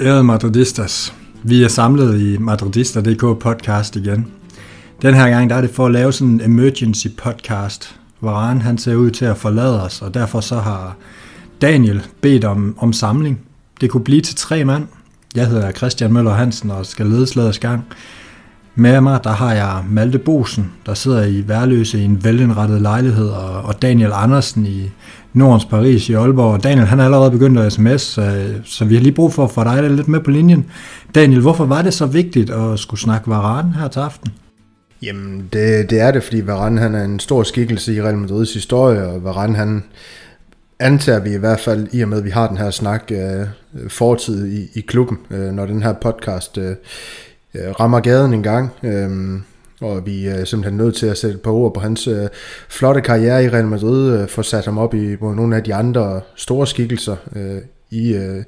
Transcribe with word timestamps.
Ærede 0.00 0.24
Madridistas, 0.24 1.14
vi 1.42 1.62
er 1.62 1.68
samlet 1.68 2.20
i 2.20 2.38
Madridista.dk 2.38 3.20
podcast 3.40 3.96
igen. 3.96 4.26
Den 5.02 5.14
her 5.14 5.28
gang 5.28 5.50
der 5.50 5.56
er 5.56 5.60
det 5.60 5.70
for 5.70 5.86
at 5.86 5.92
lave 5.92 6.12
sådan 6.12 6.28
en 6.32 6.40
emergency 6.40 7.06
podcast. 7.16 7.96
Varane 8.20 8.60
han 8.60 8.78
ser 8.78 8.94
ud 8.94 9.10
til 9.10 9.24
at 9.24 9.36
forlade 9.36 9.82
os, 9.82 10.02
og 10.02 10.14
derfor 10.14 10.40
så 10.40 10.58
har 10.58 10.96
Daniel 11.60 12.06
bedt 12.20 12.44
om, 12.44 12.74
om 12.78 12.92
samling. 12.92 13.40
Det 13.80 13.90
kunne 13.90 14.04
blive 14.04 14.20
til 14.20 14.36
tre 14.36 14.64
mand. 14.64 14.86
Jeg 15.34 15.48
hedder 15.48 15.72
Christian 15.72 16.12
Møller 16.12 16.34
Hansen 16.34 16.70
og 16.70 16.86
skal 16.86 17.06
lede 17.06 17.26
slagets 17.26 17.58
gang. 17.58 17.84
Med 18.74 19.00
mig 19.00 19.20
der 19.24 19.30
har 19.30 19.54
jeg 19.54 19.84
Malte 19.88 20.18
Bosen, 20.18 20.72
der 20.86 20.94
sidder 20.94 21.24
i 21.24 21.44
Værløse 21.48 21.98
i 21.98 22.04
en 22.04 22.24
velindrettet 22.24 22.82
lejlighed, 22.82 23.28
og, 23.28 23.62
og 23.62 23.82
Daniel 23.82 24.10
Andersen 24.14 24.66
i 24.66 24.90
Nordens 25.32 25.64
Paris 25.64 26.08
i 26.08 26.12
Aalborg. 26.12 26.62
Daniel 26.62 26.86
han 26.86 27.00
er 27.00 27.04
allerede 27.04 27.30
begyndt 27.30 27.58
at 27.58 27.72
sms, 27.72 28.02
så, 28.02 28.22
øh, 28.22 28.56
så 28.64 28.84
vi 28.84 28.94
har 28.94 29.02
lige 29.02 29.12
brug 29.12 29.32
for 29.32 29.44
at 29.44 29.50
få 29.50 29.64
dig 29.64 29.90
lidt 29.90 30.08
med 30.08 30.20
på 30.20 30.30
linjen. 30.30 30.66
Daniel, 31.14 31.40
hvorfor 31.40 31.64
var 31.64 31.82
det 31.82 31.94
så 31.94 32.06
vigtigt 32.06 32.50
at 32.50 32.78
skulle 32.78 33.00
snakke 33.00 33.30
Varane 33.30 33.72
her 33.72 33.88
til 33.88 34.00
aften? 34.00 34.32
Jamen, 35.02 35.48
det, 35.52 35.90
det 35.90 36.00
er 36.00 36.10
det, 36.10 36.22
fordi 36.22 36.46
Varane 36.46 36.80
han 36.80 36.94
er 36.94 37.04
en 37.04 37.20
stor 37.20 37.42
skikkelse 37.42 37.94
i 37.94 38.02
Real 38.02 38.18
Madrids 38.18 38.54
historie, 38.54 39.06
og 39.06 39.24
Varane 39.24 39.56
han 39.56 39.84
antager 40.78 41.20
vi 41.20 41.34
i 41.34 41.38
hvert 41.38 41.60
fald, 41.60 41.86
i 41.92 42.02
og 42.02 42.08
med 42.08 42.18
at 42.18 42.24
vi 42.24 42.30
har 42.30 42.48
den 42.48 42.56
her 42.56 42.70
snak 42.70 43.10
øh, 43.10 43.46
fortid 43.88 44.46
i, 44.46 44.66
i 44.74 44.80
klubben, 44.80 45.18
øh, 45.30 45.52
når 45.52 45.66
den 45.66 45.82
her 45.82 45.92
podcast 45.92 46.58
øh, 46.58 46.76
øh 47.54 47.70
rammer 47.80 48.00
gaden 48.00 48.34
en 48.34 48.42
gang. 48.42 48.70
Øh, 48.82 49.40
og 49.80 50.06
vi 50.06 50.26
er 50.26 50.44
simpelthen 50.44 50.76
nødt 50.76 50.94
til 50.94 51.06
at 51.06 51.18
sætte 51.18 51.34
et 51.34 51.42
par 51.42 51.50
ord 51.50 51.74
på 51.74 51.80
hans 51.80 52.08
øh, 52.08 52.28
flotte 52.68 53.00
karriere 53.00 53.44
i 53.44 53.48
Real 53.48 53.66
Madrid, 53.66 54.20
øh, 54.20 54.28
for 54.28 54.42
sat 54.42 54.64
ham 54.64 54.78
op 54.78 54.94
i 54.94 55.16
nogle 55.20 55.56
af 55.56 55.64
de 55.64 55.74
andre 55.74 56.20
store 56.36 56.66
skikkelser 56.66 57.16
øh, 57.36 57.58
i 57.90 58.14
øh, 58.14 58.44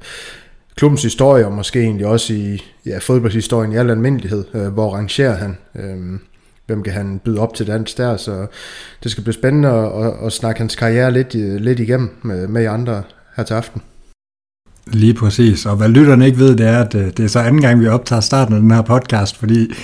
klubbens 0.76 1.02
historie, 1.02 1.46
og 1.46 1.52
måske 1.52 1.80
egentlig 1.80 2.06
også 2.06 2.32
i 2.34 2.62
ja, 2.86 2.98
fodboldshistorien 2.98 3.72
i 3.72 3.76
al 3.76 3.90
almindelighed. 3.90 4.44
Øh, 4.54 4.68
hvor 4.68 4.94
rangerer 4.94 5.36
han? 5.36 5.56
Øh, 5.74 6.18
hvem 6.66 6.82
kan 6.82 6.92
han 6.92 7.20
byde 7.24 7.40
op 7.40 7.54
til 7.54 7.66
dans 7.66 7.94
der, 7.94 8.16
så 8.16 8.46
det 9.02 9.10
skal 9.10 9.24
blive 9.24 9.34
spændende 9.34 9.68
at, 9.68 10.06
at, 10.06 10.26
at 10.26 10.32
snakke 10.32 10.58
hans 10.58 10.76
karriere 10.76 11.12
lidt, 11.12 11.34
øh, 11.34 11.56
lidt 11.56 11.80
igennem 11.80 12.10
øh, 12.24 12.28
med, 12.28 12.46
med 12.46 12.66
andre 12.66 13.02
her 13.36 13.44
til 13.44 13.54
aften. 13.54 13.82
Lige 14.86 15.14
præcis, 15.14 15.66
og 15.66 15.76
hvad 15.76 15.88
lytterne 15.88 16.26
ikke 16.26 16.38
ved, 16.38 16.56
det 16.56 16.66
er, 16.66 16.78
at 16.78 16.94
øh, 16.94 17.06
det 17.06 17.20
er 17.20 17.26
så 17.26 17.38
anden 17.38 17.60
gang, 17.60 17.80
vi 17.80 17.86
optager 17.86 18.20
starten 18.20 18.54
af 18.54 18.60
den 18.60 18.70
her 18.70 18.82
podcast, 18.82 19.36
fordi 19.36 19.74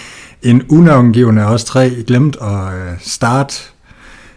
en 0.42 0.62
unavngivende 0.68 1.46
også 1.46 1.66
tre 1.66 1.90
glemt 2.06 2.36
at 2.42 2.74
øh, 2.74 2.98
starte 3.00 3.54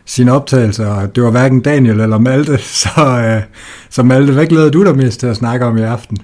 sin 0.06 0.30
optagelse, 0.30 0.88
og 0.88 1.16
det 1.16 1.24
var 1.24 1.32
hverken 1.32 1.62
Daniel 1.62 2.00
eller 2.00 2.18
Malte, 2.18 2.58
så, 2.84 2.90
øh, 3.26 3.42
så 3.90 4.04
Malte, 4.04 4.34
hvad 4.34 4.46
glæder 4.46 4.72
du 4.72 4.84
dig 4.84 4.98
mest 4.98 5.20
til 5.20 5.28
at 5.28 5.36
snakke 5.36 5.66
om 5.66 5.78
i 5.78 5.82
aften? 5.82 6.18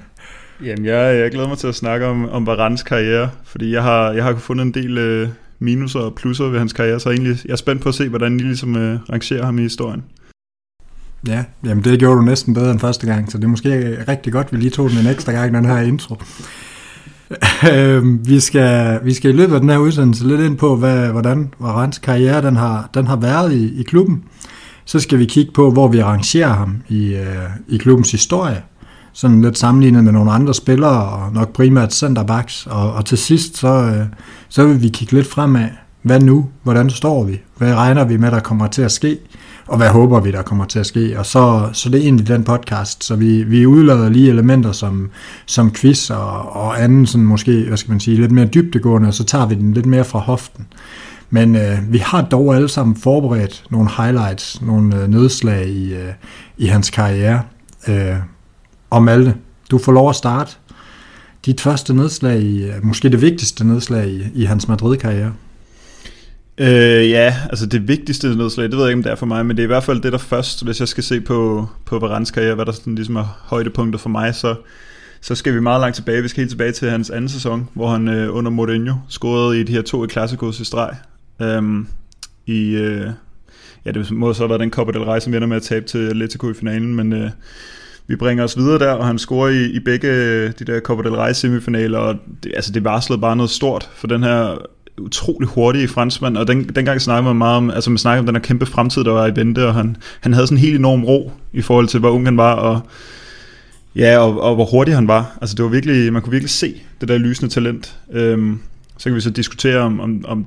Jamen, 0.64 0.86
jeg, 0.86 1.20
jeg 1.20 1.32
glæder 1.32 1.48
mig 1.48 1.58
til 1.58 1.68
at 1.68 1.76
snakke 1.76 2.06
om, 2.06 2.30
om 2.30 2.48
Varans 2.48 2.84
karriere, 2.84 3.30
fordi 3.46 3.74
jeg 3.74 3.84
har, 3.84 4.12
jeg 4.12 4.24
har 4.24 4.36
fundet 4.36 4.66
en 4.66 4.74
del 4.74 4.98
øh, 4.98 5.28
minuser 5.60 6.00
og 6.00 6.16
plusser 6.16 6.46
ved 6.46 6.60
hans 6.60 6.74
karriere, 6.74 7.00
så 7.00 7.10
egentlig, 7.10 7.38
jeg 7.46 7.52
er 7.52 7.56
spændt 7.56 7.82
på 7.82 7.90
at 7.90 7.96
se, 7.96 8.10
hvordan 8.10 8.40
I 8.40 8.44
ligesom 8.44 8.76
øh, 8.76 9.00
rangerer 9.12 9.46
ham 9.46 9.60
i 9.60 9.62
historien. 9.62 10.04
Ja, 11.28 11.44
jamen 11.66 11.84
det 11.84 12.00
gjorde 12.00 12.18
du 12.18 12.22
næsten 12.22 12.54
bedre 12.54 12.72
end 12.72 12.80
første 12.80 13.08
gang, 13.08 13.32
så 13.32 13.38
det 13.38 13.44
er 13.44 13.48
måske 13.48 13.98
rigtig 14.08 14.34
godt, 14.34 14.48
at 14.48 14.54
vi 14.54 14.58
lige 14.58 14.70
tog 14.70 14.90
den 14.90 14.98
en 14.98 15.08
ekstra 15.08 15.32
gang, 15.32 15.54
den 15.54 15.66
her 15.66 15.80
intro. 15.80 16.16
Øhm, 17.74 18.28
vi, 18.28 18.40
skal, 18.40 19.00
vi 19.04 19.14
skal 19.14 19.30
i 19.30 19.34
løbet 19.34 19.54
af 19.54 19.60
den 19.60 19.70
her 19.70 19.78
udsendelse 19.78 20.28
lidt 20.28 20.42
ind 20.42 20.58
på, 20.58 20.76
hvad, 20.76 21.08
hvordan 21.10 21.54
Varans 21.60 21.98
karriere 21.98 22.42
den 22.42 22.56
har, 22.56 22.90
den 22.94 23.08
har 23.08 23.16
været 23.16 23.54
i, 23.54 23.80
i 23.80 23.84
klubben. 23.84 24.24
Så 24.86 25.00
skal 25.00 25.20
vi 25.20 25.26
kigge 25.26 25.52
på, 25.52 25.72
hvor 25.72 25.88
vi 25.88 26.00
arrangerer 26.00 26.54
ham 26.54 26.76
i, 26.88 27.14
øh, 27.14 27.50
i 27.68 27.78
klubbens 27.78 28.12
historie. 28.12 28.64
Sådan 29.14 29.42
lidt 29.42 29.58
sammenlignet 29.58 30.04
med 30.04 30.12
nogle 30.12 30.32
andre 30.32 30.54
spillere, 30.54 31.10
og 31.10 31.34
nok 31.34 31.54
primært 31.54 31.94
centerbacks. 31.94 32.68
Og, 32.68 32.94
og 32.94 33.06
til 33.06 33.18
sidst, 33.18 33.58
så, 33.58 33.68
øh, 33.68 34.06
så 34.50 34.68
vil 34.68 34.82
vi 34.82 34.90
kigge 34.90 35.14
lidt 35.14 35.28
fremad. 35.28 35.68
Hvad 36.02 36.20
nu? 36.20 36.50
Hvordan 36.64 36.90
står 36.90 37.24
vi? 37.24 37.42
Hvad 37.58 37.76
regner 37.76 38.04
vi 38.04 38.18
med, 38.18 38.32
der 38.32 38.40
kommer 38.40 38.68
til 38.68 38.82
at 38.82 38.92
ske? 38.92 39.18
Og 39.70 39.78
hvad 39.78 39.90
håber 39.90 40.20
vi, 40.20 40.32
der 40.32 40.42
kommer 40.42 40.66
til 40.66 40.80
at 40.80 40.86
ske. 40.86 41.20
Og 41.20 41.26
så, 41.26 41.70
så 41.74 41.90
det 41.90 42.00
er 42.00 42.04
egentlig 42.04 42.28
den 42.28 42.44
podcast, 42.44 43.04
så 43.04 43.16
vi, 43.16 43.44
vi 43.44 43.66
udlader 43.66 44.10
lige 44.10 44.30
elementer 44.30 44.72
som, 44.72 45.10
som 45.46 45.74
quiz 45.74 46.10
og, 46.10 46.56
og 46.56 46.84
anden 46.84 47.06
sådan 47.06 47.26
måske, 47.26 47.66
hvad 47.68 47.78
skal 47.78 47.92
man 47.92 48.00
sige, 48.00 48.18
lidt 48.18 48.32
mere 48.32 48.46
dybdegående, 48.46 49.08
og 49.08 49.14
så 49.14 49.24
tager 49.24 49.46
vi 49.46 49.56
den 49.56 49.74
lidt 49.74 49.86
mere 49.86 50.04
fra 50.04 50.20
hoften. 50.20 50.68
Men 51.30 51.56
øh, 51.56 51.94
vi 51.94 51.98
har 51.98 52.22
dog 52.22 52.56
alle 52.56 52.70
sammen 52.70 52.96
forberedt 52.96 53.64
nogle 53.70 53.90
highlights, 53.98 54.62
nogle 54.62 55.02
øh, 55.02 55.08
nedslag 55.08 55.68
i, 55.68 55.94
øh, 55.94 56.14
i 56.58 56.66
hans 56.66 56.90
karriere. 56.90 57.42
Øh, 57.88 58.16
og 58.90 59.04
Malte, 59.04 59.36
du 59.72 59.78
får 59.78 59.92
lov 59.92 60.10
at 60.10 60.16
starte. 60.16 60.52
Dit 61.46 61.62
første 61.62 61.94
nedslag, 61.94 62.42
i, 62.42 62.64
øh, 62.64 62.74
måske 62.84 63.10
det 63.10 63.22
vigtigste 63.22 63.68
nedslag 63.68 64.08
i, 64.08 64.24
i 64.34 64.44
hans 64.46 64.68
Madrid-karriere. 64.68 65.32
Øh, 66.62 67.10
ja, 67.10 67.36
altså 67.50 67.66
det 67.66 67.88
vigtigste 67.88 68.36
nedslag, 68.36 68.64
det 68.64 68.78
ved 68.78 68.80
jeg 68.80 68.90
ikke, 68.90 69.00
om 69.00 69.04
det 69.04 69.12
er 69.12 69.16
for 69.16 69.26
mig, 69.26 69.46
men 69.46 69.58
det 69.58 69.64
er 69.64 69.66
i 69.66 69.68
hvert 69.68 69.84
fald 69.84 70.02
det, 70.02 70.12
der 70.12 70.18
først, 70.18 70.66
hvis 70.66 70.80
jeg 70.80 70.88
skal 70.88 71.04
se 71.04 71.22
på, 71.22 71.68
på 71.86 72.00
Varans 72.00 72.32
karriere, 72.32 72.56
hvad 72.56 72.66
der 72.66 72.72
sådan 72.72 72.96
ligesom 72.96 73.16
er 73.16 73.40
højdepunktet 73.46 74.02
for 74.02 74.10
mig, 74.10 74.36
så, 74.36 74.56
så 75.22 75.36
skal 75.36 75.54
vi 75.54 75.60
meget 75.60 75.82
langt 75.82 75.96
tilbage. 75.96 76.22
Vi 76.22 76.28
skal 76.28 76.42
helt 76.42 76.50
tilbage 76.50 76.72
til 76.72 76.90
hans 76.90 77.10
anden 77.10 77.30
sæson, 77.30 77.70
hvor 77.74 77.90
han 77.90 78.08
øh, 78.08 78.36
under 78.36 78.52
Mourinho 78.52 78.94
scorede 79.10 79.60
i 79.60 79.64
de 79.64 79.72
her 79.72 79.82
to 79.82 80.06
i 80.06 80.08
Classicos 80.10 80.60
i 80.60 80.66
streg. 80.66 80.96
Øhm, 81.42 81.88
I, 82.46 82.76
øh, 82.76 83.10
ja, 83.86 83.92
det 83.92 84.12
må 84.12 84.34
så 84.34 84.42
have 84.42 84.50
været 84.50 84.62
den 84.62 84.72
Copa 84.72 84.92
del 84.92 85.04
Rey, 85.04 85.20
som 85.20 85.34
ender 85.34 85.48
med 85.48 85.58
at 85.58 85.64
tabe 85.64 85.86
til 85.86 86.10
Atletico 86.10 86.50
i 86.50 86.54
finalen, 86.54 86.96
men 86.96 87.14
øh, 87.14 87.30
vi 88.08 88.16
bringer 88.16 88.44
os 88.44 88.58
videre 88.58 88.80
der, 88.80 88.92
og 88.92 89.08
han 89.08 89.20
scorer 89.20 89.50
i, 89.50 89.66
i 89.66 89.80
begge 89.80 90.08
øh, 90.08 90.52
de 90.60 90.66
der 90.66 90.80
Copa 90.80 91.04
del 91.04 91.16
Rey 91.16 91.34
semifinaler, 91.34 92.00
og 92.00 92.16
det, 92.44 92.52
altså 92.56 92.72
det 92.72 92.84
varslede 92.84 93.22
bare 93.22 93.36
noget 93.36 93.50
stort 93.50 93.90
for 93.96 94.08
den 94.08 94.24
her 94.24 94.58
utrolig 95.00 95.50
hurtige 95.50 95.88
franskmand, 95.88 96.38
og 96.38 96.48
den, 96.48 96.64
dengang 96.64 97.02
snakkede 97.02 97.24
man 97.24 97.36
meget 97.36 97.58
om, 97.58 97.70
altså 97.70 97.90
man 97.90 97.98
snakkede 97.98 98.20
om 98.20 98.26
den 98.26 98.36
her 98.36 98.42
kæmpe 98.42 98.66
fremtid, 98.66 99.04
der 99.04 99.12
var 99.12 99.28
i 99.28 99.36
vente, 99.36 99.68
og 99.68 99.74
han, 99.74 99.98
han 100.20 100.34
havde 100.34 100.48
sådan 100.48 100.58
en 100.58 100.62
helt 100.62 100.80
enorm 100.80 101.04
ro 101.04 101.32
i 101.54 101.62
forhold 101.62 101.88
til, 101.88 102.00
hvor 102.00 102.10
ung 102.10 102.28
han 102.28 102.38
var, 102.38 102.54
og 102.54 102.82
ja, 103.96 104.18
og, 104.18 104.42
og 104.42 104.56
hvor 104.56 104.66
hurtig 104.66 104.96
han 104.96 105.08
var. 105.08 105.38
Altså 105.42 105.56
det 105.56 105.66
var 105.66 105.72
virkelig, 105.72 106.14
man 106.14 106.22
kunne 106.22 106.32
virkelig 106.32 106.50
se 106.50 106.82
det 107.02 107.10
der 107.10 107.18
lysende 107.18 107.54
talent. 107.54 107.96
Øhm, 108.12 108.60
så 108.98 109.04
kan 109.04 109.16
vi 109.16 109.22
så 109.22 109.30
diskutere 109.30 109.78
om, 109.78 110.00
om, 110.00 110.26
om 110.28 110.46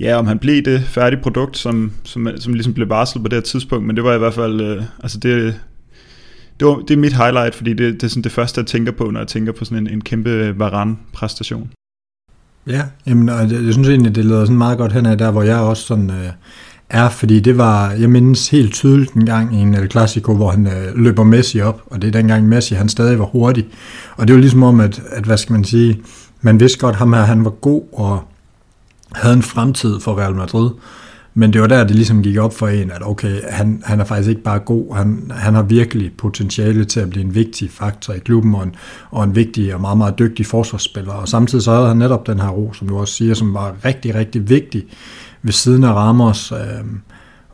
ja, 0.00 0.16
om 0.16 0.26
han 0.26 0.38
blev 0.38 0.62
det 0.62 0.82
færdige 0.82 1.22
produkt, 1.22 1.58
som, 1.58 1.92
som, 2.04 2.28
som 2.36 2.54
ligesom 2.54 2.74
blev 2.74 2.88
varslet 2.88 3.22
på 3.22 3.28
det 3.28 3.36
her 3.36 3.42
tidspunkt, 3.42 3.86
men 3.86 3.96
det 3.96 4.04
var 4.04 4.14
i 4.14 4.18
hvert 4.18 4.34
fald, 4.34 4.60
øh, 4.60 4.82
altså 5.02 5.18
det, 5.18 5.60
det, 6.60 6.68
var, 6.68 6.74
det 6.74 6.90
er 6.90 6.98
mit 6.98 7.16
highlight, 7.16 7.54
fordi 7.54 7.70
det, 7.70 7.94
det 7.94 8.02
er 8.02 8.08
sådan 8.08 8.22
det 8.22 8.32
første, 8.32 8.60
jeg 8.60 8.66
tænker 8.66 8.92
på, 8.92 9.10
når 9.10 9.20
jeg 9.20 9.28
tænker 9.28 9.52
på 9.52 9.64
sådan 9.64 9.86
en, 9.86 9.92
en 9.92 10.00
kæmpe 10.00 10.58
Varane-præstation. 10.58 11.70
Ja, 12.66 12.82
jamen, 13.06 13.28
og 13.28 13.40
jeg, 13.40 13.64
jeg 13.64 13.72
synes 13.72 13.88
egentlig, 13.88 14.14
det 14.14 14.24
leder 14.24 14.44
sådan 14.44 14.58
meget 14.58 14.78
godt 14.78 14.92
hen 14.92 15.06
af 15.06 15.18
der, 15.18 15.30
hvor 15.30 15.42
jeg 15.42 15.58
også 15.58 15.82
sådan 15.82 16.10
øh, 16.10 16.30
er, 16.90 17.08
fordi 17.08 17.40
det 17.40 17.58
var, 17.58 17.90
jeg 17.90 18.10
mindes 18.10 18.48
helt 18.48 18.74
tydeligt 18.74 19.12
en 19.12 19.26
gang 19.26 19.56
i 19.56 19.58
en 19.58 19.74
El 19.74 19.90
Clasico, 19.90 20.34
hvor 20.34 20.50
han 20.50 20.66
øh, 20.66 20.96
løber 20.96 21.24
Messi 21.24 21.60
op, 21.60 21.82
og 21.86 22.02
det 22.02 22.08
er 22.08 22.12
dengang 22.12 22.48
Messi, 22.48 22.74
han 22.74 22.88
stadig 22.88 23.18
var 23.18 23.24
hurtig. 23.24 23.66
Og 24.16 24.28
det 24.28 24.34
var 24.34 24.40
ligesom 24.40 24.62
om, 24.62 24.80
at, 24.80 25.02
at 25.10 25.24
hvad 25.24 25.36
skal 25.36 25.52
man 25.52 25.64
sige, 25.64 26.00
man 26.40 26.60
vidste 26.60 26.78
godt, 26.78 26.96
ham 26.96 27.12
her, 27.12 27.20
han 27.20 27.44
var 27.44 27.50
god 27.50 27.82
og 27.92 28.22
havde 29.12 29.34
en 29.34 29.42
fremtid 29.42 30.00
for 30.00 30.18
Real 30.18 30.34
Madrid. 30.34 30.70
Men 31.36 31.52
det 31.52 31.60
var 31.60 31.66
der, 31.66 31.84
det 31.84 31.96
ligesom 31.96 32.22
gik 32.22 32.36
op 32.36 32.56
for 32.56 32.68
en, 32.68 32.90
at 32.90 33.06
okay, 33.06 33.40
han, 33.50 33.82
han 33.84 34.00
er 34.00 34.04
faktisk 34.04 34.28
ikke 34.28 34.42
bare 34.42 34.58
god, 34.58 34.96
han, 34.96 35.30
han 35.34 35.54
har 35.54 35.62
virkelig 35.62 36.12
potentiale 36.18 36.84
til 36.84 37.00
at 37.00 37.10
blive 37.10 37.24
en 37.24 37.34
vigtig 37.34 37.70
faktor 37.70 38.14
i 38.14 38.18
klubben, 38.18 38.54
og 38.54 38.62
en, 38.62 38.74
og 39.10 39.24
en 39.24 39.34
vigtig 39.34 39.74
og 39.74 39.80
meget, 39.80 39.98
meget 39.98 40.18
dygtig 40.18 40.46
forsvarsspiller. 40.46 41.12
Og 41.12 41.28
samtidig 41.28 41.64
så 41.64 41.74
havde 41.74 41.88
han 41.88 41.96
netop 41.96 42.26
den 42.26 42.40
her 42.40 42.48
ro, 42.48 42.72
som 42.72 42.88
du 42.88 42.98
også 42.98 43.14
siger, 43.14 43.34
som 43.34 43.54
var 43.54 43.74
rigtig, 43.84 44.14
rigtig 44.14 44.48
vigtig 44.48 44.84
ved 45.42 45.52
siden 45.52 45.84
af 45.84 45.92
Ramos, 45.92 46.52
øh, 46.52 46.58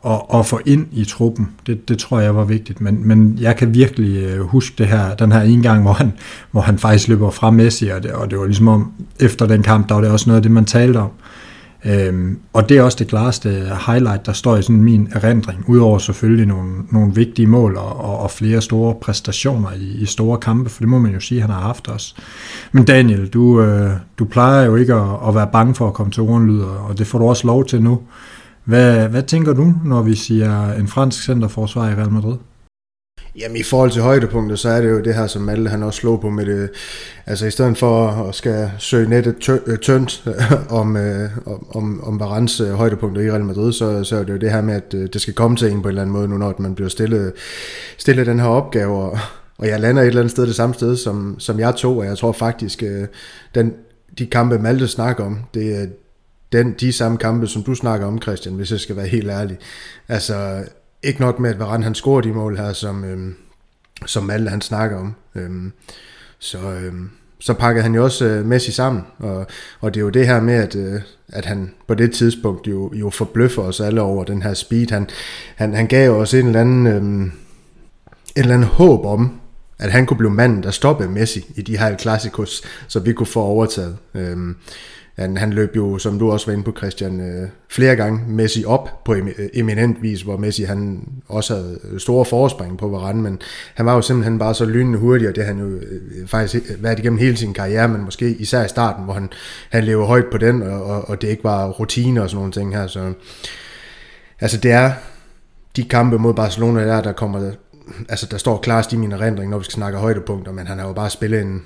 og, 0.01 0.31
og 0.31 0.45
få 0.45 0.59
ind 0.65 0.87
i 0.91 1.05
truppen. 1.05 1.49
Det, 1.67 1.89
det 1.89 1.97
tror 1.97 2.19
jeg 2.19 2.35
var 2.35 2.43
vigtigt. 2.43 2.81
Men, 2.81 3.07
men 3.07 3.37
jeg 3.41 3.55
kan 3.55 3.73
virkelig 3.73 4.23
øh, 4.23 4.39
huske 4.41 4.75
det 4.77 4.87
her, 4.87 5.15
den 5.15 5.31
her 5.31 5.41
ene 5.41 5.63
gang, 5.63 5.81
hvor 5.81 5.93
han, 5.93 6.13
hvor 6.51 6.61
han 6.61 6.77
faktisk 6.77 7.07
løber 7.07 7.29
fra 7.29 7.51
Messi, 7.51 7.87
og 7.87 8.03
det, 8.03 8.11
og 8.11 8.31
det 8.31 8.39
var 8.39 8.45
ligesom 8.45 8.67
om, 8.67 8.91
efter 9.19 9.45
den 9.45 9.63
kamp, 9.63 9.89
der 9.89 9.95
var 9.95 10.01
det 10.01 10.11
også 10.11 10.29
noget 10.29 10.37
af 10.37 10.43
det, 10.43 10.51
man 10.51 10.65
talte 10.65 10.97
om. 10.97 11.09
Øhm, 11.85 12.39
og 12.53 12.69
det 12.69 12.77
er 12.77 12.81
også 12.81 12.97
det 12.99 13.07
klareste 13.07 13.49
highlight, 13.87 14.25
der 14.25 14.33
står 14.33 14.57
i 14.57 14.61
sådan 14.61 14.83
min 14.83 15.09
erindring, 15.11 15.63
udover 15.67 15.97
selvfølgelig 15.97 16.45
nogle, 16.45 16.71
nogle 16.91 17.15
vigtige 17.15 17.47
mål 17.47 17.77
og, 17.77 17.99
og, 17.99 18.19
og 18.19 18.31
flere 18.31 18.61
store 18.61 18.95
præstationer 19.01 19.71
i, 19.71 20.01
i 20.01 20.05
store 20.05 20.37
kampe, 20.37 20.69
for 20.69 20.79
det 20.79 20.89
må 20.89 20.99
man 20.99 21.13
jo 21.13 21.19
sige, 21.19 21.41
han 21.41 21.49
har 21.49 21.61
haft 21.61 21.87
også. 21.87 22.15
Men 22.71 22.85
Daniel, 22.85 23.27
du, 23.27 23.61
øh, 23.61 23.91
du 24.19 24.25
plejer 24.25 24.65
jo 24.65 24.75
ikke 24.75 24.93
at, 24.93 25.09
at 25.27 25.35
være 25.35 25.49
bange 25.51 25.75
for 25.75 25.87
at 25.87 25.93
komme 25.93 26.11
til 26.11 26.23
ordenlyd, 26.23 26.61
og 26.61 26.97
det 26.97 27.07
får 27.07 27.19
du 27.19 27.29
også 27.29 27.47
lov 27.47 27.65
til 27.65 27.81
nu. 27.81 27.99
Hvad, 28.63 29.07
hvad 29.07 29.23
tænker 29.23 29.53
du, 29.53 29.73
når 29.85 30.01
vi 30.01 30.15
siger 30.15 30.73
en 30.73 30.87
fransk 30.87 31.23
centerforsvar 31.23 31.89
i 31.89 31.95
Real 31.95 32.11
Madrid? 32.11 32.37
Jamen 33.35 33.57
i 33.57 33.63
forhold 33.63 33.91
til 33.91 34.01
højdepunkter, 34.01 34.55
så 34.55 34.69
er 34.69 34.81
det 34.81 34.89
jo 34.89 34.99
det 34.99 35.15
her, 35.15 35.27
som 35.27 35.41
Malte 35.41 35.69
han 35.69 35.83
også 35.83 35.99
slog 35.99 36.21
på 36.21 36.29
med 36.29 36.45
det. 36.45 36.69
Altså 37.25 37.45
i 37.45 37.51
stedet 37.51 37.77
for 37.77 38.07
at 38.07 38.35
skal 38.35 38.71
søge 38.77 39.09
nettet 39.09 39.35
tø- 39.41 39.59
øh, 39.67 39.77
tyndt 39.77 40.23
om, 40.79 40.97
øh, 40.97 41.29
om, 41.75 42.03
om 42.03 42.19
Varans 42.19 42.59
øh, 42.59 42.71
højdepunkter 42.71 43.21
i 43.21 43.31
Real 43.31 43.43
Madrid, 43.43 43.73
så, 43.73 44.03
så 44.03 44.15
er 44.15 44.23
det 44.23 44.33
jo 44.33 44.37
det 44.37 44.51
her 44.51 44.61
med, 44.61 44.73
at 44.73 44.93
øh, 44.93 45.09
det 45.13 45.21
skal 45.21 45.33
komme 45.33 45.57
til 45.57 45.71
en 45.71 45.81
på 45.81 45.87
en 45.87 45.89
eller 45.89 46.01
anden 46.01 46.13
måde 46.13 46.27
nu, 46.27 46.37
når 46.37 46.55
man 46.59 46.75
bliver 46.75 46.89
stillet, 46.89 47.33
stillet 47.97 48.25
den 48.25 48.39
her 48.39 48.47
opgave. 48.47 48.97
Og, 48.97 49.17
og 49.57 49.67
jeg 49.67 49.79
lander 49.79 50.01
et 50.01 50.07
eller 50.07 50.21
andet 50.21 50.31
sted 50.31 50.47
det 50.47 50.55
samme 50.55 50.75
sted, 50.75 50.97
som, 50.97 51.35
som 51.39 51.59
jeg 51.59 51.75
tog, 51.75 51.97
og 51.97 52.05
jeg 52.05 52.17
tror 52.17 52.31
faktisk, 52.31 52.83
øh, 52.83 53.07
den, 53.55 53.73
de 54.17 54.25
kampe 54.25 54.59
Malte 54.59 54.87
snakker 54.87 55.25
om, 55.25 55.39
det 55.53 55.75
er 55.81 55.85
den, 56.51 56.75
de 56.79 56.93
samme 56.93 57.17
kampe, 57.17 57.47
som 57.47 57.63
du 57.63 57.75
snakker 57.75 58.07
om, 58.07 58.21
Christian, 58.21 58.55
hvis 58.55 58.71
jeg 58.71 58.79
skal 58.79 58.95
være 58.95 59.07
helt 59.07 59.29
ærlig. 59.29 59.57
Altså, 60.07 60.63
ikke 61.03 61.21
nok 61.21 61.39
med, 61.39 61.49
at 61.49 61.59
Varane 61.59 61.83
han 61.83 61.95
scorer 61.95 62.21
de 62.21 62.33
mål 62.33 62.57
her, 62.57 62.73
som, 62.73 63.03
øhm, 63.03 63.35
som 64.05 64.29
alle 64.29 64.49
han 64.49 64.61
snakker 64.61 64.97
om. 64.97 65.15
Øhm, 65.35 65.71
så, 66.39 66.57
øhm, 66.71 67.09
så 67.39 67.53
pakkede 67.53 67.83
han 67.83 67.95
jo 67.95 68.03
også 68.03 68.25
øh, 68.25 68.45
Messi 68.45 68.71
sammen, 68.71 69.03
og, 69.19 69.47
og 69.79 69.93
det 69.93 69.99
er 69.99 70.03
jo 70.03 70.09
det 70.09 70.27
her 70.27 70.41
med, 70.41 70.53
at, 70.53 70.75
øh, 70.75 71.01
at 71.29 71.45
han 71.45 71.73
på 71.87 71.93
det 71.93 72.13
tidspunkt 72.13 72.67
jo, 72.67 72.93
jo 72.93 73.09
forbløffer 73.09 73.61
os 73.61 73.79
alle 73.79 74.01
over 74.01 74.23
den 74.23 74.41
her 74.41 74.53
speed. 74.53 74.91
Han, 74.91 75.09
han, 75.55 75.73
han 75.73 75.87
gav 75.87 76.11
os 76.11 76.33
en 76.33 76.45
eller 76.45 76.61
anden, 76.61 76.87
øh, 76.87 77.01
en 77.01 77.31
eller 78.35 78.53
anden 78.53 78.67
håb 78.67 79.05
om, 79.05 79.41
at 79.79 79.91
han 79.91 80.05
kunne 80.05 80.17
blive 80.17 80.31
manden, 80.31 80.63
der 80.63 80.71
stoppede 80.71 81.09
Messi 81.09 81.45
i 81.55 81.61
de 81.61 81.77
her 81.77 81.95
klassikos, 81.95 82.61
så 82.87 82.99
vi 82.99 83.13
kunne 83.13 83.27
få 83.27 83.41
overtaget. 83.41 83.97
Øhm, 84.13 84.55
han, 85.15 85.37
han 85.37 85.53
løb 85.53 85.75
jo, 85.75 85.97
som 85.97 86.19
du 86.19 86.31
også 86.31 86.45
var 86.45 86.53
inde 86.53 86.63
på, 86.63 86.73
Christian, 86.77 87.19
øh, 87.19 87.49
flere 87.69 87.95
gange 87.95 88.19
Messi 88.27 88.63
op 88.65 89.03
på 89.05 89.13
øh, 89.13 89.29
eminent 89.53 90.01
vis, 90.01 90.21
hvor 90.21 90.37
Messi 90.37 90.63
han 90.63 91.07
også 91.27 91.55
havde 91.55 91.79
øh, 91.91 91.99
store 91.99 92.25
forspring 92.25 92.77
på 92.77 92.89
Varane, 92.89 93.21
men 93.21 93.39
han 93.73 93.85
var 93.85 93.95
jo 93.95 94.01
simpelthen 94.01 94.39
bare 94.39 94.55
så 94.55 94.65
lynende 94.65 94.99
hurtig, 94.99 95.29
og 95.29 95.35
det 95.35 95.45
har 95.45 95.53
han 95.53 95.61
jo 95.61 95.67
øh, 95.67 95.81
øh 95.81 96.27
faktisk 96.27 96.63
været 96.79 96.99
igennem 96.99 97.19
hele 97.19 97.37
sin 97.37 97.53
karriere, 97.53 97.87
men 97.87 98.05
måske 98.05 98.29
især 98.29 98.65
i 98.65 98.67
starten, 98.67 99.03
hvor 99.03 99.13
han, 99.13 99.29
han 99.69 99.83
lever 99.83 100.05
højt 100.05 100.25
på 100.31 100.37
den, 100.37 100.61
og, 100.61 100.83
og, 100.83 101.09
og 101.09 101.21
det 101.21 101.27
ikke 101.27 101.43
var 101.43 101.69
rutine 101.69 102.21
og 102.21 102.29
sådan 102.29 102.37
nogle 102.37 102.51
ting 102.51 102.75
her. 102.75 102.87
Så, 102.87 103.13
altså 104.39 104.57
det 104.57 104.71
er 104.71 104.91
de 105.75 105.83
kampe 105.83 106.17
mod 106.17 106.33
Barcelona 106.33 106.87
der, 106.87 107.01
der 107.01 107.11
kommer, 107.11 107.51
altså 108.09 108.27
der 108.31 108.37
står 108.37 108.57
klarest 108.57 108.93
i 108.93 108.97
min 108.97 109.11
erindring, 109.11 109.49
når 109.49 109.57
vi 109.57 109.63
skal 109.63 109.73
snakke 109.73 109.99
højdepunkter, 109.99 110.51
men 110.51 110.67
han 110.67 110.79
har 110.79 110.87
jo 110.87 110.93
bare 110.93 111.09
spillet 111.09 111.41
en, 111.41 111.61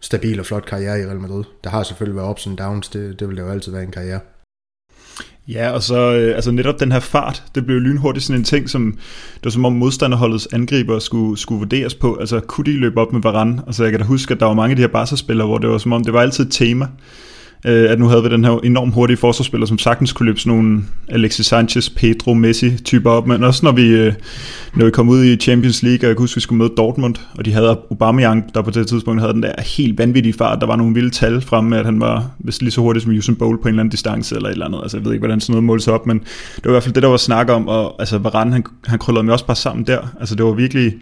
stabil 0.00 0.40
og 0.40 0.46
flot 0.46 0.66
karriere 0.66 1.00
i 1.00 1.06
Real 1.06 1.20
Madrid. 1.20 1.44
Der 1.64 1.70
har 1.70 1.82
selvfølgelig 1.82 2.16
været 2.16 2.30
ups 2.30 2.46
and 2.46 2.56
downs, 2.56 2.88
det, 2.88 3.20
det 3.20 3.28
vil 3.28 3.36
det 3.36 3.42
jo 3.42 3.48
altid 3.48 3.72
være 3.72 3.82
en 3.82 3.90
karriere. 3.90 4.20
Ja, 5.48 5.70
og 5.70 5.82
så 5.82 6.14
øh, 6.14 6.34
altså 6.34 6.50
netop 6.50 6.80
den 6.80 6.92
her 6.92 7.00
fart, 7.00 7.44
det 7.54 7.66
blev 7.66 7.80
lynhurtigt 7.80 8.24
sådan 8.26 8.40
en 8.40 8.44
ting, 8.44 8.70
som 8.70 8.92
det 9.34 9.44
var 9.44 9.50
som 9.50 9.64
om 9.64 9.72
modstanderholdets 9.72 10.48
angriber 10.52 10.98
skulle, 10.98 11.38
skulle 11.38 11.58
vurderes 11.58 11.94
på. 11.94 12.14
Altså 12.14 12.40
kunne 12.40 12.64
de 12.64 12.72
løbe 12.72 13.00
op 13.00 13.12
med 13.12 13.22
Varane? 13.22 13.62
Altså 13.66 13.82
jeg 13.82 13.92
kan 13.92 14.00
da 14.00 14.06
huske, 14.06 14.34
at 14.34 14.40
der 14.40 14.46
var 14.46 14.54
mange 14.54 14.70
af 14.70 14.76
de 14.76 14.82
her 14.82 14.88
Barca-spillere, 14.88 15.46
hvor 15.46 15.58
det 15.58 15.70
var 15.70 15.78
som 15.78 15.92
om, 15.92 16.04
det 16.04 16.12
var 16.12 16.20
altid 16.20 16.46
et 16.46 16.52
tema 16.52 16.86
øh, 17.66 17.90
at 17.90 17.98
nu 17.98 18.06
havde 18.06 18.22
vi 18.22 18.28
den 18.28 18.44
her 18.44 18.58
enormt 18.64 18.94
hurtige 18.94 19.16
forsvarsspiller, 19.16 19.66
som 19.66 19.78
sagtens 19.78 20.12
kunne 20.12 20.26
løbe 20.26 20.40
sådan 20.40 20.58
nogle 20.58 20.84
Alexis 21.08 21.46
Sanchez, 21.46 21.90
Pedro, 21.90 22.34
Messi-typer 22.34 23.10
op, 23.10 23.26
men 23.26 23.44
også 23.44 23.64
når 23.64 23.72
vi, 23.72 23.88
øh, 23.88 24.12
når 24.74 24.84
vi 24.84 24.90
kom 24.90 25.08
ud 25.08 25.24
i 25.24 25.36
Champions 25.36 25.82
League, 25.82 25.98
og 25.98 26.08
jeg 26.08 26.10
husker, 26.10 26.22
huske, 26.22 26.36
vi 26.36 26.40
skulle 26.40 26.58
møde 26.58 26.72
Dortmund, 26.76 27.14
og 27.38 27.44
de 27.44 27.52
havde 27.52 27.68
Aubameyang, 27.90 28.54
der 28.54 28.62
på 28.62 28.70
det 28.70 28.86
tidspunkt 28.86 29.20
havde 29.20 29.32
den 29.32 29.42
der 29.42 29.52
helt 29.76 29.98
vanvittige 29.98 30.32
fart, 30.32 30.60
der 30.60 30.66
var 30.66 30.76
nogle 30.76 30.94
vilde 30.94 31.10
tal 31.10 31.40
fremme 31.40 31.70
med, 31.70 31.78
at 31.78 31.84
han 31.84 32.00
var 32.00 32.30
vist 32.38 32.62
lige 32.62 32.72
så 32.72 32.80
hurtig 32.80 33.02
som 33.02 33.12
Usain 33.12 33.36
Bolt 33.36 33.62
på 33.62 33.68
en 33.68 33.74
eller 33.74 33.80
anden 33.80 33.90
distance, 33.90 34.36
eller 34.36 34.48
et 34.48 34.52
eller 34.52 34.66
andet, 34.66 34.80
altså 34.82 34.96
jeg 34.96 35.04
ved 35.04 35.12
ikke, 35.12 35.20
hvordan 35.20 35.40
sådan 35.40 35.52
noget 35.52 35.64
målte 35.64 35.84
sig 35.84 35.92
op, 35.92 36.06
men 36.06 36.18
det 36.56 36.64
var 36.64 36.70
i 36.70 36.72
hvert 36.72 36.82
fald 36.82 36.94
det, 36.94 37.02
der 37.02 37.08
var 37.08 37.16
snak 37.16 37.50
om, 37.50 37.68
og 37.68 37.96
altså 37.98 38.18
Varane, 38.18 38.52
han, 38.52 38.64
han 38.84 38.98
krøllede 38.98 39.24
mig 39.24 39.32
også 39.32 39.46
bare 39.46 39.56
sammen 39.56 39.86
der, 39.86 40.14
altså 40.20 40.34
det 40.34 40.44
var 40.44 40.52
virkelig, 40.52 40.94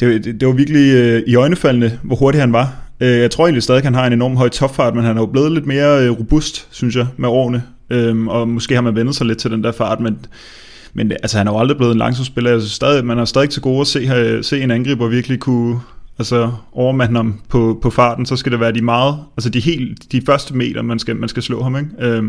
det, 0.00 0.24
det, 0.24 0.40
det 0.40 0.48
var 0.48 0.54
virkelig 0.54 0.94
øh, 0.94 1.22
i 1.26 1.34
øjnefaldende, 1.34 1.98
hvor 2.02 2.16
hurtig 2.16 2.40
han 2.40 2.52
var. 2.52 2.83
Øh, 3.04 3.20
jeg 3.20 3.30
tror 3.30 3.44
egentlig 3.44 3.62
stadig, 3.62 3.78
at 3.78 3.84
han 3.84 3.94
har 3.94 4.06
en 4.06 4.12
enorm 4.12 4.36
høj 4.36 4.48
topfart, 4.48 4.94
men 4.94 5.04
han 5.04 5.16
er 5.16 5.20
jo 5.20 5.26
blevet 5.26 5.52
lidt 5.52 5.66
mere 5.66 6.04
øh, 6.04 6.10
robust, 6.10 6.68
synes 6.70 6.96
jeg, 6.96 7.06
med 7.16 7.28
årene. 7.28 7.62
Øh, 7.90 8.26
og 8.26 8.48
måske 8.48 8.74
har 8.74 8.82
man 8.82 8.94
vendt 8.94 9.16
sig 9.16 9.26
lidt 9.26 9.38
til 9.38 9.50
den 9.50 9.64
der 9.64 9.72
fart, 9.72 10.00
men, 10.00 10.26
men 10.94 11.12
altså, 11.12 11.38
han 11.38 11.46
er 11.46 11.52
jo 11.52 11.58
aldrig 11.58 11.76
blevet 11.76 11.92
en 11.92 11.98
langsom 11.98 12.24
spiller. 12.24 12.52
Altså, 12.52 12.68
stadig, 12.68 13.04
man 13.04 13.18
har 13.18 13.24
stadig 13.24 13.50
til 13.50 13.62
gode 13.62 13.80
at 13.80 13.86
se, 13.86 13.98
øh, 13.98 14.44
se 14.44 14.60
en 14.60 14.70
angriber 14.70 15.08
virkelig 15.08 15.40
kunne 15.40 15.80
altså, 16.18 16.52
overmande 16.72 17.16
ham 17.16 17.40
på, 17.48 17.78
på 17.82 17.90
farten, 17.90 18.26
så 18.26 18.36
skal 18.36 18.52
det 18.52 18.60
være 18.60 18.72
de 18.72 18.82
meget, 18.82 19.18
altså 19.36 19.50
de, 19.50 19.60
helt, 19.60 20.12
de 20.12 20.22
første 20.26 20.56
meter, 20.56 20.82
man 20.82 20.98
skal, 20.98 21.16
man 21.16 21.28
skal 21.28 21.42
slå 21.42 21.62
ham. 21.62 21.76
Ikke? 21.76 21.88
Øh, 21.98 22.22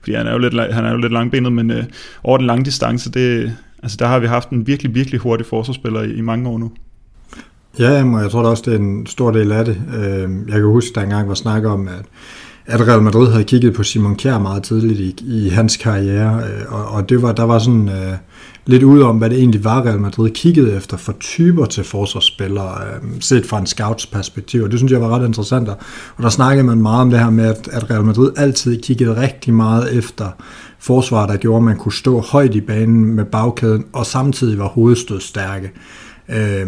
fordi 0.00 0.14
han 0.14 0.26
er 0.26 0.32
jo 0.32 0.38
lidt, 0.38 0.54
han 0.74 0.84
er 0.84 0.90
jo 0.90 0.96
lidt 0.96 1.12
langbenet, 1.12 1.52
men 1.52 1.70
øh, 1.70 1.84
over 2.22 2.38
den 2.38 2.46
lange 2.46 2.64
distance, 2.64 3.10
det, 3.10 3.52
altså, 3.82 3.96
der 4.00 4.06
har 4.06 4.18
vi 4.18 4.26
haft 4.26 4.50
en 4.50 4.66
virkelig, 4.66 4.94
virkelig 4.94 5.20
hurtig 5.20 5.46
forsvarsspiller 5.46 6.02
i, 6.02 6.12
i 6.12 6.20
mange 6.20 6.48
år 6.48 6.58
nu. 6.58 6.72
Ja, 7.78 8.14
og 8.14 8.22
jeg 8.22 8.30
tror 8.30 8.42
da 8.42 8.48
også, 8.48 8.62
det 8.66 8.74
er 8.74 8.78
en 8.78 9.06
stor 9.06 9.30
del 9.30 9.52
af 9.52 9.64
det. 9.64 9.76
Øh, 9.96 10.30
jeg 10.48 10.54
kan 10.54 10.64
huske, 10.64 10.88
at 10.88 10.94
der 10.94 11.02
engang 11.02 11.28
var 11.28 11.34
snak 11.34 11.64
om, 11.64 11.88
at 11.88 12.04
at 12.66 12.88
Real 12.88 13.02
Madrid 13.02 13.30
havde 13.30 13.44
kigget 13.44 13.74
på 13.74 13.82
Simon 13.82 14.16
Kjær 14.16 14.38
meget 14.38 14.62
tidligt 14.62 15.20
i, 15.20 15.24
i 15.44 15.48
hans 15.48 15.76
karriere, 15.76 16.36
øh, 16.36 16.72
og, 16.72 16.84
og 16.84 17.08
det 17.08 17.22
var, 17.22 17.32
der 17.32 17.42
var 17.42 17.58
sådan 17.58 17.88
øh, 17.88 18.12
lidt 18.66 18.82
ud 18.82 19.02
om, 19.02 19.18
hvad 19.18 19.30
det 19.30 19.38
egentlig 19.38 19.64
var, 19.64 19.86
Real 19.86 20.00
Madrid 20.00 20.30
kiggede 20.30 20.76
efter 20.76 20.96
for 20.96 21.14
typer 21.20 21.64
til 21.64 21.84
forsvarsspillere, 21.84 22.86
øh, 22.86 23.10
set 23.20 23.46
fra 23.46 23.58
en 23.58 23.66
scouts 23.66 24.06
perspektiv, 24.06 24.62
og 24.62 24.70
det 24.70 24.78
synes 24.78 24.92
jeg 24.92 25.00
var 25.00 25.08
ret 25.08 25.26
interessant, 25.26 25.68
og 25.68 26.22
der 26.22 26.28
snakkede 26.28 26.66
man 26.66 26.82
meget 26.82 27.00
om 27.00 27.10
det 27.10 27.18
her 27.18 27.30
med, 27.30 27.44
at, 27.44 27.68
at 27.72 27.90
Real 27.90 28.04
Madrid 28.04 28.32
altid 28.36 28.82
kiggede 28.82 29.20
rigtig 29.20 29.54
meget 29.54 29.98
efter 29.98 30.28
forsvar, 30.78 31.26
der 31.26 31.36
gjorde, 31.36 31.56
at 31.56 31.62
man 31.62 31.76
kunne 31.76 31.92
stå 31.92 32.20
højt 32.20 32.54
i 32.54 32.60
banen 32.60 33.14
med 33.14 33.24
bagkæden, 33.24 33.84
og 33.92 34.06
samtidig 34.06 34.58
var 34.58 34.68
hovedstødstærke. 34.68 35.72
Øh, 36.28 36.66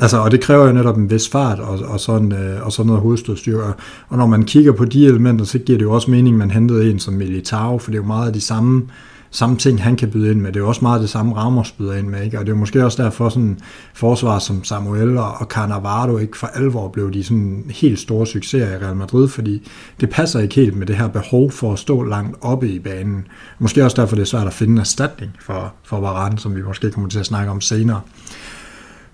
Altså, 0.00 0.18
og 0.18 0.30
det 0.30 0.40
kræver 0.40 0.66
jo 0.66 0.72
netop 0.72 0.96
en 0.96 1.10
vis 1.10 1.28
fart 1.28 1.58
og, 1.58 1.78
og, 1.78 2.00
sådan, 2.00 2.32
øh, 2.32 2.66
og 2.66 2.72
sådan 2.72 2.86
noget 2.86 3.02
hovedstødstyr. 3.02 3.62
Og 4.08 4.18
når 4.18 4.26
man 4.26 4.44
kigger 4.44 4.72
på 4.72 4.84
de 4.84 5.06
elementer, 5.06 5.44
så 5.44 5.58
giver 5.58 5.78
det 5.78 5.84
jo 5.84 5.92
også 5.92 6.10
mening, 6.10 6.34
at 6.34 6.38
man 6.38 6.50
hentede 6.50 6.90
en 6.90 6.98
som 6.98 7.14
Militao, 7.14 7.78
for 7.78 7.90
det 7.90 7.98
er 7.98 8.02
jo 8.02 8.06
meget 8.06 8.26
af 8.26 8.32
de 8.32 8.40
samme, 8.40 8.82
samme 9.30 9.56
ting, 9.56 9.82
han 9.82 9.96
kan 9.96 10.10
byde 10.10 10.30
ind 10.30 10.40
med. 10.40 10.48
Det 10.48 10.56
er 10.56 10.60
jo 10.60 10.68
også 10.68 10.84
meget 10.84 11.00
det 11.00 11.10
samme, 11.10 11.36
Ramos 11.36 11.72
byder 11.72 11.94
ind 11.94 12.08
med. 12.08 12.22
Ikke? 12.24 12.38
Og 12.38 12.46
det 12.46 12.52
er 12.52 12.56
jo 12.56 12.60
måske 12.60 12.84
også 12.84 13.02
derfor 13.02 13.28
sådan 13.28 13.58
forsvar 13.94 14.38
som 14.38 14.64
Samuel 14.64 15.16
og, 15.16 15.32
og 15.32 15.46
Cannavaro 15.46 16.18
ikke 16.18 16.38
for 16.38 16.46
alvor 16.46 16.88
blev 16.88 17.12
de 17.12 17.24
sådan 17.24 17.64
helt 17.68 17.98
store 17.98 18.26
succeser 18.26 18.76
i 18.76 18.84
Real 18.84 18.96
Madrid, 18.96 19.28
fordi 19.28 19.68
det 20.00 20.10
passer 20.10 20.40
ikke 20.40 20.54
helt 20.54 20.76
med 20.76 20.86
det 20.86 20.96
her 20.96 21.08
behov 21.08 21.50
for 21.50 21.72
at 21.72 21.78
stå 21.78 22.02
langt 22.02 22.36
oppe 22.40 22.68
i 22.68 22.78
banen. 22.78 23.26
Måske 23.58 23.84
også 23.84 24.00
derfor, 24.00 24.16
det 24.16 24.22
er 24.22 24.26
svært 24.26 24.46
at 24.46 24.52
finde 24.52 24.72
en 24.72 24.78
erstatning 24.78 25.32
for, 25.40 25.72
for 25.84 26.00
Varane, 26.00 26.38
som 26.38 26.56
vi 26.56 26.62
måske 26.62 26.90
kommer 26.90 27.10
til 27.10 27.18
at 27.18 27.26
snakke 27.26 27.50
om 27.50 27.60
senere. 27.60 28.00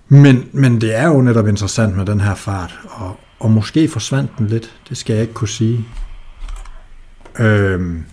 Men, 0.08 0.48
men 0.52 0.80
det 0.80 0.96
er 0.96 1.08
jo 1.08 1.22
netop 1.22 1.48
interessant 1.48 1.96
med 1.96 2.06
den 2.06 2.20
her 2.20 2.34
fart, 2.34 2.78
og, 2.90 3.16
og 3.40 3.50
måske 3.50 3.88
forsvandt 3.88 4.30
den 4.38 4.46
lidt, 4.46 4.80
det 4.88 4.96
skal 4.96 5.12
jeg 5.12 5.22
ikke 5.22 5.34
kunne 5.34 5.48
sige. 5.48 5.84
Øhm, 7.38 8.04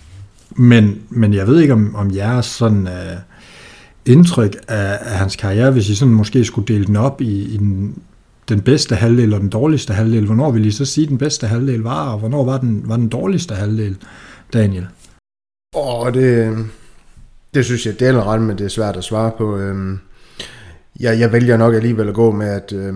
men, 0.56 1.02
men 1.10 1.34
jeg 1.34 1.48
ved 1.48 1.60
ikke, 1.60 1.74
om, 1.74 1.96
om 1.96 2.16
jeres 2.16 2.46
sådan, 2.46 2.88
øh, 2.88 3.18
indtryk 4.06 4.56
af, 4.68 5.00
af 5.02 5.18
hans 5.18 5.36
karriere, 5.36 5.72
hvis 5.72 5.90
I 5.90 5.96
sådan 5.96 6.14
måske 6.14 6.46
skulle 6.46 6.68
dele 6.68 6.86
den 6.86 6.96
op 6.96 7.22
i, 7.22 7.42
i 7.42 7.58
den, 7.58 8.02
den 8.50 8.62
bedste 8.62 8.96
halvdel 8.96 9.34
og 9.34 9.42
den 9.42 9.50
dårligste 9.50 9.94
halvdel, 9.94 10.26
hvornår 10.26 10.52
vil 10.52 10.66
I 10.66 10.72
så 10.72 10.86
sige, 10.86 11.06
at 11.06 11.10
den 11.10 11.18
bedste 11.18 11.48
halvdel 11.48 11.80
var, 11.80 12.12
og 12.12 12.20
hvornår 12.20 12.46
var 12.46 12.58
den, 12.58 12.84
var 12.86 12.96
den 12.96 13.10
dårligste 13.10 13.56
halvdel, 13.56 13.98
Daniel? 14.54 14.88
Åh, 15.76 16.14
det, 16.14 16.58
det 17.54 17.66
synes 17.66 17.86
jeg, 17.86 18.00
det 18.00 18.08
er 18.08 18.28
ret, 18.28 18.42
men 18.42 18.58
det 18.58 18.66
er 18.66 18.70
svært 18.70 18.98
at 18.98 19.04
svare 19.04 19.32
på. 19.38 19.58
Øhm, 19.58 20.00
jeg, 21.04 21.20
jeg 21.20 21.32
vælger 21.32 21.58
nok 21.58 21.76
alligevel 21.76 22.10
at 22.10 22.14
gå 22.14 22.32
med, 22.32 22.48
at, 22.48 22.74
øh, 22.74 22.94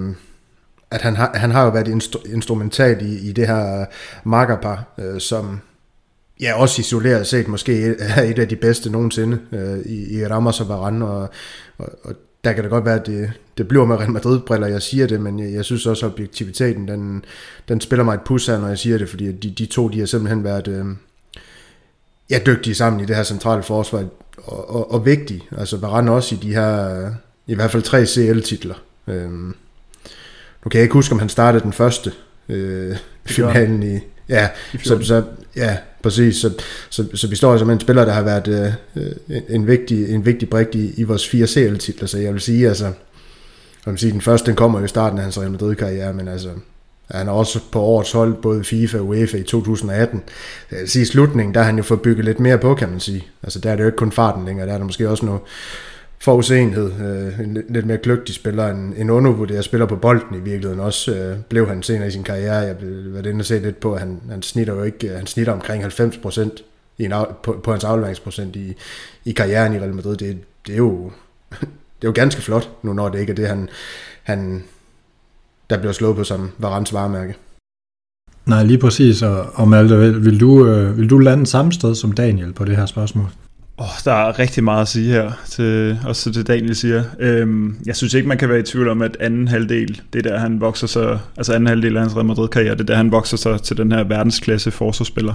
at 0.92 1.02
han, 1.02 1.16
har, 1.16 1.32
han 1.36 1.52
har 1.52 1.64
jo 1.64 1.70
været 1.70 1.88
instru- 1.88 2.34
instrumental 2.34 3.06
i, 3.06 3.30
i 3.30 3.32
det 3.32 3.48
her 3.48 3.82
øh, 3.82 3.86
makkerpar, 4.24 4.94
øh, 5.00 5.20
som 5.22 5.60
ja, 6.42 6.54
også 6.54 6.80
isoleret 6.80 7.28
set 7.28 7.48
måske 7.48 7.96
er 8.00 8.24
et 8.24 8.40
af 8.40 8.48
de 8.48 8.56
bedste 8.56 8.90
nogensinde 8.90 9.40
øh, 9.52 9.80
i, 9.86 10.20
i 10.20 10.28
Ramos 10.28 10.62
og 10.62 10.70
Varane, 10.70 11.06
og, 11.06 11.30
og, 11.78 11.90
og 12.04 12.14
der 12.44 12.54
kan 12.54 12.64
det 12.64 12.72
godt 12.72 12.86
være, 12.86 13.00
at 13.00 13.06
det, 13.06 13.32
det 13.58 13.68
bliver 13.68 13.86
med 13.86 13.96
Real 13.96 14.12
Madrid-briller, 14.12 14.68
jeg 14.68 14.82
siger 14.82 15.08
det, 15.08 15.22
men 15.22 15.40
jeg, 15.40 15.54
jeg 15.54 15.66
synes 15.66 15.86
også, 15.86 16.06
at 16.06 16.12
objektiviteten, 16.12 16.88
den, 16.88 17.26
den 17.68 17.82
spiller 17.82 18.04
mig 18.04 18.14
et 18.14 18.22
pus 18.26 18.48
her, 18.48 18.60
når 18.60 18.68
jeg 18.68 18.78
siger 18.78 18.98
det, 18.98 19.10
fordi 19.10 19.32
de, 19.32 19.50
de 19.50 19.66
to, 19.66 19.88
de 19.88 20.00
har 20.00 20.06
simpelthen 20.06 20.44
været 20.44 20.68
øh, 20.68 20.86
ja, 22.30 22.40
dygtige 22.46 22.76
sammen 22.76 23.02
i 23.02 23.06
det 23.06 23.16
her 23.16 23.24
centrale 23.24 23.64
forsvar, 23.64 24.06
og, 24.38 24.76
og, 24.76 24.92
og 24.92 25.06
vigtige. 25.06 25.44
Altså 25.58 25.78
Varane 25.78 26.12
også 26.12 26.36
i 26.36 26.38
de 26.38 26.54
her 26.54 27.12
i 27.48 27.56
hvert 27.56 27.72
fald 27.72 27.84
tre 27.84 28.06
CL-titler. 28.06 28.75
Øhm, 29.08 29.56
nu 30.66 30.70
kan 30.70 30.77
jeg 30.77 30.84
ikke 30.84 30.94
huske, 30.94 31.13
om 31.13 31.20
han 31.20 31.30
startede 31.30 31.63
den 31.63 31.74
første 31.74 32.12
øh, 32.50 32.96
finalen 33.25 33.84
i... 33.84 34.00
Ja, 34.30 34.50
så, 34.84 35.00
så, 35.01 35.24
ja, 35.56 35.77
præcis. 36.04 36.36
Så, 36.36 36.54
så, 36.89 37.06
så 37.13 37.27
vi 37.27 37.36
står 37.36 37.51
altså 37.51 37.66
med 37.66 37.74
en 37.74 37.80
spiller, 37.80 38.06
der 38.06 38.13
har 38.13 38.22
været 38.22 38.75
øh, 38.96 39.42
en, 39.50 39.68
vigtig, 39.68 40.10
en 40.10 40.25
vigtig 40.25 40.50
brik 40.50 40.75
i, 40.75 40.94
i 40.98 41.04
vores 41.04 41.30
fire 41.30 41.48
CL-titler, 41.48 42.08
så 42.08 42.18
jeg 42.18 42.34
vil 42.34 42.42
sige, 42.42 42.68
altså, 42.68 42.86
jeg 43.86 43.92
vil 43.94 43.98
sige, 43.98 44.12
den 44.12 44.22
første, 44.22 44.48
den 44.48 44.56
kommer 44.56 44.80
jo 44.80 44.86
i 44.86 44.88
starten 44.88 45.18
af 45.18 45.24
hans 45.24 45.39
Real 45.39 45.51
Madrid-karriere, 45.51 46.13
men 46.13 46.27
altså, 46.27 46.50
han 47.12 47.27
er 47.27 47.32
også 47.32 47.60
på 47.72 47.82
årets 47.82 48.12
hold, 48.12 48.34
både 48.42 48.63
FIFA 48.63 48.98
og 48.98 49.08
UEFA 49.08 49.38
i 49.38 49.44
2018. 49.44 50.24
Jeg 50.72 50.80
vil 50.80 50.89
sige, 50.89 51.01
i 51.01 51.06
slutningen, 51.06 51.54
der 51.54 51.60
har 51.60 51.66
han 51.66 51.77
jo 51.77 51.84
fået 51.84 52.01
bygget 52.01 52.25
lidt 52.25 52.39
mere 52.39 52.58
på, 52.58 52.75
kan 52.75 52.89
man 52.89 53.00
sige. 53.00 53.27
Altså, 53.44 53.60
der 53.60 53.72
er 53.72 53.75
det 53.75 53.84
jo 53.84 53.88
ikke 53.88 53.98
kun 53.98 54.12
farten 54.12 54.46
længere, 54.46 54.68
der 54.68 54.74
er 54.74 54.77
der 54.77 54.86
måske 54.86 55.10
også 55.10 55.25
noget, 55.25 55.42
forudsenhed, 56.19 56.91
øh, 56.91 57.39
en 57.39 57.63
lidt 57.69 57.86
mere 57.86 57.97
kløgtig 57.97 58.36
spiller, 58.36 58.67
en, 58.67 58.93
en 58.97 59.09
undervurderet 59.09 59.65
spiller 59.65 59.86
på 59.86 59.95
bolden 59.95 60.36
i 60.36 60.39
virkeligheden 60.39 60.79
også, 60.79 61.15
øh, 61.15 61.38
blev 61.50 61.67
han 61.67 61.83
senere 61.83 62.07
i 62.07 62.12
sin 62.12 62.24
karriere. 62.24 62.55
Jeg 62.55 62.81
vil 62.81 63.13
været 63.13 63.25
inde 63.25 63.41
og 63.41 63.45
se 63.45 63.59
lidt 63.59 63.79
på, 63.79 63.93
at 63.93 64.00
han, 64.00 64.21
han 64.29 64.41
snitter 64.41 64.74
jo 64.74 64.83
ikke, 64.83 65.09
han 65.09 65.27
snitter 65.27 65.53
omkring 65.53 65.83
90 65.83 66.17
procent 66.17 66.63
på, 67.43 67.59
på 67.63 67.71
hans 67.71 67.83
afleveringsprocent 67.83 68.55
i, 68.55 68.74
i 69.25 69.31
karrieren 69.31 69.74
i 69.74 69.79
Real 69.79 69.93
Madrid. 69.93 70.17
Det, 70.17 70.38
det, 70.67 70.74
er 70.74 70.77
jo, 70.77 71.12
det 72.01 72.03
er 72.03 72.07
jo 72.07 72.13
ganske 72.15 72.41
flot, 72.41 72.69
nu 72.81 72.93
når 72.93 73.09
det 73.09 73.19
ikke 73.19 73.31
er 73.31 73.36
det, 73.36 73.47
han, 73.47 73.69
han 74.24 74.63
der 75.69 75.77
bliver 75.77 75.93
slået 75.93 76.15
på 76.15 76.24
som 76.24 76.51
Varans 76.57 76.93
varemærke. 76.93 77.36
Nej, 78.45 78.63
lige 78.63 78.77
præcis. 78.77 79.21
Og, 79.21 79.45
og 79.53 79.67
Malte, 79.67 79.97
vil, 79.97 80.25
vil, 80.25 80.39
du, 80.39 80.67
øh, 80.67 80.97
vil 80.97 81.09
du 81.09 81.17
lande 81.17 81.47
samme 81.47 81.74
sted 81.74 81.95
som 81.95 82.12
Daniel 82.12 82.53
på 82.53 82.65
det 82.65 82.77
her 82.77 82.86
spørgsmål? 82.86 83.29
Oh, 83.79 83.88
der 84.05 84.13
er 84.13 84.39
rigtig 84.39 84.63
meget 84.63 84.81
at 84.81 84.88
sige 84.88 85.12
her, 85.12 85.31
til, 85.50 86.00
også 86.05 86.31
til 86.31 86.48
Daniel 86.48 86.75
siger. 86.75 87.03
Øhm, 87.19 87.75
jeg 87.86 87.96
synes 87.96 88.13
ikke, 88.13 88.27
man 88.27 88.38
kan 88.38 88.50
være 88.50 88.60
i 88.60 88.63
tvivl 88.63 88.88
om, 88.88 89.01
at 89.01 89.17
anden 89.19 89.48
halvdel, 89.48 90.01
det 90.13 90.24
der 90.24 90.39
han 90.39 90.62
vokser 90.62 90.88
sig, 90.88 91.19
altså 91.38 91.53
anden 91.53 91.67
halvdel 91.67 91.96
af 91.96 92.01
hans 92.01 92.15
Real 92.15 92.25
Madrid-karriere, 92.25 92.75
det 92.75 92.88
der 92.88 92.96
han 92.96 93.12
vokser 93.12 93.38
sig 93.38 93.62
til 93.62 93.77
den 93.77 93.91
her 93.91 94.03
verdensklasse 94.03 94.72
forsvarsspiller. 94.72 95.34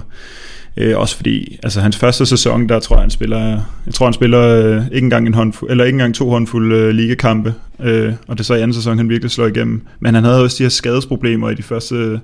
Øh, 0.77 0.97
også 0.97 1.15
fordi, 1.15 1.59
altså 1.63 1.81
hans 1.81 1.97
første 1.97 2.25
sæson, 2.25 2.69
der 2.69 2.79
tror 2.79 2.95
jeg, 2.95 3.01
han 3.01 3.09
spiller, 3.09 3.61
jeg 3.85 3.93
tror 3.93 4.05
han 4.05 4.13
spiller 4.13 4.41
øh, 4.41 4.85
ikke 4.91 5.05
engang 5.05 5.27
en 5.27 5.33
håndfuld, 5.33 5.71
eller 5.71 5.83
ikke 5.83 5.95
engang 5.95 6.15
to 6.15 6.29
håndfulde 6.29 6.75
øh, 6.75 6.89
ligekampe, 6.89 7.53
øh, 7.79 8.13
og 8.27 8.37
det 8.37 8.39
er 8.39 8.45
så 8.45 8.53
i 8.53 8.61
anden 8.61 8.73
sæson, 8.73 8.97
han 8.97 9.09
virkelig 9.09 9.31
slår 9.31 9.47
igennem. 9.47 9.81
Men 9.99 10.15
han 10.15 10.23
havde 10.23 10.43
også 10.43 10.57
de 10.57 10.63
her 10.63 10.69
skadesproblemer 10.69 11.49
i 11.49 11.55
de 11.55 11.63
første 11.63 12.19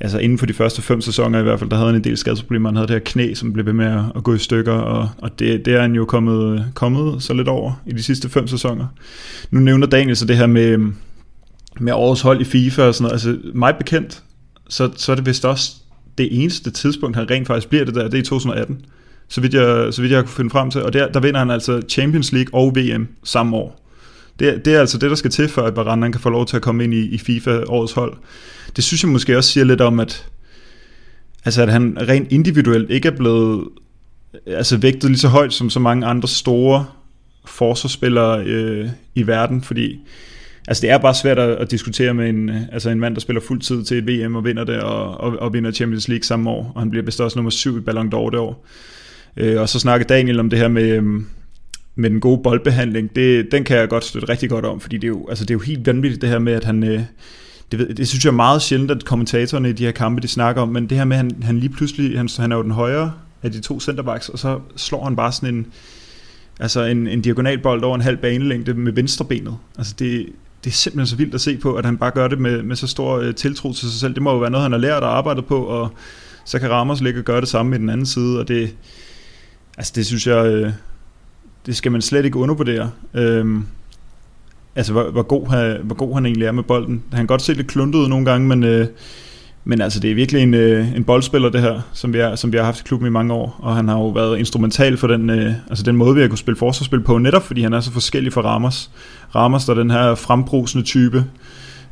altså 0.00 0.18
inden 0.18 0.38
for 0.38 0.46
de 0.46 0.52
første 0.52 0.82
fem 0.82 1.00
sæsoner 1.00 1.38
i 1.38 1.42
hvert 1.42 1.58
fald, 1.58 1.70
der 1.70 1.76
havde 1.76 1.88
han 1.88 1.96
en 1.96 2.04
del 2.04 2.16
skadesproblemer. 2.16 2.68
Han 2.68 2.76
havde 2.76 2.88
det 2.88 2.94
her 2.94 3.00
knæ, 3.04 3.34
som 3.34 3.52
blev 3.52 3.66
ved 3.66 3.72
med 3.72 4.02
at 4.16 4.24
gå 4.24 4.34
i 4.34 4.38
stykker, 4.38 4.72
og, 4.72 5.08
og 5.18 5.38
det, 5.38 5.64
det 5.64 5.74
er 5.74 5.80
han 5.80 5.94
jo 5.94 6.04
kommet, 6.04 6.66
kommet 6.74 7.22
så 7.22 7.34
lidt 7.34 7.48
over 7.48 7.82
i 7.86 7.92
de 7.92 8.02
sidste 8.02 8.28
fem 8.28 8.46
sæsoner. 8.46 8.86
Nu 9.50 9.60
nævner 9.60 9.86
Daniel 9.86 10.16
så 10.16 10.26
det 10.26 10.36
her 10.36 10.46
med, 10.46 10.78
med 11.80 11.92
årets 11.92 12.20
hold 12.20 12.40
i 12.40 12.44
FIFA 12.44 12.82
og 12.82 12.94
sådan 12.94 13.02
noget. 13.02 13.12
Altså 13.12 13.38
mig 13.54 13.74
bekendt, 13.78 14.22
så, 14.68 14.90
så 14.96 15.12
er 15.12 15.16
det 15.16 15.26
vist 15.26 15.44
også 15.44 15.72
det 16.18 16.42
eneste 16.42 16.70
tidspunkt, 16.70 17.16
han 17.16 17.30
rent 17.30 17.46
faktisk 17.46 17.68
bliver 17.68 17.84
det 17.84 17.94
der, 17.94 18.04
det 18.04 18.14
er 18.14 18.18
i 18.18 18.22
2018. 18.22 18.84
Så 19.28 19.40
vidt 19.40 19.54
jeg, 19.54 19.94
så 19.94 20.02
vidt 20.02 20.12
jeg 20.12 20.22
kunne 20.22 20.32
finde 20.32 20.50
frem 20.50 20.70
til. 20.70 20.82
Og 20.82 20.92
der, 20.92 21.08
der 21.08 21.20
vinder 21.20 21.38
han 21.38 21.50
altså 21.50 21.82
Champions 21.88 22.32
League 22.32 22.60
og 22.60 22.76
VM 22.76 23.08
samme 23.24 23.56
år. 23.56 23.85
Det, 24.38 24.64
det 24.64 24.74
er 24.74 24.80
altså 24.80 24.98
det, 24.98 25.10
der 25.10 25.16
skal 25.16 25.30
til, 25.30 25.48
for 25.48 25.62
at 25.62 25.76
Varane 25.76 26.12
kan 26.12 26.20
få 26.20 26.30
lov 26.30 26.46
til 26.46 26.56
at 26.56 26.62
komme 26.62 26.84
ind 26.84 26.94
i, 26.94 27.06
i 27.06 27.18
FIFA 27.18 27.64
årets 27.68 27.92
hold 27.92 28.16
det 28.76 28.84
synes 28.84 29.02
jeg 29.02 29.10
måske 29.10 29.36
også 29.36 29.50
siger 29.50 29.64
lidt 29.64 29.80
om, 29.80 30.00
at, 30.00 30.26
altså 31.44 31.62
at 31.62 31.72
han 31.72 31.96
rent 32.08 32.32
individuelt 32.32 32.90
ikke 32.90 33.08
er 33.08 33.16
blevet 33.16 33.68
altså 34.46 34.76
vægtet 34.76 35.10
lige 35.10 35.18
så 35.18 35.28
højt 35.28 35.52
som 35.52 35.70
så 35.70 35.80
mange 35.80 36.06
andre 36.06 36.28
store 36.28 36.86
forsvarsspillere 37.44 38.44
øh, 38.44 38.88
i 39.14 39.26
verden, 39.26 39.62
fordi 39.62 40.00
altså 40.68 40.80
det 40.80 40.90
er 40.90 40.98
bare 40.98 41.14
svært 41.14 41.38
at, 41.38 41.48
at 41.48 41.70
diskutere 41.70 42.14
med 42.14 42.28
en, 42.28 42.50
altså 42.72 42.90
en 42.90 43.00
mand, 43.00 43.14
der 43.14 43.20
spiller 43.20 43.42
fuld 43.42 43.60
tid 43.60 43.84
til 43.84 43.98
et 43.98 44.26
VM 44.26 44.34
og 44.34 44.44
vinder 44.44 44.64
det, 44.64 44.80
og, 44.80 45.20
og, 45.20 45.38
og 45.38 45.52
vinder 45.52 45.72
Champions 45.72 46.08
League 46.08 46.24
samme 46.24 46.50
år, 46.50 46.72
og 46.74 46.80
han 46.80 46.90
bliver 46.90 47.04
vist 47.04 47.20
også 47.20 47.38
nummer 47.38 47.50
syv 47.50 47.78
i 47.78 47.80
Ballon 47.80 48.14
d'Or 48.14 48.30
det 48.30 48.38
år. 48.38 48.66
Øh, 49.36 49.60
og 49.60 49.68
så 49.68 49.78
snakker 49.78 50.06
Daniel 50.06 50.40
om 50.40 50.50
det 50.50 50.58
her 50.58 50.68
med, 50.68 50.88
øh, 50.88 51.22
med 51.96 52.10
den 52.10 52.20
gode 52.20 52.40
boldbehandling, 52.42 53.16
det, 53.16 53.52
den 53.52 53.64
kan 53.64 53.76
jeg 53.76 53.88
godt 53.88 54.04
støtte 54.04 54.28
rigtig 54.28 54.50
godt 54.50 54.64
om, 54.64 54.80
fordi 54.80 54.96
det 54.96 55.04
er 55.04 55.08
jo, 55.08 55.28
altså 55.28 55.44
det 55.44 55.50
er 55.50 55.54
jo 55.54 55.60
helt 55.60 55.86
vanvittigt 55.86 56.22
det 56.22 56.30
her 56.30 56.38
med, 56.38 56.52
at 56.52 56.64
han, 56.64 56.84
øh, 56.84 57.00
det, 57.72 57.96
det 57.96 58.08
synes 58.08 58.24
jeg 58.24 58.30
er 58.30 58.34
meget 58.34 58.62
sjældent, 58.62 58.90
at 58.90 59.04
kommentatorerne 59.04 59.70
i 59.70 59.72
de 59.72 59.84
her 59.84 59.92
kampe, 59.92 60.22
de 60.22 60.28
snakker 60.28 60.62
om, 60.62 60.68
men 60.68 60.86
det 60.86 60.98
her 60.98 61.04
med, 61.04 61.16
at 61.16 61.22
han, 61.22 61.42
han 61.42 61.58
lige 61.58 61.70
pludselig, 61.70 62.18
han, 62.18 62.28
han 62.38 62.52
er 62.52 62.56
jo 62.56 62.62
den 62.62 62.70
højre 62.70 63.12
af 63.42 63.52
de 63.52 63.60
to 63.60 63.80
centerbacks, 63.80 64.28
og 64.28 64.38
så 64.38 64.60
slår 64.76 65.04
han 65.04 65.16
bare 65.16 65.32
sådan 65.32 65.54
en, 65.54 65.66
altså 66.60 66.84
en, 66.84 67.06
en 67.06 67.20
diagonalbold 67.20 67.82
over 67.82 67.94
en 67.94 68.00
halv 68.00 68.16
banelængde 68.16 68.74
med 68.74 68.92
venstrebenet. 68.92 69.56
Altså 69.78 69.94
det, 69.98 70.26
det 70.64 70.70
er 70.70 70.74
simpelthen 70.74 71.06
så 71.06 71.16
vildt 71.16 71.34
at 71.34 71.40
se 71.40 71.56
på, 71.56 71.74
at 71.74 71.84
han 71.84 71.96
bare 71.96 72.10
gør 72.10 72.28
det 72.28 72.38
med, 72.38 72.62
med 72.62 72.76
så 72.76 72.86
stor 72.86 73.18
uh, 73.18 73.34
tiltro 73.34 73.72
til 73.72 73.90
sig 73.90 74.00
selv. 74.00 74.14
Det 74.14 74.22
må 74.22 74.32
jo 74.32 74.38
være 74.38 74.50
noget, 74.50 74.62
han 74.62 74.72
har 74.72 74.78
lært 74.78 75.02
og 75.02 75.16
arbejdet 75.16 75.46
på, 75.46 75.64
og 75.64 75.90
så 76.44 76.58
kan 76.58 76.70
Ramos 76.70 77.00
ligge 77.00 77.20
og 77.20 77.24
gøre 77.24 77.40
det 77.40 77.48
samme 77.48 77.70
med 77.70 77.78
den 77.78 77.90
anden 77.90 78.06
side, 78.06 78.40
og 78.40 78.48
det, 78.48 78.74
altså 79.78 79.92
det 79.96 80.06
synes 80.06 80.26
jeg, 80.26 80.46
øh, 80.46 80.72
det 81.66 81.76
skal 81.76 81.92
man 81.92 82.02
slet 82.02 82.24
ikke 82.24 82.38
undervurdere. 82.38 82.90
Øhm, 83.14 83.64
altså 84.76 84.92
hvor, 84.92 85.10
hvor, 85.10 85.22
god, 85.22 85.48
han, 85.48 85.80
hvor 85.82 85.94
god 85.94 86.14
han 86.14 86.26
egentlig 86.26 86.46
er 86.46 86.52
med 86.52 86.62
bolden. 86.62 87.02
Han 87.10 87.18
kan 87.18 87.26
godt 87.26 87.42
se 87.42 87.52
lidt 87.52 87.66
kluntet 87.66 87.98
ud 87.98 88.08
nogle 88.08 88.24
gange, 88.24 88.48
men, 88.48 88.64
øh, 88.64 88.86
men 89.64 89.80
altså 89.80 90.00
det 90.00 90.10
er 90.10 90.14
virkelig 90.14 90.42
en, 90.42 90.54
øh, 90.54 90.96
en 90.96 91.04
boldspiller 91.04 91.48
det 91.48 91.60
her, 91.60 91.80
som 91.92 92.12
vi, 92.12 92.18
er, 92.18 92.34
som 92.34 92.52
vi 92.52 92.56
har 92.56 92.64
haft 92.64 92.80
i 92.80 92.82
klubben 92.82 93.06
i 93.06 93.10
mange 93.10 93.34
år, 93.34 93.56
og 93.58 93.76
han 93.76 93.88
har 93.88 93.98
jo 93.98 94.08
været 94.08 94.38
instrumental 94.38 94.96
for 94.96 95.06
den, 95.06 95.30
øh, 95.30 95.52
altså 95.68 95.84
den 95.84 95.96
måde, 95.96 96.14
vi 96.14 96.20
har 96.20 96.28
kunnet 96.28 96.38
spille 96.38 96.58
forsvarsspil 96.58 97.00
på, 97.00 97.18
netop 97.18 97.42
fordi 97.42 97.62
han 97.62 97.72
er 97.72 97.80
så 97.80 97.92
forskellig 97.92 98.32
fra 98.32 98.40
Ramos. 98.40 98.90
Ramos 99.34 99.64
der 99.64 99.72
er 99.72 99.78
den 99.78 99.90
her 99.90 100.14
frembrusende 100.14 100.84
type, 100.84 101.24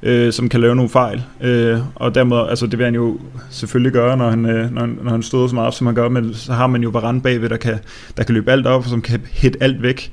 øh, 0.05 0.33
som 0.33 0.49
kan 0.49 0.61
lave 0.61 0.77
nogle 0.77 0.91
fejl, 0.91 1.23
øh, 1.41 1.79
og 1.95 2.15
dermed, 2.15 2.37
altså 2.49 2.67
det 2.67 2.79
vil 2.79 2.85
han 2.85 2.95
jo 2.95 3.19
selvfølgelig 3.51 3.93
gøre, 3.93 4.17
når 4.17 4.31
han, 4.31 4.47
øh, 4.47 4.75
når, 4.75 4.87
når 4.87 5.11
han 5.11 5.23
støder 5.23 5.47
så 5.47 5.55
meget 5.55 5.67
op, 5.67 5.75
som 5.75 5.87
han 5.87 5.95
gør, 5.95 6.09
men 6.09 6.35
så 6.35 6.53
har 6.53 6.67
man 6.67 6.83
jo 6.83 6.89
Varane 6.89 7.21
bagved, 7.21 7.49
der 7.49 7.57
kan, 7.57 7.79
der 8.17 8.23
kan 8.23 8.35
løbe 8.35 8.53
alt 8.53 8.67
op, 8.67 8.83
og 8.83 8.91
som 8.91 9.03
kan 9.03 9.21
hætte 9.33 9.63
alt 9.63 9.83
væk 9.83 10.13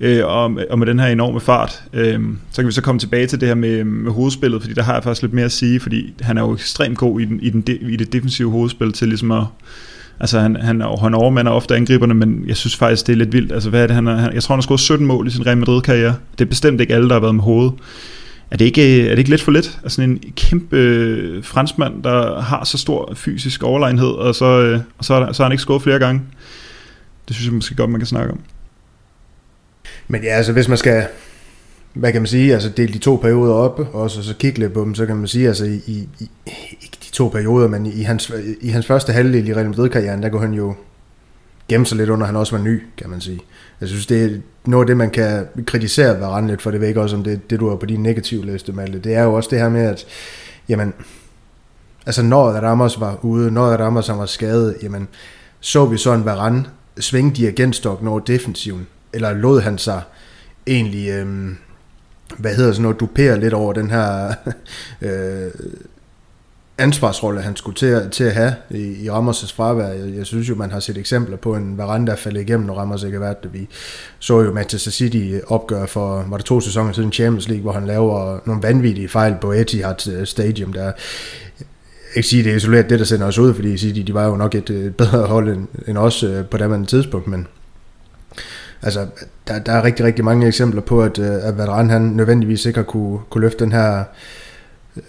øh, 0.00 0.26
og, 0.26 0.58
og 0.70 0.78
med 0.78 0.86
den 0.86 0.98
her 0.98 1.06
enorme 1.06 1.40
fart. 1.40 1.82
Øh, 1.92 2.20
så 2.50 2.62
kan 2.62 2.66
vi 2.66 2.72
så 2.72 2.82
komme 2.82 2.98
tilbage 2.98 3.26
til 3.26 3.40
det 3.40 3.48
her 3.48 3.54
med, 3.54 3.84
med 3.84 4.12
hovedspillet, 4.12 4.62
fordi 4.62 4.74
der 4.74 4.82
har 4.82 4.94
jeg 4.94 5.02
faktisk 5.02 5.22
lidt 5.22 5.34
mere 5.34 5.44
at 5.44 5.52
sige, 5.52 5.80
fordi 5.80 6.14
han 6.20 6.38
er 6.38 6.42
jo 6.42 6.52
ekstremt 6.52 6.98
god 6.98 7.20
i, 7.20 7.24
den, 7.24 7.40
i, 7.40 7.50
den, 7.50 7.64
i 7.80 7.96
det 7.96 8.12
defensive 8.12 8.50
hovedspil 8.50 8.92
til 8.92 9.08
ligesom 9.08 9.30
at 9.30 9.44
Altså 10.20 10.40
han, 10.40 10.56
han, 10.56 10.80
han 11.00 11.14
overmander 11.14 11.52
ofte 11.52 11.76
angriberne, 11.76 12.14
men 12.14 12.44
jeg 12.46 12.56
synes 12.56 12.76
faktisk, 12.76 13.06
det 13.06 13.12
er 13.12 13.16
lidt 13.16 13.32
vildt. 13.32 13.52
Altså 13.52 13.70
hvad 13.70 13.82
er 13.82 13.86
det, 13.86 13.94
han, 13.94 14.06
er, 14.06 14.16
han 14.16 14.34
jeg 14.34 14.42
tror, 14.42 14.54
han 14.54 14.58
har 14.58 14.62
scoret 14.62 14.80
17 14.80 15.06
mål 15.06 15.26
i 15.26 15.30
sin 15.30 15.46
Real 15.46 15.58
Madrid-karriere. 15.58 16.14
Det 16.38 16.44
er 16.44 16.48
bestemt 16.48 16.80
ikke 16.80 16.94
alle, 16.94 17.08
der 17.08 17.14
har 17.14 17.20
været 17.20 17.34
med 17.34 17.44
hovedet. 17.44 17.72
Er 18.50 18.56
det 18.56 18.64
ikke, 18.64 19.06
er 19.06 19.10
det 19.10 19.18
ikke 19.18 19.30
lidt 19.30 19.42
for 19.42 19.50
lidt? 19.50 19.78
Altså 19.82 20.02
en 20.02 20.18
kæmpe 20.36 20.76
øh, 20.76 21.44
franskmand, 21.44 22.02
der 22.02 22.40
har 22.40 22.64
så 22.64 22.78
stor 22.78 23.12
fysisk 23.14 23.62
overlegenhed, 23.62 24.08
og 24.08 24.34
så, 24.34 24.60
øh, 24.60 24.80
og 24.98 25.04
så, 25.04 25.28
så 25.32 25.42
har 25.42 25.44
han 25.44 25.52
ikke 25.52 25.62
scoret 25.62 25.82
flere 25.82 25.98
gange. 25.98 26.22
Det 27.28 27.36
synes 27.36 27.46
jeg 27.46 27.54
måske 27.54 27.74
godt, 27.74 27.90
man 27.90 28.00
kan 28.00 28.06
snakke 28.06 28.32
om. 28.32 28.40
Men 30.08 30.22
ja, 30.22 30.28
altså 30.28 30.52
hvis 30.52 30.68
man 30.68 30.78
skal, 30.78 31.06
hvad 31.92 32.12
kan 32.12 32.22
man 32.22 32.26
sige, 32.26 32.54
altså 32.54 32.68
dele 32.68 32.92
de 32.92 32.98
to 32.98 33.16
perioder 33.16 33.54
op, 33.54 33.80
og 33.94 34.10
så, 34.10 34.22
så 34.22 34.34
kigge 34.34 34.58
lidt 34.58 34.72
på 34.72 34.80
dem, 34.80 34.94
så 34.94 35.06
kan 35.06 35.16
man 35.16 35.28
sige, 35.28 35.48
altså 35.48 35.64
i, 35.64 35.80
i, 35.86 36.08
ikke 36.82 36.98
de 37.04 37.10
to 37.12 37.28
perioder, 37.28 37.68
men 37.68 37.86
i 37.86 38.02
hans, 38.02 38.32
i 38.60 38.68
hans 38.68 38.86
første 38.86 39.12
halvdel 39.12 39.48
i 39.48 39.54
Real 39.54 39.68
Madrid-karrieren, 39.68 40.22
der 40.22 40.28
går 40.28 40.40
han 40.40 40.54
jo 40.54 40.74
gemme 41.68 41.86
sig 41.86 41.98
lidt 41.98 42.10
under, 42.10 42.26
han 42.26 42.36
også 42.36 42.56
var 42.56 42.64
ny, 42.64 42.82
kan 42.96 43.10
man 43.10 43.20
sige. 43.20 43.40
Altså, 43.40 43.46
jeg 43.80 43.88
synes, 43.88 44.06
det 44.06 44.24
er 44.24 44.38
noget 44.64 44.84
af 44.84 44.86
det, 44.86 44.96
man 44.96 45.10
kan 45.10 45.46
kritisere 45.66 46.20
Varane 46.20 46.46
lidt 46.48 46.62
for, 46.62 46.70
det 46.70 46.80
ved 46.80 46.88
ikke 46.88 47.00
også, 47.00 47.16
om 47.16 47.24
det, 47.24 47.50
det 47.50 47.60
du 47.60 47.68
har 47.68 47.76
på 47.76 47.86
din 47.86 48.02
negative 48.02 48.46
liste, 48.46 48.72
Malte. 48.72 48.98
Det 48.98 49.14
er 49.14 49.22
jo 49.22 49.34
også 49.34 49.48
det 49.50 49.58
her 49.58 49.68
med, 49.68 49.82
at 49.82 50.06
jamen, 50.68 50.94
altså 52.06 52.22
når 52.22 52.50
Ramos 52.50 53.00
var 53.00 53.18
ude, 53.24 53.50
når 53.50 53.66
Ramos 53.66 54.08
var 54.08 54.26
skadet, 54.26 54.76
jamen, 54.82 55.08
så 55.60 55.86
vi 55.86 55.98
så 55.98 56.12
en 56.12 56.24
Varane 56.24 56.64
svinge 56.98 57.30
dirigentstokken 57.30 58.08
over 58.08 58.20
defensiven 58.20 58.86
eller 59.12 59.32
lod 59.32 59.60
han 59.60 59.78
sig 59.78 60.02
egentlig, 60.66 61.10
øhm, 61.10 61.56
hvad 62.38 62.54
hedder 62.54 62.72
sådan 62.72 62.82
noget, 62.82 63.00
dupere 63.00 63.40
lidt 63.40 63.54
over 63.54 63.72
den 63.72 63.90
her 63.90 64.34
øh, 65.02 65.50
ansvarsrolle, 66.78 67.40
han 67.40 67.56
skulle 67.56 67.76
til, 67.76 68.10
til 68.10 68.24
at 68.24 68.32
have 68.32 68.54
i, 68.70 69.04
i 69.04 69.08
Ramos' 69.08 69.54
fravær. 69.54 69.86
Jeg, 69.86 70.16
jeg 70.16 70.26
synes 70.26 70.48
jo, 70.48 70.54
man 70.54 70.70
har 70.70 70.80
set 70.80 70.98
eksempler 70.98 71.36
på 71.36 71.54
en 71.54 71.78
Varane, 71.78 72.06
der 72.06 72.16
faldet 72.16 72.40
igennem, 72.40 72.66
når 72.66 72.74
Ramos 72.74 73.02
ikke 73.02 73.18
har 73.18 73.24
været 73.24 73.42
det. 73.42 73.52
Vi 73.52 73.68
så 74.18 74.40
jo 74.40 74.52
Manchester 74.52 74.90
City 74.90 75.32
opgør 75.46 75.86
for, 75.86 76.24
var 76.28 76.36
det 76.36 76.46
to 76.46 76.60
sæsoner 76.60 76.92
siden 76.92 77.12
Champions 77.12 77.48
League, 77.48 77.62
hvor 77.62 77.72
han 77.72 77.86
laver 77.86 78.38
nogle 78.46 78.62
vanvittige 78.62 79.08
fejl 79.08 79.36
på 79.40 79.52
Etihad 79.52 80.08
øh, 80.08 80.26
Stadium, 80.26 80.72
der 80.72 80.92
ikke 82.14 82.28
sige, 82.28 82.44
det 82.44 82.52
er 82.52 82.56
isoleret 82.56 82.90
det, 82.90 82.98
der 82.98 83.04
sender 83.04 83.26
os 83.26 83.38
ud, 83.38 83.54
fordi 83.54 83.78
City, 83.78 84.00
de 84.00 84.14
var 84.14 84.26
jo 84.26 84.36
nok 84.36 84.54
et 84.54 84.70
øh, 84.70 84.92
bedre 84.92 85.26
hold 85.26 85.48
end, 85.48 85.66
end 85.88 85.98
os 85.98 86.22
øh, 86.22 86.44
på 86.44 86.56
det 86.56 86.88
tidspunkt, 86.88 87.26
men 87.26 87.46
altså, 88.82 89.06
der, 89.48 89.58
der 89.58 89.72
er 89.72 89.84
rigtig, 89.84 90.04
rigtig 90.04 90.24
mange 90.24 90.46
eksempler 90.46 90.80
på, 90.80 91.02
at, 91.02 91.18
at 91.18 91.58
Varane, 91.58 91.92
han 91.92 92.02
nødvendigvis 92.02 92.66
ikke 92.66 92.78
har 92.78 92.84
kunne, 92.84 93.18
kunne 93.30 93.40
løfte 93.40 93.64
den 93.64 93.72
her 93.72 94.04
øh, 94.96 95.02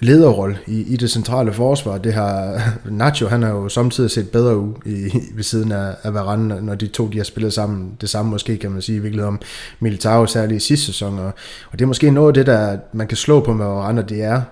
lederrolle 0.00 0.58
i, 0.66 0.80
i 0.80 0.96
det 0.96 1.10
centrale 1.10 1.52
forsvar. 1.52 1.98
Det 1.98 2.14
har 2.14 2.60
Nacho, 2.90 3.26
han 3.26 3.42
har 3.42 3.50
jo 3.50 3.68
samtidig 3.68 4.10
set 4.10 4.30
bedre 4.30 4.58
ud 4.58 4.74
i, 4.84 5.10
ved 5.34 5.42
siden 5.42 5.72
af, 5.72 5.94
af 6.02 6.14
Varane, 6.14 6.60
når 6.62 6.74
de 6.74 6.86
to 6.86 7.08
de 7.08 7.16
har 7.16 7.24
spillet 7.24 7.52
sammen. 7.52 7.96
Det 8.00 8.08
samme 8.08 8.30
måske 8.30 8.56
kan 8.56 8.70
man 8.70 8.82
sige 8.82 8.96
i 8.96 9.00
virkeligheden 9.00 9.34
om 9.34 9.40
Militao, 9.80 10.26
særligt 10.26 10.62
i 10.62 10.66
sidste 10.66 10.86
sæson. 10.86 11.18
Og, 11.18 11.32
og 11.70 11.78
det 11.78 11.80
er 11.80 11.86
måske 11.86 12.10
noget 12.10 12.28
af 12.28 12.34
det, 12.34 12.46
der 12.46 12.78
man 12.92 13.06
kan 13.06 13.16
slå 13.16 13.40
på 13.40 13.52
med 13.52 13.66
Varane, 13.66 14.02
det 14.02 14.22
er, 14.22 14.42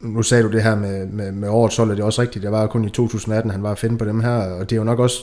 nu 0.00 0.22
sagde 0.22 0.44
du 0.44 0.50
det 0.50 0.62
her 0.62 0.76
med, 0.76 1.06
med, 1.06 1.32
med 1.32 1.48
årets 1.48 1.76
hold, 1.76 1.90
og 1.90 1.96
det 1.96 2.02
er 2.02 2.06
også 2.06 2.22
rigtigt, 2.22 2.42
det 2.42 2.52
var 2.52 2.66
kun 2.66 2.84
i 2.84 2.90
2018, 2.90 3.50
han 3.50 3.62
var 3.62 3.70
at 3.70 3.78
finde 3.78 3.98
på 3.98 4.04
dem 4.04 4.20
her, 4.20 4.30
og 4.30 4.70
det 4.70 4.76
er 4.76 4.80
jo 4.80 4.84
nok 4.84 4.98
også 4.98 5.16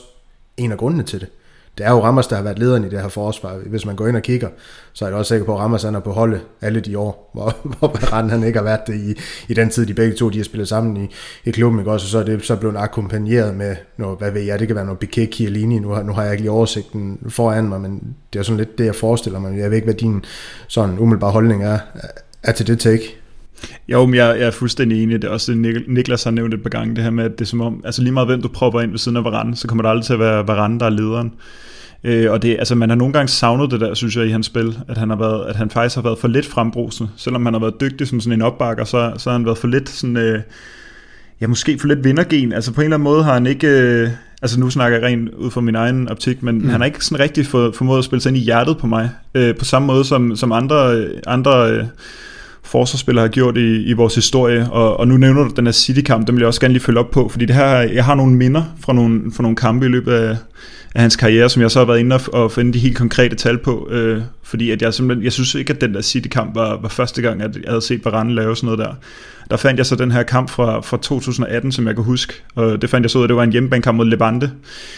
en 0.56 0.72
af 0.72 0.78
grundene 0.78 1.02
til 1.02 1.20
det 1.20 1.28
det 1.78 1.86
er 1.86 1.90
jo 1.90 2.04
Ramos, 2.04 2.26
der 2.26 2.36
har 2.36 2.42
været 2.42 2.58
lederen 2.58 2.84
i 2.84 2.88
det 2.88 3.00
her 3.00 3.08
forsvar. 3.08 3.56
Hvis 3.66 3.86
man 3.86 3.96
går 3.96 4.06
ind 4.06 4.16
og 4.16 4.22
kigger, 4.22 4.48
så 4.92 5.04
er 5.04 5.08
jeg 5.08 5.18
også 5.18 5.28
sikker 5.28 5.46
på, 5.46 5.54
at 5.54 5.60
Ramos 5.60 5.84
er 5.84 6.00
på 6.00 6.12
holde 6.12 6.40
alle 6.60 6.80
de 6.80 6.98
år, 6.98 7.30
hvor, 7.34 7.56
hvor 7.78 7.88
Varane 8.00 8.30
han 8.30 8.44
ikke 8.44 8.58
har 8.58 8.64
været 8.64 8.80
det 8.86 8.94
i, 8.94 9.20
i 9.48 9.54
den 9.54 9.70
tid, 9.70 9.86
de 9.86 9.94
begge 9.94 10.16
to 10.16 10.28
de 10.28 10.36
har 10.36 10.44
spillet 10.44 10.68
sammen 10.68 10.96
i, 10.96 11.08
i 11.44 11.50
klubben. 11.50 11.80
Ikke? 11.80 11.90
Også, 11.90 12.08
så 12.08 12.18
er 12.18 12.22
det 12.22 12.44
så 12.44 12.56
blevet 12.56 12.76
akkompagneret 12.76 13.56
med 13.56 13.76
noget, 13.96 14.18
hvad 14.18 14.30
ved 14.30 14.42
jeg, 14.42 14.58
det 14.58 14.66
kan 14.66 14.76
være 14.76 14.84
noget 14.84 14.98
Piquet 14.98 15.34
Chiellini, 15.34 15.78
nu 15.78 15.88
har, 15.88 16.02
nu 16.02 16.12
har 16.12 16.22
jeg 16.22 16.32
ikke 16.32 16.42
lige 16.42 16.50
oversigten 16.50 17.18
foran 17.28 17.68
mig, 17.68 17.80
men 17.80 18.16
det 18.32 18.38
er 18.38 18.42
sådan 18.42 18.58
lidt 18.58 18.78
det, 18.78 18.84
jeg 18.84 18.94
forestiller 18.94 19.38
mig. 19.38 19.58
Jeg 19.58 19.70
ved 19.70 19.76
ikke, 19.76 19.86
hvad 19.86 19.94
din 19.94 20.24
sådan 20.68 20.98
umiddelbare 20.98 21.30
holdning 21.30 21.64
er, 21.64 21.78
er 22.42 22.52
til 22.52 22.66
det 22.66 22.78
take. 22.78 23.19
Jo, 23.88 24.06
men 24.06 24.14
jeg, 24.14 24.36
jeg 24.38 24.46
er 24.46 24.50
fuldstændig 24.50 25.02
enig. 25.02 25.22
Det 25.22 25.28
er 25.28 25.32
også 25.32 25.52
det, 25.52 25.88
Niklas 25.88 26.24
har 26.24 26.30
nævnt 26.30 26.54
et 26.54 26.62
par 26.62 26.70
gange, 26.70 26.96
det 26.96 27.04
her 27.04 27.10
med, 27.10 27.24
at 27.24 27.32
det 27.38 27.40
er 27.40 27.48
som 27.48 27.60
om, 27.60 27.82
altså 27.84 28.02
lige 28.02 28.12
meget 28.12 28.28
hvem 28.28 28.42
du 28.42 28.48
propper 28.48 28.80
ind 28.80 28.90
ved 28.90 28.98
siden 28.98 29.16
af 29.16 29.24
Varane, 29.24 29.56
så 29.56 29.68
kommer 29.68 29.82
det 29.82 29.90
aldrig 29.90 30.04
til 30.04 30.12
at 30.12 30.18
være 30.18 30.48
Varane, 30.48 30.80
der 30.80 30.86
er 30.86 30.90
lederen. 30.90 31.32
Øh, 32.04 32.32
og 32.32 32.42
det, 32.42 32.56
altså 32.58 32.74
man 32.74 32.88
har 32.88 32.96
nogle 32.96 33.12
gange 33.12 33.28
savnet 33.28 33.70
det 33.70 33.80
der, 33.80 33.94
synes 33.94 34.16
jeg, 34.16 34.26
i 34.26 34.30
hans 34.30 34.46
spil, 34.46 34.78
at 34.88 34.98
han, 34.98 35.10
har 35.10 35.16
været, 35.16 35.46
at 35.46 35.56
han 35.56 35.70
faktisk 35.70 35.94
har 35.94 36.02
været 36.02 36.18
for 36.18 36.28
lidt 36.28 36.46
frembrusende. 36.46 37.10
Selvom 37.16 37.44
han 37.44 37.54
har 37.54 37.60
været 37.60 37.80
dygtig 37.80 38.08
som 38.08 38.20
sådan 38.20 38.38
en 38.38 38.42
opbakker, 38.42 38.84
så, 38.84 39.12
så 39.16 39.30
har 39.30 39.38
han 39.38 39.46
været 39.46 39.58
for 39.58 39.68
lidt 39.68 39.88
sådan, 39.88 40.16
øh, 40.16 40.40
ja 41.40 41.46
måske 41.46 41.78
for 41.78 41.88
lidt 41.88 42.04
vindergen. 42.04 42.52
Altså 42.52 42.72
på 42.72 42.80
en 42.80 42.84
eller 42.84 42.96
anden 42.96 43.04
måde 43.04 43.24
har 43.24 43.32
han 43.32 43.46
ikke, 43.46 43.68
øh, 43.68 44.08
altså 44.42 44.60
nu 44.60 44.70
snakker 44.70 44.98
jeg 44.98 45.06
rent 45.06 45.28
ud 45.28 45.50
fra 45.50 45.60
min 45.60 45.74
egen 45.74 46.08
optik, 46.08 46.42
men 46.42 46.58
mm. 46.58 46.68
han 46.68 46.80
har 46.80 46.86
ikke 46.86 47.04
sådan 47.04 47.24
rigtig 47.24 47.46
for, 47.46 47.72
formået 47.74 47.98
at 47.98 48.04
spille 48.04 48.22
sig 48.22 48.30
ind 48.30 48.36
i 48.36 48.40
hjertet 48.40 48.78
på 48.78 48.86
mig, 48.86 49.10
øh, 49.34 49.56
på 49.56 49.64
samme 49.64 49.86
måde 49.86 50.04
som, 50.04 50.36
som 50.36 50.52
andre, 50.52 51.06
andre 51.26 51.70
øh, 51.70 51.84
forsvarsspillere 52.62 53.24
har 53.24 53.30
gjort 53.30 53.56
i, 53.56 53.82
i 53.82 53.92
vores 53.92 54.14
historie, 54.14 54.70
og, 54.70 55.00
og 55.00 55.08
nu 55.08 55.16
nævner 55.16 55.44
du 55.44 55.50
den 55.56 55.66
her 55.66 55.72
City-kamp, 55.72 56.26
den 56.26 56.34
vil 56.34 56.40
jeg 56.40 56.48
også 56.48 56.60
gerne 56.60 56.74
lige 56.74 56.82
følge 56.82 56.98
op 56.98 57.10
på, 57.10 57.28
fordi 57.28 57.44
det 57.44 57.56
her, 57.56 57.66
jeg 57.68 58.04
har 58.04 58.14
nogle 58.14 58.36
minder 58.36 58.62
fra 58.80 58.92
nogle, 58.92 59.32
fra 59.32 59.42
nogle 59.42 59.56
kampe 59.56 59.86
i 59.86 59.88
løbet 59.88 60.12
af, 60.12 60.36
af 60.94 61.00
hans 61.00 61.16
karriere, 61.16 61.48
som 61.48 61.62
jeg 61.62 61.70
så 61.70 61.78
har 61.78 61.86
været 61.86 61.98
inde 61.98 62.16
og, 62.16 62.20
og 62.32 62.52
finde 62.52 62.72
de 62.72 62.78
helt 62.78 62.96
konkrete 62.96 63.36
tal 63.36 63.58
på, 63.58 63.88
øh, 63.90 64.22
fordi 64.42 64.70
at 64.70 64.82
jeg 64.82 64.94
simpelthen, 64.94 65.24
jeg 65.24 65.32
synes 65.32 65.54
ikke, 65.54 65.72
at 65.72 65.80
den 65.80 65.94
der 65.94 66.02
City-kamp 66.02 66.54
var, 66.54 66.80
var 66.82 66.88
første 66.88 67.22
gang, 67.22 67.42
at 67.42 67.56
jeg 67.56 67.68
havde 67.68 67.82
set 67.82 68.04
Varane 68.04 68.34
lave 68.34 68.56
sådan 68.56 68.66
noget 68.66 68.78
der. 68.78 68.94
Der 69.50 69.56
fandt 69.56 69.78
jeg 69.78 69.86
så 69.86 69.96
den 69.96 70.10
her 70.10 70.22
kamp 70.22 70.50
fra, 70.50 70.80
fra 70.80 70.96
2018, 70.96 71.72
som 71.72 71.86
jeg 71.86 71.94
kan 71.94 72.04
huske, 72.04 72.34
og 72.54 72.82
det 72.82 72.90
fandt 72.90 73.04
jeg 73.04 73.10
så 73.10 73.18
ud 73.18 73.22
af, 73.22 73.28
det 73.28 73.36
var 73.36 73.42
en 73.42 73.52
hjemmebanekamp 73.52 73.96
mod 73.96 74.06
Levante. 74.06 74.50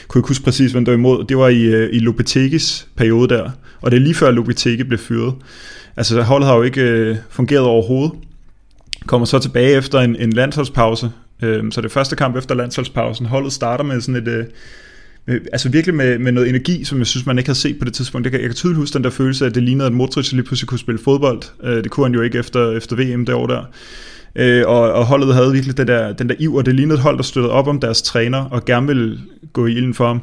Kunne 0.09 0.19
ikke 0.19 0.28
huske 0.28 0.45
præcis, 0.45 0.73
hvem 0.73 0.85
der 0.85 0.92
var 0.92 0.99
imod. 0.99 1.25
Det 1.25 1.37
var 1.37 1.49
i, 1.49 1.62
øh, 1.62 1.88
i 1.92 1.99
Lopetegis 1.99 2.88
periode 2.97 3.35
der, 3.35 3.50
og 3.81 3.90
det 3.90 3.97
er 3.97 4.00
lige 4.00 4.14
før 4.14 4.31
Lopetegi 4.31 4.83
blev 4.83 4.99
fyret. 4.99 5.35
Altså 5.97 6.23
holdet 6.23 6.49
har 6.49 6.57
jo 6.57 6.63
ikke 6.63 6.81
øh, 6.81 7.17
fungeret 7.31 7.65
overhovedet. 7.65 8.13
Kommer 9.07 9.25
så 9.25 9.39
tilbage 9.39 9.77
efter 9.77 10.01
en, 10.01 10.17
en 10.17 10.33
landsholdspause. 10.33 11.11
Øh, 11.43 11.73
så 11.73 11.81
det 11.81 11.93
første 11.93 12.17
kamp 12.17 12.37
efter 12.37 12.55
landsholdspausen. 12.55 13.27
Holdet 13.27 13.53
starter 13.53 13.85
med 13.85 14.01
sådan 14.01 14.23
et... 14.23 14.29
Øh, 14.29 14.45
med, 15.27 15.41
altså 15.53 15.69
virkelig 15.69 15.95
med, 15.95 16.19
med 16.19 16.33
noget 16.33 16.49
energi, 16.49 16.85
som 16.85 16.99
jeg 16.99 17.07
synes, 17.07 17.27
man 17.27 17.39
ikke 17.39 17.49
har 17.49 17.55
set 17.55 17.79
på 17.79 17.85
det 17.85 17.95
tidspunkt. 17.95 18.25
Jeg 18.25 18.33
kan, 18.33 18.41
jeg 18.41 18.49
kan 18.49 18.57
tydeligt 18.57 18.79
huske 18.79 18.95
den 18.95 19.05
der 19.05 19.11
følelse 19.11 19.45
af, 19.45 19.49
at 19.49 19.55
det 19.55 19.63
lignede, 19.63 19.87
at 19.87 19.93
Modric 19.93 20.33
lige 20.33 20.43
pludselig 20.43 20.69
kunne 20.69 20.79
spille 20.79 21.01
fodbold. 21.05 21.43
Øh, 21.63 21.85
det 21.85 21.91
kunne 21.91 22.07
han 22.07 22.15
jo 22.15 22.21
ikke 22.21 22.39
efter, 22.39 22.77
efter 22.77 22.97
VM 22.97 23.27
det 23.27 23.35
år 23.35 23.47
der. 23.47 23.65
Øh, 24.37 24.65
og, 24.67 24.93
og 24.93 25.07
holdet 25.07 25.35
havde 25.35 25.53
virkelig 25.53 25.77
det 25.77 25.87
der, 25.87 26.13
den 26.13 26.29
der 26.29 26.35
iver. 26.39 26.63
Det 26.63 26.75
lignede 26.75 26.95
et 26.95 27.03
hold, 27.03 27.17
der 27.17 27.23
støttede 27.23 27.53
op 27.53 27.69
om 27.69 27.81
deres 27.81 28.03
træner 28.03 28.39
og 28.39 28.65
gerne 28.65 28.87
ville 28.87 29.19
gå 29.53 29.67
i 29.67 29.73
ilden 29.73 29.95
for 29.95 30.07
ham. 30.07 30.21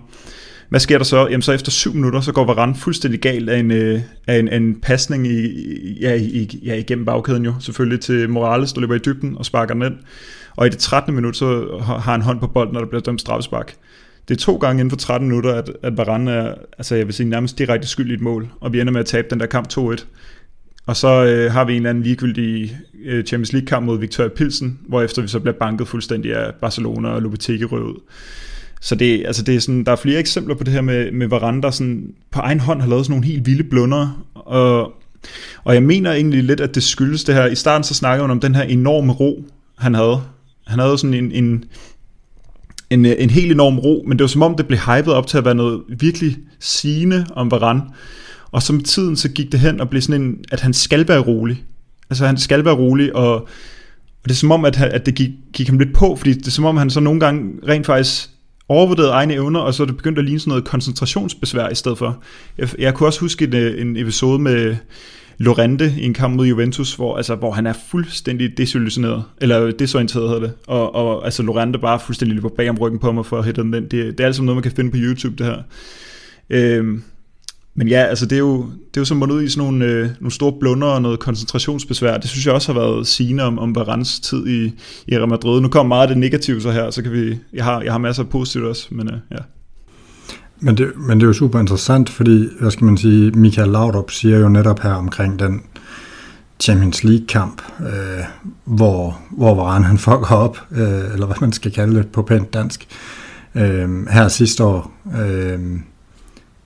Hvad 0.70 0.80
sker 0.80 0.98
der 0.98 1.06
så? 1.06 1.28
Jamen 1.28 1.42
så 1.42 1.52
efter 1.52 1.72
syv 1.72 1.94
minutter, 1.94 2.22
så 2.22 2.32
går 2.32 2.46
Varane 2.46 2.76
fuldstændig 2.76 3.20
galt 3.20 3.50
af 3.50 3.60
en, 3.60 3.72
øh, 3.72 4.02
af 4.28 4.40
en, 4.40 4.54
en 4.54 4.82
pasning 4.82 5.28
i, 5.28 5.98
ja, 6.02 6.16
i, 6.16 6.62
ja, 6.66 6.76
igennem 6.76 7.06
bagkæden 7.06 7.46
jo, 7.46 7.54
selvfølgelig 7.60 8.00
til 8.00 8.30
Morales, 8.30 8.74
der 8.74 8.82
løber 8.82 8.96
i 8.96 9.00
dybden 9.06 9.38
og 9.38 9.46
sparker 9.46 9.74
den 9.74 9.84
ind. 9.84 9.96
Og 10.56 10.68
i 10.68 10.70
det 10.70 10.78
13. 10.78 11.16
minut, 11.16 11.38
så 11.38 11.78
har 11.82 12.12
han 12.12 12.22
hånd 12.22 12.40
på 12.40 12.48
bolden, 12.48 12.74
når 12.74 12.80
der 12.80 12.88
bliver 12.88 13.02
dømt 13.02 13.22
straffespark. 13.22 13.76
Det 14.28 14.36
er 14.36 14.40
to 14.40 14.56
gange 14.58 14.80
inden 14.80 14.90
for 14.90 14.98
13 14.98 15.28
minutter, 15.28 15.54
at, 15.54 15.72
at 15.84 15.98
Varane 15.98 16.32
er, 16.32 16.56
altså 16.78 16.96
jeg 16.96 17.06
vil 17.06 17.14
sige, 17.14 17.30
nærmest 17.30 17.58
direkte 17.58 17.88
skyld 17.88 18.12
i 18.12 18.14
et 18.14 18.22
mål, 18.22 18.50
og 18.60 18.74
vi 18.74 18.80
ender 18.80 18.94
med 18.94 19.00
at 19.00 19.06
tabe 19.06 19.28
den 19.30 19.40
der 19.40 19.46
kamp 19.46 19.68
2-1. 19.74 20.06
Og 20.86 20.96
så 20.96 21.26
øh, 21.26 21.52
har 21.52 21.66
vi 21.66 21.72
en 21.72 21.78
eller 21.78 21.90
anden 21.90 22.04
ligegyldig 22.04 22.78
øh, 23.06 23.24
Champions 23.24 23.54
League-kamp 23.54 23.86
mod 23.86 24.00
Victoria 24.00 24.30
Pilsen, 24.30 24.80
hvor 24.88 25.02
efter 25.02 25.22
vi 25.22 25.28
så 25.28 25.40
bliver 25.40 25.58
banket 25.60 25.88
fuldstændig 25.88 26.36
af 26.36 26.54
Barcelona 26.62 27.10
og 27.10 27.22
Lopetegi 27.22 27.66
røvet. 27.66 27.98
Så 28.82 28.96
det, 28.96 29.24
altså 29.26 29.44
det 29.44 29.56
er 29.56 29.60
sådan, 29.60 29.84
der 29.84 29.92
er 29.92 29.96
flere 29.96 30.20
eksempler 30.20 30.56
på 30.56 30.64
det 30.64 30.74
her 30.74 30.82
med, 30.82 31.12
med 31.12 31.28
Varane, 31.28 31.62
der 31.62 31.72
sådan 31.72 32.14
på 32.32 32.40
egen 32.40 32.60
hånd 32.60 32.82
har 32.82 32.90
lavet 32.90 33.06
sådan 33.06 33.14
nogle 33.14 33.28
helt 33.28 33.46
vilde 33.46 33.64
blunder. 33.64 34.26
Og, 34.34 34.94
og 35.64 35.74
jeg 35.74 35.84
mener 35.84 36.12
egentlig 36.12 36.44
lidt, 36.44 36.60
at 36.60 36.76
det 36.76 36.84
skyldes 36.84 37.24
det 37.24 37.36
her. 37.36 37.46
I 37.46 37.56
starten 37.56 37.84
så 37.84 37.94
snakkede 37.94 38.24
man 38.24 38.32
om 38.32 38.40
den 38.40 38.56
her 38.56 38.64
enorme 38.64 39.14
ro, 39.14 39.44
han 39.78 39.94
havde. 39.94 40.22
Han 40.68 40.80
havde 40.80 40.98
sådan 40.98 41.14
en, 41.14 41.32
en, 41.32 41.64
en, 42.90 43.06
en 43.06 43.30
helt 43.30 43.52
enorm 43.52 43.80
ro, 43.80 44.04
men 44.08 44.18
det 44.18 44.24
var 44.24 44.28
som 44.28 44.42
om, 44.42 44.56
det 44.56 44.68
blev 44.68 44.80
hypet 44.80 45.14
op 45.14 45.28
til 45.28 45.38
at 45.38 45.46
være 45.46 45.56
noget 45.56 45.82
virkelig 46.00 46.38
sigende 46.60 47.26
om 47.34 47.52
Varane. 47.52 47.82
Og 48.52 48.64
som 48.64 48.84
tiden 48.84 49.16
så 49.16 49.30
gik 49.30 49.52
det 49.52 49.60
hen 49.60 49.82
og 49.82 49.90
blev 49.90 50.02
sådan 50.02 50.22
en, 50.22 50.38
at 50.52 50.60
han 50.60 50.74
skal 50.74 51.08
være 51.08 51.20
rolig. 51.20 51.64
Altså 52.10 52.26
han 52.26 52.38
skal 52.38 52.66
være 52.66 52.76
rolig, 52.76 53.16
og, 53.16 53.34
og 53.34 53.48
det 54.24 54.32
er 54.32 54.36
som 54.36 54.52
om, 54.52 54.66
at, 54.66 54.82
at 54.82 55.06
det 55.06 55.16
gik, 55.16 55.30
gik 55.54 55.68
ham 55.68 55.80
lidt 55.80 55.94
på, 55.94 56.16
fordi 56.16 56.34
det 56.34 56.48
er 56.48 56.52
som 56.52 56.66
om, 56.66 56.78
han 56.78 56.90
så 56.90 57.00
nogle 57.00 57.20
gange 57.20 57.52
rent 57.68 57.86
faktisk 57.86 58.30
overvurderet 58.70 59.12
egne 59.12 59.34
evner, 59.34 59.60
og 59.60 59.74
så 59.74 59.84
er 59.84 59.88
det 59.88 59.98
begyndt 59.98 60.20
at 60.20 60.26
ligne 60.26 60.40
sådan 60.40 60.50
noget 60.50 60.66
koncentrationsbesvær 60.66 61.70
i 61.70 61.76
stedet 61.76 61.98
for. 61.98 62.24
Jeg, 62.58 62.70
jeg 62.80 62.94
kunne 62.94 63.10
også 63.10 63.20
huske 63.20 63.46
en, 63.46 63.56
øh, 63.56 63.82
en 63.82 63.98
episode 63.98 64.40
med 64.40 64.76
Lorente 65.38 65.94
i 65.98 66.06
en 66.06 66.14
kamp 66.14 66.36
mod 66.36 66.48
Juventus, 66.48 66.96
hvor, 66.96 67.18
altså, 67.18 67.36
hvor 67.36 67.52
han 67.52 67.68
er 67.68 67.74
fuldstændig 67.90 68.58
desillusioneret, 68.58 69.24
eller 69.42 69.72
desorienteret 69.72 70.30
hedder 70.30 70.42
det, 70.42 70.54
og, 70.68 70.96
og 70.96 71.26
altså 71.26 71.44
Lorente 71.44 71.80
bare 71.80 72.00
fuldstændig 72.00 72.36
løber 72.36 72.50
bag 72.50 72.70
om 72.70 72.78
ryggen 72.78 73.00
på 73.00 73.12
mig 73.12 73.26
for 73.26 73.38
at 73.38 73.46
hætte 73.46 73.62
den. 73.62 73.74
Det, 73.74 73.92
det 73.92 74.20
er 74.20 74.26
altså 74.26 74.44
noget, 74.44 74.56
man 74.56 74.64
kan 74.64 74.72
finde 74.72 74.92
på 74.92 74.98
YouTube, 75.00 75.36
det 75.36 75.46
her. 75.46 75.62
Øhm, 76.50 77.04
men 77.80 77.88
ja, 77.88 78.04
altså 78.04 78.26
det 78.26 78.36
er 78.36 78.40
jo, 78.40 78.58
det 78.62 78.98
er 78.98 79.02
jo 79.02 79.06
som 79.06 79.18
man 79.18 79.32
ud 79.32 79.44
i 79.44 79.50
sådan 79.50 79.64
nogle, 79.64 79.86
øh, 79.86 80.10
nogle 80.20 80.32
store 80.32 80.54
blunder 80.60 80.88
og 80.88 81.02
noget 81.02 81.20
koncentrationsbesvær. 81.20 82.18
Det 82.18 82.30
synes 82.30 82.46
jeg 82.46 82.54
også 82.54 82.74
har 82.74 82.80
været 82.80 83.08
sigende 83.08 83.44
om, 83.44 83.60
om 83.60 83.76
Varans 83.76 84.20
tid 84.20 84.48
i, 84.48 84.66
i 85.08 85.18
Real 85.18 85.30
Madrid. 85.30 85.62
Nu 85.62 85.68
kommer 85.68 85.96
meget 85.96 86.02
af 86.02 86.08
det 86.08 86.18
negative 86.18 86.62
så 86.62 86.72
her, 86.72 86.90
så 86.90 87.02
kan 87.02 87.12
vi, 87.12 87.38
jeg 87.54 87.64
har, 87.64 87.82
jeg 87.82 87.92
har 87.92 87.98
masser 87.98 88.24
af 88.24 88.30
positivt 88.30 88.66
også, 88.66 88.88
men 88.92 89.08
øh, 89.08 89.20
ja. 89.32 89.38
Men 90.60 90.78
det, 90.78 90.92
men 90.98 91.20
det 91.20 91.24
er 91.24 91.28
jo 91.28 91.34
super 91.34 91.60
interessant, 91.60 92.10
fordi, 92.10 92.48
hvad 92.60 92.72
skal 92.72 92.86
man 92.86 92.98
sige, 92.98 93.32
Michael 93.32 93.70
Laudrup 93.70 94.12
siger 94.12 94.40
jo 94.40 94.50
netop 94.50 94.80
her 94.80 94.94
omkring 94.94 95.40
den 95.40 95.62
Champions 96.60 97.04
League-kamp, 97.04 97.62
øh, 97.80 98.24
hvor, 98.66 99.20
hvor 99.32 99.56
Varane 99.56 99.86
han 99.86 99.98
fucker 99.98 100.36
op, 100.36 100.58
øh, 100.72 101.14
eller 101.14 101.26
hvad 101.26 101.38
man 101.42 101.52
skal 101.52 101.72
kalde 101.72 101.96
det 101.96 102.08
på 102.08 102.22
pænt 102.22 102.54
dansk, 102.54 102.88
øh, 103.56 104.08
her 104.08 104.28
sidste 104.28 104.64
år, 104.64 104.94
øh, 105.20 105.60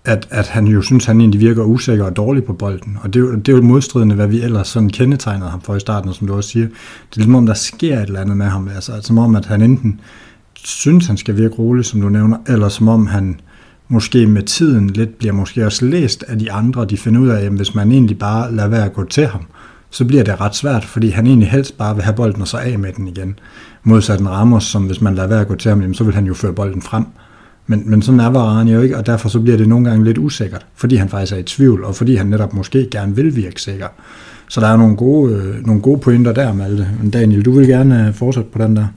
at, 0.05 0.27
at 0.31 0.47
han 0.47 0.67
jo 0.67 0.81
synes, 0.81 1.05
han 1.05 1.19
egentlig 1.21 1.41
virker 1.41 1.63
usikker 1.63 2.05
og 2.05 2.15
dårlig 2.15 2.43
på 2.43 2.53
bolden. 2.53 2.97
Og 3.01 3.13
det 3.13 3.19
er, 3.19 3.23
jo, 3.23 3.35
det 3.35 3.49
er 3.49 3.53
jo 3.57 3.61
modstridende, 3.61 4.15
hvad 4.15 4.27
vi 4.27 4.41
ellers 4.41 4.67
sådan 4.67 4.89
kendetegnede 4.89 5.49
ham 5.49 5.61
for 5.61 5.75
i 5.75 5.79
starten, 5.79 6.13
som 6.13 6.27
du 6.27 6.35
også 6.35 6.49
siger. 6.49 6.65
Det 6.65 6.73
er 6.73 7.15
ligesom 7.15 7.35
om, 7.35 7.45
der 7.45 7.53
sker 7.53 7.99
et 7.99 8.07
eller 8.07 8.21
andet 8.21 8.37
med 8.37 8.45
ham. 8.45 8.69
Altså, 8.75 8.91
som 9.01 9.17
om, 9.17 9.35
at 9.35 9.45
han 9.45 9.61
enten 9.61 9.99
synes, 10.55 11.07
han 11.07 11.17
skal 11.17 11.37
virke 11.37 11.55
rolig, 11.55 11.85
som 11.85 12.01
du 12.01 12.09
nævner, 12.09 12.37
eller 12.47 12.69
som 12.69 12.87
om 12.87 13.07
han 13.07 13.39
måske 13.87 14.27
med 14.27 14.43
tiden 14.43 14.89
lidt 14.89 15.17
bliver 15.17 15.33
måske 15.33 15.65
også 15.65 15.85
læst 15.85 16.23
af 16.27 16.39
de 16.39 16.51
andre, 16.51 16.85
de 16.85 16.97
finder 16.97 17.21
ud 17.21 17.27
af, 17.27 17.45
at 17.45 17.51
hvis 17.51 17.75
man 17.75 17.91
egentlig 17.91 18.19
bare 18.19 18.55
lader 18.55 18.69
være 18.69 18.85
at 18.85 18.93
gå 18.93 19.03
til 19.03 19.27
ham, 19.27 19.41
så 19.89 20.05
bliver 20.05 20.23
det 20.23 20.41
ret 20.41 20.55
svært, 20.55 20.85
fordi 20.85 21.09
han 21.09 21.27
egentlig 21.27 21.49
helst 21.49 21.77
bare 21.77 21.95
vil 21.95 22.03
have 22.03 22.15
bolden 22.15 22.41
og 22.41 22.47
så 22.47 22.57
af 22.57 22.79
med 22.79 22.93
den 22.93 23.07
igen. 23.07 23.39
Modsat 23.83 24.19
en 24.19 24.29
Ramos, 24.29 24.63
som 24.63 24.83
hvis 24.83 25.01
man 25.01 25.15
lader 25.15 25.27
være 25.27 25.41
at 25.41 25.47
gå 25.47 25.55
til 25.55 25.69
ham, 25.69 25.81
jamen, 25.81 25.93
så 25.93 26.03
vil 26.03 26.13
han 26.13 26.25
jo 26.25 26.33
føre 26.33 26.53
bolden 26.53 26.81
frem. 26.81 27.05
Men, 27.67 27.89
men 27.89 28.01
sådan 28.01 28.19
er 28.19 28.29
Varane 28.29 28.71
jo 28.71 28.81
ikke, 28.81 28.97
og 28.97 29.05
derfor 29.05 29.29
så 29.29 29.39
bliver 29.39 29.57
det 29.57 29.67
nogle 29.67 29.89
gange 29.89 30.05
lidt 30.05 30.17
usikkert, 30.17 30.65
fordi 30.75 30.95
han 30.95 31.09
faktisk 31.09 31.33
er 31.33 31.37
i 31.37 31.43
tvivl, 31.43 31.83
og 31.83 31.95
fordi 31.95 32.15
han 32.15 32.27
netop 32.27 32.53
måske 32.53 32.87
gerne 32.91 33.15
vil 33.15 33.35
virke 33.35 33.61
sikker. 33.61 33.87
Så 34.49 34.61
der 34.61 34.67
er 34.67 34.77
nogle 34.77 34.97
gode, 34.97 35.33
øh, 35.33 35.65
nogle 35.65 35.81
gode 35.81 35.99
pointer 35.99 36.33
der, 36.33 36.53
Malte. 36.53 36.87
Men 37.01 37.11
Daniel, 37.11 37.45
du 37.45 37.51
vil 37.51 37.67
gerne 37.67 38.07
øh, 38.07 38.13
fortsætte 38.13 38.49
på 38.49 38.59
den 38.59 38.75
der. 38.75 38.87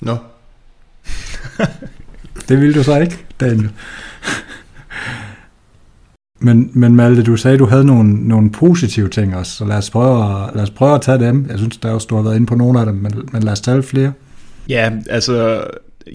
Nå. 0.00 0.12
No. 0.12 0.16
det 2.48 2.60
vil 2.60 2.74
du 2.74 2.82
så 2.82 3.00
ikke, 3.00 3.18
Daniel. 3.40 3.70
men, 6.46 6.70
men 6.74 6.96
Malte, 6.96 7.22
du 7.22 7.36
sagde, 7.36 7.58
du 7.58 7.66
havde 7.66 7.84
nogle, 7.84 8.28
nogle 8.28 8.50
positive 8.50 9.08
ting 9.08 9.36
også, 9.36 9.52
så 9.52 9.64
lad 9.64 9.76
os, 9.76 9.90
prøve 9.90 10.24
at, 10.24 10.54
lad 10.54 10.62
os 10.62 10.70
prøve 10.70 10.94
at 10.94 11.02
tage 11.02 11.18
dem. 11.18 11.46
Jeg 11.50 11.58
synes, 11.58 11.76
der 11.76 11.90
også, 11.90 12.06
du 12.10 12.16
har 12.16 12.22
været 12.22 12.36
inde 12.36 12.46
på 12.46 12.54
nogle 12.54 12.80
af 12.80 12.86
dem, 12.86 12.94
men, 12.94 13.12
men 13.32 13.42
lad 13.42 13.52
os 13.52 13.60
tage 13.60 13.82
flere. 13.82 14.12
Ja, 14.68 14.90
altså 15.10 15.64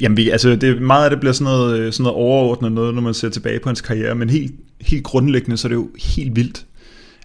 Jamen, 0.01 0.17
vi, 0.17 0.29
altså, 0.29 0.55
det, 0.55 0.81
meget 0.81 1.03
af 1.03 1.10
det 1.10 1.19
bliver 1.19 1.34
sådan 1.34 1.53
noget, 1.53 1.79
øh, 1.79 1.93
sådan 1.93 2.03
noget 2.03 2.17
overordnet 2.17 2.71
noget, 2.71 2.93
når 2.93 3.01
man 3.01 3.13
ser 3.13 3.29
tilbage 3.29 3.60
på 3.60 3.69
hans 3.69 3.81
karriere, 3.81 4.15
men 4.15 4.29
helt, 4.29 4.55
helt 4.81 5.03
grundlæggende, 5.03 5.58
så 5.58 5.67
er 5.67 5.69
det 5.69 5.75
jo 5.75 5.89
helt 6.15 6.36
vildt, 6.36 6.65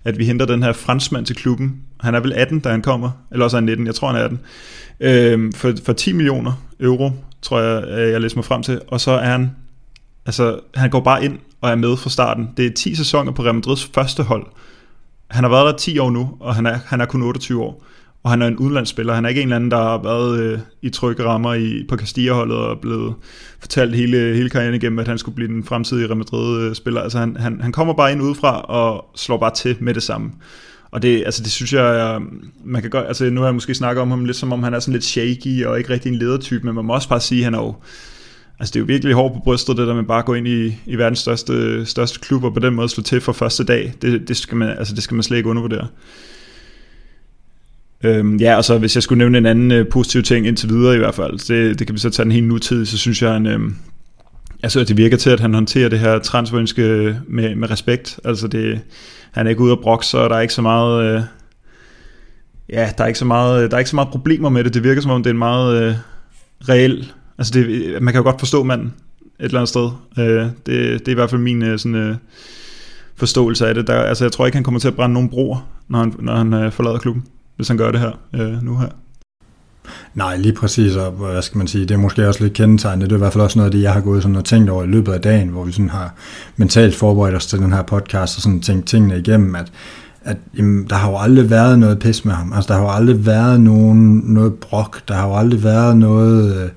at 0.04 0.18
vi 0.18 0.24
henter 0.24 0.46
den 0.46 0.62
her 0.62 0.72
franskmand 0.72 1.26
til 1.26 1.36
klubben. 1.36 1.80
Han 2.00 2.14
er 2.14 2.20
vel 2.20 2.32
18, 2.32 2.60
da 2.60 2.68
han 2.68 2.82
kommer, 2.82 3.10
eller 3.32 3.44
også 3.44 3.56
er 3.56 3.60
han 3.60 3.66
19, 3.66 3.86
jeg 3.86 3.94
tror 3.94 4.08
han 4.08 4.16
er 4.16 4.24
18, 4.24 4.38
øhm, 5.00 5.52
for, 5.52 5.72
for 5.84 5.92
10 5.92 6.12
millioner 6.12 6.52
euro, 6.80 7.10
tror 7.42 7.60
jeg, 7.60 7.84
øh, 7.88 8.12
jeg 8.12 8.20
læser 8.20 8.36
mig 8.36 8.44
frem 8.44 8.62
til, 8.62 8.80
og 8.88 9.00
så 9.00 9.10
er 9.10 9.30
han, 9.30 9.50
altså, 10.26 10.60
han 10.74 10.90
går 10.90 11.00
bare 11.00 11.24
ind 11.24 11.38
og 11.60 11.70
er 11.70 11.74
med 11.74 11.96
fra 11.96 12.10
starten. 12.10 12.48
Det 12.56 12.66
er 12.66 12.70
10 12.70 12.94
sæsoner 12.94 13.32
på 13.32 13.42
Real 13.42 13.54
Madrids 13.54 13.90
første 13.94 14.22
hold. 14.22 14.46
Han 15.30 15.44
har 15.44 15.50
været 15.50 15.66
der 15.66 15.78
10 15.78 15.98
år 15.98 16.10
nu, 16.10 16.30
og 16.40 16.54
han 16.54 16.66
er, 16.66 16.78
han 16.86 17.00
er 17.00 17.04
kun 17.04 17.22
28 17.22 17.62
år 17.62 17.84
og 18.22 18.30
han 18.30 18.42
er 18.42 18.46
en 18.46 18.56
udlandsspiller. 18.56 19.14
Han 19.14 19.24
er 19.24 19.28
ikke 19.28 19.40
en 19.40 19.48
eller 19.48 19.56
anden, 19.56 19.70
der 19.70 19.76
har 19.76 20.02
været 20.02 20.40
øh, 20.40 20.58
i 20.82 20.90
trygge 20.90 21.24
rammer 21.24 21.54
i, 21.54 21.84
på 21.88 21.96
Castilla-holdet 21.96 22.56
og 22.56 22.80
blevet 22.80 23.14
fortalt 23.60 23.96
hele, 23.96 24.16
hele 24.16 24.50
karrieren 24.50 24.74
igennem, 24.74 24.98
at 24.98 25.08
han 25.08 25.18
skulle 25.18 25.34
blive 25.34 25.48
den 25.48 25.64
fremtidige 25.64 26.06
Real 26.06 26.16
Madrid-spiller. 26.16 27.00
Altså 27.00 27.18
han, 27.18 27.36
han, 27.36 27.60
han 27.60 27.72
kommer 27.72 27.94
bare 27.94 28.12
ind 28.12 28.22
udefra 28.22 28.60
og 28.60 29.04
slår 29.16 29.38
bare 29.38 29.54
til 29.54 29.76
med 29.80 29.94
det 29.94 30.02
samme. 30.02 30.30
Og 30.90 31.02
det, 31.02 31.22
altså 31.24 31.42
det 31.42 31.52
synes 31.52 31.72
jeg, 31.72 32.18
øh, 32.20 32.26
man 32.64 32.82
kan 32.82 32.90
godt, 32.90 33.06
altså 33.06 33.30
nu 33.30 33.40
har 33.40 33.48
jeg 33.48 33.54
måske 33.54 33.74
snakket 33.74 34.02
om 34.02 34.10
ham 34.10 34.24
lidt 34.24 34.36
som 34.36 34.52
om 34.52 34.62
han 34.62 34.74
er 34.74 34.78
sådan 34.78 34.92
lidt 34.92 35.04
shaky 35.04 35.64
og 35.64 35.78
ikke 35.78 35.90
rigtig 35.90 36.12
en 36.12 36.18
ledertype, 36.18 36.66
men 36.66 36.74
man 36.74 36.84
må 36.84 36.94
også 36.94 37.08
bare 37.08 37.20
sige, 37.20 37.38
at 37.38 37.44
han 37.44 37.54
er 37.54 37.58
jo, 37.58 37.74
altså 38.58 38.72
det 38.72 38.76
er 38.76 38.80
jo 38.80 38.86
virkelig 38.86 39.14
hårdt 39.14 39.34
på 39.34 39.40
brystet, 39.44 39.76
det 39.76 39.86
der 39.86 39.94
med 39.94 40.02
bare 40.02 40.18
at 40.18 40.24
gå 40.24 40.34
ind 40.34 40.48
i, 40.48 40.76
i 40.86 40.96
verdens 40.96 41.18
største, 41.18 41.86
største 41.86 42.20
klub 42.20 42.44
og 42.44 42.54
på 42.54 42.60
den 42.60 42.74
måde 42.74 42.88
slå 42.88 43.02
til 43.02 43.20
for 43.20 43.32
første 43.32 43.64
dag. 43.64 43.92
Det, 44.02 44.28
det, 44.28 44.36
skal, 44.36 44.56
man, 44.56 44.68
altså 44.68 44.94
det 44.94 45.02
skal 45.02 45.14
man 45.14 45.22
slet 45.22 45.36
ikke 45.36 45.48
undervurdere. 45.48 45.88
Øhm, 48.04 48.36
ja, 48.36 48.56
og 48.56 48.64
så 48.64 48.78
hvis 48.78 48.94
jeg 48.94 49.02
skulle 49.02 49.18
nævne 49.18 49.38
en 49.38 49.46
anden 49.46 49.72
øh, 49.72 49.88
positiv 49.88 50.22
ting 50.22 50.46
indtil 50.46 50.68
videre 50.68 50.94
i 50.94 50.98
hvert 50.98 51.14
fald, 51.14 51.38
det, 51.48 51.78
det 51.78 51.86
kan 51.86 51.94
vi 51.94 52.00
så 52.00 52.10
tage 52.10 52.24
den 52.24 52.32
helt 52.32 52.46
nutid, 52.46 52.86
så 52.86 52.98
synes 52.98 53.22
jeg, 53.22 53.32
han, 53.32 53.46
øh, 53.46 53.60
altså, 54.62 54.84
det 54.84 54.96
virker 54.96 55.16
til, 55.16 55.30
at 55.30 55.40
han 55.40 55.54
håndterer 55.54 55.88
det 55.88 55.98
her 55.98 56.18
transferønske 56.18 56.82
øh, 56.82 57.14
med, 57.28 57.54
med 57.54 57.70
respekt. 57.70 58.20
Altså 58.24 58.48
det, 58.48 58.80
han 59.32 59.46
er 59.46 59.50
ikke 59.50 59.62
ude 59.62 59.72
at 59.72 59.80
brokse, 59.80 60.18
og 60.18 60.30
der 60.30 60.36
er 60.36 60.40
ikke 60.40 60.54
så 60.54 60.62
meget... 60.62 61.14
Øh, 61.14 61.22
ja, 62.68 62.90
der 62.98 63.04
er 63.04 63.08
ikke 63.08 63.18
så 63.18 63.24
meget, 63.24 63.70
der 63.70 63.76
er 63.76 63.78
ikke 63.78 63.90
så 63.90 63.96
meget 63.96 64.08
problemer 64.08 64.48
med 64.48 64.64
det. 64.64 64.74
Det 64.74 64.84
virker 64.84 65.02
som 65.02 65.10
om, 65.10 65.22
det 65.22 65.30
er 65.30 65.34
en 65.34 65.38
meget 65.38 65.82
øh, 65.82 65.94
reel... 66.68 67.12
Altså, 67.38 67.52
det, 67.52 68.02
man 68.02 68.14
kan 68.14 68.18
jo 68.18 68.24
godt 68.24 68.38
forstå 68.38 68.62
manden 68.62 68.94
et 69.40 69.44
eller 69.44 69.58
andet 69.58 69.68
sted. 69.68 69.90
Øh, 70.18 70.44
det, 70.44 70.66
det 70.66 71.08
er 71.08 71.12
i 71.12 71.14
hvert 71.14 71.30
fald 71.30 71.40
min 71.40 71.62
øh, 71.62 71.78
sådan, 71.78 71.94
øh, 71.94 72.16
forståelse 73.16 73.68
af 73.68 73.74
det. 73.74 73.86
Der, 73.86 73.94
altså, 73.94 74.24
jeg 74.24 74.32
tror 74.32 74.46
ikke, 74.46 74.56
han 74.56 74.64
kommer 74.64 74.80
til 74.80 74.88
at 74.88 74.94
brænde 74.94 75.14
nogen 75.14 75.28
broer, 75.28 75.68
når 75.88 75.98
han, 75.98 76.14
når 76.18 76.36
han 76.36 76.54
øh, 76.54 76.72
forlader 76.72 76.98
klubben, 76.98 77.24
hvis 77.60 77.68
han 77.68 77.76
gør 77.76 77.90
det 77.90 78.00
her 78.00 78.10
øh, 78.34 78.62
nu 78.62 78.76
her. 78.76 78.88
Nej, 80.14 80.36
lige 80.36 80.52
præcis, 80.52 80.96
og 80.96 81.12
hvad 81.12 81.42
skal 81.42 81.58
man 81.58 81.66
sige, 81.66 81.86
det 81.86 81.94
er 81.94 81.98
måske 81.98 82.28
også 82.28 82.42
lidt 82.42 82.52
kendetegnende, 82.52 83.06
Det 83.06 83.12
er 83.12 83.16
i 83.16 83.18
hvert 83.18 83.32
fald 83.32 83.44
også 83.44 83.58
noget 83.58 83.70
af 83.70 83.72
det, 83.72 83.82
jeg 83.82 83.92
har 83.92 84.00
gået 84.00 84.22
sådan 84.22 84.36
og 84.36 84.44
tænkt 84.44 84.70
over 84.70 84.84
i 84.84 84.86
løbet 84.86 85.12
af 85.12 85.20
dagen, 85.20 85.48
hvor 85.48 85.64
vi 85.64 85.72
sådan 85.72 85.90
har 85.90 86.14
mentalt 86.56 86.94
forberedt 86.94 87.34
os 87.34 87.46
til 87.46 87.58
den 87.58 87.72
her 87.72 87.82
podcast 87.82 88.36
og 88.36 88.42
sådan 88.42 88.60
tænkt 88.60 88.86
tingene 88.86 89.18
igennem, 89.18 89.54
at, 89.54 89.72
at 90.24 90.36
jamen, 90.58 90.86
der 90.90 90.96
har 90.96 91.10
jo 91.10 91.18
aldrig 91.18 91.50
været 91.50 91.78
noget 91.78 91.98
pis 91.98 92.24
med 92.24 92.34
ham. 92.34 92.52
Altså, 92.52 92.68
der 92.68 92.74
har 92.74 92.82
jo 92.82 92.90
aldrig 92.90 93.26
været 93.26 93.60
nogen, 93.60 94.22
noget 94.24 94.54
brok. 94.54 95.08
Der 95.08 95.14
har 95.14 95.28
jo 95.28 95.36
aldrig 95.36 95.64
været 95.64 95.96
noget... 95.96 96.62
Øh, 96.64 96.70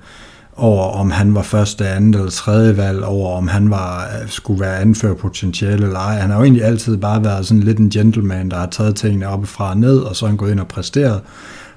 over 0.56 0.82
om 0.82 1.10
han 1.10 1.34
var 1.34 1.42
første, 1.42 1.88
andet 1.88 2.18
eller 2.18 2.30
tredje 2.30 2.76
valg, 2.76 3.04
over 3.04 3.36
om 3.36 3.48
han 3.48 3.70
var, 3.70 4.04
øh, 4.04 4.28
skulle 4.28 4.60
være 4.60 4.78
anført 4.78 5.16
potentiale 5.16 5.86
eller 5.86 5.98
ej. 5.98 6.14
Han 6.14 6.30
har 6.30 6.36
jo 6.36 6.42
egentlig 6.42 6.64
altid 6.64 6.96
bare 6.96 7.24
været 7.24 7.46
sådan 7.46 7.62
lidt 7.62 7.78
en 7.78 7.90
gentleman, 7.90 8.50
der 8.50 8.56
har 8.56 8.66
taget 8.66 8.96
tingene 8.96 9.28
oppefra 9.28 9.70
og 9.70 9.76
ned, 9.76 9.98
og 9.98 10.16
så 10.16 10.24
er 10.24 10.28
han 10.28 10.36
gået 10.36 10.50
ind 10.50 10.60
og 10.60 10.68
præsteret 10.68 11.20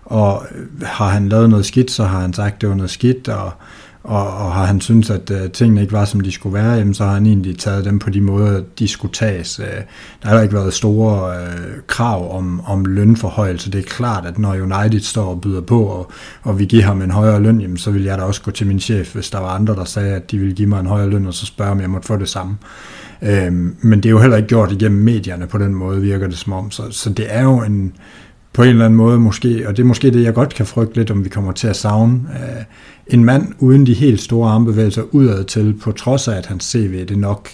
og 0.10 0.46
øh, 0.56 0.66
har 0.82 1.10
han 1.10 1.30
lavet 1.30 1.50
noget 1.50 1.66
skidt, 1.66 1.92
så 1.92 2.04
har 2.04 2.20
han 2.20 2.34
sagt, 2.34 2.62
det 2.62 2.70
var 2.70 2.76
noget 2.76 2.90
skidt, 2.90 3.28
og, 3.28 3.52
og, 4.08 4.28
og 4.28 4.54
har 4.54 4.66
han 4.66 4.82
syntes, 4.82 5.10
at 5.10 5.32
øh, 5.32 5.52
tingene 5.52 5.82
ikke 5.82 5.94
var, 5.94 6.06
som 6.06 6.20
de 6.20 6.32
skulle 6.32 6.54
være, 6.54 6.72
jamen, 6.72 6.94
så 6.94 7.06
har 7.06 7.14
han 7.14 7.26
egentlig 7.26 7.60
taget 7.60 7.86
dem 7.86 8.00
på 8.00 8.10
de 8.10 8.22
måder, 8.22 8.64
de 8.80 8.88
skulle 8.88 9.14
tages. 9.14 9.60
Øh, 9.60 9.82
der 10.24 10.30
har 10.30 10.42
ikke 10.42 10.56
været 10.56 10.74
store 10.74 11.36
øh, 11.36 11.82
krav 11.88 12.38
om, 12.38 12.62
om 12.66 12.86
lønforhøjelse. 12.86 13.72
Det 13.72 13.80
er 13.80 13.84
klart, 13.84 14.26
at 14.26 14.40
når 14.40 14.54
United 14.54 15.00
står 15.00 15.26
og 15.26 15.42
byder 15.42 15.62
på, 15.62 15.84
og, 15.86 16.12
og 16.44 16.60
vi 16.60 16.66
giver 16.66 16.84
ham 16.84 17.02
en 17.02 17.12
højere 17.12 17.42
løn, 17.42 17.62
jamen, 17.62 17.78
så 17.78 17.92
vil 17.92 18.04
jeg 18.04 18.18
da 18.18 18.24
også 18.24 18.42
gå 18.42 18.52
til 18.52 18.68
min 18.68 18.80
chef, 18.80 19.14
hvis 19.14 19.30
der 19.30 19.40
var 19.40 19.50
andre, 19.50 19.76
der 19.76 19.86
sagde, 19.86 20.16
at 20.16 20.32
de 20.32 20.38
ville 20.38 20.56
give 20.56 20.70
mig 20.70 20.80
en 20.80 20.88
højere 20.88 21.10
løn, 21.10 21.28
og 21.28 21.34
så 21.34 21.46
spørge, 21.46 21.72
om 21.72 21.82
jeg 21.82 21.90
måtte 21.90 22.08
få 22.08 22.18
det 22.18 22.30
samme. 22.30 22.58
Øh, 23.22 23.54
men 23.82 24.00
det 24.00 24.06
er 24.06 24.10
jo 24.10 24.20
heller 24.20 24.38
ikke 24.38 24.50
gjort 24.50 24.72
igennem 24.72 25.02
medierne 25.02 25.48
på 25.48 25.58
den 25.58 25.74
måde, 25.74 26.02
virker 26.02 26.28
det 26.28 26.38
som 26.38 26.54
om. 26.54 26.72
Så, 26.72 26.84
så 26.92 27.10
det 27.10 27.26
er 27.30 27.44
jo 27.44 27.62
en 27.64 27.94
på 28.58 28.64
en 28.64 28.70
eller 28.70 28.86
anden 28.86 28.98
måde 28.98 29.20
måske, 29.20 29.68
og 29.68 29.78
det 29.78 29.84
er 29.84 29.88
måske 29.88 30.12
det, 30.12 30.24
jeg 30.24 30.34
godt 30.34 30.54
kan 30.54 30.66
frygte 30.66 30.96
lidt, 30.96 31.12
om 31.12 31.24
vi 31.24 31.30
kommer 31.30 31.52
til 31.52 31.68
at 31.68 31.76
savne. 31.76 32.22
øh, 32.34 32.64
en 33.08 33.26
mand 33.26 33.54
uden 33.60 33.86
de 33.86 33.94
helt 33.94 34.22
store 34.22 34.52
armbevægelser 34.52 35.02
udad 35.12 35.44
til, 35.44 35.74
på 35.84 35.92
trods 35.92 36.28
af, 36.28 36.38
at 36.38 36.46
hans 36.46 36.64
CV 36.64 37.06
det 37.06 37.18
nok 37.18 37.50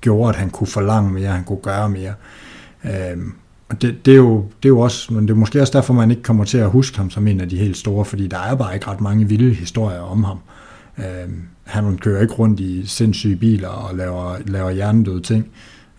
gjorde, 0.00 0.28
at 0.28 0.36
han 0.36 0.50
kunne 0.50 0.66
forlange 0.66 1.12
mere, 1.12 1.28
han 1.28 1.44
kunne 1.44 1.58
gøre 1.62 1.88
mere. 1.88 2.12
Øh, 2.84 3.16
og 3.68 3.82
det, 3.82 4.06
det, 4.06 4.12
er 4.12 4.16
jo, 4.16 4.44
det 4.62 4.68
er 4.68 4.68
jo 4.68 4.80
også, 4.80 5.14
men 5.14 5.28
det 5.28 5.34
er 5.34 5.38
måske 5.38 5.60
også 5.60 5.72
derfor, 5.72 5.94
man 5.94 6.10
ikke 6.10 6.22
kommer 6.22 6.44
til 6.44 6.58
at 6.58 6.70
huske 6.70 6.96
ham 6.96 7.10
som 7.10 7.26
en 7.26 7.40
af 7.40 7.48
de 7.48 7.56
helt 7.56 7.76
store, 7.76 8.04
fordi 8.04 8.26
der 8.26 8.38
er 8.38 8.54
bare 8.54 8.74
ikke 8.74 8.86
ret 8.86 9.00
mange 9.00 9.28
vilde 9.28 9.54
historier 9.54 10.00
om 10.00 10.24
ham. 10.24 10.38
Øh, 10.98 11.04
han 11.64 11.98
kører 11.98 12.22
ikke 12.22 12.34
rundt 12.34 12.60
i 12.60 12.86
sindssyge 12.86 13.36
biler 13.36 13.68
og 13.68 13.96
laver, 13.96 14.36
laver 14.46 14.70
hjernedøde 14.70 15.20
ting. 15.20 15.46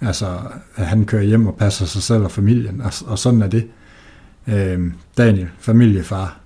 Altså, 0.02 0.38
han 0.76 1.06
kører 1.06 1.24
hjem 1.24 1.48
og 1.48 1.56
passer 1.56 1.86
sig 1.86 2.04
selv 2.04 2.24
og 2.24 2.32
familien, 2.32 2.82
og, 2.82 2.92
og 3.08 3.20
sådan 3.20 3.42
er 3.42 3.48
det. 3.48 3.68
Øh, 4.48 4.80
Daniel, 5.18 5.48
familiefar. 5.60 6.40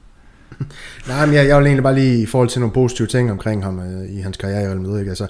Nej, 1.08 1.26
men 1.26 1.36
jeg, 1.36 1.48
jeg 1.48 1.58
vil 1.58 1.66
egentlig 1.66 1.84
bare 1.84 1.96
lige 1.96 2.22
i 2.22 2.26
forhold 2.26 2.50
til 2.50 2.60
nogle 2.60 2.74
positive 2.74 3.08
ting 3.08 3.32
omkring 3.32 3.64
ham 3.64 3.80
øh, 3.80 4.18
i 4.18 4.20
hans 4.20 4.38
karriere 4.38 4.68
Real 4.68 4.82
Madrid. 4.82 5.00
Ikke? 5.00 5.10
Altså, 5.10 5.28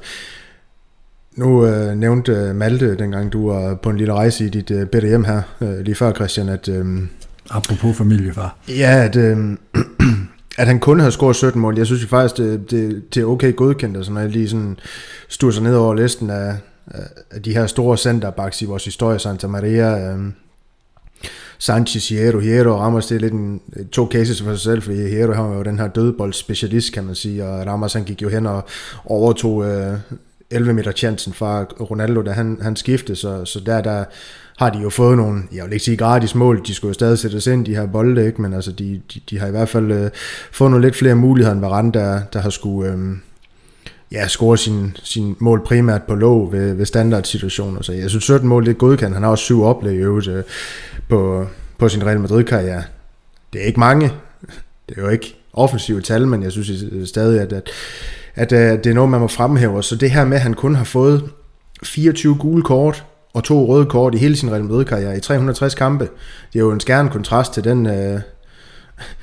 nu 1.36 1.66
øh, 1.66 1.96
nævnte 1.96 2.32
øh, 2.32 2.56
Malte, 2.56 2.98
dengang 2.98 3.34
du 3.34 3.52
var 3.52 3.76
på 3.76 3.90
en 3.90 3.98
lille 3.98 4.14
rejse 4.14 4.46
i 4.46 4.50
dit 4.50 4.72
øh, 4.72 4.88
bedre 4.88 5.08
hjem 5.08 5.24
her, 5.24 5.42
øh, 5.62 5.80
lige 5.80 5.96
før 5.96 6.14
Christian, 6.14 6.50
at... 6.50 6.70
Øh, 6.70 6.86
Apropos 7.50 7.98
familiefar. 7.98 8.58
Ja, 8.70 9.04
at, 9.04 9.16
øh, 9.16 9.38
at 10.58 10.68
han 10.68 10.80
kun 10.80 11.00
havde 11.00 11.12
scoret 11.12 11.36
17 11.36 11.62
mål. 11.62 11.78
Jeg 11.78 11.86
synes 11.86 12.04
jo 12.04 12.08
faktisk, 12.08 12.38
det, 12.38 12.72
det, 12.72 13.16
det 13.16 13.22
er 13.22 13.26
okay 13.26 13.56
godkendt, 13.56 13.98
altså, 13.98 14.12
når 14.12 14.22
jeg 14.22 14.30
lige 14.30 14.50
sådan 14.50 14.78
sig 15.30 15.64
ned 15.64 15.76
over 15.76 15.94
listen 15.94 16.30
af, 16.30 16.56
af 17.32 17.42
de 17.46 17.54
her 17.54 17.68
store 17.68 17.98
centerbacks 17.98 18.62
i 18.62 18.66
vores 18.66 18.86
historie, 18.86 19.20
Santa 19.20 19.48
Maria, 19.48 20.14
øh, 20.14 20.20
Sanchez, 21.62 22.10
Hierro. 22.10 22.39
Hierro 22.39 22.80
Ramos, 22.80 23.08
det 23.08 23.15
er 23.15 23.19
lidt 23.19 23.34
en, 23.34 23.62
øh, 23.76 23.86
to 23.86 24.10
cases 24.12 24.41
for 24.41 24.52
sig 24.52 24.60
selv, 24.60 24.82
fordi 24.82 25.10
Hierro 25.10 25.34
har 25.34 25.56
jo 25.56 25.63
den 25.63 25.80
her 25.80 25.88
dødboldspecialist, 25.88 26.93
kan 26.93 27.04
man 27.04 27.15
sige, 27.15 27.45
og 27.45 27.67
Ramos 27.67 27.93
han 27.93 28.04
gik 28.04 28.21
jo 28.21 28.30
hen 28.30 28.45
og 28.45 28.63
overtog 29.06 29.65
øh, 29.65 29.97
11 30.50 30.74
meter 30.74 30.91
chancen 30.91 31.34
fra 31.34 31.63
Ronaldo, 31.63 32.21
da 32.21 32.32
han, 32.32 32.58
han 32.62 32.76
skiftede, 32.76 33.17
så, 33.17 33.45
så 33.45 33.60
der, 33.60 33.82
der 33.82 34.04
har 34.58 34.69
de 34.69 34.80
jo 34.80 34.89
fået 34.89 35.17
nogle, 35.17 35.43
jeg 35.54 35.65
vil 35.65 35.74
ikke 35.74 35.86
sige 35.86 35.97
gratis 35.97 36.36
mål, 36.36 36.62
de 36.65 36.74
skulle 36.74 36.89
jo 36.89 36.93
stadig 36.93 37.19
sættes 37.19 37.47
ind, 37.47 37.65
de 37.65 37.76
her 37.76 37.86
bolde, 37.86 38.26
ikke? 38.28 38.41
men 38.41 38.54
altså 38.54 38.71
de, 38.71 39.02
de, 39.13 39.19
de 39.30 39.39
har 39.39 39.47
i 39.47 39.52
hvert 39.52 39.69
fald 39.69 39.91
øh, 39.91 40.10
fået 40.52 40.71
nogle 40.71 40.86
lidt 40.86 40.95
flere 40.95 41.15
muligheder 41.15 41.54
end 41.54 41.62
Varane, 41.62 41.91
der, 41.91 42.21
der 42.34 42.39
har 42.39 42.50
skulle... 42.50 42.91
Øh, 42.91 43.17
ja, 44.12 44.28
score 44.28 44.58
sin, 44.58 44.97
sin 45.04 45.36
mål 45.39 45.63
primært 45.65 46.04
på 46.04 46.15
lov 46.15 46.52
ved, 46.52 46.74
ved 46.74 46.86
standardsituationer. 46.86 47.82
Så 47.82 47.93
jeg 47.93 48.10
synes, 48.10 48.24
17 48.24 48.50
mål 48.50 48.65
det 48.65 48.71
er 48.71 48.76
godkendt. 48.76 49.13
Han 49.13 49.24
har 49.24 49.30
også 49.30 49.43
syv 49.43 49.63
oplæg 49.63 49.93
i 49.93 49.97
øvrigt 49.97 50.28
øh, 50.28 50.43
på, 51.10 51.45
på 51.78 51.89
sin 51.89 52.06
Real 52.06 52.19
Madrid-karriere. 52.19 52.84
Det 53.54 53.62
er 53.62 53.65
ikke 53.65 53.80
mange. 53.80 54.12
Det 54.89 54.97
er 54.97 55.02
jo 55.02 55.10
ikke 55.10 55.36
offensive 55.54 56.02
tal, 56.02 56.28
men 56.28 56.43
jeg 56.43 56.52
synes 56.52 56.84
øh, 56.91 57.08
stadig, 57.08 57.41
at, 57.41 57.54
at, 57.54 57.69
at, 58.36 58.54
at 58.54 58.84
det 58.84 58.89
er 58.89 58.93
noget, 58.93 59.10
man 59.10 59.19
må 59.19 59.28
fremhæve. 59.28 59.84
Så 59.84 59.95
det 59.95 60.12
her 60.12 60.26
med, 60.26 60.38
at 60.38 60.43
han 60.43 60.54
kun 60.54 60.76
har 60.76 60.84
fået 60.84 61.30
24 61.84 62.36
gule 62.36 62.63
kort 62.63 63.06
og 63.34 63.43
to 63.43 63.65
røde 63.65 63.86
kort 63.86 64.15
i 64.15 64.17
hele 64.17 64.36
sin 64.36 64.52
Real 64.52 64.63
Madrid-karriere 64.63 65.17
i 65.17 65.19
360 65.19 65.76
kampe, 65.76 66.04
det 66.54 66.60
er 66.60 66.63
jo 66.63 66.71
en 66.71 66.80
skærende 66.80 67.12
kontrast 67.12 67.54
til 67.54 67.63
den... 67.63 67.86
Øh, 67.86 68.19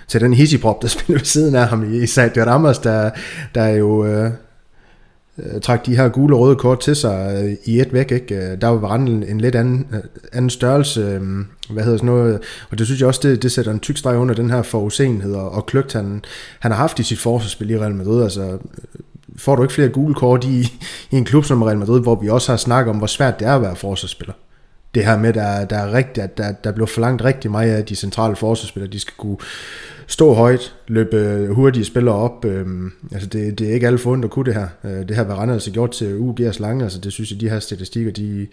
til 0.08 0.20
den 0.20 0.34
hissiprop, 0.34 0.82
der 0.82 0.88
spiller 0.98 1.18
ved 1.18 1.26
siden 1.26 1.54
af 1.54 1.68
ham 1.68 1.94
i 1.94 2.06
Sergio 2.06 2.44
Ramos, 2.44 2.78
der, 2.78 3.10
der 3.54 3.66
jo 3.66 4.06
øh, 4.06 4.30
øh, 5.38 5.60
trak 5.60 5.86
de 5.86 5.96
her 5.96 6.08
gule 6.08 6.36
og 6.36 6.40
røde 6.40 6.56
kort 6.56 6.80
til 6.80 6.96
sig 6.96 7.42
øh, 7.44 7.56
i 7.64 7.80
et 7.80 7.92
væk. 7.92 8.12
Ikke? 8.12 8.34
Øh, 8.34 8.60
der 8.60 8.66
var 8.68 8.76
Varane 8.76 9.10
en, 9.28 9.40
lidt 9.40 9.54
anden, 9.54 9.86
øh, 9.92 10.00
anden 10.32 10.50
størrelse, 10.50 11.00
øh, 11.00 11.20
hvad 11.70 11.84
hedder 11.84 11.98
sådan 11.98 12.06
noget, 12.06 12.40
og 12.70 12.78
det 12.78 12.86
synes 12.86 13.00
jeg 13.00 13.08
også, 13.08 13.20
det, 13.22 13.42
det 13.42 13.52
sætter 13.52 13.72
en 13.72 13.80
tyk 13.80 13.96
streg 13.96 14.16
under 14.16 14.34
den 14.34 14.50
her 14.50 14.62
forudsenhed 14.62 15.34
og, 15.34 15.50
og 15.50 15.66
kløgt, 15.66 15.92
han, 15.92 16.24
han 16.60 16.70
har 16.70 16.78
haft 16.78 16.98
i 16.98 17.02
sit 17.02 17.18
forsvarsspil 17.18 17.70
i 17.70 17.78
Real 17.78 17.94
Madrid. 17.94 18.22
Altså, 18.22 18.42
øh, 18.42 18.58
får 19.36 19.56
du 19.56 19.62
ikke 19.62 19.74
flere 19.74 19.88
gule 19.88 20.14
kort 20.14 20.44
i, 20.44 20.60
i 21.10 21.16
en 21.16 21.24
klub 21.24 21.44
som 21.44 21.62
Real 21.62 21.78
Madrid, 21.78 22.00
hvor 22.00 22.14
vi 22.14 22.28
også 22.28 22.52
har 22.52 22.56
snakket 22.56 22.90
om, 22.90 22.96
hvor 22.96 23.06
svært 23.06 23.38
det 23.38 23.46
er 23.46 23.54
at 23.54 23.62
være 23.62 23.76
forsvarsspiller. 23.76 24.34
Det 24.94 25.04
her 25.04 25.18
med, 25.18 25.32
der, 25.32 25.64
der 25.64 25.76
er 25.76 25.92
rigtigt, 25.92 26.18
at 26.24 26.38
der, 26.38 26.52
der 26.52 26.72
blev 26.72 26.86
forlangt 26.86 27.24
rigtig 27.24 27.50
meget 27.50 27.72
af 27.72 27.84
de 27.84 27.96
centrale 27.96 28.36
forsvarsspillere, 28.36 28.92
de 28.92 29.00
skal 29.00 29.14
kunne 29.18 29.36
stå 30.08 30.34
højt, 30.34 30.74
løbe 30.86 31.48
hurtige 31.50 31.84
spillere 31.84 32.14
op. 32.14 32.44
Øhm, 32.44 32.92
altså 33.12 33.28
det, 33.28 33.58
det 33.58 33.68
er 33.68 33.74
ikke 33.74 33.86
alle 33.86 33.98
fundet 33.98 34.24
at 34.24 34.30
kunne 34.30 34.44
det 34.44 34.54
her. 34.54 34.68
Øh, 34.84 35.08
det 35.08 35.16
her 35.16 35.24
var 35.24 35.36
altså 35.36 35.70
gjort 35.70 35.90
til 35.90 36.18
UG's 36.18 36.60
lange, 36.60 36.84
altså 36.84 36.98
det 37.00 37.12
synes 37.12 37.30
jeg, 37.30 37.40
de 37.40 37.50
her 37.50 37.58
statistikker, 37.58 38.12
de, 38.12 38.46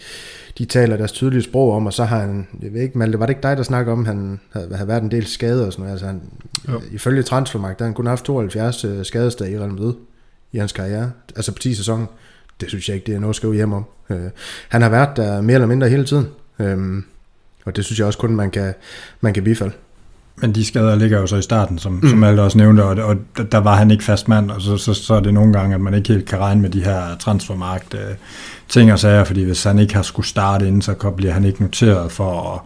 de 0.57 0.65
taler 0.65 0.97
deres 0.97 1.11
tydelige 1.11 1.43
sprog 1.43 1.73
om, 1.73 1.85
og 1.85 1.93
så 1.93 2.03
har 2.03 2.19
han, 2.19 2.47
jeg 2.61 2.73
ved 2.73 2.81
ikke, 2.81 2.97
Malte, 2.97 3.19
var 3.19 3.25
det 3.25 3.31
ikke 3.31 3.43
dig, 3.43 3.57
der 3.57 3.63
snakker 3.63 3.91
om, 3.91 4.05
han 4.05 4.39
havde, 4.51 4.75
havde 4.75 4.87
været 4.87 5.03
en 5.03 5.11
del 5.11 5.25
skader 5.25 5.65
og 5.65 5.73
sådan 5.73 5.83
noget, 5.83 5.91
altså 5.91 6.05
han, 6.05 6.21
jo. 6.69 6.81
ifølge 6.91 7.23
Transfermarkt, 7.23 7.79
der 7.79 7.85
har 7.85 7.89
han 7.89 7.95
kun 7.95 8.07
haft 8.07 8.25
72 8.25 8.85
øh, 8.85 9.05
skadesdage 9.05 9.51
i 9.51 9.59
Real 9.59 9.71
Madrid 9.71 9.93
i 10.51 10.57
hans 10.57 10.71
karriere, 10.71 11.11
altså 11.35 11.51
på 11.51 11.59
10 11.59 11.73
sæsoner. 11.73 12.05
Det 12.61 12.69
synes 12.69 12.89
jeg 12.89 12.95
ikke, 12.95 13.05
det 13.05 13.15
er 13.15 13.19
noget 13.19 13.31
at 13.31 13.35
skrive 13.35 13.55
hjem 13.55 13.73
om. 13.73 13.85
Øh, 14.09 14.29
han 14.69 14.81
har 14.81 14.89
været 14.89 15.17
der 15.17 15.41
mere 15.41 15.55
eller 15.55 15.67
mindre 15.67 15.89
hele 15.89 16.05
tiden, 16.05 16.27
øhm, 16.59 17.03
og 17.65 17.75
det 17.75 17.85
synes 17.85 17.99
jeg 17.99 18.07
også 18.07 18.19
kun, 18.19 18.35
man 18.35 18.51
kan, 18.51 18.73
man 19.21 19.33
kan 19.33 19.43
bifalde. 19.43 19.73
Men 20.41 20.55
de 20.55 20.65
skader 20.65 20.95
ligger 20.95 21.19
jo 21.19 21.27
så 21.27 21.35
i 21.35 21.41
starten, 21.41 21.77
som, 21.77 21.91
mm. 21.91 22.09
som 22.09 22.23
alle 22.23 22.41
også 22.41 22.57
nævnte, 22.57 22.81
og, 22.81 22.97
og 23.03 23.51
der 23.51 23.57
var 23.57 23.75
han 23.75 23.91
ikke 23.91 24.03
fast 24.03 24.27
mand, 24.27 24.51
og 24.51 24.61
så, 24.61 24.77
så, 24.77 24.93
så 24.93 25.13
er 25.13 25.19
det 25.19 25.33
nogle 25.33 25.53
gange, 25.53 25.75
at 25.75 25.81
man 25.81 25.93
ikke 25.93 26.13
helt 26.13 26.25
kan 26.25 26.39
regne 26.39 26.61
med 26.61 26.69
de 26.69 26.83
her 26.83 27.15
transfermarkt 27.19 27.93
øh, 27.93 28.15
ting 28.69 28.93
og 28.93 28.99
sager, 28.99 29.23
fordi 29.23 29.43
hvis 29.43 29.63
han 29.63 29.79
ikke 29.79 29.95
har 29.95 30.01
skulle 30.01 30.25
starte 30.25 30.67
inden, 30.67 30.81
så 30.81 31.13
bliver 31.17 31.33
han 31.33 31.45
ikke 31.45 31.61
noteret 31.61 32.11
for 32.11 32.53
at, 32.53 32.59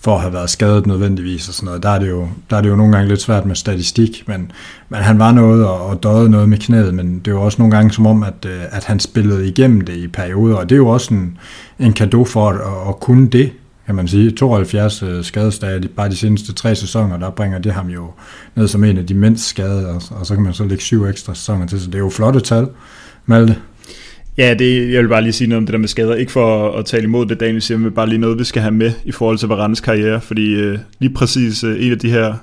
for 0.00 0.14
at 0.14 0.20
have 0.20 0.32
været 0.32 0.50
skadet 0.50 0.86
nødvendigvis 0.86 1.48
og 1.48 1.54
sådan 1.54 1.66
noget. 1.66 1.82
Der 1.82 1.88
er 1.88 1.98
det 1.98 2.08
jo, 2.08 2.28
der 2.50 2.56
er 2.56 2.60
det 2.60 2.68
jo 2.68 2.76
nogle 2.76 2.92
gange 2.92 3.08
lidt 3.08 3.22
svært 3.22 3.46
med 3.46 3.56
statistik, 3.56 4.24
men, 4.26 4.52
men 4.88 5.00
han 5.00 5.18
var 5.18 5.32
noget 5.32 5.66
og, 5.66 5.86
og 5.86 6.02
døde 6.02 6.30
noget 6.30 6.48
med 6.48 6.58
knæet, 6.58 6.94
men 6.94 7.18
det 7.18 7.34
var 7.34 7.40
også 7.40 7.58
nogle 7.58 7.76
gange 7.76 7.92
som 7.92 8.06
om, 8.06 8.22
at, 8.22 8.46
øh, 8.46 8.62
at 8.70 8.84
han 8.84 9.00
spillede 9.00 9.48
igennem 9.48 9.80
det 9.80 9.96
i 9.96 10.08
perioder, 10.08 10.56
og 10.56 10.68
det 10.68 10.74
er 10.74 10.78
jo 10.78 10.88
også 10.88 11.14
en, 11.14 11.38
en 11.78 11.92
gave 11.92 12.26
for 12.26 12.50
at, 12.50 12.88
at 12.88 13.00
kunne 13.00 13.28
det, 13.28 13.52
kan 13.86 13.94
man 13.94 14.08
sige. 14.08 14.30
72 14.30 15.02
øh, 15.02 15.24
skadesdage 15.24 15.88
bare 15.88 16.08
de 16.08 16.16
seneste 16.16 16.52
tre 16.52 16.74
sæsoner, 16.74 17.18
der 17.18 17.30
bringer 17.30 17.58
det 17.58 17.72
ham 17.72 17.88
jo 17.88 18.10
ned 18.54 18.68
som 18.68 18.84
en 18.84 18.98
af 18.98 19.06
de 19.06 19.14
mindst 19.14 19.48
skadede, 19.48 19.88
og, 19.88 20.02
og 20.10 20.26
så 20.26 20.34
kan 20.34 20.44
man 20.44 20.54
så 20.54 20.64
lægge 20.64 20.82
syv 20.82 21.04
ekstra 21.04 21.34
sæsoner 21.34 21.66
til, 21.66 21.80
så 21.80 21.86
det 21.86 21.94
er 21.94 21.98
jo 21.98 22.10
flotte 22.10 22.40
tal, 22.40 22.68
Malte. 23.26 23.56
Ja, 24.38 24.54
det, 24.54 24.92
jeg 24.92 25.02
vil 25.02 25.08
bare 25.08 25.22
lige 25.22 25.32
sige 25.32 25.48
noget 25.48 25.58
om 25.58 25.66
det 25.66 25.72
der 25.72 25.78
med 25.78 25.88
skader. 25.88 26.14
Ikke 26.14 26.32
for 26.32 26.68
at, 26.68 26.78
at 26.78 26.84
tale 26.84 27.04
imod 27.04 27.26
det, 27.26 27.40
Daniel 27.40 27.62
siger, 27.62 27.78
men 27.78 27.92
bare 27.92 28.08
lige 28.08 28.18
noget, 28.18 28.38
vi 28.38 28.44
skal 28.44 28.62
have 28.62 28.74
med 28.74 28.92
i 29.04 29.12
forhold 29.12 29.38
til 29.38 29.48
Varandes 29.48 29.80
karriere. 29.80 30.20
Fordi 30.20 30.54
øh, 30.54 30.78
lige 30.98 31.14
præcis 31.14 31.64
øh, 31.64 31.86
en 31.86 31.92
af 31.92 31.98
de 31.98 32.10
her 32.10 32.34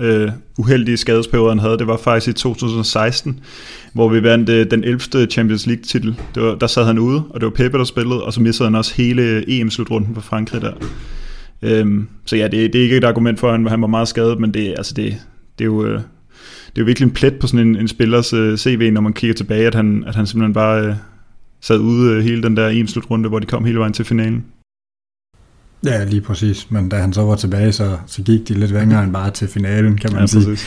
øh, 0.00 0.30
uheldige 0.58 0.96
skadesperiode, 0.96 1.50
han 1.50 1.58
havde, 1.58 1.78
det 1.78 1.86
var 1.86 1.96
faktisk 1.96 2.28
i 2.28 2.32
2016, 2.32 3.40
hvor 3.92 4.08
vi 4.08 4.22
vandt 4.22 4.48
øh, 4.48 4.70
den 4.70 4.84
11. 4.84 5.26
Champions 5.26 5.66
League-titel. 5.66 6.20
Det 6.34 6.42
var, 6.42 6.54
der 6.54 6.66
sad 6.66 6.84
han 6.84 6.98
ude, 6.98 7.22
og 7.30 7.40
det 7.40 7.44
var 7.44 7.50
Pepe, 7.50 7.78
der 7.78 7.84
spillede, 7.84 8.24
og 8.24 8.32
så 8.32 8.40
missede 8.40 8.66
han 8.66 8.74
også 8.74 8.94
hele 8.94 9.22
øh, 9.22 9.42
EM-slutrunden 9.48 10.14
for 10.14 10.20
Frankrig 10.20 10.62
der. 10.62 10.72
Øhm, 11.62 12.08
så 12.24 12.36
ja, 12.36 12.44
det, 12.44 12.72
det 12.72 12.78
er 12.78 12.82
ikke 12.82 12.96
et 12.96 13.04
argument 13.04 13.40
for, 13.40 13.48
at 13.48 13.70
han, 13.70 13.80
var 13.80 13.86
meget 13.86 14.08
skadet, 14.08 14.40
men 14.40 14.54
det, 14.54 14.74
altså 14.76 14.94
det, 14.94 15.16
det 15.58 15.64
er 15.64 15.66
jo... 15.66 15.86
Øh, 15.86 16.00
det 16.68 16.78
er 16.78 16.84
jo 16.84 16.86
virkelig 16.86 17.06
en 17.06 17.14
plet 17.14 17.34
på 17.34 17.46
sådan 17.46 17.66
en, 17.66 17.76
en 17.76 17.88
spillers 17.88 18.32
øh, 18.32 18.58
CV, 18.58 18.90
når 18.92 19.00
man 19.00 19.12
kigger 19.12 19.34
tilbage, 19.34 19.66
at 19.66 19.74
han, 19.74 20.04
at 20.06 20.14
han 20.14 20.26
simpelthen 20.26 20.54
bare 20.54 20.86
øh, 20.86 20.94
sad 21.60 21.78
ude 21.78 22.12
øh, 22.12 22.22
hele 22.22 22.42
den 22.42 22.56
der 22.56 22.68
EM-slutrunde, 22.68 23.28
hvor 23.28 23.38
de 23.38 23.46
kom 23.46 23.64
hele 23.64 23.78
vejen 23.78 23.92
til 23.92 24.04
finalen. 24.04 24.44
Ja, 25.84 26.04
lige 26.04 26.20
præcis. 26.20 26.70
Men 26.70 26.88
da 26.88 26.96
han 26.96 27.12
så 27.12 27.22
var 27.22 27.36
tilbage, 27.36 27.72
så, 27.72 27.96
så 28.06 28.22
gik 28.22 28.48
de 28.48 28.54
lidt 28.54 28.70
længere 28.70 29.04
end 29.04 29.12
bare 29.12 29.30
til 29.30 29.48
finalen, 29.48 29.98
kan 29.98 30.12
man 30.12 30.20
ja, 30.20 30.26
sige. 30.26 30.44
Præcis. 30.44 30.66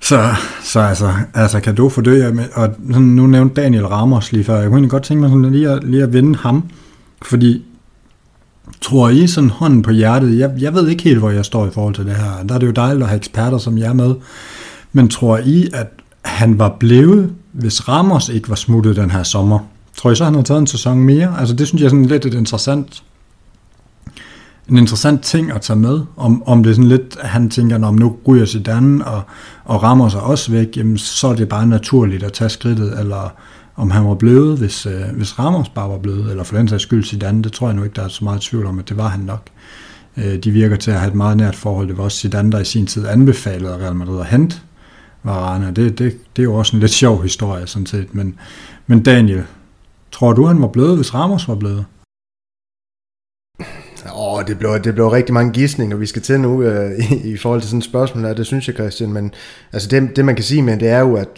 Så, 0.00 0.34
så 0.62 0.80
altså, 0.80 1.12
altså 1.34 1.60
kan 1.60 1.74
du 1.74 1.88
for 1.88 2.02
det, 2.02 2.48
og 2.54 2.74
sådan, 2.86 3.02
nu 3.02 3.26
nævnte 3.26 3.62
Daniel 3.62 3.86
Ramos 3.86 4.32
lige 4.32 4.44
før, 4.44 4.60
jeg 4.60 4.70
kunne 4.70 4.88
godt 4.88 5.02
tænke 5.02 5.20
mig 5.20 5.30
sådan 5.30 5.52
lige 5.52 5.70
at, 5.70 5.84
lige 5.84 6.02
at 6.02 6.12
vinde 6.12 6.38
ham, 6.38 6.64
fordi 7.22 7.64
tror 8.80 9.08
I 9.08 9.26
sådan 9.26 9.50
hånden 9.50 9.82
på 9.82 9.90
hjertet, 9.90 10.38
jeg, 10.38 10.50
jeg 10.58 10.74
ved 10.74 10.88
ikke 10.88 11.02
helt, 11.02 11.18
hvor 11.18 11.30
jeg 11.30 11.44
står 11.44 11.66
i 11.66 11.70
forhold 11.70 11.94
til 11.94 12.06
det 12.06 12.14
her, 12.14 12.44
der 12.48 12.54
er 12.54 12.58
det 12.58 12.66
jo 12.66 12.72
dejligt 12.72 13.02
at 13.02 13.08
have 13.08 13.16
eksperter 13.16 13.58
som 13.58 13.78
jeg 13.78 13.96
med, 13.96 14.14
men 14.92 15.08
tror 15.08 15.38
I, 15.38 15.68
at 15.74 15.88
han 16.22 16.58
var 16.58 16.76
blevet, 16.80 17.32
hvis 17.52 17.88
Ramos 17.88 18.28
ikke 18.28 18.48
var 18.48 18.54
smuttet 18.54 18.96
den 18.96 19.10
her 19.10 19.22
sommer? 19.22 19.58
Tror 19.96 20.10
I 20.10 20.16
så, 20.16 20.24
han 20.24 20.34
har 20.34 20.42
taget 20.42 20.60
en 20.60 20.66
sæson 20.66 20.98
mere? 20.98 21.40
Altså 21.40 21.54
det 21.54 21.68
synes 21.68 21.80
jeg 21.80 21.86
er 21.86 21.90
sådan 21.90 22.06
lidt 22.06 22.26
et 22.26 22.34
interessant 22.34 23.02
en 24.68 24.76
interessant 24.76 25.22
ting 25.22 25.52
at 25.52 25.60
tage 25.60 25.78
med, 25.78 26.00
om, 26.16 26.42
om 26.46 26.62
det 26.62 26.70
er 26.70 26.74
sådan 26.74 26.88
lidt, 26.88 27.16
at 27.20 27.28
han 27.28 27.50
tænker, 27.50 27.86
om 27.86 27.94
nu 27.94 28.16
ryger 28.26 28.46
Zidane 28.46 29.06
og, 29.06 29.22
og 29.64 29.82
rammer 29.82 30.08
sig 30.08 30.20
også 30.20 30.52
væk, 30.52 30.76
jamen, 30.76 30.98
så 30.98 31.28
er 31.28 31.34
det 31.34 31.48
bare 31.48 31.66
naturligt 31.66 32.22
at 32.22 32.32
tage 32.32 32.48
skridtet, 32.48 33.00
eller 33.00 33.32
om 33.76 33.90
han 33.90 34.04
var 34.04 34.14
blevet, 34.14 34.58
hvis, 34.58 34.86
øh, 34.86 35.02
hvis 35.16 35.38
Ramos 35.38 35.68
bare 35.68 35.90
var 35.90 35.98
blevet, 35.98 36.30
eller 36.30 36.44
for 36.44 36.56
den 36.56 36.68
sags 36.68 36.82
skyld 36.82 37.04
Zidane, 37.04 37.42
det 37.42 37.52
tror 37.52 37.66
jeg 37.66 37.76
nu 37.76 37.82
ikke, 37.82 37.96
der 37.96 38.04
er 38.04 38.08
så 38.08 38.24
meget 38.24 38.40
tvivl 38.40 38.66
om, 38.66 38.78
at 38.78 38.88
det 38.88 38.96
var 38.96 39.08
han 39.08 39.20
nok. 39.20 39.48
Øh, 40.16 40.38
de 40.38 40.50
virker 40.50 40.76
til 40.76 40.90
at 40.90 40.98
have 41.00 41.08
et 41.08 41.14
meget 41.14 41.36
nært 41.36 41.56
forhold. 41.56 41.88
Det 41.88 41.98
var 41.98 42.04
også 42.04 42.18
Zidane, 42.18 42.52
der 42.52 42.58
i 42.58 42.64
sin 42.64 42.86
tid 42.86 43.06
anbefalede 43.06 43.76
Real 43.76 43.94
Madrid 43.94 44.20
at 44.20 44.26
hente 44.26 44.56
Varane. 45.22 45.66
Det, 45.66 45.98
det, 45.98 46.16
det 46.36 46.42
er 46.42 46.44
jo 46.44 46.54
også 46.54 46.76
en 46.76 46.80
lidt 46.80 46.92
sjov 46.92 47.22
historie, 47.22 47.66
sådan 47.66 47.86
set. 47.86 48.14
Men, 48.14 48.34
men 48.86 49.02
Daniel, 49.02 49.42
tror 50.12 50.32
du, 50.32 50.46
han 50.46 50.62
var 50.62 50.68
blevet, 50.68 50.96
hvis 50.96 51.14
Ramos 51.14 51.48
var 51.48 51.54
blevet? 51.54 51.84
Åh, 54.38 54.46
det 54.46 54.58
blev, 54.58 54.80
det 54.84 54.94
blev 54.94 55.08
rigtig 55.08 55.34
mange 55.34 55.52
gissninger, 55.52 55.96
vi 55.96 56.06
skal 56.06 56.22
til 56.22 56.40
nu 56.40 56.62
øh, 56.62 56.98
i, 56.98 57.32
i 57.32 57.36
forhold 57.36 57.60
til 57.60 57.70
sådan 57.70 57.78
et 57.78 57.84
spørgsmål 57.84 58.24
her, 58.24 58.34
det 58.34 58.46
synes 58.46 58.68
jeg, 58.68 58.74
Christian. 58.74 59.12
Men 59.12 59.32
altså 59.72 59.88
det, 59.88 60.16
det 60.16 60.24
man 60.24 60.34
kan 60.34 60.44
sige 60.44 60.62
men 60.62 60.80
det 60.80 60.88
er 60.88 60.98
jo, 60.98 61.16
at 61.16 61.28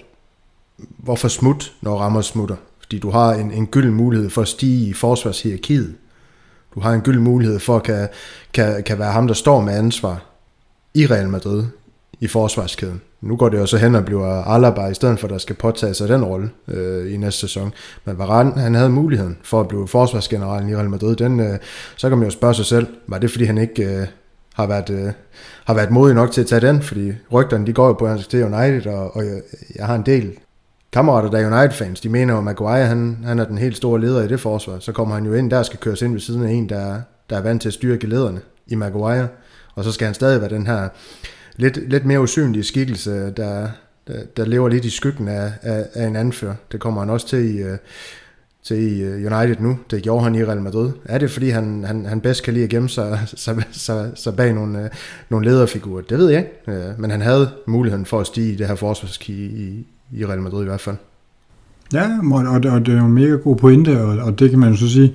hvorfor 0.78 1.28
smut, 1.28 1.72
når 1.82 1.98
rammer 1.98 2.20
smutter? 2.20 2.56
Fordi 2.80 2.98
du 2.98 3.10
har 3.10 3.32
en, 3.34 3.50
en 3.50 3.66
gylden 3.66 3.94
mulighed 3.94 4.30
for 4.30 4.42
at 4.42 4.48
stige 4.48 4.88
i 4.88 4.92
forsvarshierarkiet. 4.92 5.94
Du 6.74 6.80
har 6.80 6.92
en 6.92 7.00
gylden 7.00 7.24
mulighed 7.24 7.58
for 7.58 7.76
at 7.76 7.82
kan, 7.82 8.08
kan, 8.52 8.82
kan 8.82 8.98
være 8.98 9.12
ham, 9.12 9.26
der 9.26 9.34
står 9.34 9.60
med 9.60 9.74
ansvar 9.74 10.26
i 10.94 11.06
Real 11.06 11.28
Madrid 11.28 11.64
i 12.20 12.26
forsvarskæden. 12.26 13.00
Nu 13.22 13.36
går 13.36 13.48
det 13.48 13.58
jo 13.58 13.66
så 13.66 13.76
hen 13.76 13.94
og 13.94 14.04
bliver 14.04 14.26
Alaba, 14.26 14.86
i 14.86 14.94
stedet 14.94 15.18
for 15.18 15.26
at 15.26 15.32
der 15.32 15.38
skal 15.38 15.56
påtage 15.56 15.94
sig 15.94 16.08
den 16.08 16.24
rolle 16.24 16.50
øh, 16.68 17.14
i 17.14 17.16
næste 17.16 17.40
sæson. 17.40 17.72
Men 18.04 18.18
Varane, 18.18 18.60
han 18.60 18.74
havde 18.74 18.90
muligheden 18.90 19.38
for 19.42 19.60
at 19.60 19.68
blive 19.68 19.88
forsvarsgeneralen 19.88 20.68
i 20.68 20.76
Real 20.76 20.90
Madrid. 20.90 21.16
Den, 21.16 21.40
øh, 21.40 21.58
så 21.96 22.08
kan 22.08 22.18
man 22.18 22.26
jo 22.26 22.30
spørge 22.30 22.54
sig 22.54 22.64
selv, 22.64 22.86
var 23.06 23.18
det 23.18 23.30
fordi 23.30 23.44
han 23.44 23.58
ikke 23.58 23.84
øh, 23.84 24.06
har, 24.54 24.66
været, 24.66 24.90
øh, 24.90 25.12
har 25.64 25.74
været 25.74 25.90
modig 25.90 26.14
nok 26.14 26.30
til 26.30 26.40
at 26.40 26.46
tage 26.46 26.60
den? 26.60 26.82
Fordi 26.82 27.12
rygterne 27.32 27.66
de 27.66 27.72
går 27.72 27.86
jo 27.86 27.92
på, 27.92 28.04
at 28.04 28.10
han 28.10 28.20
skal 28.20 28.30
til 28.30 28.54
United, 28.54 28.86
og, 28.86 29.16
og 29.16 29.24
jeg, 29.24 29.40
jeg 29.76 29.86
har 29.86 29.94
en 29.94 30.06
del 30.06 30.32
kammerater, 30.92 31.30
der 31.30 31.38
er 31.38 31.58
United-fans, 31.58 32.00
de 32.00 32.08
mener 32.08 32.32
jo, 32.32 32.38
at 32.38 32.44
Maguire 32.44 32.86
han, 32.86 33.18
han 33.24 33.38
er 33.38 33.44
den 33.44 33.58
helt 33.58 33.76
store 33.76 34.00
leder 34.00 34.22
i 34.22 34.28
det 34.28 34.40
forsvar. 34.40 34.78
Så 34.78 34.92
kommer 34.92 35.14
han 35.14 35.26
jo 35.26 35.34
ind, 35.34 35.50
der 35.50 35.62
skal 35.62 35.78
køres 35.78 36.02
ind 36.02 36.12
ved 36.12 36.20
siden 36.20 36.44
af 36.44 36.50
en, 36.50 36.68
der, 36.68 37.00
der 37.30 37.36
er 37.36 37.42
vant 37.42 37.62
til 37.62 37.68
at 37.68 37.74
styre 37.74 37.96
lederne 37.96 38.40
i 38.66 38.74
Maguire. 38.74 39.28
Og 39.74 39.84
så 39.84 39.92
skal 39.92 40.04
han 40.04 40.14
stadig 40.14 40.40
være 40.40 40.50
den 40.50 40.66
her 40.66 40.88
lidt, 41.60 41.90
lidt 41.90 42.04
mere 42.04 42.20
usynlige 42.20 42.64
skikkelse, 42.64 43.30
der, 43.36 43.68
der, 44.08 44.14
der 44.36 44.44
lever 44.44 44.68
lidt 44.68 44.84
i 44.84 44.90
skyggen 44.90 45.28
af, 45.28 45.52
af, 45.62 45.86
af 45.94 46.06
en 46.06 46.16
anfører. 46.16 46.54
Det 46.72 46.80
kommer 46.80 47.00
han 47.00 47.10
også 47.10 47.28
til 47.28 47.54
i, 47.54 47.58
øh, 47.58 47.76
til 48.64 48.76
i 48.76 49.02
øh, 49.02 49.32
United 49.32 49.56
nu. 49.60 49.78
Det 49.90 50.02
gjorde 50.02 50.24
han 50.24 50.34
i 50.34 50.44
Real 50.44 50.60
Madrid. 50.60 50.90
Er 51.04 51.18
det 51.18 51.30
fordi, 51.30 51.48
han, 51.48 51.84
han, 51.86 52.06
han 52.06 52.20
bedst 52.20 52.42
kan 52.42 52.54
lide 52.54 52.64
at 52.64 52.70
gemme 52.70 52.88
sig, 52.88 53.18
sig, 53.36 53.64
sig, 53.72 54.10
sig 54.14 54.36
bag 54.36 54.54
nogle, 54.54 54.84
øh, 54.84 54.90
nogle 55.28 55.48
lederfigurer? 55.48 56.02
Det 56.02 56.18
ved 56.18 56.30
jeg 56.30 56.38
ikke. 56.38 56.94
Men 56.98 57.10
han 57.10 57.20
havde 57.20 57.50
muligheden 57.66 58.06
for 58.06 58.20
at 58.20 58.26
stige 58.26 58.52
i 58.52 58.56
det 58.56 58.66
her 58.66 58.74
forsvarski 58.74 59.32
i, 59.32 59.86
i 60.12 60.26
Real 60.26 60.40
Madrid 60.40 60.62
i 60.62 60.66
hvert 60.66 60.80
fald. 60.80 60.96
Ja, 61.92 62.10
og 62.32 62.62
det, 62.62 62.70
og 62.70 62.86
det 62.86 62.94
er 62.94 62.98
jo 62.98 63.06
en 63.06 63.12
mega 63.12 63.34
god 63.34 63.56
pointe, 63.56 64.00
og, 64.00 64.18
og 64.18 64.38
det 64.38 64.50
kan 64.50 64.58
man 64.58 64.70
jo 64.70 64.76
så 64.76 64.88
sige. 64.88 65.14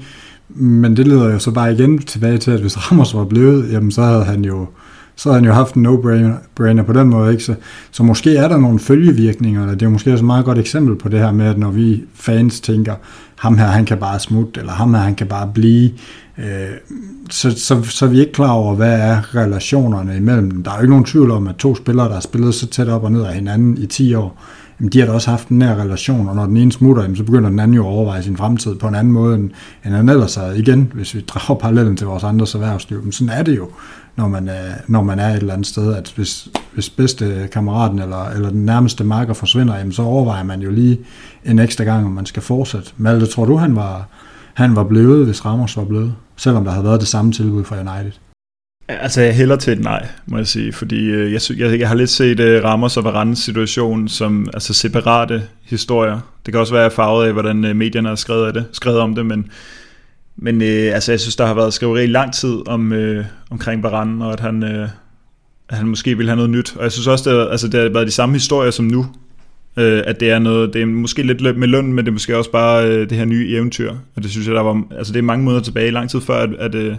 Men 0.49 0.97
det 0.97 1.07
leder 1.07 1.31
jo 1.31 1.39
så 1.39 1.51
bare 1.51 1.73
igen 1.73 1.99
tilbage 1.99 2.37
til, 2.37 2.51
at 2.51 2.59
hvis 2.59 2.77
Ramos 2.77 3.15
var 3.15 3.25
blevet, 3.25 3.71
jamen 3.71 3.91
så 3.91 4.01
havde 4.01 4.23
han 4.23 4.45
jo 4.45 4.67
så 5.15 5.29
havde 5.29 5.41
han 5.41 5.47
jo 5.47 5.53
haft 5.53 5.75
en 5.75 5.85
no-brainer 5.85 6.83
på 6.83 6.93
den 6.93 7.07
måde. 7.07 7.31
Ikke? 7.31 7.43
Så, 7.43 7.55
så 7.91 8.03
måske 8.03 8.35
er 8.35 8.47
der 8.47 8.57
nogle 8.57 8.79
følgevirkninger, 8.79 9.61
eller 9.61 9.75
det 9.75 9.85
er 9.85 9.89
måske 9.89 10.11
også 10.11 10.23
et 10.23 10.27
meget 10.27 10.45
godt 10.45 10.57
eksempel 10.57 10.95
på 10.95 11.09
det 11.09 11.19
her 11.19 11.31
med, 11.31 11.45
at 11.45 11.57
når 11.57 11.71
vi 11.71 12.03
fans 12.13 12.61
tænker, 12.61 12.95
ham 13.35 13.57
her 13.57 13.67
han 13.67 13.85
kan 13.85 13.97
bare 13.97 14.19
smutte, 14.19 14.59
eller 14.59 14.73
ham 14.73 14.93
her 14.93 15.01
han 15.01 15.15
kan 15.15 15.27
bare 15.27 15.51
blive, 15.53 15.91
øh, 16.37 16.45
så, 17.29 17.51
så, 17.51 17.83
så 17.83 18.05
er 18.05 18.09
vi 18.09 18.19
ikke 18.19 18.31
klar 18.31 18.51
over, 18.51 18.75
hvad 18.75 18.99
er 18.99 19.35
relationerne 19.35 20.17
imellem 20.17 20.51
dem. 20.51 20.63
Der 20.63 20.71
er 20.71 20.75
jo 20.75 20.81
ikke 20.81 20.89
nogen 20.89 21.05
tvivl 21.05 21.31
om, 21.31 21.47
at 21.47 21.55
to 21.55 21.75
spillere, 21.75 22.07
der 22.07 22.13
har 22.13 22.21
spillet 22.21 22.55
så 22.55 22.67
tæt 22.67 22.89
op 22.89 23.03
og 23.03 23.11
ned 23.11 23.23
af 23.23 23.33
hinanden 23.33 23.77
i 23.77 23.85
10 23.85 24.13
år, 24.13 24.41
jamen 24.79 24.91
de 24.91 24.99
har 24.99 25.05
da 25.05 25.11
også 25.11 25.29
haft 25.29 25.47
en 25.47 25.59
nær 25.59 25.75
relation, 25.75 26.29
og 26.29 26.35
når 26.35 26.45
den 26.45 26.57
ene 26.57 26.71
smutter, 26.71 27.03
jamen, 27.03 27.17
så 27.17 27.23
begynder 27.23 27.49
den 27.49 27.59
anden 27.59 27.75
jo 27.75 27.87
at 27.87 27.91
overveje 27.91 28.23
sin 28.23 28.37
fremtid 28.37 28.75
på 28.75 28.87
en 28.87 28.95
anden 28.95 29.13
måde, 29.13 29.35
end, 29.35 29.49
end 29.85 29.93
han 29.93 30.09
ellers 30.09 30.35
havde. 30.35 30.59
Igen, 30.59 30.91
hvis 30.93 31.15
vi 31.15 31.21
drager 31.33 31.59
parallellen 31.59 31.97
til 31.97 32.07
vores 32.07 32.23
andres 32.23 32.53
erhvervsliv, 32.53 33.03
men 33.03 33.11
sådan 33.11 33.39
er 33.39 33.43
det 33.43 33.57
jo 33.57 33.69
når 34.15 34.27
man, 34.27 34.47
er, 34.47 34.73
når 34.87 35.03
man 35.03 35.19
er 35.19 35.29
et 35.29 35.35
eller 35.35 35.53
andet 35.53 35.67
sted, 35.67 35.93
at 35.93 36.13
hvis, 36.15 36.47
hvis 36.73 36.89
bedste 36.89 37.49
kammeraten 37.51 37.99
eller, 37.99 38.29
eller 38.29 38.49
den 38.49 38.65
nærmeste 38.65 39.03
marker 39.03 39.33
forsvinder, 39.33 39.77
jamen, 39.77 39.93
så 39.93 40.01
overvejer 40.01 40.43
man 40.43 40.61
jo 40.61 40.71
lige 40.71 40.99
en 41.45 41.59
ekstra 41.59 41.83
gang, 41.83 42.05
om 42.05 42.11
man 42.11 42.25
skal 42.25 42.41
fortsætte. 42.41 42.91
Malte, 42.97 43.25
tror 43.25 43.45
du, 43.45 43.57
han 43.57 43.75
var, 43.75 44.07
han 44.53 44.75
var 44.75 44.83
blevet, 44.83 45.25
hvis 45.25 45.45
Ramos 45.45 45.77
var 45.77 45.85
blevet? 45.85 46.15
Selvom 46.35 46.63
der 46.63 46.71
havde 46.71 46.85
været 46.85 46.99
det 46.99 47.07
samme 47.07 47.31
tilbud 47.31 47.63
fra 47.63 47.75
United. 47.75 48.11
Altså, 48.87 49.21
jeg 49.21 49.35
hælder 49.35 49.55
til 49.55 49.73
et 49.73 49.79
nej, 49.79 50.07
må 50.25 50.37
jeg 50.37 50.47
sige, 50.47 50.73
fordi 50.73 51.05
øh, 51.05 51.33
jeg, 51.33 51.41
jeg, 51.57 51.79
jeg 51.79 51.87
har 51.87 51.95
lidt 51.95 52.09
set 52.09 52.39
uh, 52.39 52.63
Ramos 52.63 52.97
og 52.97 53.03
Varandes 53.03 53.39
situation 53.39 54.07
som 54.07 54.49
altså, 54.53 54.73
separate 54.73 55.43
historier. 55.63 56.19
Det 56.45 56.53
kan 56.53 56.61
også 56.61 56.73
være 56.73 56.91
farvet 56.91 57.27
af, 57.27 57.33
hvordan 57.33 57.65
uh, 57.65 57.75
medierne 57.75 58.09
har 58.09 58.15
skrevet, 58.15 58.47
af 58.47 58.53
det, 58.53 58.65
skrevet 58.71 58.99
om 58.99 59.15
det, 59.15 59.25
men 59.25 59.49
men 60.37 60.61
øh, 60.61 60.93
altså, 60.93 61.11
jeg 61.11 61.19
synes, 61.19 61.35
der 61.35 61.45
har 61.45 61.53
været 61.53 61.73
skrevet 61.73 62.03
i 62.03 62.07
lang 62.07 62.33
tid 62.33 62.67
om, 62.67 62.93
øh, 62.93 63.25
omkring 63.49 63.83
Varane, 63.83 64.25
og 64.25 64.33
at 64.33 64.39
han, 64.39 64.63
øh, 64.63 64.89
at 65.69 65.77
han 65.77 65.87
måske 65.87 66.17
vil 66.17 66.27
have 66.27 66.35
noget 66.35 66.49
nyt. 66.49 66.75
Og 66.75 66.83
jeg 66.83 66.91
synes 66.91 67.07
også, 67.07 67.31
det, 67.31 67.51
altså, 67.51 67.67
det 67.67 67.81
har 67.81 67.89
været 67.89 68.07
de 68.07 68.11
samme 68.11 68.35
historier 68.35 68.71
som 68.71 68.85
nu. 68.85 69.05
Øh, 69.77 70.03
at 70.05 70.19
det 70.19 70.31
er 70.31 70.39
noget, 70.39 70.73
det 70.73 70.81
er 70.81 70.85
måske 70.85 71.23
lidt 71.23 71.57
med 71.57 71.67
løn, 71.67 71.93
men 71.93 72.05
det 72.05 72.07
er 72.07 72.13
måske 72.13 72.37
også 72.37 72.51
bare 72.51 72.87
øh, 72.87 73.09
det 73.09 73.17
her 73.17 73.25
nye 73.25 73.49
eventyr. 73.49 73.91
Og 74.15 74.23
det 74.23 74.31
synes 74.31 74.47
jeg, 74.47 74.55
der 74.55 74.61
var, 74.61 74.83
altså 74.97 75.13
det 75.13 75.19
er 75.19 75.23
mange 75.23 75.45
måneder 75.45 75.63
tilbage, 75.63 75.91
lang 75.91 76.09
tid 76.09 76.21
før, 76.21 76.35
at, 76.35 76.49
at, 76.59 76.75
øh, 76.75 76.95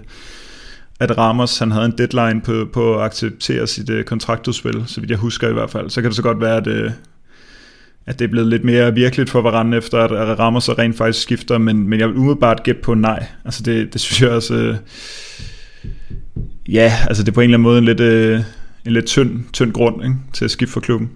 at 1.00 1.18
Ramos 1.18 1.59
han 1.59 1.70
havde 1.70 1.87
en 1.87 1.94
deadline 1.98 2.40
på, 2.40 2.68
på 2.72 2.98
at 2.98 3.04
acceptere 3.04 3.66
sit 3.66 3.90
øh, 3.90 4.04
kontraktudspil, 4.04 4.85
så 4.87 5.00
vidt 5.00 5.11
jeg 5.11 5.18
husker 5.18 5.48
i 5.48 5.52
hvert 5.52 5.70
fald. 5.70 5.90
Så 5.90 6.00
kan 6.00 6.11
det 6.11 6.16
så 6.16 6.22
godt 6.22 6.40
være, 6.40 6.56
at, 6.56 6.66
øh, 6.66 6.90
at 8.06 8.18
det 8.18 8.24
er 8.24 8.28
blevet 8.28 8.48
lidt 8.48 8.64
mere 8.64 8.94
virkeligt 8.94 9.30
for 9.30 9.40
Varane, 9.40 9.76
efter 9.76 9.98
at 9.98 10.38
Ramos 10.38 10.64
så 10.64 10.72
rent 10.72 10.96
faktisk 10.96 11.22
skifter, 11.22 11.59
men, 11.59 11.88
men 11.88 12.00
jeg 12.00 12.09
vil 12.09 12.16
umiddelbart 12.16 12.62
gætte 12.62 12.80
på 12.82 12.94
nej. 12.94 13.26
Altså 13.44 13.62
det, 13.62 13.92
det 13.92 14.00
synes 14.00 14.22
jeg 14.22 14.30
også, 14.30 14.54
øh, 14.54 14.76
ja, 16.68 16.92
altså 17.09 17.22
det 17.22 17.28
er 17.28 17.32
på 17.32 17.40
en 17.40 17.44
eller 17.44 17.59
anden 17.59 17.62
måde 17.62 17.78
en 17.78 17.85
lidt, 17.85 18.00
øh, 18.00 18.40
en 18.87 18.92
lidt 18.92 19.06
tynd, 19.06 19.44
tynd 19.52 19.72
grund 19.72 20.04
ikke, 20.04 20.16
til 20.32 20.44
at 20.44 20.50
skifte 20.50 20.72
for 20.72 20.80
klubben. 20.80 21.11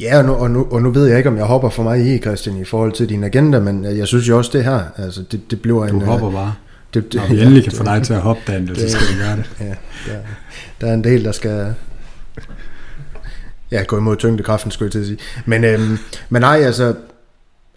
Ja, 0.00 0.18
og 0.18 0.24
nu, 0.24 0.32
og, 0.32 0.50
nu, 0.50 0.66
og 0.70 0.82
nu 0.82 0.90
ved 0.90 1.06
jeg 1.06 1.18
ikke, 1.18 1.28
om 1.28 1.36
jeg 1.36 1.44
hopper 1.44 1.70
for 1.70 1.82
mig 1.82 2.14
i, 2.14 2.18
Christian, 2.18 2.56
i 2.56 2.64
forhold 2.64 2.92
til 2.92 3.08
din 3.08 3.24
agenda, 3.24 3.60
men 3.60 3.84
jeg 3.84 4.06
synes 4.06 4.28
jo 4.28 4.36
også 4.38 4.50
det 4.52 4.64
her, 4.64 4.80
altså 4.96 5.22
det, 5.22 5.50
det 5.50 5.62
bliver 5.62 5.86
en... 5.86 6.00
Du 6.00 6.04
hopper 6.04 6.30
bare. 6.32 6.54
Det, 6.94 7.12
det, 7.12 7.14
Når 7.14 7.26
vi 7.26 7.34
ja, 7.38 7.42
endelig 7.42 7.62
kan 7.62 7.70
det, 7.70 7.78
få 7.78 7.84
dig 7.84 8.02
til 8.02 8.12
at 8.12 8.20
hoppe, 8.20 8.42
Daniel, 8.46 8.74
det, 8.74 8.90
så 8.90 8.98
skal 8.98 9.14
vi 9.14 9.20
gøre 9.22 9.36
det. 9.36 9.50
Ja, 9.60 9.74
der, 10.12 10.20
der 10.80 10.86
er 10.86 10.94
en 10.94 11.04
del, 11.04 11.24
der 11.24 11.32
skal 11.32 11.74
ja, 13.70 13.82
gå 13.82 13.98
imod 13.98 14.16
tyngdekraften, 14.16 14.70
skulle 14.70 14.86
jeg 14.86 14.92
til 14.92 14.98
at 14.98 15.06
sige. 15.06 15.18
Men, 15.46 15.64
øhm, 15.64 15.98
men 16.28 16.42
nej, 16.42 16.56
altså, 16.56 16.94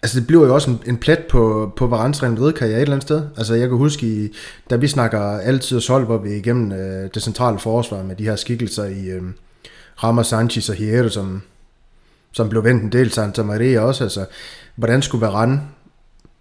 altså 0.02 0.20
det 0.20 0.26
bliver 0.26 0.46
jo 0.46 0.54
også 0.54 0.70
en, 0.70 0.80
en 0.86 0.96
plet 0.96 1.18
på, 1.30 1.72
på 1.76 1.86
Varans 1.86 2.22
Madrid-karriere 2.22 2.76
et 2.76 2.82
eller 2.82 2.92
andet 2.92 3.08
sted. 3.08 3.22
Altså 3.36 3.54
jeg 3.54 3.68
kan 3.68 3.78
huske, 3.78 4.06
i, 4.06 4.28
da 4.70 4.76
vi 4.76 4.88
snakker 4.88 5.20
altid 5.20 5.88
hold, 5.88 6.04
hvor 6.04 6.18
vi 6.18 6.30
igennem 6.36 6.72
øh, 6.72 7.10
det 7.14 7.22
centrale 7.22 7.58
forsvar 7.58 8.02
med 8.02 8.16
de 8.16 8.24
her 8.24 8.36
skikkelser 8.36 8.84
i 8.84 9.06
øh, 9.06 9.22
Ramos, 10.04 10.26
Sanchez 10.26 10.68
og 10.68 10.74
Hierro, 10.74 11.08
som, 11.08 11.42
som 12.32 12.48
blev 12.48 12.64
vendt 12.64 12.82
en 12.82 12.92
del 12.92 13.10
Santa 13.10 13.42
Maria 13.42 13.80
også. 13.80 14.04
Altså, 14.04 14.26
hvordan 14.76 15.02
skulle 15.02 15.26
Varane 15.26 15.60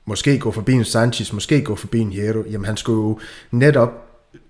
måske 0.05 0.39
gå 0.39 0.51
forbi 0.51 0.73
en 0.73 0.85
Sanchez, 0.85 1.33
måske 1.33 1.61
gå 1.61 1.75
forbi 1.75 1.99
en 1.99 2.11
Hierro? 2.11 2.43
Jamen 2.51 2.65
han 2.65 2.77
skulle 2.77 3.01
jo 3.01 3.19
netop 3.51 3.89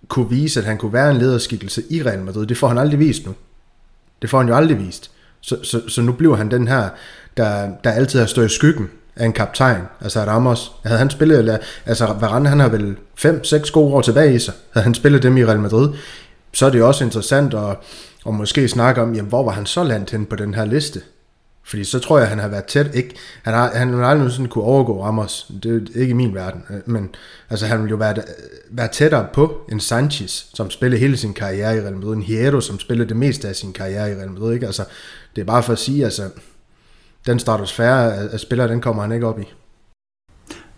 kunne 0.07 0.29
vise, 0.29 0.59
at 0.59 0.65
han 0.65 0.77
kunne 0.77 0.93
være 0.93 1.11
en 1.11 1.17
lederskikkelse 1.17 1.83
i 1.89 2.03
Real 2.03 2.19
Madrid. 2.19 2.45
Det 2.45 2.57
får 2.57 2.67
han 2.67 2.77
aldrig 2.77 2.99
vist 2.99 3.25
nu. 3.25 3.33
Det 4.21 4.29
får 4.29 4.37
han 4.37 4.47
jo 4.47 4.55
aldrig 4.55 4.79
vist. 4.79 5.11
Så, 5.41 5.57
så, 5.63 5.89
så 5.89 6.01
nu 6.01 6.11
bliver 6.11 6.35
han 6.35 6.51
den 6.51 6.67
her, 6.67 6.89
der, 7.37 7.71
der 7.83 7.91
altid 7.91 8.19
har 8.19 8.25
stået 8.25 8.45
i 8.45 8.55
skyggen 8.55 8.89
af 9.15 9.25
en 9.25 9.33
kaptajn, 9.33 9.81
altså 10.01 10.19
Ramos. 10.19 10.71
Havde 10.83 10.97
han 10.97 11.09
spillet, 11.09 11.59
altså 11.85 12.05
Varane 12.19 12.49
han 12.49 12.59
har 12.59 12.69
vel 12.69 12.95
5-6 13.19 13.71
gode 13.71 13.93
år 13.93 14.01
tilbage 14.01 14.35
i 14.35 14.39
sig, 14.39 14.53
havde 14.73 14.83
han 14.83 14.93
spillet 14.93 15.23
dem 15.23 15.37
i 15.37 15.45
Real 15.45 15.59
Madrid, 15.59 15.89
så 16.53 16.65
er 16.65 16.69
det 16.69 16.79
jo 16.79 16.87
også 16.87 17.03
interessant 17.03 17.53
at, 17.53 17.77
at 18.27 18.33
måske 18.33 18.67
snakke 18.67 19.01
om, 19.01 19.15
jamen, 19.15 19.29
hvor 19.29 19.43
var 19.43 19.51
han 19.51 19.65
så 19.65 19.83
landet 19.83 20.09
hen 20.09 20.25
på 20.25 20.35
den 20.35 20.53
her 20.53 20.65
liste? 20.65 21.01
Fordi 21.65 21.83
så 21.83 21.99
tror 21.99 22.19
jeg, 22.19 22.27
han 22.27 22.39
har 22.39 22.47
været 22.47 22.65
tæt. 22.65 22.95
Ikke, 22.95 23.15
han 23.43 23.53
har, 23.53 23.71
han 23.75 23.93
har 23.93 24.05
aldrig 24.05 24.31
sådan 24.31 24.47
kunne 24.47 24.63
overgå 24.63 25.03
Ramos. 25.03 25.51
Det 25.63 25.89
er 25.95 25.99
ikke 25.99 26.11
i 26.11 26.13
min 26.13 26.35
verden. 26.35 26.63
Øh, 26.69 26.79
men 26.85 27.15
altså, 27.49 27.65
han 27.65 27.83
vil 27.83 27.89
jo 27.89 27.95
være, 27.95 28.15
være 28.69 28.87
tættere 28.87 29.27
på 29.33 29.61
en 29.71 29.79
Sanchez, 29.79 30.45
som 30.53 30.69
spillede 30.69 30.99
hele 30.99 31.17
sin 31.17 31.33
karriere 31.33 31.77
i 31.77 31.81
Real 31.81 31.95
Madrid. 31.95 32.13
En 32.13 32.21
Hierro, 32.21 32.61
som 32.61 32.79
spillede 32.79 33.09
det 33.09 33.17
meste 33.17 33.47
af 33.47 33.55
sin 33.55 33.73
karriere 33.73 34.11
i 34.11 34.15
Real 34.15 34.31
Madrid. 34.31 34.53
Ikke? 34.53 34.65
Altså, 34.65 34.85
det 35.35 35.41
er 35.41 35.45
bare 35.45 35.63
for 35.63 35.73
at 35.73 35.79
sige, 35.79 36.05
altså, 36.05 36.29
den 37.25 37.39
stratosfære 37.39 38.13
af 38.31 38.39
spillere, 38.39 38.67
den 38.67 38.81
kommer 38.81 39.01
han 39.01 39.11
ikke 39.11 39.27
op 39.27 39.39
i. 39.39 39.53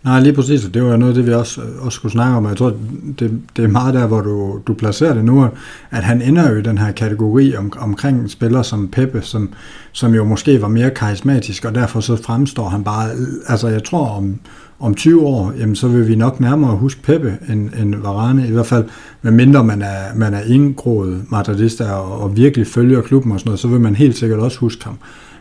Nej, 0.06 0.20
lige 0.20 0.32
præcis, 0.32 0.64
og 0.64 0.74
det 0.74 0.82
var 0.82 0.96
noget 0.96 1.12
af 1.12 1.14
det, 1.14 1.26
vi 1.26 1.32
også, 1.32 1.60
også 1.80 1.96
skulle 1.96 2.12
snakke 2.12 2.36
om, 2.36 2.46
jeg 2.46 2.56
tror, 2.56 2.72
det, 3.18 3.40
det 3.56 3.64
er 3.64 3.68
meget 3.68 3.94
der, 3.94 4.06
hvor 4.06 4.20
du, 4.20 4.60
du 4.66 4.74
placerer 4.74 5.14
det 5.14 5.24
nu, 5.24 5.48
at 5.90 6.02
han 6.04 6.22
ender 6.22 6.50
jo 6.50 6.56
i 6.56 6.62
den 6.62 6.78
her 6.78 6.92
kategori 6.92 7.56
om, 7.56 7.72
omkring 7.78 8.30
spillere 8.30 8.64
som 8.64 8.88
Peppe, 8.88 9.22
som, 9.22 9.52
som 9.92 10.14
jo 10.14 10.24
måske 10.24 10.62
var 10.62 10.68
mere 10.68 10.90
karismatisk, 10.90 11.64
og 11.64 11.74
derfor 11.74 12.00
så 12.00 12.16
fremstår 12.16 12.68
han 12.68 12.84
bare, 12.84 13.10
altså 13.48 13.68
jeg 13.68 13.84
tror 13.84 14.08
om, 14.08 14.38
om 14.80 14.94
20 14.94 15.26
år, 15.26 15.52
jamen 15.58 15.76
så 15.76 15.88
vil 15.88 16.08
vi 16.08 16.16
nok 16.16 16.40
nærmere 16.40 16.76
huske 16.76 17.02
Peppe 17.02 17.38
end, 17.48 17.70
end 17.80 17.94
Varane, 17.94 18.48
i 18.48 18.50
hvert 18.50 18.66
fald, 18.66 18.84
medmindre 19.22 19.64
man 19.64 19.82
er, 19.82 20.14
man 20.14 20.34
er 20.34 20.40
indgroet 20.40 21.24
madridista 21.30 21.84
og, 21.84 22.20
og 22.20 22.36
virkelig 22.36 22.66
følger 22.66 23.00
klubben 23.00 23.32
og 23.32 23.40
sådan 23.40 23.48
noget, 23.48 23.60
så 23.60 23.68
vil 23.68 23.80
man 23.80 23.94
helt 23.94 24.16
sikkert 24.16 24.40
også 24.40 24.58
huske 24.58 24.84
ham. 24.84 24.98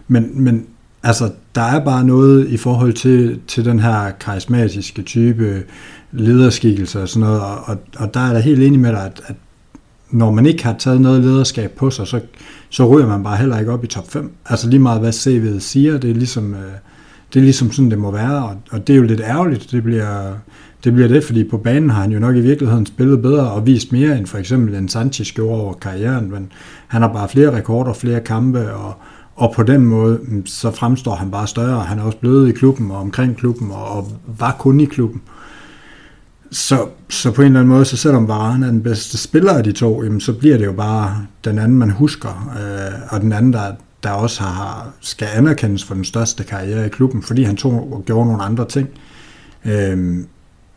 Men, 0.08 0.32
men 0.34 0.66
Altså, 1.06 1.32
der 1.56 1.62
er 1.62 1.86
bare 1.86 2.04
noget 2.04 2.48
i 2.48 2.58
forhold 2.58 2.94
til, 2.94 3.40
til 3.48 3.66
den 3.66 3.80
her 3.80 4.12
karismatiske 4.20 5.02
type 5.02 5.64
lederskikkelse 6.12 7.02
og 7.02 7.10
sådan 7.10 7.28
noget, 7.28 7.42
og, 7.42 7.78
og 7.98 8.14
der 8.14 8.20
er 8.20 8.34
der 8.34 8.40
helt 8.40 8.64
enig 8.64 8.80
med 8.80 8.92
dig, 8.92 9.06
at, 9.06 9.22
at 9.26 9.36
når 10.12 10.32
man 10.32 10.46
ikke 10.46 10.64
har 10.64 10.76
taget 10.80 11.02
noget 11.02 11.22
lederskab 11.22 11.72
på 11.72 11.90
sig, 11.90 12.08
så, 12.08 12.20
så 12.70 12.88
ryger 12.88 13.08
man 13.08 13.24
bare 13.24 13.38
heller 13.38 13.60
ikke 13.60 13.72
op 13.72 13.84
i 13.84 13.88
top 13.88 14.12
5. 14.12 14.32
Altså 14.46 14.70
lige 14.70 14.80
meget 14.80 15.02
hvad 15.02 15.14
CV'et 15.14 15.60
siger, 15.60 15.98
det 15.98 16.10
er 16.10 16.16
ligesom, 16.16 16.54
øh, 16.54 16.72
det 17.34 17.40
er 17.40 17.44
ligesom 17.44 17.72
sådan, 17.72 17.92
det 17.92 18.00
må 18.00 18.12
være, 18.12 18.44
og, 18.44 18.58
og 18.72 18.88
det 18.88 18.94
er 18.94 18.98
jo 18.98 19.04
lidt 19.04 19.22
ærgerligt, 19.22 19.72
det 19.72 19.84
bliver, 19.84 20.34
det 20.84 20.94
bliver 20.94 21.08
det, 21.08 21.24
fordi 21.24 21.44
på 21.44 21.58
banen 21.58 21.90
har 21.90 22.02
han 22.02 22.12
jo 22.12 22.20
nok 22.20 22.36
i 22.36 22.42
virkeligheden 22.42 22.86
spillet 22.86 23.22
bedre 23.22 23.52
og 23.52 23.68
vist 23.68 23.92
mere 23.92 24.18
end 24.18 24.28
for 24.28 24.38
eksempel 24.38 24.76
en 24.76 24.90
Sanchez 24.90 25.32
gjorde 25.32 25.62
over 25.62 25.74
karrieren, 25.74 26.32
men 26.32 26.52
han 26.88 27.02
har 27.02 27.14
bare 27.14 27.30
flere 27.30 27.58
rekorder, 27.58 27.94
flere 27.94 28.20
kampe, 28.20 28.74
og, 28.74 28.94
og 29.36 29.54
på 29.56 29.64
den 29.64 29.86
måde, 29.86 30.20
mm, 30.24 30.46
så 30.46 30.72
fremstår 30.72 31.16
han 31.16 31.32
bare 31.32 31.48
større. 31.48 31.84
Han 31.84 32.00
er 32.00 32.04
også 32.04 32.18
blevet 32.18 32.50
i 32.50 32.52
klubben 32.52 32.92
og 32.92 32.98
omkring 32.98 33.38
klubben, 33.38 33.72
og, 33.72 33.86
og 33.88 34.12
var 34.38 34.56
kun 34.60 34.80
i 34.80 34.86
klubben. 34.86 35.22
Så, 36.52 36.88
så 37.10 37.32
på 37.32 37.42
en 37.42 37.46
eller 37.46 37.60
anden 37.60 37.74
måde, 37.74 37.86
så 37.86 37.98
selvom 37.98 38.28
Varane 38.28 38.66
er 38.66 38.72
den 38.72 38.84
bedste 38.84 39.18
spiller 39.18 39.54
af 39.54 39.64
de 39.64 39.72
to, 39.72 40.04
jamen, 40.04 40.22
så 40.22 40.34
bliver 40.34 40.58
det 40.58 40.66
jo 40.66 40.74
bare 40.74 41.26
den 41.46 41.60
anden, 41.60 41.78
man 41.78 41.90
husker, 41.90 42.52
øh, 42.60 43.02
og 43.10 43.22
den 43.22 43.34
anden, 43.34 43.54
der, 43.54 43.74
der 44.04 44.12
også 44.12 44.44
har, 44.44 44.90
skal 45.02 45.28
anerkendes 45.36 45.84
for 45.84 45.96
den 45.96 46.06
største 46.06 46.44
karriere 46.44 46.86
i 46.86 46.90
klubben, 46.90 47.24
fordi 47.24 47.44
han 47.44 47.56
tog 47.56 47.94
og 47.94 48.04
gjorde 48.06 48.28
nogle 48.28 48.44
andre 48.44 48.66
ting. 48.66 48.90
Øh, 49.66 50.18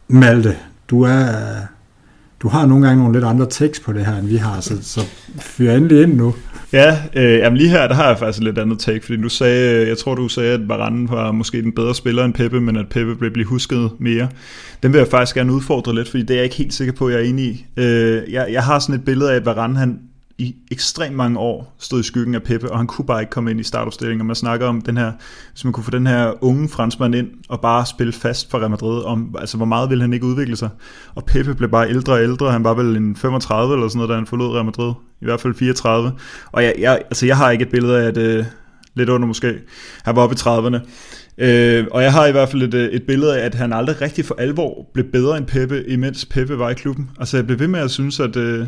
Malte, 0.08 0.56
du 0.90 1.02
er 1.02 1.26
du 2.42 2.48
har 2.48 2.66
nogle 2.66 2.86
gange 2.86 3.02
nogle 3.02 3.16
lidt 3.16 3.24
andre 3.24 3.46
tekst 3.50 3.82
på 3.82 3.92
det 3.92 4.06
her, 4.06 4.18
end 4.18 4.26
vi 4.26 4.36
har, 4.36 4.60
så, 4.60 4.74
så 4.82 5.00
fyr 5.40 5.72
endelig 5.72 6.02
ind 6.02 6.14
nu. 6.14 6.34
Ja, 6.72 6.98
øh, 7.16 7.38
jamen 7.38 7.56
lige 7.56 7.70
her, 7.70 7.88
der 7.88 7.94
har 7.94 8.08
jeg 8.08 8.18
faktisk 8.18 8.42
lidt 8.42 8.58
andet 8.58 8.78
take, 8.78 9.04
fordi 9.04 9.22
du 9.22 9.28
sagde, 9.28 9.88
jeg 9.88 9.98
tror 9.98 10.14
du 10.14 10.28
sagde, 10.28 10.54
at 10.54 10.68
Varane 10.68 11.08
var 11.10 11.32
måske 11.32 11.62
den 11.62 11.72
bedre 11.72 11.94
spiller 11.94 12.24
end 12.24 12.34
Peppe, 12.34 12.60
men 12.60 12.76
at 12.76 12.88
Peppe 12.88 13.16
blev 13.16 13.30
blive 13.30 13.46
husket 13.46 13.90
mere. 13.98 14.28
Den 14.82 14.92
vil 14.92 14.98
jeg 14.98 15.08
faktisk 15.08 15.34
gerne 15.34 15.52
udfordre 15.52 15.94
lidt, 15.94 16.08
fordi 16.08 16.22
det 16.22 16.30
er 16.30 16.34
jeg 16.34 16.44
ikke 16.44 16.56
helt 16.56 16.74
sikker 16.74 16.92
på, 16.92 17.06
at 17.06 17.12
jeg 17.12 17.20
er 17.20 17.24
enig 17.24 17.44
i. 17.44 17.66
Øh, 17.76 18.32
jeg, 18.32 18.48
jeg 18.52 18.62
har 18.62 18.78
sådan 18.78 18.94
et 18.94 19.04
billede 19.04 19.32
af, 19.32 19.36
at 19.36 19.46
Varane 19.46 19.78
han 19.78 19.98
i 20.38 20.56
ekstremt 20.70 21.16
mange 21.16 21.38
år 21.38 21.74
stod 21.78 22.00
i 22.00 22.02
skyggen 22.02 22.34
af 22.34 22.42
Peppe, 22.42 22.72
og 22.72 22.78
han 22.78 22.86
kunne 22.86 23.06
bare 23.06 23.20
ikke 23.20 23.30
komme 23.30 23.50
ind 23.50 23.60
i 23.60 23.62
startopstillingen. 23.62 24.26
Man 24.26 24.36
snakker 24.36 24.66
om 24.66 24.80
den 24.80 24.96
her, 24.96 25.12
hvis 25.52 25.64
man 25.64 25.72
kunne 25.72 25.84
få 25.84 25.90
den 25.90 26.06
her 26.06 26.44
unge 26.44 26.68
franskmand 26.68 27.14
ind 27.14 27.28
og 27.48 27.60
bare 27.60 27.86
spille 27.86 28.12
fast 28.12 28.50
for 28.50 28.58
Real 28.58 28.70
Madrid, 28.70 29.04
om, 29.04 29.36
altså 29.38 29.56
hvor 29.56 29.66
meget 29.66 29.90
ville 29.90 30.02
han 30.02 30.12
ikke 30.12 30.26
udvikle 30.26 30.56
sig. 30.56 30.68
Og 31.14 31.24
Peppe 31.24 31.54
blev 31.54 31.70
bare 31.70 31.88
ældre 31.88 32.12
og 32.12 32.22
ældre, 32.22 32.52
han 32.52 32.64
var 32.64 32.74
vel 32.74 32.96
en 32.96 33.16
35 33.16 33.74
eller 33.74 33.88
sådan 33.88 33.98
noget, 33.98 34.10
da 34.10 34.14
han 34.14 34.26
forlod 34.26 34.54
Real 34.54 34.64
Madrid, 34.64 34.92
i 35.20 35.24
hvert 35.24 35.40
fald 35.40 35.54
34. 35.54 36.12
Og 36.52 36.64
jeg, 36.64 36.74
jeg, 36.78 37.02
altså 37.04 37.26
jeg 37.26 37.36
har 37.36 37.50
ikke 37.50 37.62
et 37.62 37.70
billede 37.70 38.02
af, 38.02 38.06
at 38.06 38.16
øh, 38.16 38.44
lidt 38.94 39.08
under 39.08 39.28
måske, 39.28 39.58
han 40.02 40.16
var 40.16 40.22
oppe 40.22 40.34
i 40.34 40.38
30'erne. 40.38 40.78
Øh, 41.38 41.86
og 41.90 42.02
jeg 42.02 42.12
har 42.12 42.26
i 42.26 42.32
hvert 42.32 42.48
fald 42.48 42.62
et, 42.62 42.74
øh, 42.74 42.88
et 42.88 43.02
billede 43.02 43.40
af, 43.40 43.44
at 43.44 43.54
han 43.54 43.72
aldrig 43.72 44.00
rigtig 44.00 44.24
for 44.24 44.34
alvor 44.38 44.86
blev 44.94 45.04
bedre 45.12 45.38
end 45.38 45.46
Peppe, 45.46 45.84
imens 45.88 46.24
Peppe 46.24 46.58
var 46.58 46.70
i 46.70 46.74
klubben. 46.74 47.10
Altså 47.18 47.36
jeg 47.36 47.46
blev 47.46 47.58
ved 47.58 47.68
med 47.68 47.80
at 47.80 47.90
synes, 47.90 48.20
at... 48.20 48.36
Øh, 48.36 48.66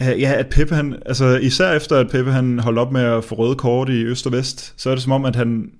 Ja, 0.00 0.32
at 0.38 0.46
Peppe, 0.46 0.74
han, 0.74 0.96
altså 1.06 1.36
især 1.36 1.72
efter 1.72 1.96
at 1.96 2.10
Peppe 2.10 2.32
han 2.32 2.58
holdt 2.58 2.78
op 2.78 2.92
med 2.92 3.02
at 3.02 3.24
få 3.24 3.34
røde 3.34 3.54
kort 3.54 3.88
i 3.88 4.04
øst 4.04 4.26
og 4.26 4.32
vest, 4.32 4.74
så 4.76 4.90
er 4.90 4.94
det 4.94 5.02
som 5.02 5.12
om, 5.12 5.24
at 5.24 5.36
han, 5.36 5.70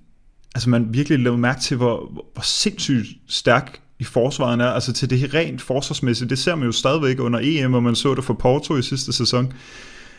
altså 0.55 0.69
man 0.69 0.87
virkelig 0.93 1.19
lavede 1.19 1.39
mærke 1.39 1.61
til, 1.61 1.77
hvor, 1.77 2.11
hvor 2.33 2.43
sindssygt 2.43 3.07
stærk 3.27 3.79
i 3.99 4.03
forsvaret 4.03 4.61
er, 4.61 4.65
altså 4.65 4.93
til 4.93 5.09
det 5.09 5.33
rent 5.33 5.61
forsvarsmæssigt, 5.61 6.29
det 6.29 6.39
ser 6.39 6.55
man 6.55 6.65
jo 6.65 6.71
stadigvæk 6.71 7.19
under 7.19 7.39
EM, 7.43 7.73
og 7.73 7.83
man 7.83 7.95
så 7.95 8.15
det 8.15 8.23
for 8.23 8.33
Porto 8.33 8.77
i 8.77 8.81
sidste 8.81 9.13
sæson. 9.13 9.53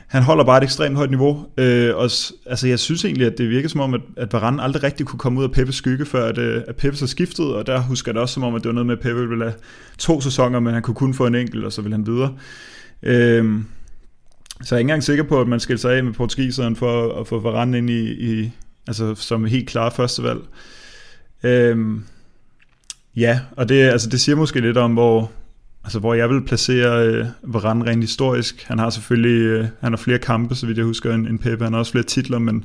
Han 0.06 0.22
holder 0.22 0.44
bare 0.44 0.58
et 0.58 0.64
ekstremt 0.64 0.96
højt 0.96 1.10
niveau, 1.10 1.46
øh, 1.58 1.96
og 1.96 2.10
altså 2.46 2.68
jeg 2.68 2.78
synes 2.78 3.04
egentlig, 3.04 3.26
at 3.26 3.38
det 3.38 3.48
virker 3.50 3.68
som 3.68 3.80
om, 3.80 3.94
at, 3.94 4.00
at 4.16 4.32
Varane 4.32 4.62
aldrig 4.62 4.82
rigtig 4.82 5.06
kunne 5.06 5.18
komme 5.18 5.38
ud 5.38 5.44
af 5.44 5.50
Peppes 5.50 5.74
skygge, 5.74 6.06
før 6.06 6.26
at, 6.28 6.38
øh, 6.38 6.62
at 6.68 6.76
Peppe 6.76 6.98
så 6.98 7.06
skiftede, 7.06 7.56
og 7.56 7.66
der 7.66 7.80
husker 7.80 8.10
jeg 8.10 8.14
det 8.14 8.22
også 8.22 8.34
som 8.34 8.42
om, 8.42 8.54
at 8.54 8.62
det 8.62 8.68
var 8.68 8.72
noget 8.72 8.86
med, 8.86 8.96
at 8.96 9.02
Peppe 9.02 9.28
ville 9.28 9.44
have 9.44 9.54
to 9.98 10.20
sæsoner, 10.20 10.60
men 10.60 10.74
han 10.74 10.82
kunne 10.82 10.94
kun 10.94 11.14
få 11.14 11.26
en 11.26 11.34
enkelt, 11.34 11.64
og 11.64 11.72
så 11.72 11.82
ville 11.82 11.96
han 11.96 12.06
videre. 12.06 12.34
Øh, 13.02 13.60
så 14.62 14.74
jeg 14.74 14.76
er 14.76 14.78
ikke 14.78 14.84
engang 14.86 15.02
sikker 15.02 15.24
på, 15.24 15.40
at 15.40 15.48
man 15.48 15.60
skal 15.60 15.78
sig 15.78 15.96
af 15.96 16.04
med 16.04 16.12
portugiseren 16.12 16.76
for 16.76 17.20
at 17.20 17.26
få 17.26 17.40
Varane 17.40 17.78
ind 17.78 17.90
i, 17.90 18.12
i 18.12 18.52
altså 18.86 19.14
som 19.14 19.44
helt 19.44 19.68
klar 19.68 19.90
førstevalg. 19.90 20.40
Øhm, 21.42 22.04
ja, 23.16 23.40
og 23.56 23.68
det, 23.68 23.82
altså 23.82 24.08
det 24.08 24.20
siger 24.20 24.36
måske 24.36 24.60
lidt 24.60 24.76
om, 24.76 24.92
hvor, 24.92 25.30
altså 25.84 25.98
hvor 25.98 26.14
jeg 26.14 26.30
vil 26.30 26.44
placere 26.44 27.06
øh, 27.06 27.26
Varane 27.42 27.84
rent 27.84 28.02
historisk. 28.02 28.62
Han 28.62 28.78
har 28.78 28.90
selvfølgelig 28.90 29.40
øh, 29.40 29.66
han 29.80 29.92
har 29.92 29.96
flere 29.96 30.18
kampe, 30.18 30.54
så 30.54 30.66
vidt 30.66 30.78
jeg 30.78 30.86
husker, 30.86 31.14
end, 31.14 31.26
end 31.26 31.38
Pepe. 31.38 31.64
Han 31.64 31.72
har 31.72 31.80
også 31.80 31.92
flere 31.92 32.04
titler, 32.04 32.38
men 32.38 32.64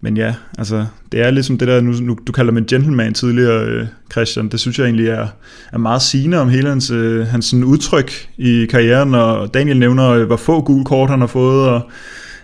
men 0.00 0.16
ja, 0.16 0.34
altså, 0.58 0.86
det 1.12 1.20
er 1.20 1.30
ligesom 1.30 1.58
det 1.58 1.68
der, 1.68 1.80
nu, 1.80 1.92
nu 1.92 2.18
du 2.26 2.32
kalder 2.32 2.52
mig 2.52 2.60
en 2.60 2.66
gentleman 2.66 3.14
tidligere, 3.14 3.64
øh, 3.64 3.86
Christian, 4.12 4.48
det 4.48 4.60
synes 4.60 4.78
jeg 4.78 4.84
egentlig 4.84 5.08
er, 5.08 5.26
er 5.72 5.78
meget 5.78 6.02
sigende 6.02 6.40
om 6.40 6.48
hele 6.48 6.68
hans, 6.68 6.90
øh, 6.90 7.26
hans 7.26 7.44
sådan 7.44 7.64
udtryk 7.64 8.12
i 8.36 8.66
karrieren, 8.66 9.14
og 9.14 9.54
Daniel 9.54 9.78
nævner, 9.78 10.08
øh, 10.08 10.26
hvor 10.26 10.36
få 10.36 10.62
gule 10.62 10.84
kort 10.84 11.10
han 11.10 11.20
har 11.20 11.26
fået, 11.26 11.68
og 11.68 11.90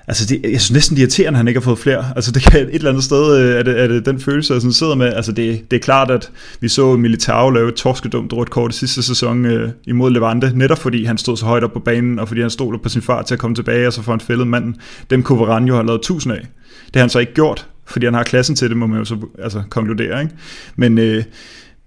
Altså, 0.08 0.26
det, 0.26 0.40
jeg 0.42 0.60
synes 0.60 0.72
næsten 0.72 0.96
det 0.96 1.02
irriterende, 1.02 1.36
at 1.36 1.38
han 1.38 1.48
ikke 1.48 1.60
har 1.60 1.64
fået 1.64 1.78
flere. 1.78 2.04
Altså, 2.16 2.32
det 2.32 2.42
kan 2.42 2.60
et 2.60 2.74
eller 2.74 2.90
andet 2.90 3.04
sted, 3.04 3.38
øh, 3.38 3.58
er 3.58 3.62
det, 3.62 3.80
er 3.80 3.86
det 3.86 4.06
den 4.06 4.20
følelse, 4.20 4.52
jeg 4.52 4.60
sådan 4.60 4.72
sidder 4.72 4.94
med. 4.94 5.06
Altså, 5.12 5.32
det, 5.32 5.70
det 5.70 5.76
er 5.76 5.80
klart, 5.80 6.10
at 6.10 6.30
vi 6.60 6.68
så 6.68 6.96
Militao 6.96 7.50
lave 7.50 7.68
et 7.68 7.74
torskedumt 7.74 8.32
rødt 8.32 8.50
kort 8.50 8.74
i 8.74 8.78
sidste 8.78 9.02
sæson 9.02 9.44
øh, 9.44 9.70
imod 9.84 10.10
Levante, 10.10 10.52
netop 10.54 10.78
fordi 10.78 11.04
han 11.04 11.18
stod 11.18 11.36
så 11.36 11.46
højt 11.46 11.64
op 11.64 11.72
på 11.72 11.80
banen, 11.80 12.18
og 12.18 12.28
fordi 12.28 12.40
han 12.40 12.50
stod 12.50 12.78
på 12.78 12.88
sin 12.88 13.02
far 13.02 13.22
til 13.22 13.34
at 13.34 13.38
komme 13.38 13.54
tilbage, 13.54 13.86
og 13.86 13.92
så 13.92 14.02
får 14.02 14.12
han 14.12 14.20
fældet 14.20 14.46
manden. 14.46 14.76
Dem 15.10 15.22
kunne 15.22 15.40
Varane 15.40 15.66
jo 15.66 15.74
have 15.74 15.86
lavet 15.86 16.02
tusind 16.02 16.32
af. 16.32 16.40
Det 16.86 16.96
har 16.96 17.00
han 17.00 17.10
så 17.10 17.18
ikke 17.18 17.34
gjort, 17.34 17.66
fordi 17.86 18.06
han 18.06 18.14
har 18.14 18.22
klassen 18.22 18.56
til 18.56 18.68
det, 18.68 18.76
må 18.76 18.86
man 18.86 18.98
jo 18.98 19.04
så 19.04 19.16
altså, 19.42 19.62
konkludere. 19.70 20.22
Ikke? 20.22 20.34
Men, 20.76 20.98
øh, 20.98 21.24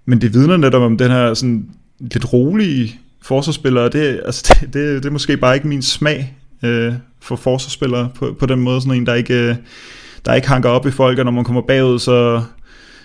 men 0.06 0.20
det 0.20 0.34
vidner 0.34 0.56
netop 0.56 0.82
om 0.82 0.96
den 0.96 1.10
her 1.10 1.34
sådan, 1.34 1.66
lidt 2.00 2.32
rolige 2.32 3.00
forsvarsspillere, 3.22 3.88
det, 3.88 4.20
altså, 4.24 4.56
det, 4.60 4.74
det, 4.74 5.02
det 5.02 5.08
er 5.08 5.12
måske 5.12 5.36
bare 5.36 5.54
ikke 5.54 5.68
min 5.68 5.82
smag 5.82 6.36
øh, 6.62 6.94
for 7.22 7.36
forsvarsspillere 7.36 8.10
på, 8.14 8.36
på 8.38 8.46
den 8.46 8.60
måde, 8.60 8.80
sådan 8.80 8.94
en, 8.94 9.06
der 9.06 9.14
ikke, 9.14 9.34
øh, 9.34 9.56
der 10.24 10.34
ikke 10.34 10.48
hanker 10.48 10.68
op 10.68 10.86
i 10.86 10.90
folk, 10.90 11.18
og 11.18 11.24
når 11.24 11.32
man 11.32 11.44
kommer 11.44 11.62
bagud, 11.62 11.98
så, 11.98 12.42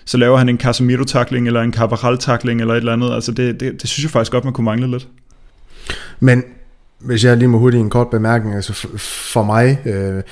så 0.06 0.18
laver 0.18 0.38
han 0.38 0.50
en 0.50 0.58
Casemiro-takling, 0.58 1.48
eller 1.48 1.62
en 1.62 1.74
Cabral-takling 1.74 2.62
eller 2.62 2.74
et 2.74 2.78
eller 2.78 2.94
andet. 2.94 3.14
Altså 3.14 3.32
det, 3.32 3.60
det, 3.60 3.82
det 3.82 3.90
synes 3.90 4.04
jeg 4.04 4.12
faktisk 4.12 4.32
godt, 4.32 4.44
man 4.44 4.54
kunne 4.54 4.66
mangle 4.66 4.92
lidt. 4.92 5.08
Men 6.20 6.44
hvis 7.00 7.24
jeg 7.24 7.38
lige 7.38 7.48
må 7.48 7.58
hurtigt 7.58 7.82
en 7.82 7.90
kort 7.90 8.10
bemærkning, 8.10 8.56
altså 8.56 8.74
for, 8.74 8.90
for 9.32 9.44
mig, 9.44 9.80
øh, 9.86 10.24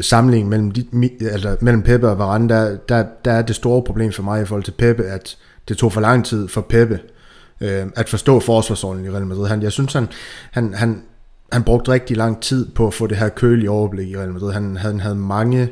samlingen 0.00 0.50
mellem, 0.50 0.70
de, 0.70 0.86
altså 1.32 1.56
mellem 1.60 1.82
Peppe 1.82 2.08
og 2.08 2.18
Varane, 2.18 2.48
der, 2.48 2.76
der, 2.88 3.04
der 3.24 3.32
er 3.32 3.42
det 3.42 3.56
store 3.56 3.82
problem 3.82 4.12
for 4.12 4.22
mig 4.22 4.42
i 4.42 4.44
forhold 4.44 4.64
til 4.64 4.74
Peppe, 4.78 5.04
at 5.04 5.36
det 5.68 5.76
tog 5.76 5.92
for 5.92 6.00
lang 6.00 6.24
tid 6.24 6.48
for 6.48 6.60
Peppe 6.60 7.00
øh, 7.60 7.86
at 7.96 8.08
forstå 8.08 8.40
forsvarsordenen 8.40 9.06
i 9.06 9.10
Real 9.10 9.26
Madrid. 9.26 9.48
Han, 9.48 9.62
jeg 9.62 9.72
synes, 9.72 9.92
han, 9.92 10.08
han, 10.50 10.74
han, 10.74 11.02
han 11.54 11.62
brugte 11.62 11.92
rigtig 11.92 12.16
lang 12.16 12.40
tid 12.40 12.66
på 12.74 12.86
at 12.86 12.94
få 12.94 13.06
det 13.06 13.16
her 13.16 13.28
kølige 13.28 13.70
overblik 13.70 14.08
i 14.08 14.16
Real 14.16 14.32
Madrid. 14.32 14.52
Han, 14.52 14.76
han 14.76 15.00
havde 15.00 15.14
mange 15.14 15.68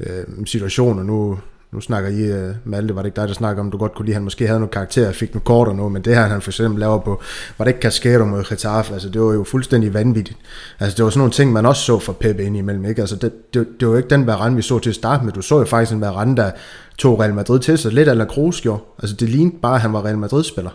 øh, 0.00 0.24
situationer, 0.46 1.02
nu, 1.02 1.38
nu 1.72 1.80
snakker 1.80 2.10
I, 2.10 2.22
øh, 2.22 2.54
Malte, 2.64 2.94
var 2.94 3.02
det 3.02 3.06
ikke 3.06 3.20
dig, 3.20 3.28
der 3.28 3.34
snakker 3.34 3.62
om, 3.62 3.70
du 3.70 3.78
godt 3.78 3.94
kunne 3.94 4.06
lide, 4.06 4.14
at 4.14 4.16
han 4.16 4.24
måske 4.24 4.46
havde 4.46 4.60
nogle 4.60 4.70
karakterer, 4.70 5.12
fik 5.12 5.34
nogle 5.34 5.44
kort 5.44 5.68
og 5.68 5.76
noget, 5.76 5.92
men 5.92 6.02
det 6.02 6.14
her, 6.14 6.26
han 6.26 6.40
for 6.40 6.50
eksempel 6.50 6.80
laver 6.80 6.98
på, 6.98 7.22
var 7.58 7.64
det 7.64 7.72
ikke 7.72 7.82
Cascado 7.82 8.24
mod 8.24 8.44
Getafe, 8.48 8.92
altså 8.92 9.08
det 9.08 9.20
var 9.22 9.32
jo 9.32 9.44
fuldstændig 9.44 9.94
vanvittigt. 9.94 10.38
Altså 10.80 10.96
det 10.96 11.04
var 11.04 11.10
sådan 11.10 11.18
nogle 11.18 11.32
ting, 11.32 11.52
man 11.52 11.66
også 11.66 11.82
så 11.82 11.98
for 11.98 12.12
Pepe 12.12 12.44
ind 12.44 12.56
imellem, 12.56 12.84
ikke? 12.84 13.00
Altså 13.00 13.16
det, 13.16 13.54
det, 13.54 13.66
det 13.80 13.88
var 13.88 13.92
jo 13.92 13.96
ikke 13.96 14.10
den 14.10 14.26
Varane, 14.26 14.56
vi 14.56 14.62
så 14.62 14.78
til 14.78 14.90
at 14.90 14.96
starte 14.96 15.24
med, 15.24 15.32
du 15.32 15.42
så 15.42 15.58
jo 15.58 15.64
faktisk 15.64 15.92
en 15.92 16.00
Varane, 16.00 16.36
der 16.36 16.50
tog 16.98 17.20
Real 17.20 17.34
Madrid 17.34 17.60
til 17.60 17.78
sig, 17.78 17.92
lidt 17.92 18.08
eller 18.08 18.24
Kroos 18.24 18.60
gjorde. 18.60 18.82
Altså 19.02 19.16
det 19.16 19.28
lignede 19.28 19.56
bare, 19.62 19.74
at 19.74 19.80
han 19.80 19.92
var 19.92 20.04
Real 20.04 20.18
Madrid-spiller. 20.18 20.70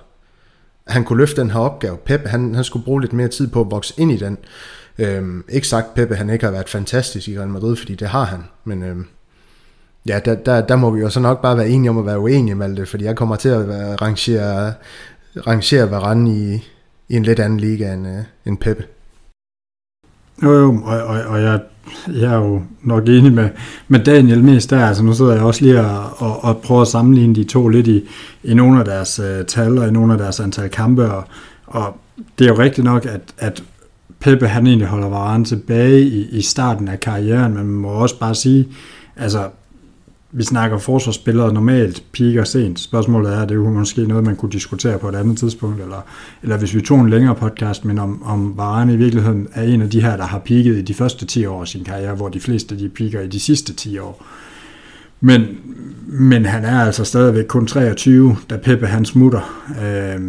Han 0.90 1.04
kunne 1.04 1.20
løfte 1.20 1.42
den 1.42 1.52
her 1.52 1.60
opgave. 1.60 1.98
Pep, 1.98 2.26
han, 2.26 2.56
han 2.56 2.64
skulle 2.64 2.86
bruge 2.86 3.02
lidt 3.02 3.14
mere 3.14 3.28
tid 3.28 3.48
på 3.48 3.62
at 3.62 3.72
vokse 3.72 3.94
ind 3.98 4.12
i 4.12 4.18
den. 4.18 4.38
Øhm, 5.00 5.44
ikke 5.50 5.68
sagt, 5.68 5.94
Peppe, 5.94 6.16
han 6.16 6.30
ikke 6.30 6.46
har 6.46 6.52
været 6.52 6.70
fantastisk 6.70 7.28
i 7.28 7.38
Real 7.38 7.50
Madrid, 7.50 7.76
fordi 7.76 7.96
det 7.96 8.08
har 8.08 8.24
han, 8.24 8.44
men 8.66 8.84
øhm, 8.84 9.06
Ja, 10.08 10.20
der, 10.26 10.36
der, 10.36 10.62
der 10.62 10.76
må 10.76 10.92
vi 10.92 11.00
jo 11.00 11.10
så 11.10 11.20
nok 11.20 11.42
bare 11.42 11.58
være 11.58 11.70
enige 11.70 11.90
om 11.90 11.98
at 11.98 12.06
være 12.06 12.20
uenige, 12.20 12.56
Malte, 12.56 12.86
fordi 12.86 13.04
jeg 13.04 13.16
kommer 13.16 13.36
til 13.36 13.50
at 13.50 14.02
rangere, 14.02 14.74
rangere 15.48 15.92
Varane 15.92 16.32
i, 16.32 16.54
i 17.10 17.16
en 17.16 17.24
lidt 17.24 17.40
anden 17.40 17.60
liga 17.60 17.94
end, 17.94 18.08
øh, 18.08 18.24
end 18.46 18.58
Peppe. 18.58 18.84
Jo, 20.44 20.52
jo, 20.52 20.82
og, 20.84 20.98
og, 21.04 21.22
og 21.22 21.42
jeg, 21.42 21.60
jeg 22.08 22.34
er 22.34 22.38
jo 22.38 22.62
nok 22.84 23.10
enig 23.10 23.34
med, 23.34 23.50
med 23.88 24.00
Daniel 24.00 24.44
mest 24.44 24.70
der, 24.70 24.86
altså 24.86 25.04
nu 25.04 25.14
sidder 25.14 25.34
jeg 25.34 25.44
også 25.44 25.66
lige 25.66 25.82
og, 25.82 26.10
og, 26.18 26.44
og 26.44 26.58
prøver 26.58 26.82
at 26.82 26.88
sammenligne 26.88 27.36
de 27.36 27.44
to 27.44 27.68
lidt 27.68 27.88
i, 27.88 28.08
i 28.44 28.54
nogle 28.54 28.80
af 28.80 28.86
deres 28.86 29.20
uh, 29.20 29.46
tal 29.46 29.78
og 29.78 29.88
i 29.88 29.92
nogle 29.92 30.14
af 30.14 30.20
deres 30.20 30.40
antal 30.40 30.70
kampe, 30.70 31.12
og, 31.12 31.24
og 31.68 31.98
det 32.40 32.46
er 32.46 32.50
jo 32.50 32.60
rigtigt 32.60 32.86
nok, 32.86 33.06
at, 33.06 33.22
at 33.38 33.64
Peppe 34.20 34.48
han 34.48 34.68
egentlig 34.68 34.88
holder 34.88 35.10
Varane 35.10 35.46
tilbage 35.46 36.02
i, 36.02 36.30
i 36.32 36.42
starten 36.42 36.88
af 36.88 37.00
karrieren, 37.00 37.54
men 37.54 37.66
man 37.66 37.76
må 37.76 37.88
også 37.90 38.20
bare 38.20 38.36
sige, 38.36 38.68
altså 39.18 39.48
vi 40.32 40.44
snakker 40.44 40.78
forsvarsspillere 40.78 41.54
normalt 41.54 42.04
piker 42.12 42.44
sent. 42.44 42.80
Spørgsmålet 42.80 43.34
er, 43.34 43.42
det 43.42 43.52
er 43.52 43.56
jo 43.56 43.70
måske 43.70 44.08
noget, 44.08 44.24
man 44.24 44.36
kunne 44.36 44.52
diskutere 44.52 45.00
på 45.00 45.10
et 45.10 45.16
andet 45.16 45.38
tidspunkt, 45.38 45.82
eller, 45.82 46.06
eller 46.44 46.58
hvis 46.58 46.76
vi 46.76 46.82
tog 46.82 47.00
en 47.00 47.10
længere 47.10 47.36
podcast, 47.36 47.86
men 47.86 48.00
om, 48.00 48.24
om 48.24 48.58
Varane 48.58 48.94
i 48.94 48.98
virkeligheden 48.98 49.48
er 49.54 49.64
en 49.64 49.82
af 49.82 49.90
de 49.90 50.02
her, 50.02 50.18
der 50.18 50.24
har 50.24 50.40
piket 50.40 50.78
i 50.78 50.82
de 50.82 50.94
første 50.94 51.26
10 51.26 51.46
år 51.46 51.62
af 51.62 51.68
sin 51.68 51.84
karriere, 51.84 52.16
hvor 52.16 52.30
de 52.30 52.40
fleste 52.40 52.80
de 52.80 52.90
piker 52.90 53.22
i 53.22 53.28
de 53.28 53.40
sidste 53.40 53.74
10 53.74 53.98
år. 53.98 54.26
Men, 55.22 55.46
men 56.08 56.46
han 56.46 56.66
er 56.66 56.80
altså 56.80 57.04
stadigvæk 57.04 57.46
kun 57.46 57.68
23, 57.68 58.38
da 58.50 58.58
Peppe 58.58 58.88
han 58.88 59.06
smutter, 59.06 59.70
øh, 59.70 60.22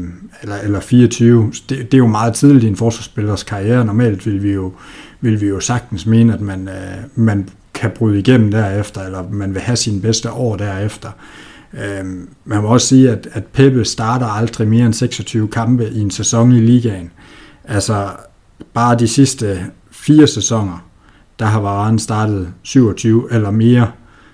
eller, 0.43 0.57
eller 0.63 0.81
24. 0.81 1.53
Det, 1.69 1.79
det 1.79 1.95
er 1.95 1.99
jo 1.99 2.07
meget 2.07 2.35
tidligt 2.35 2.65
i 2.65 2.69
en 2.69 2.77
forsvarsspillers 2.77 3.43
karriere. 3.43 3.85
Normalt 3.85 4.27
vil 4.27 4.43
vi 4.43 4.53
jo, 4.53 4.73
vil 5.21 5.41
vi 5.41 5.47
jo 5.47 5.61
sagtens 5.61 6.07
mene, 6.07 6.35
at 6.35 6.41
man, 6.41 6.69
øh, 6.69 6.75
man 7.15 7.49
kan 7.81 7.91
bryde 7.91 8.19
igennem 8.19 8.51
derefter, 8.51 9.01
eller 9.01 9.31
man 9.31 9.55
vil 9.55 9.63
have 9.63 9.77
sine 9.77 10.01
bedste 10.01 10.33
år 10.33 10.57
derefter. 10.57 11.09
Øhm, 11.75 12.29
man 12.45 12.63
må 12.63 12.69
også 12.69 12.87
sige, 12.87 13.11
at, 13.11 13.29
at 13.33 13.45
Peppe 13.45 13.85
starter 13.85 14.27
aldrig 14.27 14.69
mere 14.69 14.87
end 14.87 14.95
26 14.95 15.49
kampe 15.49 15.91
i 15.91 16.01
en 16.01 16.11
sæson 16.11 16.53
i 16.53 16.61
ligaen. 16.61 17.11
Altså, 17.65 18.09
bare 18.75 18.99
de 18.99 19.09
sidste 19.09 19.67
fire 19.91 20.27
sæsoner, 20.27 20.87
der 21.39 21.47
har 21.47 21.61
Varane 21.61 22.01
startet 22.01 22.49
27 22.63 23.29
eller 23.31 23.51
mere. 23.51 23.91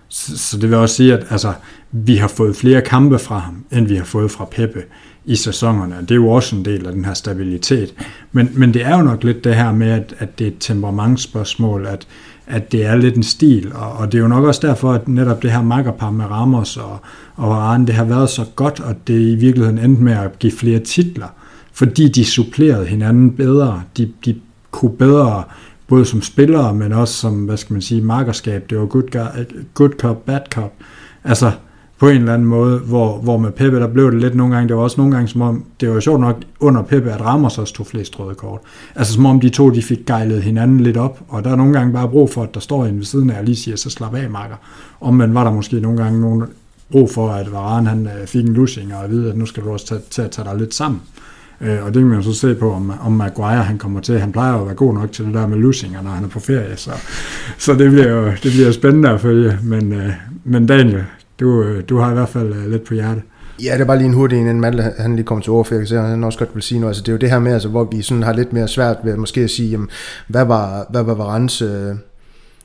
Så, 0.08 0.38
så 0.38 0.58
det 0.58 0.70
vil 0.70 0.78
også 0.78 0.94
sige, 0.94 1.14
at 1.14 1.26
altså, 1.30 1.52
vi 1.92 2.16
har 2.16 2.28
fået 2.28 2.56
flere 2.56 2.80
kampe 2.80 3.18
fra 3.18 3.38
ham, 3.38 3.64
end 3.72 3.86
vi 3.86 3.96
har 3.96 4.04
fået 4.04 4.30
fra 4.30 4.44
Peppe 4.44 4.82
i 5.24 5.36
sæsonerne. 5.36 5.96
Det 6.00 6.10
er 6.10 6.14
jo 6.14 6.28
også 6.28 6.56
en 6.56 6.64
del 6.64 6.86
af 6.86 6.92
den 6.92 7.04
her 7.04 7.14
stabilitet. 7.14 7.94
Men, 8.32 8.50
men 8.54 8.74
det 8.74 8.82
er 8.82 8.96
jo 8.96 9.02
nok 9.02 9.24
lidt 9.24 9.44
det 9.44 9.54
her 9.54 9.72
med, 9.72 9.90
at, 9.90 10.14
at 10.18 10.38
det 10.38 10.46
er 10.46 10.50
et 10.50 10.56
temperamentsspørgsmål, 10.60 11.86
at, 11.86 12.06
at 12.46 12.72
det 12.72 12.86
er 12.86 12.96
lidt 12.96 13.16
en 13.16 13.22
stil, 13.22 13.72
og, 13.74 13.92
og 13.92 14.12
det 14.12 14.18
er 14.18 14.22
jo 14.22 14.28
nok 14.28 14.44
også 14.44 14.66
derfor, 14.66 14.92
at 14.92 15.08
netop 15.08 15.42
det 15.42 15.50
her 15.50 15.62
makkerpar 15.62 16.10
med 16.10 16.24
Ramos 16.24 16.76
og, 16.76 16.98
og 17.36 17.72
Arne, 17.72 17.86
det 17.86 17.94
har 17.94 18.04
været 18.04 18.30
så 18.30 18.44
godt, 18.56 18.80
og 18.80 18.94
det 19.06 19.20
i 19.20 19.34
virkeligheden 19.34 19.78
endte 19.78 20.02
med 20.02 20.12
at 20.12 20.38
give 20.38 20.52
flere 20.52 20.78
titler, 20.78 21.26
fordi 21.72 22.08
de 22.08 22.24
supplerede 22.24 22.86
hinanden 22.86 23.30
bedre. 23.30 23.82
De, 23.96 24.12
de 24.24 24.36
kunne 24.70 24.96
bedre, 24.96 25.42
både 25.88 26.04
som 26.04 26.22
spillere, 26.22 26.74
men 26.74 26.92
også 26.92 27.14
som, 27.14 27.44
hvad 27.44 27.56
skal 27.56 27.72
man 27.72 27.82
sige, 27.82 28.02
markerskab. 28.02 28.70
Det 28.70 28.78
var 28.78 28.86
good, 28.86 29.10
guy, 29.10 29.56
good 29.74 29.90
cop, 29.90 30.26
bad 30.26 30.40
cop. 30.50 30.72
Altså, 31.24 31.52
på 31.98 32.08
en 32.08 32.16
eller 32.16 32.34
anden 32.34 32.48
måde, 32.48 32.78
hvor, 32.78 33.18
hvor 33.18 33.38
med 33.38 33.50
Peppe, 33.50 33.80
der 33.80 33.86
blev 33.86 34.12
det 34.12 34.20
lidt 34.20 34.34
nogle 34.34 34.54
gange, 34.54 34.68
det 34.68 34.76
var 34.76 34.82
også 34.82 35.00
nogle 35.00 35.14
gange 35.14 35.28
som 35.28 35.42
om, 35.42 35.64
det 35.80 35.90
var 35.90 36.00
sjovt 36.00 36.20
nok 36.20 36.36
under 36.60 36.82
Peppe, 36.82 37.12
at 37.12 37.20
Ramos 37.20 37.58
også 37.58 37.74
tog 37.74 37.86
flest 37.86 38.20
røde 38.20 38.34
kort. 38.34 38.60
Altså 38.94 39.12
som 39.12 39.26
om 39.26 39.40
de 39.40 39.48
to, 39.48 39.70
de 39.70 39.82
fik 39.82 40.06
gejlet 40.06 40.42
hinanden 40.42 40.80
lidt 40.80 40.96
op, 40.96 41.20
og 41.28 41.44
der 41.44 41.50
er 41.50 41.56
nogle 41.56 41.72
gange 41.72 41.92
bare 41.92 42.08
brug 42.08 42.30
for, 42.30 42.42
at 42.42 42.54
der 42.54 42.60
står 42.60 42.84
en 42.84 42.96
ved 42.96 43.04
siden 43.04 43.30
af 43.30 43.38
og 43.38 43.44
lige 43.44 43.56
siger, 43.56 43.76
så 43.76 43.90
slap 43.90 44.14
af, 44.14 44.30
makker. 44.30 44.56
Om 45.00 45.14
man 45.14 45.34
var 45.34 45.44
der 45.44 45.52
måske 45.52 45.80
nogle 45.80 46.02
gange 46.02 46.20
nogen 46.20 46.42
brug 46.90 47.10
for, 47.10 47.30
at 47.30 47.52
Varane 47.52 47.88
han 47.88 48.06
øh, 48.20 48.26
fik 48.26 48.44
en 48.44 48.54
lussing, 48.54 48.94
og 48.94 49.04
at 49.04 49.10
vide, 49.10 49.30
at 49.30 49.36
nu 49.36 49.46
skal 49.46 49.62
du 49.62 49.72
også 49.72 49.86
tage, 49.86 50.00
tage, 50.10 50.28
tage 50.28 50.48
dig 50.48 50.58
lidt 50.58 50.74
sammen. 50.74 51.00
Øh, 51.60 51.84
og 51.84 51.94
det 51.94 52.00
kan 52.00 52.06
man 52.06 52.22
så 52.22 52.32
se 52.32 52.54
på, 52.54 52.72
om, 52.72 52.92
om 53.00 53.12
Maguire 53.12 53.62
han 53.62 53.78
kommer 53.78 54.00
til. 54.00 54.20
Han 54.20 54.32
plejer 54.32 54.52
jo 54.52 54.60
at 54.60 54.66
være 54.66 54.74
god 54.74 54.94
nok 54.94 55.12
til 55.12 55.24
det 55.24 55.34
der 55.34 55.46
med 55.46 55.58
lusinger, 55.58 56.02
når 56.02 56.10
han 56.10 56.24
er 56.24 56.28
på 56.28 56.40
ferie. 56.40 56.76
Så, 56.76 56.90
så 57.58 57.74
det, 57.74 57.90
bliver 57.90 58.08
jo 58.08 58.26
det 58.26 58.52
bliver 58.52 58.72
spændende 58.72 59.08
at 59.08 59.20
følge. 59.20 59.58
Men, 59.62 59.92
øh, 59.92 60.12
men 60.44 60.66
Daniel, 60.66 61.04
du, 61.40 61.62
øh, 61.62 61.84
du 61.88 61.98
har 61.98 62.10
i 62.10 62.14
hvert 62.14 62.28
fald 62.28 62.52
øh, 62.52 62.70
lidt 62.70 62.84
på 62.84 62.94
hjerte. 62.94 63.22
Ja, 63.64 63.72
det 63.72 63.80
er 63.80 63.84
bare 63.84 63.96
lige 63.96 64.06
en 64.06 64.14
hurtig 64.14 64.38
en, 64.38 64.42
inden 64.42 64.60
Malte 64.60 64.82
han 64.98 65.16
lige 65.16 65.26
kommer 65.26 65.42
til 65.42 65.52
ord, 65.52 65.64
for 65.64 65.74
jeg 65.74 65.80
kan 65.80 65.88
se, 65.88 65.98
at 65.98 66.04
han 66.04 66.24
også 66.24 66.38
godt 66.38 66.54
vil 66.54 66.62
sige 66.62 66.80
noget. 66.80 66.90
Altså, 66.90 67.02
det 67.02 67.08
er 67.08 67.12
jo 67.12 67.18
det 67.18 67.30
her 67.30 67.38
med, 67.38 67.52
altså, 67.52 67.68
hvor 67.68 67.84
vi 67.84 68.02
sådan 68.02 68.22
har 68.22 68.32
lidt 68.32 68.52
mere 68.52 68.68
svært 68.68 68.96
ved 69.04 69.16
måske 69.16 69.40
at 69.40 69.50
sige, 69.50 69.70
jamen, 69.70 69.88
hvad 70.28 70.44
var, 70.44 70.86
hvad 70.90 71.02
var 71.02 71.14
Varans 71.14 71.62
øh, 71.62 71.94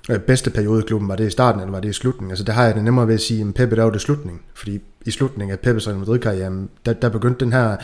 øh 0.10 0.20
bedste 0.20 0.50
periode 0.50 0.82
i 0.82 0.86
klubben? 0.88 1.10
Var 1.10 1.16
det 1.16 1.28
i 1.28 1.30
starten, 1.30 1.62
eller 1.62 1.72
var 1.72 1.80
det 1.80 1.90
i 1.90 1.94
slutningen? 1.94 2.32
Altså, 2.32 2.44
det 2.44 2.54
har 2.54 2.66
jeg 2.66 2.76
det 2.76 2.84
nemmere 2.84 3.08
ved 3.08 3.14
at 3.14 3.22
sige, 3.22 3.46
at 3.48 3.54
Peppe, 3.54 3.76
der 3.76 3.84
var 3.84 3.92
det 3.92 4.02
slutning. 4.02 4.42
Fordi 4.56 4.80
i 5.06 5.12
slutningen 5.12 5.54
af 5.54 5.60
Peppes 5.60 5.88
Real 5.88 6.00
Madrid-karriere, 6.00 6.52
der, 6.86 6.94
der 6.94 7.10
begyndte 7.10 7.46
den 7.46 7.54
her, 7.54 7.76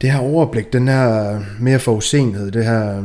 det 0.00 0.10
her 0.10 0.18
overblik, 0.18 0.72
den 0.72 0.88
her 0.88 1.40
mere 1.60 1.78
forudsenhed, 1.78 2.50
det 2.50 2.64
her 2.64 3.02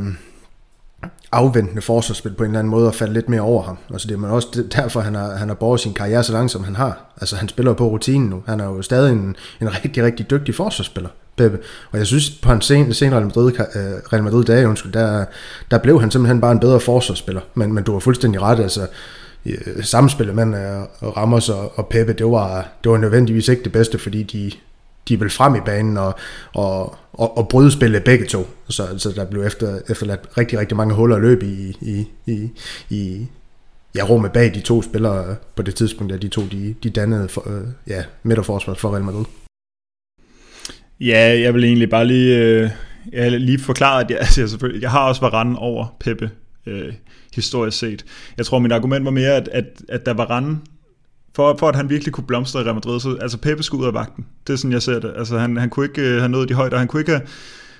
afventende 1.34 1.81
forsvarsspil 1.81 2.34
på 2.34 2.43
en 2.43 2.49
eller 2.49 2.59
anden 2.59 2.71
måde 2.71 2.88
og 2.88 2.95
falde 2.95 3.13
lidt 3.13 3.29
mere 3.29 3.41
over 3.41 3.63
ham. 3.63 3.77
Altså 3.91 4.07
det 4.07 4.23
er 4.23 4.27
også 4.27 4.63
derfor, 4.75 4.99
han 4.99 5.15
har, 5.15 5.36
han 5.36 5.47
har 5.47 5.55
borget 5.55 5.79
sin 5.79 5.93
karriere 5.93 6.23
så 6.23 6.34
langt, 6.34 6.51
som 6.51 6.63
han 6.63 6.75
har. 6.75 7.13
Altså 7.21 7.36
han 7.36 7.49
spiller 7.49 7.73
på 7.73 7.88
rutinen 7.88 8.29
nu. 8.29 8.43
Han 8.45 8.59
er 8.59 8.65
jo 8.65 8.81
stadig 8.81 9.11
en, 9.11 9.36
en 9.61 9.84
rigtig, 9.84 10.03
rigtig 10.03 10.29
dygtig 10.29 10.55
forsvarsspiller, 10.55 11.09
Pepe. 11.38 11.59
Og 11.91 11.97
jeg 11.97 12.07
synes, 12.07 12.29
på 12.29 12.49
hans 12.49 12.65
sen, 12.65 12.93
senere 12.93 13.19
Real 13.19 13.25
Madrid, 13.25 13.51
øh, 13.59 14.13
Real 14.13 14.23
Madrid 14.23 14.43
dage, 14.43 14.67
undskyld, 14.67 14.91
der, 14.91 15.25
der 15.71 15.77
blev 15.77 16.01
han 16.01 16.11
simpelthen 16.11 16.41
bare 16.41 16.51
en 16.51 16.59
bedre 16.59 16.79
forsvarsspiller. 16.79 17.41
Men, 17.53 17.73
men 17.73 17.84
du 17.84 17.91
har 17.91 17.99
fuldstændig 17.99 18.41
ret, 18.41 18.59
altså 18.59 18.88
øh, 19.45 19.84
samspillet 19.84 20.36
mellem 20.36 20.53
øh, 20.53 20.81
Ramos 21.17 21.49
og, 21.49 21.71
og 21.75 21.88
Pepe, 21.88 22.13
det 22.13 22.25
var, 22.25 22.67
det 22.84 22.91
var 22.91 22.97
nødvendigvis 22.97 23.47
ikke 23.47 23.63
det 23.63 23.71
bedste, 23.71 23.97
fordi 23.97 24.23
de, 24.23 24.51
de 25.10 25.20
vil 25.20 25.30
frem 25.30 25.56
i 25.56 25.60
banen 25.66 25.97
og, 25.97 26.16
og, 26.54 26.95
og, 27.14 27.38
og 27.38 27.47
bryde 27.49 27.72
spillet 27.72 28.04
begge 28.04 28.26
to. 28.26 28.47
Så, 28.70 28.97
så 28.97 29.12
der 29.12 29.26
blev 29.26 29.43
efter, 29.43 29.80
efterladt 29.89 30.38
rigtig, 30.38 30.60
rigtig 30.60 30.78
mange 30.78 30.95
huller 30.95 31.16
at 31.16 31.22
løbe 31.22 31.45
i, 31.45 31.78
i, 31.82 32.08
i, 32.28 32.49
i 32.89 33.28
ja, 33.95 34.04
rummet 34.04 34.32
bag 34.32 34.54
de 34.54 34.62
to 34.62 34.82
spillere 34.82 35.36
på 35.56 35.62
det 35.62 35.76
tidspunkt, 35.76 36.14
da 36.14 36.18
de 36.18 36.28
to 36.28 36.41
de, 36.41 36.76
de 36.84 36.89
dannede 36.89 37.30
for, 37.30 37.49
øh, 37.49 37.68
ja, 37.88 38.04
midterforsvar 38.24 38.74
for 38.74 38.91
Real 38.91 39.04
Madrid. 39.04 39.26
Ja, 40.99 41.39
jeg 41.39 41.54
vil 41.54 41.64
egentlig 41.64 41.89
bare 41.89 42.08
lige, 42.08 42.38
øh, 42.38 42.70
jeg 43.12 43.32
lige 43.32 43.60
forklare, 43.60 44.04
at 44.04 44.12
jeg, 44.12 44.20
altså, 44.24 44.41
jeg, 44.41 44.49
selvfølgelig, 44.49 44.82
jeg 44.82 44.91
har 44.91 45.08
også 45.08 45.22
Varane 45.22 45.60
over 45.60 45.95
Peppe, 45.99 46.32
øh, 46.66 46.93
historisk 47.36 47.80
set. 47.80 48.06
Jeg 48.38 48.45
tror, 48.45 48.60
mit 48.60 48.72
argument 48.72 49.06
var 49.06 49.12
mere, 49.12 49.36
at, 49.36 49.47
at, 49.47 49.66
at 49.89 50.06
der 50.06 50.14
Varane 50.14 50.60
for, 51.36 51.55
for 51.59 51.69
at 51.69 51.75
han 51.75 51.89
virkelig 51.89 52.13
kunne 52.13 52.27
blomstre 52.27 52.61
i 52.61 52.63
Real 52.63 52.73
Madrid, 52.73 52.99
så 52.99 53.17
altså 53.21 53.38
Pepe 53.38 53.63
skulle 53.63 53.81
ud 53.81 53.88
af 53.88 53.93
vagten. 53.93 54.25
Det 54.47 54.53
er 54.53 54.57
sådan, 54.57 54.71
jeg 54.71 54.81
ser 54.81 54.99
det. 54.99 55.13
Altså 55.17 55.38
han, 55.38 55.57
han 55.57 55.69
kunne 55.69 55.86
ikke 55.86 56.01
øh, 56.01 56.17
have 56.17 56.29
nået 56.29 56.49
de 56.49 56.53
højder, 56.53 56.77
han 56.77 56.88
kunne 56.88 57.01
ikke 57.01 57.11
have, 57.11 57.21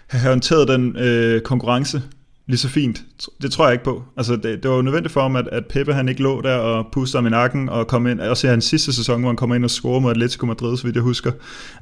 have 0.07 0.29
håndteret 0.29 0.67
den 0.67 0.97
øh, 0.97 1.41
konkurrence 1.41 2.01
lige 2.47 2.57
så 2.57 2.69
fint. 2.69 3.03
Det 3.41 3.51
tror 3.51 3.65
jeg 3.65 3.73
ikke 3.73 3.83
på. 3.83 4.03
Altså, 4.17 4.35
det, 4.35 4.63
det 4.63 4.69
var 4.69 4.75
jo 4.75 4.81
nødvendigt 4.81 5.13
for 5.13 5.21
ham, 5.21 5.35
at, 5.35 5.47
at 5.51 5.65
Pepe 5.65 5.93
han 5.93 6.09
ikke 6.09 6.21
lå 6.21 6.41
der 6.41 6.55
og 6.55 6.85
pustede 6.91 7.17
ham 7.21 7.27
i 7.27 7.29
nakken 7.29 7.69
og 7.69 7.87
kom 7.87 8.07
ind. 8.07 8.21
Også 8.21 8.47
i 8.47 8.49
hans 8.49 8.65
sidste 8.65 8.93
sæson, 8.93 9.19
hvor 9.19 9.29
han 9.29 9.35
kommer 9.35 9.55
ind 9.55 9.63
og 9.63 9.69
scorer 9.69 9.99
mod 9.99 10.11
Atletico 10.11 10.45
Madrid, 10.45 10.77
så 10.77 10.83
vidt 10.83 10.95
jeg 10.95 11.03
husker. 11.03 11.31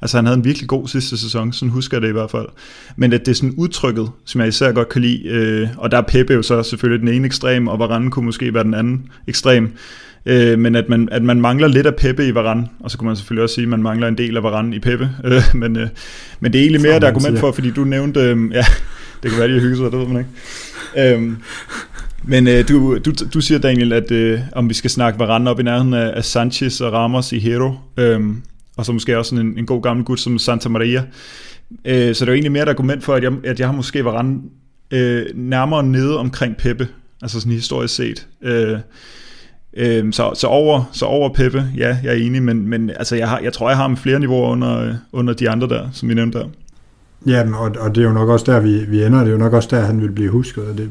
Altså, 0.01 0.17
han 0.17 0.25
havde 0.25 0.37
en 0.37 0.45
virkelig 0.45 0.69
god 0.69 0.87
sidste 0.87 1.17
sæson, 1.17 1.53
sådan 1.53 1.69
husker 1.69 1.97
jeg 1.97 2.01
det 2.01 2.09
i 2.09 2.11
hvert 2.11 2.31
fald. 2.31 2.47
Men 2.95 3.13
at 3.13 3.19
det 3.19 3.31
er 3.31 3.35
sådan 3.35 3.53
udtrykket, 3.57 4.09
som 4.25 4.41
jeg 4.41 4.47
især 4.47 4.71
godt 4.71 4.89
kan 4.89 5.01
lide, 5.01 5.27
øh, 5.27 5.69
og 5.77 5.91
der 5.91 5.97
er 5.97 6.01
Pepe 6.01 6.33
jo 6.33 6.41
så 6.41 6.63
selvfølgelig 6.63 7.07
den 7.07 7.15
ene 7.15 7.25
ekstrem, 7.25 7.67
og 7.67 7.79
Varane 7.79 8.11
kunne 8.11 8.25
måske 8.25 8.53
være 8.53 8.63
den 8.63 8.73
anden 8.73 9.11
ekstrem. 9.27 9.73
Øh, 10.25 10.59
men 10.59 10.75
at 10.75 10.89
man, 10.89 11.09
at 11.11 11.23
man 11.23 11.41
mangler 11.41 11.67
lidt 11.67 11.87
af 11.87 11.95
Peppe 11.95 12.27
i 12.27 12.35
Varane, 12.35 12.67
og 12.79 12.91
så 12.91 12.97
kunne 12.97 13.07
man 13.07 13.15
selvfølgelig 13.15 13.43
også 13.43 13.55
sige, 13.55 13.63
at 13.63 13.69
man 13.69 13.83
mangler 13.83 14.07
en 14.07 14.17
del 14.17 14.37
af 14.37 14.43
Varane 14.43 14.75
i 14.75 14.79
Peppe. 14.79 15.09
Øh, 15.25 15.43
men, 15.53 15.77
øh, 15.77 15.87
men 16.39 16.53
det 16.53 16.59
er 16.59 16.63
egentlig 16.63 16.81
mere 16.81 16.97
et 16.97 17.03
argument 17.03 17.39
for, 17.39 17.51
fordi 17.51 17.71
du 17.71 17.83
nævnte, 17.83 18.19
øh, 18.19 18.51
ja, 18.51 18.65
det 19.23 19.31
kan 19.31 19.39
være, 19.39 19.47
de 19.47 19.53
har 19.53 19.61
hygget 19.61 19.77
sig, 19.77 19.91
det 19.91 19.99
ved 19.99 20.07
man 20.07 20.17
ikke. 20.17 21.15
Øh, 21.15 21.31
men 22.23 22.47
øh, 22.47 22.67
du, 22.67 22.97
du, 22.97 23.11
du 23.33 23.41
siger, 23.41 23.59
Daniel, 23.59 23.93
at 23.93 24.11
øh, 24.11 24.39
om 24.51 24.69
vi 24.69 24.73
skal 24.73 24.89
snakke 24.89 25.19
Varane 25.19 25.49
op 25.49 25.59
i 25.59 25.63
nærheden 25.63 25.93
af, 25.93 26.13
af 26.15 26.25
Sanchez 26.25 26.81
og 26.81 26.93
Ramos 26.93 27.31
i 27.31 27.39
Hero, 27.39 27.73
øh, 27.97 28.19
og 28.77 28.85
så 28.85 28.91
måske 28.91 29.17
også 29.17 29.35
en, 29.35 29.57
en 29.57 29.65
god 29.65 29.81
gammel 29.81 30.05
gut 30.05 30.19
som 30.19 30.39
Santa 30.39 30.69
Maria. 30.69 31.03
Øh, 31.85 32.15
så 32.15 32.25
det 32.25 32.29
er 32.29 32.31
jo 32.31 32.33
egentlig 32.33 32.51
mere 32.51 32.63
et 32.63 32.69
argument 32.69 33.03
for, 33.03 33.13
at 33.13 33.23
jeg, 33.23 33.31
at 33.43 33.59
jeg 33.59 33.67
har 33.67 33.75
måske 33.75 34.05
Varane 34.05 34.39
øh, 34.91 35.25
nærmere 35.35 35.83
nede 35.83 36.17
omkring 36.17 36.57
Peppe, 36.57 36.87
altså 37.21 37.39
sådan 37.39 37.51
historisk 37.51 37.95
set. 37.95 38.27
Øh, 38.41 38.77
øh, 39.73 40.13
så, 40.13 40.31
så, 40.33 40.47
over, 40.47 40.89
så 40.91 41.05
over 41.05 41.33
Peppe, 41.33 41.65
ja, 41.77 41.97
jeg 42.03 42.11
er 42.11 42.25
enig, 42.25 42.43
men, 42.43 42.67
men 42.67 42.89
altså, 42.89 43.15
jeg, 43.15 43.29
har, 43.29 43.39
jeg 43.39 43.53
tror, 43.53 43.69
jeg 43.69 43.77
har 43.77 43.83
ham 43.83 43.97
flere 43.97 44.19
niveauer 44.19 44.49
under, 44.49 44.93
under 45.11 45.33
de 45.33 45.49
andre 45.49 45.67
der, 45.67 45.89
som 45.93 46.09
vi 46.09 46.13
nævnte 46.13 46.39
der. 46.39 46.45
Ja, 47.27 47.43
og, 47.55 47.75
og 47.79 47.95
det 47.95 48.01
er 48.01 48.07
jo 48.07 48.13
nok 48.13 48.29
også 48.29 48.51
der, 48.51 48.59
vi, 48.59 48.85
vi 48.85 49.03
ender. 49.03 49.19
Det 49.19 49.27
er 49.27 49.31
jo 49.31 49.37
nok 49.37 49.53
også 49.53 49.69
der, 49.71 49.81
han 49.81 50.01
vil 50.01 50.11
blive 50.11 50.29
husket. 50.29 50.63
Og 50.63 50.77
det, 50.77 50.89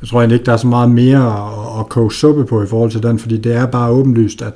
jeg 0.00 0.08
tror 0.08 0.20
egentlig 0.20 0.34
ikke, 0.34 0.46
der 0.46 0.52
er 0.52 0.56
så 0.56 0.66
meget 0.66 0.90
mere 0.90 1.26
at, 1.26 1.80
at 1.80 1.88
koge 1.88 2.12
suppe 2.12 2.44
på 2.44 2.62
i 2.62 2.66
forhold 2.66 2.90
til 2.90 3.02
den, 3.02 3.18
fordi 3.18 3.38
det 3.38 3.54
er 3.54 3.66
bare 3.66 3.90
åbenlyst, 3.90 4.42
at 4.42 4.52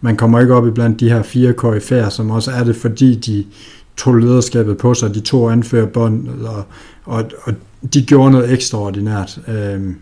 man 0.00 0.16
kommer 0.16 0.40
ikke 0.40 0.54
op 0.54 0.66
i 0.66 0.70
blandt 0.70 1.00
de 1.00 1.08
her 1.08 1.22
fire 1.22 1.54
KF'er, 1.64 2.10
som 2.10 2.30
også 2.30 2.50
er 2.50 2.64
det, 2.64 2.76
fordi 2.76 3.14
de 3.14 3.44
tog 3.96 4.14
lederskabet 4.14 4.78
på 4.78 4.94
sig, 4.94 5.14
de 5.14 5.20
to 5.20 5.50
anfører 5.50 5.86
bånd, 5.86 6.28
og, 6.28 6.64
og, 7.04 7.24
og 7.42 7.54
de 7.94 8.02
gjorde 8.02 8.30
noget 8.30 8.52
ekstraordinært. 8.52 9.40
Øhm, 9.48 9.96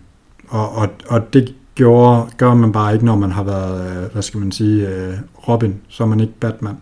og, 0.48 0.76
og, 0.76 0.88
og 1.08 1.32
det 1.32 1.54
gjorde, 1.80 2.26
gør 2.36 2.54
man 2.54 2.72
bare 2.72 2.92
ikke, 2.94 3.04
når 3.04 3.16
man 3.16 3.32
har 3.32 3.44
været, 3.44 3.90
øh, 3.90 4.12
hvad 4.12 4.22
skal 4.22 4.40
man 4.40 4.52
sige, 4.52 4.88
øh, 4.88 5.14
Robin, 5.48 5.74
så 5.88 6.02
er 6.02 6.06
man 6.06 6.20
ikke 6.20 6.32
Batman. 6.40 6.76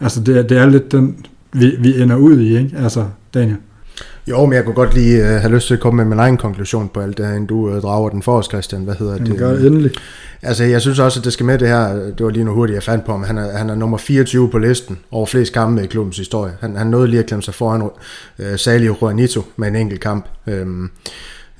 Altså 0.00 0.20
det, 0.20 0.48
det 0.48 0.58
er 0.58 0.66
lidt 0.66 0.92
den, 0.92 1.26
vi, 1.52 1.76
vi 1.78 2.02
ender 2.02 2.16
ud 2.16 2.38
i, 2.38 2.58
ikke? 2.58 2.76
Altså, 2.76 3.04
Daniel. 3.34 3.56
Jo, 4.26 4.46
men 4.46 4.52
jeg 4.52 4.64
kunne 4.64 4.74
godt 4.74 4.94
lige 4.94 5.20
uh, 5.20 5.26
have 5.26 5.54
lyst 5.54 5.66
til 5.66 5.74
at 5.74 5.80
komme 5.80 5.96
med 5.96 6.04
min 6.04 6.18
egen 6.18 6.36
konklusion 6.36 6.88
på 6.88 7.00
alt 7.00 7.18
det 7.18 7.26
her, 7.26 7.32
inden 7.32 7.46
du 7.46 7.76
uh, 7.76 7.82
drager 7.82 8.08
den 8.08 8.22
for 8.22 8.38
os, 8.38 8.46
Christian. 8.46 8.82
Hvad 8.82 8.94
hedder 8.94 9.12
Jamen, 9.12 9.30
det? 9.30 9.38
Gør 9.38 9.56
endelig. 9.56 9.90
Altså, 10.42 10.64
jeg 10.64 10.80
synes 10.80 10.98
også, 10.98 11.20
at 11.20 11.24
det 11.24 11.32
skal 11.32 11.46
med 11.46 11.58
det 11.58 11.68
her. 11.68 11.94
Det 11.94 12.20
var 12.20 12.30
lige 12.30 12.44
nu 12.44 12.52
hurtigt, 12.52 12.74
jeg 12.74 12.82
fandt 12.82 13.04
på 13.04 13.12
ham. 13.12 13.22
Han 13.22 13.38
er, 13.38 13.56
han 13.56 13.70
er 13.70 13.74
nummer 13.74 13.98
24 13.98 14.50
på 14.50 14.58
listen 14.58 14.98
over 15.10 15.26
flest 15.26 15.52
kampe 15.52 15.84
i 15.84 15.86
klubbens 15.86 16.18
historie. 16.18 16.52
Han, 16.60 16.76
han 16.76 16.86
nåede 16.86 17.08
lige 17.08 17.20
at 17.20 17.26
klemme 17.26 17.42
sig 17.42 17.54
foran 17.54 17.82
uh, 17.82 17.90
Salio 18.56 18.96
Juanito 19.02 19.42
med 19.56 19.68
en 19.68 19.76
enkelt 19.76 20.00
kamp. 20.00 20.26
Um, 20.46 20.90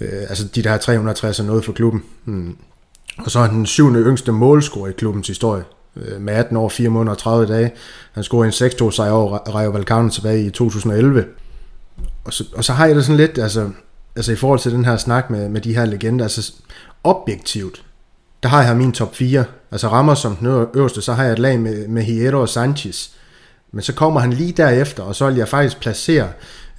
uh, 0.00 0.06
altså, 0.28 0.44
de 0.54 0.62
der 0.62 0.76
360 0.76 1.38
er 1.38 1.44
noget 1.44 1.64
for 1.64 1.72
klubben. 1.72 2.02
Um, 2.26 2.56
og 3.18 3.30
så 3.30 3.38
er 3.38 3.42
han 3.42 3.54
den 3.54 3.66
syvende 3.66 4.00
yngste 4.00 4.32
målscorer 4.32 4.88
i 4.88 4.92
klubbens 4.92 5.28
historie 5.28 5.64
øh, 5.96 6.20
med 6.20 6.34
18 6.34 6.56
år, 6.56 6.68
4 6.68 6.88
måneder 6.88 7.12
og 7.12 7.18
30 7.18 7.46
dage. 7.46 7.72
Han 8.12 8.22
scorede 8.22 8.46
en 8.46 8.70
6-2 8.70 8.90
sejr 8.90 9.10
over 9.10 9.38
Rayo 9.38 9.70
Vallecano 9.70 10.08
tilbage 10.08 10.44
i 10.44 10.50
2011 10.50 11.24
og 12.24 12.32
så, 12.32 12.44
og 12.54 12.64
så 12.64 12.72
har 12.72 12.86
jeg 12.86 12.96
det 12.96 13.04
sådan 13.04 13.16
lidt, 13.16 13.38
altså, 13.38 13.70
altså 14.16 14.32
i 14.32 14.36
forhold 14.36 14.58
til 14.58 14.72
den 14.72 14.84
her 14.84 14.96
snak 14.96 15.30
med, 15.30 15.48
med 15.48 15.60
de 15.60 15.74
her 15.74 15.84
legender, 15.84 16.24
altså 16.24 16.52
objektivt, 17.04 17.84
der 18.42 18.48
har 18.48 18.62
jeg 18.62 18.76
min 18.76 18.92
top 18.92 19.14
4. 19.14 19.44
Altså 19.70 19.88
rammer 19.88 20.14
som 20.14 20.36
den 20.36 20.66
øverste, 20.74 21.02
så 21.02 21.12
har 21.12 21.24
jeg 21.24 21.32
et 21.32 21.38
lag 21.38 21.60
med, 21.60 21.88
med 21.88 22.02
Hierro 22.02 22.40
og 22.40 22.48
Sanchez. 22.48 23.10
Men 23.72 23.82
så 23.82 23.94
kommer 23.94 24.20
han 24.20 24.32
lige 24.32 24.52
derefter, 24.52 25.02
og 25.02 25.14
så 25.14 25.26
vil 25.26 25.36
jeg 25.36 25.48
faktisk 25.48 25.80
placere 25.80 26.28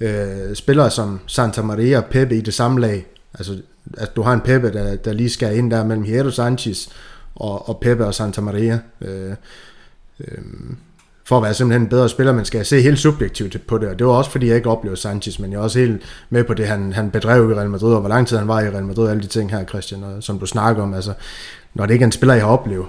øh, 0.00 0.54
spillere 0.54 0.90
som 0.90 1.20
Santa 1.26 1.62
Maria 1.62 1.98
og 1.98 2.04
Pepe 2.04 2.36
i 2.36 2.40
det 2.40 2.54
samme 2.54 2.80
lag. 2.80 3.06
Altså, 3.34 3.58
at 3.98 4.16
du 4.16 4.22
har 4.22 4.32
en 4.32 4.40
Pepe, 4.40 4.72
der, 4.72 4.96
der 4.96 5.12
lige 5.12 5.30
skal 5.30 5.56
ind 5.56 5.70
der 5.70 5.84
mellem 5.84 6.04
Hierro 6.04 6.30
Sanchez 6.30 6.88
og, 7.34 7.68
og 7.68 7.80
Pepe 7.80 8.06
og 8.06 8.14
Santa 8.14 8.40
Maria. 8.40 8.78
Øh, 9.00 9.32
øh, 10.20 10.38
for 11.24 11.36
at 11.36 11.42
være 11.42 11.54
simpelthen 11.54 11.82
en 11.82 11.88
bedre 11.88 12.08
spiller, 12.08 12.32
man 12.32 12.44
skal 12.44 12.66
se 12.66 12.82
helt 12.82 12.98
subjektivt 12.98 13.66
på 13.66 13.78
det, 13.78 13.88
og 13.88 13.98
det 13.98 14.06
var 14.06 14.12
også 14.12 14.30
fordi, 14.30 14.46
jeg 14.46 14.56
ikke 14.56 14.70
oplevede 14.70 15.00
Sanchez, 15.00 15.38
men 15.38 15.52
jeg 15.52 15.58
er 15.58 15.62
også 15.62 15.78
helt 15.78 16.02
med 16.30 16.44
på 16.44 16.54
det, 16.54 16.66
han, 16.66 16.92
han 16.92 17.10
bedrev 17.10 17.50
i 17.50 17.54
Real 17.54 17.70
Madrid, 17.70 17.94
og 17.94 18.00
hvor 18.00 18.08
lang 18.08 18.26
tid 18.26 18.36
han 18.36 18.48
var 18.48 18.60
i 18.60 18.70
Real 18.70 18.84
Madrid, 18.84 19.08
alle 19.08 19.22
de 19.22 19.26
ting 19.26 19.50
her, 19.50 19.64
Christian, 19.64 20.04
og, 20.04 20.22
som 20.22 20.38
du 20.38 20.46
snakker 20.46 20.82
om, 20.82 20.94
altså, 20.94 21.12
når 21.74 21.86
det 21.86 21.92
ikke 21.92 22.02
er 22.02 22.06
en 22.06 22.12
spiller, 22.12 22.34
jeg 22.34 22.44
har 22.44 22.50
oplevet, 22.50 22.86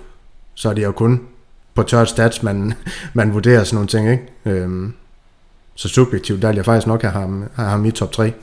så 0.54 0.70
er 0.70 0.74
det 0.74 0.84
jo 0.84 0.92
kun 0.92 1.22
på 1.76 1.84
tørt 1.84 2.10
stats, 2.10 2.44
man, 2.44 2.74
man 3.14 3.34
vurderer 3.34 3.64
sådan 3.64 3.76
nogle 3.76 3.88
ting, 3.88 4.12
ikke? 4.12 4.24
Øhm, 4.46 4.94
så 5.76 5.88
subjektivt, 5.90 6.42
der 6.42 6.48
vil 6.48 6.56
jeg 6.56 6.66
faktisk 6.66 6.88
nok 6.88 7.02
have 7.02 7.12
ham, 7.12 7.50
have 7.56 7.70
ham 7.70 7.86
i 7.86 7.92
top 7.92 8.12
3. 8.12 8.34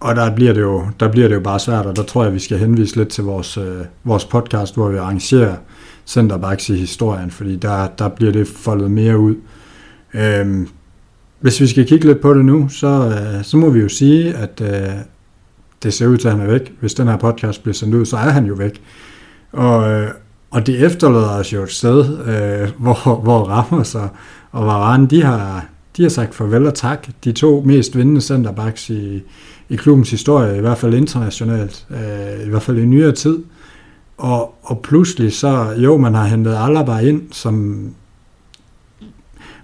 Og 0.00 0.16
der 0.16 0.34
bliver, 0.34 0.52
det 0.52 0.60
jo, 0.60 0.86
der 1.00 1.08
bliver 1.08 1.28
det 1.28 1.34
jo 1.34 1.40
bare 1.40 1.60
svært, 1.60 1.86
og 1.86 1.96
der 1.96 2.02
tror 2.02 2.24
jeg, 2.24 2.34
vi 2.34 2.38
skal 2.38 2.58
henvise 2.58 2.96
lidt 2.96 3.08
til 3.08 3.24
vores, 3.24 3.56
øh, 3.56 3.84
vores 4.04 4.24
podcast, 4.24 4.74
hvor 4.74 4.88
vi 4.88 4.96
arrangerer 4.96 5.56
centerbacks 6.06 6.68
i 6.68 6.76
historien, 6.76 7.30
fordi 7.30 7.56
der, 7.56 7.86
der 7.86 8.08
bliver 8.08 8.32
det 8.32 8.48
foldet 8.48 8.90
mere 8.90 9.18
ud. 9.18 9.34
Øhm, 10.14 10.68
hvis 11.40 11.60
vi 11.60 11.66
skal 11.66 11.86
kigge 11.86 12.06
lidt 12.06 12.20
på 12.20 12.34
det 12.34 12.44
nu, 12.44 12.68
så, 12.68 12.86
øh, 12.86 13.44
så 13.44 13.56
må 13.56 13.70
vi 13.70 13.80
jo 13.80 13.88
sige, 13.88 14.34
at 14.34 14.62
øh, 14.62 14.90
det 15.82 15.94
ser 15.94 16.06
ud 16.06 16.16
til, 16.16 16.28
at 16.28 16.34
han 16.34 16.46
er 16.46 16.50
væk. 16.50 16.72
Hvis 16.80 16.94
den 16.94 17.08
her 17.08 17.16
podcast 17.16 17.62
bliver 17.62 17.74
sendt 17.74 17.94
ud, 17.94 18.06
så 18.06 18.16
er 18.16 18.30
han 18.30 18.46
jo 18.46 18.54
væk. 18.54 18.82
Og, 19.52 19.90
øh, 19.90 20.10
og 20.50 20.66
det 20.66 20.84
efterlader 20.84 21.38
os 21.38 21.52
jo 21.52 21.62
et 21.62 21.70
sted, 21.70 22.18
øh, 22.18 22.70
hvor, 22.82 23.20
hvor 23.20 23.44
Ramos 23.44 23.88
sig 23.88 24.08
og 24.52 24.66
Varane, 24.66 25.06
de 25.06 25.22
har, 25.22 25.66
de 25.96 26.02
har 26.02 26.10
sagt 26.10 26.34
farvel 26.34 26.66
og 26.66 26.74
tak. 26.74 27.06
De 27.24 27.32
to 27.32 27.62
mest 27.66 27.96
vindende 27.96 28.20
centerbacks 28.20 28.90
i, 28.90 29.22
i 29.70 29.76
klubbens 29.76 30.10
historie, 30.10 30.56
i 30.56 30.60
hvert 30.60 30.78
fald 30.78 30.94
internationalt, 30.94 31.86
øh, 31.90 32.46
i 32.46 32.50
hvert 32.50 32.62
fald 32.62 32.78
i 32.78 32.84
nyere 32.84 33.12
tid. 33.12 33.38
Og, 34.18 34.54
og 34.62 34.80
pludselig 34.82 35.32
så, 35.32 35.74
jo, 35.76 35.96
man 35.96 36.14
har 36.14 36.24
hentet 36.24 36.56
Alaba 36.58 36.98
ind, 36.98 37.22
som 37.32 37.86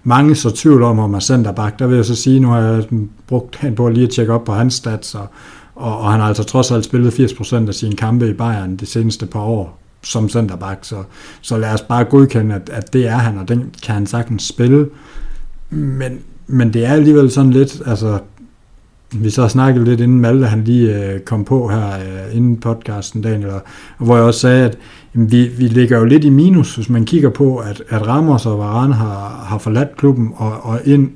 mange 0.05 0.35
så 0.35 0.51
tvivl 0.51 0.83
om, 0.83 0.99
om 0.99 1.15
er 1.15 1.21
centerback. 1.21 1.79
Der 1.79 1.87
vil 1.87 1.97
jeg 1.97 2.05
så 2.05 2.15
sige, 2.15 2.41
nu 2.41 2.49
har 2.49 2.61
jeg 2.61 2.85
brugt 3.27 3.57
han 3.57 3.75
på 3.75 3.89
lige 3.89 4.05
at 4.05 4.11
tjekke 4.11 4.33
op 4.33 4.45
på 4.45 4.53
hans 4.53 4.75
stats, 4.75 5.15
og, 5.15 5.27
og, 5.75 5.99
og 5.99 6.11
han 6.11 6.21
har 6.21 6.29
altså 6.29 6.43
trods 6.45 6.71
alt 6.71 6.85
spillet 6.85 7.21
80% 7.21 7.69
af 7.69 7.75
sine 7.75 7.97
kampe 7.97 8.29
i 8.29 8.33
Bayern 8.33 8.77
de 8.77 8.87
seneste 8.87 9.27
par 9.27 9.41
år 9.41 9.79
som 10.03 10.29
centerback, 10.29 10.79
så, 10.83 11.03
så 11.41 11.59
lad 11.59 11.75
os 11.75 11.83
bare 11.83 12.05
godkende, 12.05 12.55
at, 12.55 12.71
at 12.73 12.93
det 12.93 13.07
er 13.07 13.17
han, 13.17 13.39
og 13.39 13.49
den 13.49 13.75
kan 13.83 13.95
han 13.95 14.07
sagtens 14.07 14.43
spille. 14.43 14.89
Men, 15.71 16.19
men 16.47 16.73
det 16.73 16.85
er 16.85 16.93
alligevel 16.93 17.31
sådan 17.31 17.51
lidt, 17.51 17.83
altså 17.87 18.19
vi 19.25 19.31
så 19.31 19.49
snakket 19.49 19.85
lidt 19.85 20.01
inden 20.01 20.21
Malte 20.21 20.47
han 20.47 20.65
lige 20.65 21.13
øh, 21.13 21.21
kom 21.21 21.45
på 21.45 21.69
her 21.69 21.87
øh, 21.87 22.37
inden 22.37 22.57
podcasten, 22.57 23.23
Daniel, 23.23 23.51
og, 23.51 23.63
hvor 23.99 24.17
jeg 24.17 24.25
også 24.25 24.41
sagde, 24.41 24.65
at 24.65 24.79
jamen, 25.15 25.33
vi, 25.33 25.49
vi 25.59 25.65
ligger 25.65 25.99
jo 25.99 26.05
lidt 26.05 26.25
i 26.25 26.31
minus, 26.31 26.75
hvis 26.75 26.89
man 26.89 27.05
kigger 27.05 27.31
på, 27.31 27.57
at, 27.57 27.83
at 27.89 28.07
Ramos 28.07 28.47
og 28.47 28.59
Varane 28.59 28.95
har, 28.95 29.45
har 29.49 29.59
forladt 29.59 29.97
klubben, 29.97 30.33
og, 30.37 30.53
og 30.63 30.81
ind 30.85 31.11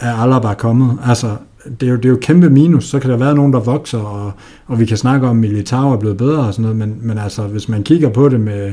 er 0.00 0.14
Alaba 0.14 0.54
kommet. 0.54 0.98
Altså, 1.06 1.36
det 1.80 1.86
er, 1.86 1.90
jo, 1.90 1.96
det 1.96 2.04
er 2.04 2.08
jo 2.08 2.18
kæmpe 2.20 2.50
minus, 2.50 2.84
så 2.84 2.98
kan 2.98 3.10
der 3.10 3.16
være 3.16 3.34
nogen, 3.34 3.52
der 3.52 3.60
vokser, 3.60 3.98
og, 3.98 4.32
og 4.66 4.80
vi 4.80 4.86
kan 4.86 4.96
snakke 4.96 5.26
om, 5.26 5.36
at 5.36 5.50
Militao 5.50 5.92
er 5.92 5.96
blevet 5.96 6.16
bedre 6.16 6.46
og 6.46 6.54
sådan 6.54 6.62
noget, 6.62 6.76
men, 6.76 6.96
men 7.00 7.18
altså, 7.18 7.42
hvis 7.42 7.68
man 7.68 7.82
kigger 7.82 8.08
på 8.08 8.28
det 8.28 8.40
med 8.40 8.72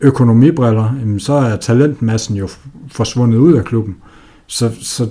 økonomibriller, 0.00 0.94
jamen, 1.00 1.20
så 1.20 1.32
er 1.32 1.56
talentmassen 1.56 2.36
jo 2.36 2.48
forsvundet 2.88 3.38
ud 3.38 3.52
af 3.52 3.64
klubben. 3.64 3.96
Så, 4.46 4.70
så 4.80 5.08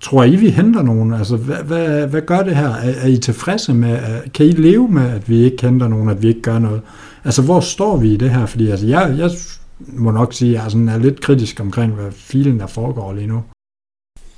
Tror 0.00 0.24
I, 0.24 0.36
vi 0.36 0.50
henter 0.50 0.82
nogen? 0.82 1.14
Altså, 1.14 1.36
hvad, 1.36 1.56
hvad, 1.56 2.06
hvad 2.06 2.22
gør 2.22 2.42
det 2.42 2.56
her? 2.56 2.68
Er, 2.68 2.92
er 3.02 3.06
I 3.06 3.16
tilfredse 3.16 3.74
med, 3.74 3.98
kan 4.34 4.46
I 4.46 4.50
leve 4.50 4.88
med, 4.88 5.10
at 5.10 5.28
vi 5.28 5.44
ikke 5.44 5.66
henter 5.66 5.88
nogen, 5.88 6.08
at 6.08 6.22
vi 6.22 6.28
ikke 6.28 6.42
gør 6.42 6.58
noget? 6.58 6.80
Altså, 7.24 7.42
hvor 7.42 7.60
står 7.60 7.96
vi 7.96 8.14
i 8.14 8.16
det 8.16 8.30
her? 8.30 8.46
Fordi 8.46 8.70
altså, 8.70 8.86
jeg, 8.86 9.14
jeg 9.18 9.30
må 9.78 10.10
nok 10.10 10.32
sige, 10.34 10.56
at 10.58 10.62
jeg 10.62 10.70
sådan 10.70 10.88
er 10.88 10.98
lidt 10.98 11.20
kritisk 11.20 11.60
omkring, 11.60 11.92
hvad 11.92 12.12
filen 12.12 12.60
der 12.60 12.66
foregår 12.66 13.12
lige 13.12 13.26
nu. 13.26 13.42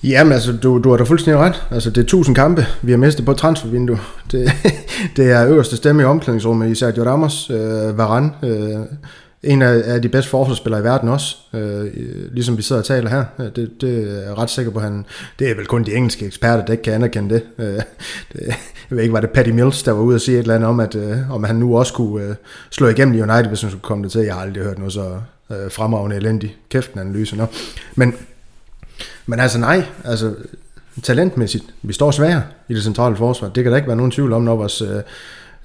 Jamen 0.05 0.33
altså, 0.33 0.53
du, 0.63 0.81
du 0.85 0.91
har 0.91 0.97
da 0.97 1.05
fuldstændig 1.05 1.43
ret. 1.43 1.63
Altså, 1.71 1.91
det 1.91 2.03
er 2.03 2.07
tusind 2.07 2.37
kampe, 2.37 2.67
vi 2.83 2.91
har 2.91 2.99
mistet 2.99 3.25
på 3.25 3.33
transfervindue. 3.33 3.99
Det, 4.33 4.53
det 5.17 5.31
er 5.31 5.49
øverste 5.49 5.77
stemme 5.77 6.03
i 6.03 6.05
omklædningsrummet 6.05 6.71
især 6.71 6.87
Sergio 6.87 7.05
Ramos, 7.05 7.51
øh, 7.51 7.99
Varane, 7.99 8.31
øh, 8.43 8.77
en 9.43 9.63
af, 9.63 9.83
af 9.85 10.03
de 10.03 10.09
bedste 10.09 10.31
forsvarsspillere 10.31 10.81
i 10.81 10.85
verden 10.85 11.09
også, 11.09 11.37
øh, 11.53 11.91
ligesom 12.33 12.57
vi 12.57 12.63
sidder 12.63 12.83
og 12.83 12.87
taler 12.87 13.11
her. 13.11 13.25
Øh, 13.39 13.47
det, 13.57 13.71
det 13.81 14.19
er 14.19 14.23
jeg 14.23 14.39
ret 14.39 14.51
sikker 14.51 14.73
på, 14.73 14.79
at 14.79 14.85
han, 14.85 15.07
det 15.39 15.51
er 15.51 15.55
vel 15.55 15.67
kun 15.67 15.85
de 15.85 15.95
engelske 15.95 16.27
eksperter, 16.27 16.65
der 16.65 16.73
ikke 16.73 16.83
kan 16.83 16.93
anerkende 16.93 17.35
det. 17.35 17.43
Øh, 17.59 17.67
det 18.33 18.41
jeg 18.91 18.97
ved 18.97 19.03
ikke, 19.03 19.13
var 19.13 19.21
det 19.21 19.31
Paddy 19.31 19.49
Mills, 19.49 19.83
der 19.83 19.93
var 19.93 20.01
ude 20.01 20.15
og 20.15 20.21
sige 20.21 20.37
et 20.39 20.43
eller 20.43 20.55
andet 20.55 20.69
om, 20.69 20.81
at 20.81 20.95
øh, 20.95 21.31
om 21.31 21.45
han 21.45 21.57
nu 21.57 21.79
også 21.79 21.93
kunne 21.93 22.25
øh, 22.25 22.35
slå 22.71 22.89
igennem 22.89 23.15
i 23.15 23.21
United, 23.21 23.49
hvis 23.49 23.61
han 23.61 23.71
skulle 23.71 23.83
komme 23.83 24.05
det 24.05 24.13
til. 24.13 24.21
Jeg 24.21 24.35
har 24.35 24.43
aldrig 24.43 24.65
hørt 24.65 24.79
noget 24.79 24.93
så 24.93 25.21
øh, 25.51 25.71
fremragende 25.71 26.17
elendig 26.17 26.57
kæft 26.71 26.97
analyse. 26.97 27.37
Nå. 27.37 27.47
Men, 27.95 28.15
men 29.27 29.41
altså 29.41 29.59
nej, 29.59 29.85
altså 30.05 30.35
talentmæssigt, 31.03 31.65
vi 31.83 31.93
står 31.93 32.11
svære 32.11 32.43
i 32.69 32.75
det 32.75 32.83
centrale 32.83 33.17
forsvar. 33.17 33.49
Det 33.49 33.63
kan 33.65 33.71
der 33.71 33.77
ikke 33.77 33.89
være 33.89 33.97
nogen 33.97 34.13
tvivl 34.13 34.33
om, 34.33 34.43
når 34.43 34.57
vores, 34.57 34.83
øh, 34.83 35.03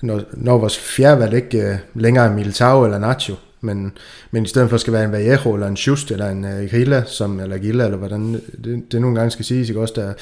når, 0.01 0.21
når 0.33 0.57
vores 0.57 0.77
fjerdevalg 0.77 1.33
ikke 1.33 1.61
øh, 1.61 1.75
længere 1.93 2.25
er 2.25 2.33
Militao 2.33 2.85
eller 2.85 2.97
Nacho 2.97 3.35
men, 3.61 3.97
men 4.31 4.43
i 4.43 4.47
stedet 4.47 4.69
for 4.69 4.77
skal 4.77 4.93
være 4.93 5.03
en 5.03 5.11
Vallejo, 5.11 5.53
eller 5.53 5.67
en 5.67 5.77
Schust, 5.77 6.11
eller 6.11 6.29
en 6.29 6.43
uh, 6.43 6.69
Grilla, 6.69 7.03
som, 7.03 7.39
eller 7.39 7.57
Gilla, 7.57 7.85
eller 7.85 7.97
hvordan 7.97 8.33
det, 8.63 8.91
det 8.91 9.01
nogle 9.01 9.15
gange 9.15 9.31
skal 9.31 9.45
siges, 9.45 9.69
ikke 9.69 9.81
også, 9.81 9.93
der, 9.97 10.13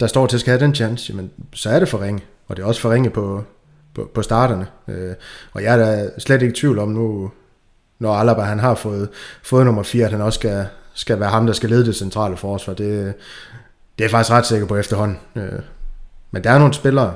der 0.00 0.06
står 0.06 0.26
til 0.26 0.36
at 0.36 0.40
skal 0.40 0.50
have 0.50 0.64
den 0.64 0.74
chance, 0.74 1.12
jamen, 1.12 1.30
så 1.52 1.70
er 1.70 1.78
det 1.78 1.88
for 1.88 2.02
ringe, 2.02 2.22
og 2.48 2.56
det 2.56 2.62
er 2.62 2.66
også 2.66 2.80
for 2.80 2.92
ringe 2.92 3.10
på, 3.10 3.44
på, 3.94 4.10
på 4.14 4.22
starterne. 4.22 4.66
Uh, 4.86 4.94
og 5.52 5.62
jeg 5.62 5.74
er 5.74 5.78
da 5.78 6.10
slet 6.18 6.42
ikke 6.42 6.52
i 6.52 6.56
tvivl 6.56 6.78
om, 6.78 6.88
nu, 6.88 7.30
når 7.98 8.14
Alaba 8.14 8.42
han 8.42 8.58
har 8.58 8.74
fået, 8.74 9.08
fået 9.42 9.66
nummer 9.66 9.82
4, 9.82 10.04
at 10.04 10.10
han 10.10 10.20
også 10.20 10.38
skal, 10.38 10.66
skal 10.94 11.20
være 11.20 11.30
ham, 11.30 11.46
der 11.46 11.52
skal 11.52 11.70
lede 11.70 11.86
det 11.86 11.96
centrale 11.96 12.36
forsvar. 12.36 12.74
Det, 12.74 13.14
det 13.98 14.04
er 14.04 14.04
jeg 14.04 14.10
faktisk 14.10 14.30
ret 14.30 14.46
sikker 14.46 14.66
på 14.66 14.76
efterhånden. 14.76 15.18
Øh, 15.36 15.60
men 16.30 16.44
der 16.44 16.50
er 16.50 16.58
nogle 16.58 16.74
spillere, 16.74 17.14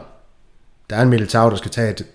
der 0.90 0.96
er 0.96 1.02
en 1.02 1.08
Militao, 1.08 1.50
der 1.50 1.56
skal 1.56 1.70
tage 1.70 1.90
et, 1.90 2.06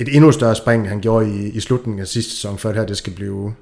et 0.00 0.16
endnu 0.16 0.32
større 0.32 0.54
spring, 0.54 0.88
han 0.88 1.00
gjorde 1.00 1.28
i, 1.28 1.48
i 1.48 1.60
slutningen 1.60 2.00
af 2.00 2.06
sidste 2.06 2.30
sæson, 2.30 2.58
før 2.58 2.68
det 2.68 2.78
her 2.78 2.86
det 2.86 2.96
skal 2.96 3.12
blive 3.12 3.52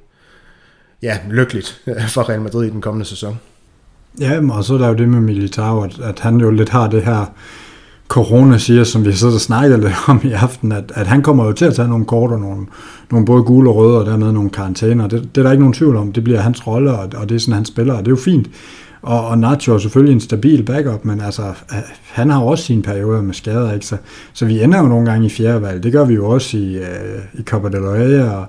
ja, 1.03 1.19
lykkeligt 1.31 1.83
for 2.15 2.29
Real 2.29 2.41
Madrid 2.41 2.67
i 2.67 2.71
den 2.71 2.81
kommende 2.81 3.07
sæson. 3.07 3.39
Ja, 4.21 4.41
og 4.51 4.65
så 4.65 4.75
er 4.75 4.79
der 4.79 4.89
jo 4.89 4.95
det 4.95 5.09
med 5.09 5.21
Militao, 5.21 5.83
at, 5.83 5.99
at 6.01 6.21
han 6.21 6.41
jo 6.41 6.51
lidt 6.51 6.69
har 6.69 6.89
det 6.89 7.03
her 7.03 7.33
corona 8.09 8.59
siger, 8.59 8.85
som 8.85 9.05
vi 9.05 9.13
så 9.13 9.39
snakket 9.39 9.81
lidt 9.81 9.93
om 10.09 10.21
i 10.25 10.33
aften, 10.33 10.73
at, 10.73 10.93
at 10.95 11.07
han 11.07 11.23
kommer 11.23 11.45
jo 11.45 11.53
til 11.53 11.65
at 11.65 11.75
tage 11.75 11.89
nogle 11.89 12.05
kort 12.05 12.31
og 12.31 12.41
nogle, 12.41 12.67
nogle 13.11 13.27
både 13.27 13.43
gule 13.43 13.71
og 13.71 13.77
røde, 13.77 13.99
og 13.99 14.07
dermed 14.07 14.33
nogle 14.33 14.51
karantæner. 14.51 15.07
Det, 15.07 15.29
det 15.35 15.41
er 15.41 15.43
der 15.43 15.51
ikke 15.51 15.63
nogen 15.63 15.75
tvivl 15.75 15.97
om. 15.97 16.13
Det 16.13 16.25
bliver 16.25 16.41
hans 16.41 16.67
rolle, 16.67 16.93
og, 16.93 17.09
og 17.17 17.29
det 17.29 17.35
er 17.35 17.39
sådan, 17.39 17.55
han 17.55 17.65
spiller, 17.65 17.95
og 17.95 17.99
det 17.99 18.07
er 18.07 18.11
jo 18.11 18.17
fint. 18.17 18.51
Og, 19.03 19.27
og 19.27 19.39
Nacho 19.39 19.75
er 19.75 19.79
selvfølgelig 19.79 20.15
en 20.15 20.21
stabil 20.21 20.63
backup, 20.63 21.05
men 21.05 21.21
altså, 21.21 21.43
øh, 21.43 21.79
han 22.03 22.31
har 22.31 22.41
også 22.41 22.65
sine 22.65 22.83
perioder 22.83 23.23
med 23.23 23.35
skader, 23.35 23.73
ikke? 23.73 23.87
Så, 23.87 23.97
så 24.33 24.47
vi 24.47 24.63
ender 24.63 24.79
jo 24.79 24.89
nogle 24.89 25.11
gange 25.11 25.27
i 25.27 25.31
fjerde 25.31 25.63
valg. 25.63 25.83
Det 25.83 25.93
gør 25.93 26.05
vi 26.05 26.15
jo 26.15 26.29
også 26.29 26.57
i, 26.57 26.77
øh, 26.77 27.19
i 27.35 27.43
Copa 27.43 27.69
del 27.69 27.81
Rey 27.81 28.21
og, 28.21 28.47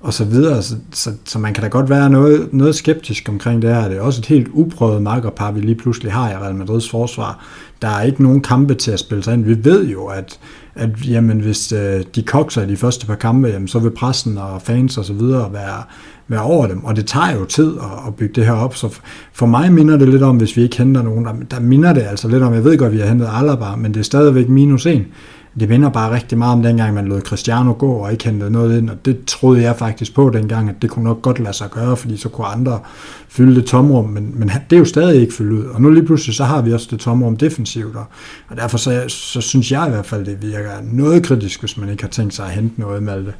og 0.00 0.12
så 0.14 0.24
videre. 0.24 0.62
Så, 0.62 0.74
så, 0.92 1.10
så 1.24 1.38
man 1.38 1.54
kan 1.54 1.62
da 1.62 1.68
godt 1.68 1.90
være 1.90 2.10
noget, 2.10 2.52
noget 2.52 2.74
skeptisk 2.74 3.28
omkring 3.28 3.62
det 3.62 3.74
her. 3.74 3.88
Det 3.88 3.96
er 3.96 4.00
også 4.02 4.20
et 4.20 4.26
helt 4.26 4.48
uprøvet 4.52 5.02
makkerpar, 5.02 5.52
vi 5.52 5.60
lige 5.60 5.74
pludselig 5.74 6.12
har 6.12 6.30
i 6.30 6.34
Real 6.34 6.54
Madrids 6.54 6.90
forsvar. 6.90 7.44
Der 7.82 7.88
er 7.88 8.02
ikke 8.02 8.22
nogen 8.22 8.40
kampe 8.40 8.74
til 8.74 8.90
at 8.90 8.98
spille 8.98 9.24
sig 9.24 9.34
ind. 9.34 9.44
Vi 9.44 9.64
ved 9.64 9.86
jo, 9.86 10.06
at, 10.06 10.38
at 10.74 10.90
jamen, 11.08 11.40
hvis 11.40 11.72
øh, 11.72 12.02
de 12.14 12.22
kokser 12.22 12.62
i 12.62 12.66
de 12.66 12.76
første 12.76 13.06
par 13.06 13.14
kampe, 13.14 13.48
jamen, 13.48 13.68
så 13.68 13.78
vil 13.78 13.90
pressen 13.90 14.38
og 14.38 14.62
fans 14.62 14.98
og 14.98 15.04
så 15.04 15.12
videre 15.12 15.52
være, 15.52 15.82
være 16.28 16.42
over 16.42 16.66
dem. 16.66 16.84
Og 16.84 16.96
det 16.96 17.06
tager 17.06 17.32
jo 17.32 17.44
tid 17.44 17.72
at, 17.76 18.06
at 18.06 18.14
bygge 18.14 18.34
det 18.34 18.46
her 18.46 18.52
op. 18.52 18.76
Så 18.76 18.98
for 19.32 19.46
mig 19.46 19.72
minder 19.72 19.96
det 19.96 20.08
lidt 20.08 20.22
om, 20.22 20.36
hvis 20.36 20.56
vi 20.56 20.62
ikke 20.62 20.78
henter 20.78 21.02
nogen, 21.02 21.24
der, 21.24 21.32
der 21.50 21.60
minder 21.60 21.92
det 21.92 22.02
altså 22.02 22.28
lidt 22.28 22.42
om, 22.42 22.54
jeg 22.54 22.64
ved 22.64 22.78
godt, 22.78 22.88
at 22.88 22.94
vi 22.94 23.00
har 23.00 23.08
hentet 23.08 23.28
Alaba, 23.32 23.76
men 23.76 23.94
det 23.94 24.00
er 24.00 24.04
stadigvæk 24.04 24.48
minus 24.48 24.86
en 24.86 25.06
det 25.60 25.68
minder 25.68 25.90
bare 25.90 26.14
rigtig 26.14 26.38
meget 26.38 26.52
om 26.52 26.62
dengang, 26.62 26.94
man 26.94 27.08
lod 27.08 27.20
Cristiano 27.20 27.74
gå 27.78 27.92
og 27.92 28.12
ikke 28.12 28.24
hentede 28.24 28.50
noget 28.50 28.78
ind, 28.78 28.90
og 28.90 29.04
det 29.04 29.24
troede 29.26 29.62
jeg 29.62 29.76
faktisk 29.76 30.14
på 30.14 30.30
dengang, 30.34 30.68
at 30.68 30.74
det 30.82 30.90
kunne 30.90 31.04
nok 31.04 31.22
godt 31.22 31.38
lade 31.38 31.52
sig 31.52 31.70
gøre, 31.70 31.96
fordi 31.96 32.16
så 32.16 32.28
kunne 32.28 32.46
andre 32.46 32.80
fylde 33.28 33.54
det 33.54 33.66
tomrum, 33.66 34.08
men, 34.08 34.32
men 34.34 34.50
det 34.70 34.76
er 34.76 34.80
jo 34.80 34.84
stadig 34.84 35.20
ikke 35.20 35.34
fyldt 35.34 35.52
ud, 35.52 35.64
og 35.64 35.82
nu 35.82 35.90
lige 35.90 36.06
pludselig 36.06 36.34
så 36.34 36.44
har 36.44 36.62
vi 36.62 36.72
også 36.72 36.88
det 36.90 37.00
tomrum 37.00 37.36
defensivt, 37.36 37.96
og, 37.96 38.04
og 38.48 38.56
derfor 38.56 38.78
så, 38.78 39.04
så 39.08 39.40
synes 39.40 39.72
jeg 39.72 39.86
i 39.86 39.90
hvert 39.90 40.06
fald, 40.06 40.26
det 40.26 40.42
virker 40.42 40.70
noget 40.92 41.22
kritisk, 41.22 41.60
hvis 41.60 41.76
man 41.76 41.88
ikke 41.88 42.02
har 42.02 42.10
tænkt 42.10 42.34
sig 42.34 42.46
at 42.46 42.52
hente 42.52 42.80
noget 42.80 43.02
med 43.02 43.16
det. 43.16 43.34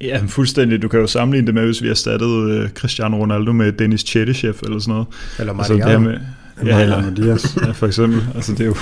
Ja, 0.00 0.20
fuldstændig. 0.26 0.82
Du 0.82 0.88
kan 0.88 1.00
jo 1.00 1.06
sammenligne 1.06 1.46
det 1.46 1.54
med, 1.54 1.64
hvis 1.64 1.82
vi 1.82 1.88
erstattede 1.88 2.62
uh, 2.64 2.70
Cristiano 2.70 3.16
Ronaldo 3.16 3.52
med 3.52 3.72
Dennis 3.72 4.00
Chetyshev 4.00 4.54
eller 4.62 4.78
sådan 4.78 4.92
noget. 4.92 5.06
Eller 5.38 5.52
Mariano. 5.52 5.74
Altså, 5.74 5.92
det 5.92 6.02
med, 6.02 6.18
ja, 6.64 6.82
eller, 6.82 7.36
ja, 7.66 7.70
for 7.70 7.86
eksempel. 7.86 8.26
Altså, 8.34 8.52
det 8.52 8.60
er 8.60 8.66
jo 8.66 8.76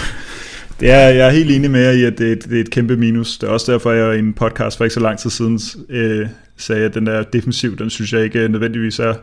det 0.81 0.91
er, 0.91 1.09
jeg 1.09 1.27
er 1.27 1.31
helt 1.31 1.51
enig 1.51 1.70
med 1.70 1.81
jer 1.81 1.91
i, 1.91 2.05
at 2.05 2.18
det 2.18 2.29
er, 2.29 2.33
et, 2.33 2.45
det 2.45 2.57
er 2.57 2.61
et 2.61 2.70
kæmpe 2.70 2.97
minus. 2.97 3.39
Det 3.39 3.47
er 3.47 3.51
også 3.51 3.72
derfor, 3.72 3.93
jeg 3.93 4.16
i 4.16 4.18
en 4.18 4.33
podcast 4.33 4.77
for 4.77 4.85
ikke 4.85 4.95
så 4.95 5.01
lang 5.01 5.18
tid 5.18 5.31
siden 5.31 5.61
øh, 5.89 6.29
sagde, 6.57 6.85
at 6.85 6.95
den 6.95 7.07
der 7.07 7.22
defensiv, 7.22 7.77
den 7.77 7.91
synes 7.91 8.12
jeg 8.12 8.25
ikke 8.25 8.49
nødvendigvis 8.49 8.99
er 8.99 9.14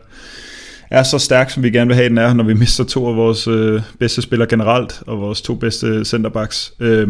er 0.91 1.03
så 1.03 1.19
stærk, 1.19 1.49
som 1.49 1.63
vi 1.63 1.69
gerne 1.69 1.87
vil 1.87 1.95
have 1.95 2.09
den 2.09 2.17
er, 2.17 2.33
når 2.33 2.43
vi 2.43 2.53
mister 2.63 2.83
to 2.83 3.07
af 3.07 3.15
vores 3.15 3.47
øh, 3.47 3.81
bedste 3.99 4.21
spillere 4.21 4.49
generelt, 4.49 5.03
og 5.07 5.21
vores 5.21 5.41
to 5.41 5.55
bedste 5.55 6.05
centerbacks. 6.05 6.73
Øh, 6.79 7.07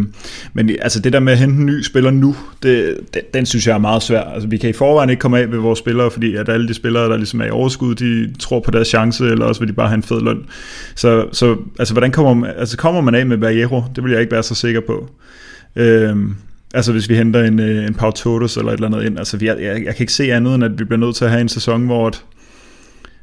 men 0.54 0.70
altså 0.82 1.00
det 1.00 1.14
der 1.14 1.20
med 1.20 1.34
at 1.34 1.40
hente 1.40 1.60
en 1.60 1.66
ny 1.66 1.82
spiller 1.82 2.12
nu, 2.12 2.36
det, 2.64 2.98
den, 3.14 3.22
den 3.34 3.46
synes 3.46 3.68
jeg 3.68 3.74
er 3.74 3.78
meget 3.78 4.04
svær. 4.04 4.22
Altså 4.22 4.50
vi 4.50 4.58
kan 4.58 4.70
i 4.70 4.74
forvejen 4.74 5.10
ikke 5.10 5.20
komme 5.20 5.40
af 5.40 5.52
ved 5.52 5.60
vores 5.60 5.80
spillere, 5.80 6.12
fordi 6.12 6.36
at 6.36 6.50
alle 6.50 6.68
de 6.68 6.74
spillere, 6.74 7.10
der 7.10 7.18
ligesom 7.18 7.42
er 7.42 7.46
i 7.46 7.50
overskud, 7.50 7.96
de 7.96 8.34
tror 8.40 8.60
på 8.60 8.72
deres 8.72 8.88
chance, 8.88 9.26
eller 9.26 9.46
også 9.46 9.62
vil 9.62 9.68
de 9.68 9.74
bare 9.74 9.88
have 9.88 9.96
en 9.96 10.04
fed 10.04 10.22
løn. 10.22 10.46
Så, 10.96 11.28
så 11.32 11.58
altså, 11.80 11.94
hvordan 11.94 12.12
kommer 12.12 12.34
man, 12.34 12.52
altså, 12.58 12.78
kommer 12.78 13.02
man 13.02 13.16
af 13.16 13.26
med 13.26 13.38
Barriero? 13.38 13.84
Det 13.96 14.04
vil 14.04 14.12
jeg 14.12 14.22
ikke 14.22 14.32
være 14.32 14.44
så 14.44 14.56
sikker 14.56 14.82
på. 14.88 15.10
Øh, 15.76 16.16
Altså 16.74 16.92
hvis 16.92 17.10
vi 17.10 17.16
henter 17.16 17.44
en, 17.44 17.60
øh, 17.60 17.88
en 17.88 17.94
Pau 17.94 18.12
Torres 18.12 18.58
eller 18.58 18.72
et 18.72 18.74
eller 18.74 18.88
andet 18.88 19.06
ind. 19.06 19.20
Altså 19.20 19.38
jeg, 19.42 19.58
jeg, 19.62 19.84
jeg 19.86 19.96
kan 19.96 20.04
ikke 20.04 20.14
se 20.14 20.34
andet 20.34 20.56
end, 20.56 20.64
at 20.64 20.80
vi 20.80 20.84
bliver 20.84 21.00
nødt 21.00 21.16
til 21.16 21.26
at 21.26 21.32
have 21.32 21.42
en 21.42 21.50
sæson, 21.50 21.86
hvor 21.86 22.08
at, 22.08 22.24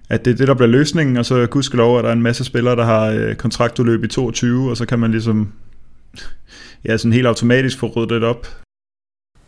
at 0.08 0.24
det 0.24 0.30
er 0.32 0.36
det, 0.36 0.48
der 0.48 0.54
bliver 0.54 0.68
løsningen, 0.68 1.16
og 1.16 1.26
så 1.26 1.46
gudskelov, 1.46 1.98
at 1.98 2.04
der 2.04 2.10
er 2.10 2.14
en 2.14 2.22
masse 2.22 2.44
spillere, 2.44 2.76
der 2.76 2.84
har 2.84 3.06
øh, 3.06 3.34
kontraktudløb 3.34 4.04
i 4.04 4.08
22, 4.08 4.70
og 4.70 4.76
så 4.76 4.86
kan 4.86 4.98
man 4.98 5.10
ligesom 5.10 5.48
ja, 6.86 6.96
sådan 6.96 7.12
helt 7.12 7.26
automatisk 7.26 7.78
få 7.78 7.86
ryddet 7.96 8.10
det 8.10 8.28
op. 8.28 8.46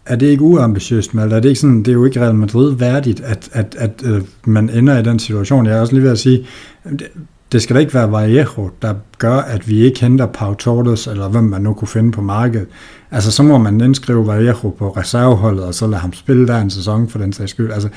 Er 0.07 0.17
det 0.17 0.27
ikke 0.27 0.43
uambitiøst, 0.43 1.15
Malte? 1.15 1.37
Er 1.37 1.41
det 1.41 1.49
ikke 1.49 1.61
sådan, 1.61 1.79
det 1.79 1.89
er 1.89 1.93
jo 1.93 2.05
ikke 2.05 2.21
Real 2.21 2.35
Madrid 2.35 2.77
værdigt, 2.77 3.21
at, 3.21 3.49
at, 3.53 3.77
at 3.79 4.03
øh, 4.05 4.23
man 4.45 4.71
ender 4.71 4.99
i 4.99 5.03
den 5.03 5.19
situation? 5.19 5.67
Jeg 5.67 5.77
er 5.77 5.81
også 5.81 5.93
lige 5.93 6.05
ved 6.05 6.11
at 6.11 6.19
sige, 6.19 6.47
det, 6.85 7.09
det 7.53 7.63
skal 7.63 7.77
da 7.77 7.81
ikke 7.81 7.95
være 7.95 8.13
Vallejo, 8.13 8.71
der 8.83 8.95
gør, 9.19 9.37
at 9.37 9.69
vi 9.69 9.83
ikke 9.83 10.01
henter 10.01 10.27
Pau 10.27 10.55
Torres, 10.55 11.07
eller 11.07 11.29
hvem 11.29 11.45
man 11.45 11.63
nu 11.63 11.75
kunne 11.75 11.89
finde 11.89 12.13
på 12.13 12.23
markedet. 12.23 12.69
Altså, 13.11 13.33
så 13.33 13.43
må 13.43 13.59
man 13.59 13.81
indskrive 13.81 14.27
Vallejo 14.27 14.71
på 14.71 14.91
reserveholdet, 14.91 15.65
og 15.65 15.75
så 15.75 15.87
lade 15.87 16.01
ham 16.01 16.13
spille 16.13 16.47
der 16.47 16.59
en 16.61 16.71
sæson 16.71 17.09
for 17.09 17.19
den 17.19 17.33
sags 17.33 17.51
skyld. 17.51 17.73
Altså, 17.73 17.89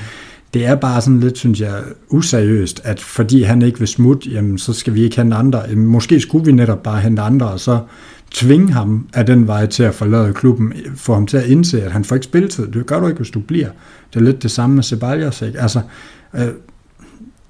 det 0.54 0.66
er 0.66 0.74
bare 0.74 1.00
sådan 1.00 1.20
lidt, 1.20 1.38
synes 1.38 1.60
jeg, 1.60 1.82
useriøst, 2.10 2.80
at 2.84 3.00
fordi 3.00 3.42
han 3.42 3.62
ikke 3.62 3.78
vil 3.78 3.88
smutte, 3.88 4.30
jamen, 4.30 4.58
så 4.58 4.72
skal 4.72 4.94
vi 4.94 5.02
ikke 5.02 5.16
hente 5.16 5.36
andre. 5.36 5.62
Jamen, 5.68 5.86
måske 5.86 6.20
skulle 6.20 6.44
vi 6.44 6.52
netop 6.52 6.82
bare 6.82 7.00
hente 7.00 7.22
andre, 7.22 7.48
og 7.48 7.60
så 7.60 7.78
tvinge 8.30 8.72
ham 8.72 9.08
af 9.14 9.26
den 9.26 9.46
vej 9.46 9.66
til 9.66 9.82
at 9.82 9.94
forlade 9.94 10.32
klubben, 10.32 10.72
få 10.96 11.14
ham 11.14 11.26
til 11.26 11.36
at 11.36 11.46
indse, 11.46 11.82
at 11.82 11.92
han 11.92 12.04
får 12.04 12.16
ikke 12.16 12.24
spilletid. 12.24 12.66
Det 12.66 12.86
gør 12.86 13.00
du 13.00 13.06
ikke, 13.06 13.18
hvis 13.18 13.30
du 13.30 13.40
bliver. 13.40 13.68
Det 14.14 14.20
er 14.20 14.24
lidt 14.24 14.42
det 14.42 14.50
samme 14.50 14.74
med 14.74 14.82
Ceballos, 14.82 15.42
ikke? 15.42 15.60
Altså, 15.60 15.80
øh, 16.34 16.48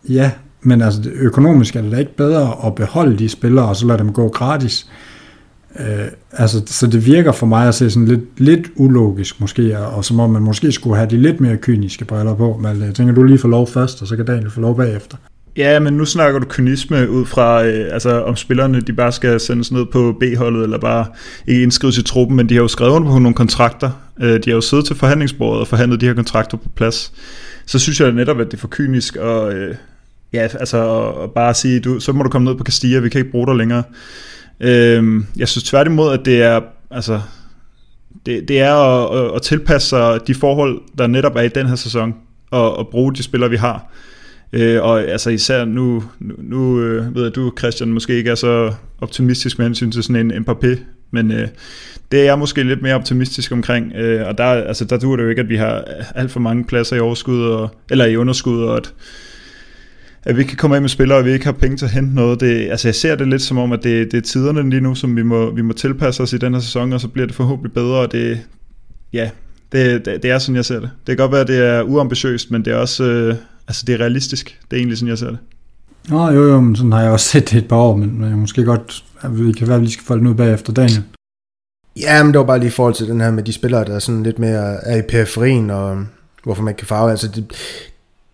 ja, 0.08 0.30
men 0.62 0.82
altså, 0.82 1.10
økonomisk 1.14 1.76
er 1.76 1.82
det 1.82 1.92
da 1.92 1.96
ikke 1.96 2.16
bedre 2.16 2.66
at 2.66 2.74
beholde 2.74 3.18
de 3.18 3.28
spillere, 3.28 3.68
og 3.68 3.76
så 3.76 3.86
lade 3.86 3.98
dem 3.98 4.12
gå 4.12 4.28
gratis, 4.28 4.86
Øh, 4.86 5.13
Øh, 5.80 6.06
altså, 6.32 6.62
så 6.66 6.86
det 6.86 7.06
virker 7.06 7.32
for 7.32 7.46
mig 7.46 7.68
at 7.68 7.74
se 7.74 7.90
sådan 7.90 8.08
lidt, 8.08 8.40
lidt 8.40 8.70
ulogisk 8.76 9.40
måske, 9.40 9.78
og 9.78 10.04
som 10.04 10.20
om 10.20 10.30
man 10.30 10.42
måske 10.42 10.72
skulle 10.72 10.96
have 10.96 11.10
de 11.10 11.16
lidt 11.16 11.40
mere 11.40 11.56
kyniske 11.56 12.04
briller 12.04 12.34
på. 12.34 12.58
Men 12.62 12.76
øh, 12.76 12.86
jeg 12.86 12.94
tænker, 12.94 13.14
du 13.14 13.22
lige 13.22 13.38
får 13.38 13.48
lov 13.48 13.66
først, 13.66 14.02
og 14.02 14.08
så 14.08 14.16
kan 14.16 14.26
Daniel 14.26 14.50
få 14.50 14.60
lov 14.60 14.76
bagefter. 14.76 15.16
Ja, 15.56 15.80
men 15.80 15.94
nu 15.94 16.04
snakker 16.04 16.40
du 16.40 16.46
kynisme 16.48 17.10
ud 17.10 17.26
fra, 17.26 17.64
øh, 17.64 17.86
altså 17.92 18.22
om 18.22 18.36
spillerne 18.36 18.80
de 18.80 18.92
bare 18.92 19.12
skal 19.12 19.40
sendes 19.40 19.72
ned 19.72 19.86
på 19.92 20.16
B-holdet, 20.20 20.62
eller 20.62 20.78
bare 20.78 21.06
ikke 21.46 21.62
indskrives 21.62 21.98
i 21.98 22.02
truppen, 22.02 22.36
men 22.36 22.48
de 22.48 22.54
har 22.54 22.62
jo 22.62 22.68
skrevet 22.68 23.02
på 23.02 23.18
nogle 23.18 23.34
kontrakter. 23.34 23.90
Øh, 24.20 24.34
de 24.44 24.50
har 24.50 24.54
jo 24.54 24.60
siddet 24.60 24.86
til 24.86 24.96
forhandlingsbordet 24.96 25.60
og 25.60 25.68
forhandlet 25.68 26.00
de 26.00 26.06
her 26.06 26.14
kontrakter 26.14 26.56
på 26.56 26.68
plads. 26.76 27.12
Så 27.66 27.78
synes 27.78 28.00
jeg 28.00 28.12
netop, 28.12 28.40
at 28.40 28.46
det 28.46 28.54
er 28.54 28.60
for 28.60 28.68
kynisk 28.68 29.16
og 29.16 29.54
øh, 29.54 29.74
ja, 30.32 30.40
altså 30.40 31.10
at 31.10 31.30
bare 31.30 31.54
sige, 31.54 31.80
du, 31.80 32.00
så 32.00 32.12
må 32.12 32.22
du 32.22 32.28
komme 32.28 32.50
ned 32.50 32.58
på 32.58 32.64
Castilla, 32.64 32.98
vi 32.98 33.08
kan 33.08 33.18
ikke 33.18 33.30
bruge 33.30 33.46
dig 33.46 33.56
længere. 33.56 33.82
Øh, 34.60 35.22
jeg 35.36 35.48
synes 35.48 35.64
tværtimod, 35.64 36.12
at 36.12 36.24
det 36.24 36.42
er, 36.42 36.60
altså, 36.90 37.20
det, 38.26 38.48
det 38.48 38.60
er 38.60 38.74
at, 38.74 39.36
at 39.36 39.42
tilpasse 39.42 39.88
sig 39.88 40.20
de 40.26 40.34
forhold, 40.34 40.80
der 40.98 41.06
netop 41.06 41.36
er 41.36 41.42
i 41.42 41.48
den 41.48 41.66
her 41.66 41.76
sæson, 41.76 42.14
og, 42.50 42.76
og 42.76 42.88
bruge 42.88 43.14
de 43.14 43.22
spillere, 43.22 43.50
vi 43.50 43.56
har. 43.56 43.90
Øh, 44.52 44.82
og 44.82 45.02
altså 45.02 45.30
især 45.30 45.64
nu, 45.64 46.04
nu, 46.20 46.34
nu 46.38 46.80
øh, 46.80 47.14
ved 47.14 47.22
jeg, 47.22 47.34
du 47.34 47.52
Christian 47.58 47.92
måske 47.92 48.16
ikke 48.16 48.30
er 48.30 48.34
så 48.34 48.72
optimistisk 49.00 49.58
med 49.58 49.66
hensyn 49.66 49.90
til 49.90 50.02
sådan 50.02 50.32
en 50.32 50.44
Mbappé, 50.48 50.78
men 51.10 51.32
øh, 51.32 51.48
det 52.12 52.20
er 52.20 52.24
jeg 52.24 52.38
måske 52.38 52.62
lidt 52.62 52.82
mere 52.82 52.94
optimistisk 52.94 53.52
omkring, 53.52 53.92
øh, 53.94 54.28
og 54.28 54.38
der, 54.38 54.44
altså, 54.44 54.84
der 54.84 54.98
duer 54.98 55.16
det 55.16 55.24
jo 55.24 55.28
ikke, 55.28 55.40
at 55.40 55.48
vi 55.48 55.56
har 55.56 55.84
alt 56.14 56.30
for 56.30 56.40
mange 56.40 56.64
pladser 56.64 56.96
i 56.96 57.00
overskud, 57.00 57.42
og, 57.42 57.70
eller 57.90 58.04
i 58.04 58.16
underskud, 58.16 58.62
og 58.62 58.76
at, 58.76 58.92
at 60.24 60.36
vi 60.36 60.40
ikke 60.40 60.48
kan 60.48 60.58
komme 60.58 60.76
af 60.76 60.82
med 60.82 60.88
spillere, 60.88 61.18
og 61.18 61.24
vi 61.24 61.32
ikke 61.32 61.44
har 61.44 61.52
penge 61.52 61.76
til 61.76 61.84
at 61.84 61.90
hente 61.90 62.14
noget. 62.14 62.40
Det, 62.40 62.70
altså 62.70 62.88
jeg 62.88 62.94
ser 62.94 63.14
det 63.14 63.28
lidt 63.28 63.42
som 63.42 63.58
om, 63.58 63.72
at 63.72 63.82
det, 63.82 64.12
det 64.12 64.18
er 64.18 64.22
tiderne 64.22 64.70
lige 64.70 64.80
nu, 64.80 64.94
som 64.94 65.16
vi 65.16 65.22
må, 65.22 65.50
vi 65.50 65.62
må 65.62 65.72
tilpasse 65.72 66.22
os 66.22 66.32
i 66.32 66.38
den 66.38 66.54
her 66.54 66.60
sæson, 66.60 66.92
og 66.92 67.00
så 67.00 67.08
bliver 67.08 67.26
det 67.26 67.34
forhåbentlig 67.34 67.72
bedre, 67.72 67.98
og 67.98 68.12
det, 68.12 68.40
ja, 69.12 69.30
det, 69.72 70.04
det, 70.04 70.22
det 70.22 70.30
er 70.30 70.38
sådan, 70.38 70.56
jeg 70.56 70.64
ser 70.64 70.80
det. 70.80 70.90
Det 71.06 71.16
kan 71.16 71.16
godt 71.16 71.32
være, 71.32 71.40
at 71.40 71.48
det 71.48 71.58
er 71.58 71.82
uambitiøst, 71.82 72.50
men 72.50 72.64
det 72.64 72.72
er 72.72 72.76
også 72.76 73.04
øh, 73.04 73.34
altså 73.68 73.84
det 73.86 73.94
er 73.94 74.00
realistisk. 74.00 74.58
Det 74.70 74.76
er 74.76 74.80
egentlig 74.80 74.98
sådan, 74.98 75.08
jeg 75.08 75.18
ser 75.18 75.30
det. 75.30 75.38
Nå, 76.08 76.30
jo, 76.30 76.48
jo, 76.48 76.60
men 76.60 76.76
sådan 76.76 76.92
har 76.92 77.02
jeg 77.02 77.10
også 77.10 77.28
set 77.28 77.50
det 77.50 77.58
et 77.58 77.68
par 77.68 77.76
år, 77.76 77.96
men, 77.96 78.20
men 78.20 78.32
måske 78.32 78.64
godt, 78.64 79.04
at 79.20 79.46
vi 79.46 79.52
kan 79.52 79.68
være, 79.68 79.76
at 79.76 79.82
vi 79.82 79.90
skal 79.90 80.04
folde 80.04 80.30
ud 80.30 80.34
bagefter 80.34 80.72
Daniel. 80.72 81.02
Ja, 82.00 82.22
men 82.22 82.32
det 82.32 82.38
var 82.38 82.46
bare 82.46 82.58
lige 82.58 82.68
i 82.68 82.70
forhold 82.70 82.94
til 82.94 83.08
den 83.08 83.20
her 83.20 83.30
med 83.30 83.42
de 83.42 83.52
spillere, 83.52 83.84
der 83.84 83.94
er 83.94 83.98
sådan 83.98 84.22
lidt 84.22 84.38
mere 84.38 84.86
er 84.86 84.96
i 84.96 85.02
periferien, 85.02 85.70
og 85.70 86.04
hvorfor 86.44 86.62
man 86.62 86.74
kan 86.74 86.86
farve. 86.86 87.10
Altså, 87.10 87.28
det, 87.28 87.52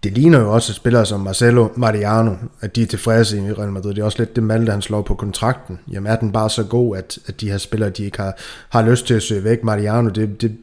det 0.02 0.12
ligner 0.12 0.40
jo 0.40 0.52
også 0.52 0.72
spillere 0.72 1.06
som 1.06 1.20
Marcelo 1.20 1.68
Mariano, 1.76 2.34
at 2.60 2.76
de 2.76 2.82
er 2.82 2.86
tilfredse 2.86 3.38
i 3.38 3.52
Real 3.52 3.72
Madrid. 3.72 3.94
Det 3.94 4.00
er 4.00 4.04
også 4.04 4.18
lidt 4.18 4.36
det 4.36 4.42
Malte, 4.42 4.72
han 4.72 4.82
slår 4.82 5.02
på 5.02 5.14
kontrakten. 5.14 5.78
Jamen 5.92 6.12
er 6.12 6.16
den 6.16 6.32
bare 6.32 6.50
så 6.50 6.64
god, 6.64 6.96
at, 6.96 7.18
at 7.26 7.40
de 7.40 7.50
her 7.50 7.58
spillere, 7.58 7.90
de 7.90 8.04
ikke 8.04 8.18
har, 8.18 8.38
har 8.68 8.82
lyst 8.82 9.06
til 9.06 9.14
at 9.14 9.22
søge 9.22 9.44
væk. 9.44 9.64
Mariano, 9.64 10.08
det, 10.08 10.40
det, 10.40 10.56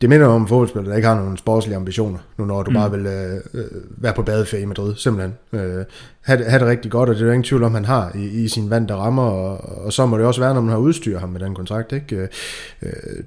det 0.00 0.08
minder 0.08 0.26
om 0.26 0.48
fodboldspillere, 0.48 0.90
der 0.90 0.96
ikke 0.96 1.08
har 1.08 1.14
nogen 1.16 1.36
sportslige 1.36 1.76
ambitioner, 1.76 2.18
nu 2.38 2.44
når 2.44 2.62
du 2.62 2.70
mm. 2.70 2.74
bare 2.74 2.90
vil 2.90 3.06
øh, 3.06 3.40
øh, 3.54 3.64
være 3.90 4.12
på 4.14 4.22
badeferie 4.22 4.62
i 4.62 4.66
Madrid, 4.66 4.94
simpelthen. 4.96 5.34
Øh, 5.52 5.84
have, 6.20 6.44
have 6.44 6.60
det 6.60 6.68
rigtig 6.68 6.90
godt, 6.90 7.08
og 7.08 7.14
det 7.14 7.22
er 7.22 7.26
jo 7.26 7.32
ingen 7.32 7.44
tvivl 7.44 7.62
om, 7.62 7.74
han 7.74 7.84
har 7.84 8.12
i, 8.14 8.26
i 8.26 8.48
sin 8.48 8.70
vand, 8.70 8.88
der 8.88 8.94
rammer, 8.94 9.22
og, 9.22 9.84
og 9.84 9.92
så 9.92 10.06
må 10.06 10.18
det 10.18 10.26
også 10.26 10.40
være, 10.40 10.54
når 10.54 10.60
man 10.60 10.70
har 10.70 10.78
udstyret 10.78 11.20
ham 11.20 11.28
med 11.28 11.40
den 11.40 11.54
kontrakt. 11.54 11.92
Ikke? 11.92 12.16
Øh, 12.16 12.28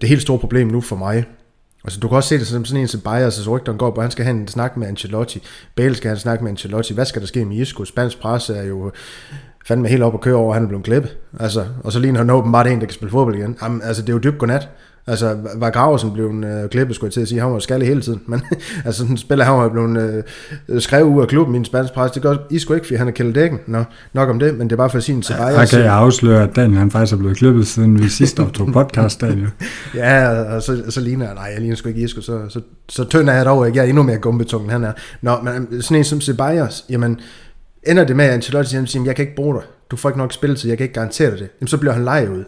det 0.01 0.09
helt 0.09 0.21
store 0.21 0.39
problem 0.39 0.67
nu 0.67 0.81
for 0.81 0.95
mig, 0.95 1.25
Altså, 1.83 1.99
du 1.99 2.07
kan 2.07 2.17
også 2.17 2.29
se 2.29 2.39
det 2.39 2.47
som 2.47 2.65
sådan 2.65 2.81
en 2.81 2.87
som 2.87 3.01
Bayers, 3.01 3.37
altså 3.37 3.73
går 3.77 3.91
på, 3.91 4.01
han 4.01 4.11
skal 4.11 4.25
have 4.25 4.37
en 4.37 4.47
snak 4.47 4.77
med 4.77 4.87
Ancelotti. 4.87 5.43
Bale 5.75 5.95
skal 5.95 6.07
have 6.07 6.15
en 6.15 6.19
snak 6.19 6.41
med 6.41 6.49
Ancelotti. 6.51 6.93
Hvad 6.93 7.05
skal 7.05 7.21
der 7.21 7.27
ske 7.27 7.45
med 7.45 7.57
Isco? 7.57 7.85
Spansk 7.85 8.19
presse 8.19 8.55
er 8.55 8.63
jo 8.63 8.91
fandme 9.65 9.87
helt 9.87 10.03
op 10.03 10.13
at 10.13 10.21
køre 10.21 10.35
over, 10.35 10.49
at 10.49 10.55
han 10.55 10.63
er 10.63 10.67
blevet 10.67 10.85
klippet. 10.85 11.17
Altså, 11.39 11.65
og 11.83 11.91
så 11.91 11.99
ligner 11.99 12.19
han 12.19 12.29
åbenbart 12.29 12.67
en, 12.67 12.79
der 12.79 12.85
kan 12.85 12.93
spille 12.93 13.11
fodbold 13.11 13.35
igen. 13.35 13.57
Jamen, 13.61 13.81
altså, 13.81 14.01
det 14.01 14.09
er 14.09 14.13
jo 14.13 14.19
dybt 14.19 14.37
godnat. 14.37 14.69
Altså, 15.07 15.37
var 15.55 15.69
Graversen 15.69 16.11
blevet 16.13 16.31
en 16.31 16.43
uh, 16.43 16.69
klippet, 16.69 16.95
skulle 16.95 17.07
jeg 17.07 17.13
til 17.13 17.21
at 17.21 17.27
sige, 17.27 17.41
han 17.41 17.51
var 17.51 17.59
skalle 17.59 17.85
hele 17.85 18.01
tiden. 18.01 18.21
Men 18.31 18.41
altså, 18.85 19.01
sådan 19.01 19.17
spiller 19.17 19.45
han 19.45 19.53
var 19.53 19.69
blevet 19.69 20.23
uh, 20.69 20.79
skrevet 20.79 21.03
ud 21.03 21.21
af 21.21 21.27
klubben 21.27 21.55
i 21.55 21.57
en 21.57 21.65
spansk 21.65 21.93
pres. 21.93 22.11
Det 22.11 22.21
gør 22.21 22.35
I 22.49 22.59
sgu 22.59 22.73
ikke, 22.73 22.85
fordi 22.85 22.95
han 22.95 23.07
er 23.07 23.11
kældet 23.11 23.35
dækken. 23.35 23.59
Nå, 23.67 23.83
nok 24.13 24.29
om 24.29 24.39
det, 24.39 24.57
men 24.57 24.67
det 24.67 24.71
er 24.71 24.77
bare 24.77 24.89
for 24.89 24.97
at 24.97 25.03
sige 25.03 25.15
en 25.15 25.23
Ceballos. 25.23 25.71
Her 25.71 25.77
kan 25.77 25.85
jeg 25.85 25.93
afsløre, 25.93 26.43
at 26.43 26.55
Daniel 26.55 26.79
han 26.79 26.91
faktisk 26.91 27.13
er 27.13 27.17
blevet 27.17 27.37
klippet, 27.37 27.67
siden 27.67 28.03
vi 28.03 28.09
sidst 28.09 28.39
optog 28.49 28.67
podcast, 28.67 29.21
Daniel. 29.21 29.49
ja, 29.95 30.41
og 30.55 30.61
så, 30.61 30.83
så 30.89 31.01
ligner 31.01 31.25
jeg, 31.25 31.35
nej, 31.35 31.43
jeg 31.43 31.59
ligner 31.59 31.75
sgu 31.75 31.89
ikke 31.89 32.01
Isco, 32.01 32.21
så, 32.21 32.49
så, 32.49 32.61
så 32.89 33.03
tynd 33.03 33.29
er 33.29 33.33
jeg 33.33 33.45
dog 33.45 33.67
ikke. 33.67 33.77
Jeg 33.77 33.85
er 33.85 33.89
endnu 33.89 34.03
mere 34.03 34.17
gumbetung, 34.17 34.71
han 34.71 34.83
er. 34.83 34.91
Nå, 35.21 35.37
men 35.43 35.81
sådan 35.81 35.97
en 35.97 36.03
som 36.03 36.21
Ceballos, 36.21 36.85
jamen, 36.89 37.19
ender 37.87 38.03
det 38.03 38.15
med, 38.15 38.25
at 38.25 38.31
Ancelotti 38.31 38.69
siger, 38.85 39.03
jeg 39.05 39.15
kan 39.15 39.23
ikke 39.23 39.35
bruge 39.35 39.55
dig. 39.55 39.63
Du 39.91 39.95
får 39.95 40.09
ikke 40.09 40.19
nok 40.19 40.33
spilletid, 40.33 40.69
jeg 40.69 40.77
kan 40.77 40.83
ikke 40.83 40.93
garantere 40.93 41.31
dig 41.31 41.39
det. 41.39 41.49
Jamen, 41.61 41.67
så 41.67 41.77
bliver 41.77 41.93
han 41.93 42.03
lejet 42.03 42.29
ud. 42.29 42.43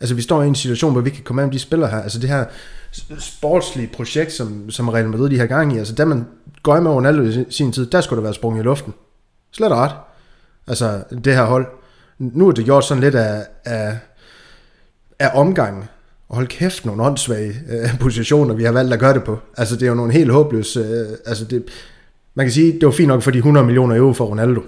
Altså, 0.00 0.14
vi 0.14 0.22
står 0.22 0.42
i 0.42 0.46
en 0.46 0.54
situation, 0.54 0.92
hvor 0.92 1.00
vi 1.00 1.10
kan 1.10 1.24
komme 1.24 1.42
af 1.42 1.48
med 1.48 1.54
de 1.54 1.58
spillere 1.58 1.90
her. 1.90 2.00
Altså, 2.00 2.18
det 2.18 2.28
her 2.28 2.44
sportslige 3.18 3.90
projekt, 3.94 4.32
som, 4.32 4.70
som 4.70 4.88
Real 4.88 5.08
Madrid 5.08 5.30
de 5.30 5.36
her 5.36 5.46
gang 5.46 5.74
i, 5.74 5.78
altså, 5.78 5.94
da 5.94 6.04
man 6.04 6.26
går 6.62 6.80
med 6.80 6.90
Ronaldo 6.90 7.22
i 7.22 7.44
sin 7.50 7.72
tid, 7.72 7.86
der 7.86 8.00
skulle 8.00 8.16
der 8.16 8.22
være 8.22 8.34
sprunget 8.34 8.60
i 8.60 8.64
luften. 8.64 8.94
Slet 9.52 9.70
ret. 9.70 9.92
Altså, 10.66 11.02
det 11.24 11.34
her 11.34 11.44
hold. 11.44 11.66
Nu 12.18 12.48
er 12.48 12.52
det 12.52 12.64
gjort 12.64 12.84
sådan 12.84 13.02
lidt 13.02 13.14
af, 13.14 13.46
af, 13.64 13.98
af 15.18 15.30
omgangen. 15.34 15.84
Og 16.28 16.36
hold 16.36 16.46
kæft, 16.46 16.84
nogle 16.84 17.02
åndssvage 17.02 17.54
øh, 17.70 17.98
positioner, 18.00 18.54
vi 18.54 18.64
har 18.64 18.72
valgt 18.72 18.92
at 18.92 19.00
gøre 19.00 19.14
det 19.14 19.24
på. 19.24 19.38
Altså, 19.56 19.74
det 19.74 19.82
er 19.82 19.88
jo 19.88 19.94
nogle 19.94 20.12
helt 20.12 20.32
håbløse... 20.32 20.80
Øh, 20.80 21.16
altså, 21.26 21.44
det, 21.44 21.64
man 22.34 22.46
kan 22.46 22.52
sige, 22.52 22.72
det 22.72 22.86
var 22.86 22.92
fint 22.92 23.08
nok 23.08 23.22
for 23.22 23.30
de 23.30 23.38
100 23.38 23.66
millioner 23.66 23.96
euro 23.96 24.12
for 24.12 24.24
Ronaldo. 24.24 24.62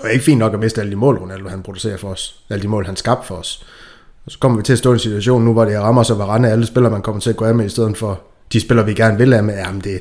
Og 0.00 0.12
ikke 0.12 0.24
fint 0.24 0.38
nok 0.38 0.54
at 0.54 0.60
miste 0.60 0.80
alle 0.80 0.90
de 0.90 0.96
mål, 0.96 1.18
Ronaldo 1.18 1.48
han 1.48 1.62
producerer 1.62 1.96
for 1.96 2.08
os. 2.08 2.44
Alle 2.50 2.62
de 2.62 2.68
mål, 2.68 2.86
han 2.86 2.96
skabte 2.96 3.26
for 3.26 3.34
os. 3.34 3.66
Og 4.30 4.32
så 4.32 4.38
kommer 4.38 4.58
vi 4.58 4.62
til 4.62 4.72
at 4.72 4.78
stå 4.78 4.90
i 4.90 4.92
en 4.92 4.98
situation 4.98 5.44
nu, 5.44 5.52
hvor 5.52 5.64
det 5.64 5.80
rammer 5.80 6.02
sig 6.02 6.18
Varane, 6.18 6.50
alle 6.50 6.66
spillere, 6.66 6.92
man 6.92 7.02
kommer 7.02 7.20
til 7.20 7.30
at 7.30 7.36
gå 7.36 7.44
af 7.44 7.54
med, 7.54 7.64
i 7.64 7.68
stedet 7.68 7.96
for 7.96 8.20
de 8.52 8.60
spillere, 8.60 8.86
vi 8.86 8.94
gerne 8.94 9.18
vil 9.18 9.32
af 9.32 9.44
med. 9.44 9.54
Jamen 9.54 9.80
det, 9.80 10.00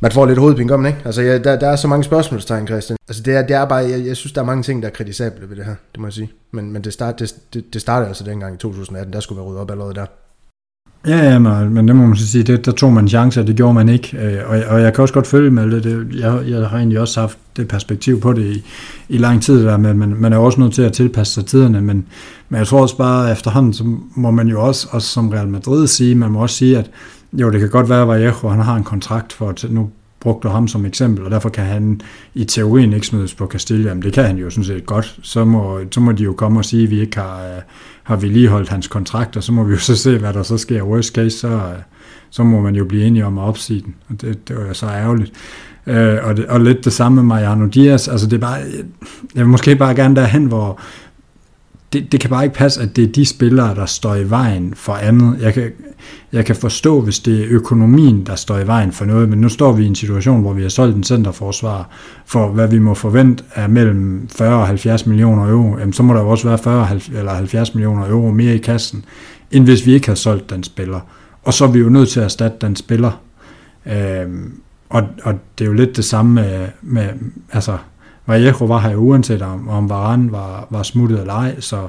man 0.00 0.12
får 0.12 0.26
lidt 0.26 0.38
hovedpine, 0.38 0.68
gør 0.68 0.76
man 0.76 0.86
ikke? 0.92 1.02
Altså, 1.04 1.22
ja, 1.22 1.38
der, 1.38 1.58
der 1.58 1.68
er 1.68 1.76
så 1.76 1.88
mange 1.88 2.04
spørgsmålstegn, 2.04 2.66
Christian. 2.66 2.96
Altså, 3.08 3.22
det 3.22 3.34
er, 3.34 3.46
det 3.46 3.56
er 3.56 3.64
bare, 3.64 3.78
jeg, 3.78 4.06
jeg 4.06 4.16
synes, 4.16 4.32
der 4.32 4.40
er 4.40 4.44
mange 4.44 4.62
ting, 4.62 4.82
der 4.82 4.88
er 4.88 4.92
kritisable 4.92 5.50
ved 5.50 5.56
det 5.56 5.64
her, 5.64 5.74
det 5.92 6.00
må 6.00 6.06
jeg 6.06 6.12
sige. 6.12 6.32
Men, 6.50 6.72
men 6.72 6.84
det, 6.84 6.92
start, 6.92 7.18
det, 7.18 7.34
det, 7.54 7.74
det 7.74 7.80
startede 7.80 8.08
altså 8.08 8.24
dengang 8.24 8.54
i 8.54 8.58
2018, 8.58 9.12
der 9.12 9.20
skulle 9.20 9.36
være 9.36 9.48
ryddet 9.48 9.60
op 9.60 9.70
allerede 9.70 9.94
der. 9.94 10.06
Ja, 11.06 11.32
ja, 11.32 11.38
men 11.38 11.88
det 11.88 11.96
må 11.96 12.06
man 12.06 12.16
så 12.16 12.26
sige, 12.26 12.44
det, 12.44 12.66
der 12.66 12.72
tog 12.72 12.92
man 12.92 13.08
chancer, 13.08 13.42
det 13.42 13.56
gjorde 13.56 13.74
man 13.74 13.88
ikke. 13.88 14.16
Øh, 14.18 14.50
og, 14.50 14.62
og 14.68 14.80
jeg 14.80 14.94
kan 14.94 15.02
også 15.02 15.14
godt 15.14 15.26
følge 15.26 15.50
med 15.50 15.70
det. 15.70 15.84
det 15.84 15.90
øh, 15.90 16.18
jeg, 16.18 16.42
jeg 16.48 16.68
har 16.68 16.76
egentlig 16.76 17.00
også 17.00 17.20
haft 17.20 17.38
det 17.56 17.68
perspektiv 17.68 18.20
på 18.20 18.32
det 18.32 18.56
i, 18.56 18.64
i 19.08 19.18
lang 19.18 19.42
tid, 19.42 19.64
der 19.64 19.76
med, 19.76 19.94
man, 19.94 20.14
man 20.18 20.32
er 20.32 20.36
også 20.36 20.60
nødt 20.60 20.74
til 20.74 20.82
at 20.82 20.92
tilpasse 20.92 21.34
sig 21.34 21.46
tiderne, 21.46 21.80
men, 21.80 22.06
men 22.48 22.58
jeg 22.58 22.66
tror 22.66 22.80
også 22.80 22.96
bare 22.96 23.32
efterhånden, 23.32 23.72
så 23.72 23.84
må 24.14 24.30
man 24.30 24.48
jo 24.48 24.62
også, 24.62 24.88
også 24.90 25.08
som 25.08 25.28
Real 25.28 25.48
Madrid 25.48 25.86
sige, 25.86 26.14
man 26.14 26.30
må 26.30 26.42
også 26.42 26.56
sige, 26.56 26.78
at 26.78 26.90
jo, 27.32 27.50
det 27.50 27.60
kan 27.60 27.70
godt 27.70 27.88
være, 27.88 28.02
at 28.02 28.08
Vallejo, 28.08 28.48
han 28.48 28.60
har 28.60 28.76
en 28.76 28.84
kontrakt 28.84 29.32
for, 29.32 29.48
at 29.48 29.66
nu 29.70 29.90
brugte 30.20 30.48
ham 30.48 30.68
som 30.68 30.86
eksempel, 30.86 31.24
og 31.24 31.30
derfor 31.30 31.48
kan 31.48 31.64
han 31.64 32.00
i 32.34 32.44
teorien 32.44 32.92
ikke 32.92 33.06
smides 33.06 33.34
på 33.34 33.46
Castilla, 33.46 33.94
men 33.94 34.02
det 34.02 34.12
kan 34.12 34.24
han 34.24 34.36
jo 34.36 34.50
sådan 34.50 34.64
set 34.64 34.86
godt. 34.86 35.18
Så 35.22 35.44
må, 35.44 35.80
så 35.90 36.00
må 36.00 36.12
de 36.12 36.22
jo 36.22 36.32
komme 36.32 36.60
og 36.60 36.64
sige, 36.64 36.82
at 36.82 36.90
vi 36.90 37.00
ikke 37.00 37.16
har, 37.16 37.44
øh, 37.44 37.62
har 38.06 38.16
vedligeholdt 38.16 38.68
hans 38.68 38.88
kontrakt, 38.88 39.36
og 39.36 39.42
så 39.42 39.52
må 39.52 39.64
vi 39.64 39.72
jo 39.72 39.78
så 39.78 39.96
se, 39.96 40.18
hvad 40.18 40.32
der 40.32 40.42
så 40.42 40.58
sker. 40.58 40.82
Worst 40.82 41.14
case, 41.14 41.38
så, 41.38 41.60
så 42.30 42.42
må 42.42 42.60
man 42.60 42.74
jo 42.74 42.84
blive 42.84 43.04
enige 43.04 43.26
om 43.26 43.38
at 43.38 43.42
opsige 43.42 43.80
den, 43.80 43.94
og 44.08 44.20
det, 44.20 44.48
det 44.48 44.56
var 44.56 44.66
jo 44.66 44.74
så 44.74 44.86
ærgerligt. 44.86 45.32
Øh, 45.86 46.18
og, 46.22 46.36
det, 46.36 46.46
og 46.46 46.60
lidt 46.60 46.84
det 46.84 46.92
samme 46.92 47.16
med 47.16 47.22
Mariano 47.22 47.66
Diaz, 47.66 48.08
altså 48.08 48.26
det 48.26 48.36
er 48.36 48.40
bare, 48.40 48.58
jeg 49.34 49.44
vil 49.44 49.46
måske 49.46 49.76
bare 49.76 49.94
gerne 49.94 50.16
derhen, 50.16 50.44
hvor, 50.44 50.80
det, 51.96 52.12
det 52.12 52.20
kan 52.20 52.30
bare 52.30 52.44
ikke 52.44 52.56
passe, 52.56 52.82
at 52.82 52.96
det 52.96 53.04
er 53.04 53.12
de 53.12 53.26
spillere, 53.26 53.74
der 53.74 53.86
står 53.86 54.14
i 54.14 54.30
vejen 54.30 54.74
for 54.74 54.92
andet. 54.92 55.38
Jeg 55.40 55.54
kan, 55.54 55.70
jeg 56.32 56.44
kan 56.44 56.56
forstå, 56.56 57.00
hvis 57.00 57.18
det 57.18 57.42
er 57.42 57.46
økonomien, 57.48 58.26
der 58.26 58.34
står 58.34 58.58
i 58.58 58.66
vejen 58.66 58.92
for 58.92 59.04
noget, 59.04 59.28
men 59.28 59.40
nu 59.40 59.48
står 59.48 59.72
vi 59.72 59.84
i 59.84 59.86
en 59.86 59.94
situation, 59.94 60.40
hvor 60.40 60.52
vi 60.52 60.62
har 60.62 60.68
solgt 60.68 60.96
en 60.96 61.04
centerforsvar 61.04 61.90
for, 62.26 62.48
hvad 62.48 62.68
vi 62.68 62.78
må 62.78 62.94
forvente 62.94 63.44
er 63.54 63.66
mellem 63.66 64.28
40 64.28 64.60
og 64.60 64.66
70 64.66 65.06
millioner 65.06 65.50
euro. 65.50 65.78
Jamen, 65.78 65.92
så 65.92 66.02
må 66.02 66.14
der 66.14 66.20
jo 66.20 66.28
også 66.28 66.48
være 66.48 66.58
40 66.58 67.00
eller 67.14 67.34
70 67.34 67.74
millioner 67.74 68.08
euro 68.08 68.30
mere 68.30 68.54
i 68.54 68.58
kassen, 68.58 69.04
end 69.50 69.64
hvis 69.64 69.86
vi 69.86 69.94
ikke 69.94 70.08
har 70.08 70.14
solgt 70.14 70.50
den 70.50 70.62
spiller. 70.62 71.00
Og 71.42 71.54
så 71.54 71.64
er 71.64 71.68
vi 71.68 71.78
jo 71.78 71.88
nødt 71.88 72.08
til 72.08 72.20
at 72.20 72.24
erstatte 72.24 72.56
den 72.60 72.76
spiller. 72.76 73.20
Øhm, 73.86 74.52
og, 74.88 75.02
og 75.22 75.34
det 75.58 75.64
er 75.64 75.68
jo 75.68 75.72
lidt 75.72 75.96
det 75.96 76.04
samme 76.04 76.34
med, 76.34 76.66
med 76.82 77.08
altså, 77.52 77.78
Vallejo 78.26 78.64
var 78.64 78.78
her 78.78 78.90
jo 78.90 78.98
uanset 78.98 79.42
om, 79.42 79.68
om 79.68 79.88
Varane 79.88 80.32
var, 80.32 80.66
var 80.70 80.82
smuttet 80.82 81.20
eller 81.20 81.34
ej, 81.34 81.60
så, 81.60 81.86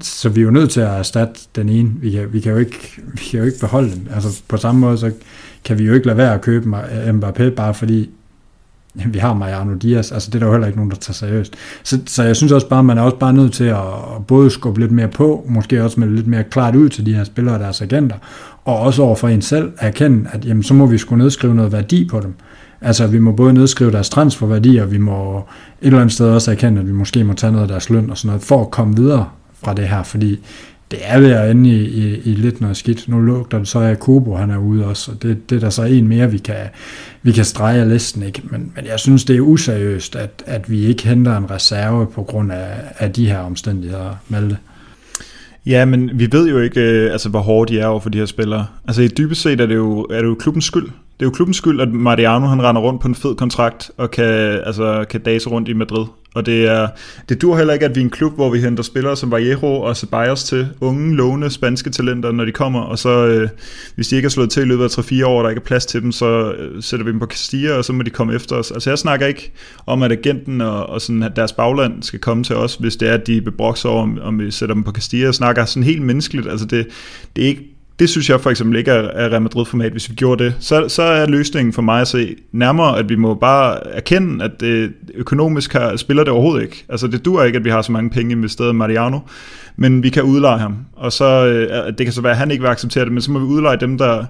så 0.00 0.28
vi 0.28 0.40
er 0.40 0.44
jo 0.44 0.50
nødt 0.50 0.70
til 0.70 0.80
at 0.80 0.98
erstatte 0.98 1.40
den 1.56 1.68
ene. 1.68 1.90
Vi 2.00 2.10
kan, 2.10 2.32
vi 2.32 2.40
kan, 2.40 2.52
jo, 2.52 2.58
ikke, 2.58 3.00
vi 3.12 3.22
kan 3.30 3.40
jo 3.40 3.46
ikke 3.46 3.60
beholde 3.60 3.90
den. 3.90 4.08
Altså 4.14 4.42
på 4.48 4.56
samme 4.56 4.80
måde, 4.80 4.98
så 4.98 5.12
kan 5.64 5.78
vi 5.78 5.84
jo 5.84 5.94
ikke 5.94 6.06
lade 6.06 6.18
være 6.18 6.34
at 6.34 6.40
købe 6.40 6.84
Mbappé, 7.10 7.48
bare 7.48 7.74
fordi 7.74 8.10
vi 8.94 9.18
har 9.18 9.34
Mariano 9.34 9.74
Diaz, 9.74 10.12
altså 10.12 10.30
det 10.30 10.34
er 10.34 10.38
der 10.38 10.46
jo 10.46 10.52
heller 10.52 10.66
ikke 10.66 10.78
nogen, 10.78 10.90
der 10.90 10.96
tager 10.96 11.14
seriøst. 11.14 11.54
Så, 11.82 11.98
så 12.06 12.22
jeg 12.22 12.36
synes 12.36 12.52
også 12.52 12.68
bare, 12.68 12.84
man 12.84 12.98
er 12.98 13.02
også 13.02 13.16
bare 13.16 13.32
nødt 13.32 13.52
til 13.52 13.64
at, 13.64 13.76
at 14.16 14.26
både 14.26 14.50
skubbe 14.50 14.80
lidt 14.80 14.92
mere 14.92 15.08
på, 15.08 15.44
måske 15.48 15.84
også 15.84 16.00
med 16.00 16.08
lidt 16.08 16.26
mere 16.26 16.44
klart 16.44 16.76
ud 16.76 16.88
til 16.88 17.06
de 17.06 17.14
her 17.14 17.24
spillere 17.24 17.54
og 17.54 17.60
deres 17.60 17.82
agenter, 17.82 18.16
og 18.64 18.78
også 18.78 19.02
over 19.02 19.16
for 19.16 19.28
en 19.28 19.42
selv 19.42 19.72
erkende, 19.78 20.30
at 20.32 20.44
jamen, 20.44 20.62
så 20.62 20.74
må 20.74 20.86
vi 20.86 20.98
skulle 20.98 21.22
nedskrive 21.22 21.54
noget 21.54 21.72
værdi 21.72 22.08
på 22.10 22.20
dem. 22.20 22.34
Altså, 22.80 23.06
vi 23.06 23.18
må 23.18 23.32
både 23.32 23.52
nedskrive 23.52 23.90
deres 23.90 24.08
transferværdi, 24.08 24.76
og 24.76 24.92
vi 24.92 24.98
må 24.98 25.38
et 25.82 25.86
eller 25.86 26.00
andet 26.00 26.12
sted 26.14 26.26
også 26.26 26.50
erkende, 26.50 26.80
at 26.80 26.86
vi 26.86 26.92
måske 26.92 27.24
må 27.24 27.32
tage 27.32 27.52
noget 27.52 27.64
af 27.64 27.68
deres 27.68 27.90
løn 27.90 28.10
og 28.10 28.18
sådan 28.18 28.26
noget, 28.26 28.42
for 28.42 28.60
at 28.60 28.70
komme 28.70 28.96
videre 28.96 29.28
fra 29.62 29.74
det 29.74 29.88
her, 29.88 30.02
fordi 30.02 30.38
det 30.90 30.98
er 31.02 31.20
ved 31.20 31.30
at 31.30 31.50
ende 31.50 31.70
i, 31.70 31.84
i, 31.84 32.20
i 32.24 32.34
lidt 32.34 32.60
noget 32.60 32.76
skidt. 32.76 33.08
Nu 33.08 33.20
lugter 33.20 33.58
det 33.58 33.68
så 33.68 33.78
af 33.78 33.98
Kubo, 33.98 34.36
han 34.36 34.50
er 34.50 34.58
ude 34.58 34.86
også, 34.86 35.12
og 35.12 35.22
det, 35.22 35.50
det 35.50 35.56
er 35.56 35.60
der 35.60 35.70
så 35.70 35.82
en 35.82 36.08
mere, 36.08 36.30
vi 36.30 36.38
kan, 36.38 36.56
vi 37.22 37.32
kan 37.32 37.44
strege 37.44 37.80
af 37.80 37.88
listen, 37.88 38.22
ikke? 38.22 38.42
Men, 38.44 38.72
men 38.76 38.86
jeg 38.86 38.98
synes, 38.98 39.24
det 39.24 39.36
er 39.36 39.40
useriøst, 39.40 40.16
at, 40.16 40.42
at 40.46 40.70
vi 40.70 40.84
ikke 40.84 41.08
henter 41.08 41.36
en 41.36 41.50
reserve 41.50 42.06
på 42.06 42.22
grund 42.22 42.52
af, 42.52 42.74
af 42.98 43.12
de 43.12 43.26
her 43.26 43.38
omstændigheder, 43.38 44.14
Malte. 44.28 44.56
Ja, 45.66 45.84
men 45.84 46.10
vi 46.14 46.28
ved 46.32 46.48
jo 46.48 46.58
ikke, 46.58 46.80
øh, 46.80 47.12
altså, 47.12 47.28
hvor 47.28 47.40
hårdt 47.40 47.70
de 47.70 47.80
er 47.80 47.86
over 47.86 48.00
for 48.00 48.10
de 48.10 48.18
her 48.18 48.26
spillere. 48.26 48.66
Altså 48.88 49.02
i 49.02 49.08
dybest 49.08 49.42
set 49.42 49.60
er 49.60 49.66
det 49.66 49.74
jo, 49.74 50.00
er 50.00 50.18
det 50.18 50.28
jo 50.28 50.34
klubbens 50.34 50.64
skyld. 50.64 50.88
Det 51.20 51.26
er 51.26 51.28
jo 51.28 51.34
klubbens 51.34 51.56
skyld, 51.56 51.80
at 51.80 51.92
Mariano 51.92 52.46
han 52.46 52.62
render 52.62 52.82
rundt 52.82 53.02
på 53.02 53.08
en 53.08 53.14
fed 53.14 53.34
kontrakt 53.34 53.90
og 53.96 54.10
kan, 54.10 54.24
altså, 54.66 55.04
kan 55.10 55.20
dase 55.20 55.48
rundt 55.48 55.68
i 55.68 55.72
Madrid. 55.72 56.06
Og 56.34 56.46
det, 56.46 56.68
er, 56.68 56.88
det 57.28 57.42
dur 57.42 57.56
heller 57.56 57.74
ikke, 57.74 57.86
at 57.86 57.94
vi 57.94 58.00
er 58.00 58.04
en 58.04 58.10
klub, 58.10 58.34
hvor 58.34 58.50
vi 58.50 58.60
henter 58.60 58.82
spillere 58.82 59.16
som 59.16 59.30
Vallejo 59.30 59.80
og 59.80 59.96
Ceballos 59.96 60.44
til 60.44 60.68
unge, 60.80 61.16
lovende 61.16 61.50
spanske 61.50 61.90
talenter, 61.90 62.32
når 62.32 62.44
de 62.44 62.52
kommer. 62.52 62.80
Og 62.80 62.98
så, 62.98 63.26
øh, 63.26 63.48
hvis 63.94 64.08
de 64.08 64.16
ikke 64.16 64.26
er 64.26 64.30
slået 64.30 64.50
til 64.50 64.62
i 64.62 64.66
løbet 64.66 64.84
af 64.84 64.88
3-4 64.88 65.26
år, 65.26 65.38
og 65.38 65.44
der 65.44 65.50
ikke 65.50 65.60
er 65.60 65.64
plads 65.64 65.86
til 65.86 66.02
dem, 66.02 66.12
så 66.12 66.52
øh, 66.52 66.82
sætter 66.82 67.04
vi 67.04 67.12
dem 67.12 67.20
på 67.20 67.26
Castilla, 67.26 67.72
og 67.72 67.84
så 67.84 67.92
må 67.92 68.02
de 68.02 68.10
komme 68.10 68.34
efter 68.34 68.56
os. 68.56 68.70
Altså 68.70 68.90
jeg 68.90 68.98
snakker 68.98 69.26
ikke 69.26 69.52
om, 69.86 70.02
at 70.02 70.12
agenten 70.12 70.60
og, 70.60 70.86
og 70.86 71.00
sådan, 71.00 71.22
at 71.22 71.36
deres 71.36 71.52
bagland 71.52 72.02
skal 72.02 72.18
komme 72.18 72.44
til 72.44 72.56
os, 72.56 72.74
hvis 72.74 72.96
det 72.96 73.08
er, 73.08 73.14
at 73.14 73.26
de 73.26 73.42
bebrokser 73.42 73.88
over, 73.88 74.02
om, 74.02 74.18
om 74.22 74.38
vi 74.38 74.50
sætter 74.50 74.74
dem 74.74 74.84
på 74.84 74.92
Castilla. 74.92 75.26
Jeg 75.26 75.34
snakker 75.34 75.64
sådan 75.64 75.82
helt 75.82 76.02
menneskeligt. 76.02 76.48
Altså 76.48 76.66
det, 76.66 76.86
det 77.36 77.44
er 77.44 77.48
ikke 77.48 77.69
det 78.00 78.08
synes 78.08 78.30
jeg 78.30 78.40
for 78.40 78.50
eksempel 78.50 78.78
ikke 78.78 78.90
er, 78.90 79.30
Real 79.30 79.42
Madrid-format, 79.42 79.92
hvis 79.92 80.10
vi 80.10 80.14
gjorde 80.14 80.44
det. 80.44 80.54
Så, 80.60 80.88
så 80.88 81.02
er 81.02 81.26
løsningen 81.26 81.72
for 81.72 81.82
mig 81.82 82.00
at 82.00 82.08
se 82.08 82.36
nærmere, 82.52 82.98
at 82.98 83.08
vi 83.08 83.16
må 83.16 83.34
bare 83.34 83.86
erkende, 83.86 84.44
at 84.44 84.60
det 84.60 84.92
økonomisk 85.14 85.72
her, 85.72 85.96
spiller 85.96 86.24
det 86.24 86.32
overhovedet 86.32 86.62
ikke. 86.62 86.84
Altså 86.88 87.06
det 87.06 87.24
dur 87.24 87.42
ikke, 87.42 87.58
at 87.58 87.64
vi 87.64 87.70
har 87.70 87.82
så 87.82 87.92
mange 87.92 88.10
penge 88.10 88.32
investeret 88.32 88.70
i 88.70 88.72
Mariano, 88.72 89.18
men 89.76 90.02
vi 90.02 90.10
kan 90.10 90.22
udleje 90.22 90.58
ham. 90.58 90.76
Og 90.96 91.12
så, 91.12 91.46
øh, 91.46 91.92
det 91.98 92.06
kan 92.06 92.12
så 92.12 92.20
være, 92.20 92.32
at 92.32 92.38
han 92.38 92.50
ikke 92.50 92.62
vil 92.62 92.68
acceptere 92.68 93.04
det, 93.04 93.12
men 93.12 93.22
så 93.22 93.30
må 93.30 93.38
vi 93.38 93.44
udleje 93.44 93.76
dem, 93.80 93.98
der, 93.98 94.24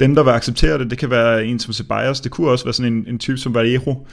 dem, 0.00 0.14
der 0.14 0.22
vil 0.22 0.30
acceptere 0.30 0.78
det. 0.78 0.90
Det 0.90 0.98
kan 0.98 1.10
være 1.10 1.44
en 1.44 1.58
som 1.58 1.72
Ceballos, 1.72 2.20
det 2.20 2.30
kunne 2.30 2.50
også 2.50 2.64
være 2.64 2.74
sådan 2.74 2.92
en, 2.92 3.04
en 3.08 3.18
type 3.18 3.38
som 3.38 3.54
Vallejo. 3.54 4.06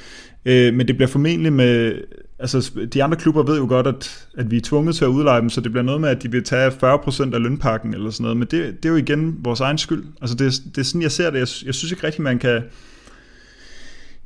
Øh, 0.45 0.73
men 0.73 0.87
det 0.87 0.95
bliver 0.95 1.09
formentlig 1.09 1.53
med 1.53 1.93
altså, 2.39 2.71
de 2.93 3.03
andre 3.03 3.17
klubber 3.17 3.43
ved 3.43 3.57
jo 3.57 3.65
godt, 3.67 3.87
at, 3.87 4.27
at 4.37 4.51
vi 4.51 4.57
er 4.57 4.61
tvunget 4.61 4.95
til 4.95 5.05
at 5.05 5.09
udleje 5.09 5.41
dem, 5.41 5.49
så 5.49 5.61
det 5.61 5.71
bliver 5.71 5.83
noget 5.83 6.01
med, 6.01 6.09
at 6.09 6.23
de 6.23 6.31
vil 6.31 6.43
tage 6.43 6.69
40% 6.69 7.33
af 7.33 7.41
lønpakken 7.41 7.93
eller 7.93 8.09
sådan 8.09 8.23
noget, 8.23 8.37
men 8.37 8.47
det, 8.51 8.83
det 8.83 8.89
er 8.89 8.93
jo 8.93 8.95
igen 8.95 9.35
vores 9.39 9.59
egen 9.59 9.77
skyld. 9.77 10.05
Altså, 10.21 10.35
det, 10.35 10.61
det 10.75 10.81
er 10.81 10.85
sådan, 10.85 11.01
jeg 11.01 11.11
ser 11.11 11.29
det. 11.29 11.39
Jeg, 11.39 11.47
jeg 11.65 11.75
synes 11.75 11.91
ikke 11.91 12.07
rigtig, 12.07 12.21
man 12.21 12.39
kan... 12.39 12.61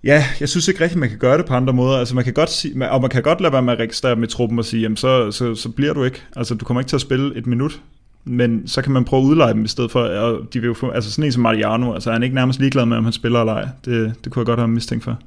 Ja, 0.04 0.26
jeg 0.40 0.50
synes 0.50 0.68
ikke 0.68 0.82
rigtigt, 0.82 1.00
man 1.00 1.10
kan 1.10 1.18
gøre 1.18 1.38
det 1.38 1.46
på 1.46 1.54
andre 1.54 1.74
måder. 1.74 1.98
Altså 1.98 2.16
man 2.16 2.24
kan 2.24 2.34
godt 2.34 2.50
sige, 2.50 2.90
og 2.92 3.02
man 3.02 3.10
kan 3.10 3.24
godt 3.24 3.42
lade 3.42 3.54
være 3.54 3.62
med 3.62 3.74
at 3.74 3.80
registrere 3.80 4.16
med 4.16 4.28
truppen 4.28 4.60
og 4.60 4.66
sige, 4.66 4.82
jamen 4.82 4.98
så, 4.98 5.32
så, 5.32 5.56
så 5.56 5.70
bliver 5.70 5.94
du 5.94 6.04
ikke. 6.04 6.24
Altså 6.36 6.56
du 6.56 6.66
kommer 6.66 6.82
ikke 6.82 6.90
til 6.90 6.96
at 6.96 7.02
spille 7.02 7.38
et 7.38 7.48
minut. 7.48 7.82
Men 8.26 8.68
så 8.68 8.82
kan 8.82 8.92
man 8.92 9.06
prøve 9.06 9.22
at 9.22 9.26
udleje 9.26 9.54
dem 9.54 9.66
i 9.66 9.68
stedet 9.68 9.92
for, 9.92 10.02
og 10.02 10.54
de 10.54 10.60
vil 10.60 10.68
jo 10.68 10.74
få, 10.74 10.90
altså 10.90 11.12
sådan 11.12 11.26
en 11.26 11.32
som 11.32 11.44
Mariano, 11.44 11.94
altså 11.94 12.12
han 12.12 12.22
er 12.22 12.24
ikke 12.24 12.36
nærmest 12.36 12.60
ligeglad 12.60 12.86
med, 12.86 12.98
om 12.98 13.04
han 13.04 13.14
spiller 13.14 13.40
eller 13.40 13.54
ej. 13.54 13.68
Det, 13.86 14.14
det 14.24 14.32
kunne 14.32 14.42
jeg 14.42 14.46
godt 14.46 14.60
have 14.60 14.68
mistænkt 14.68 15.04
for. 15.04 15.20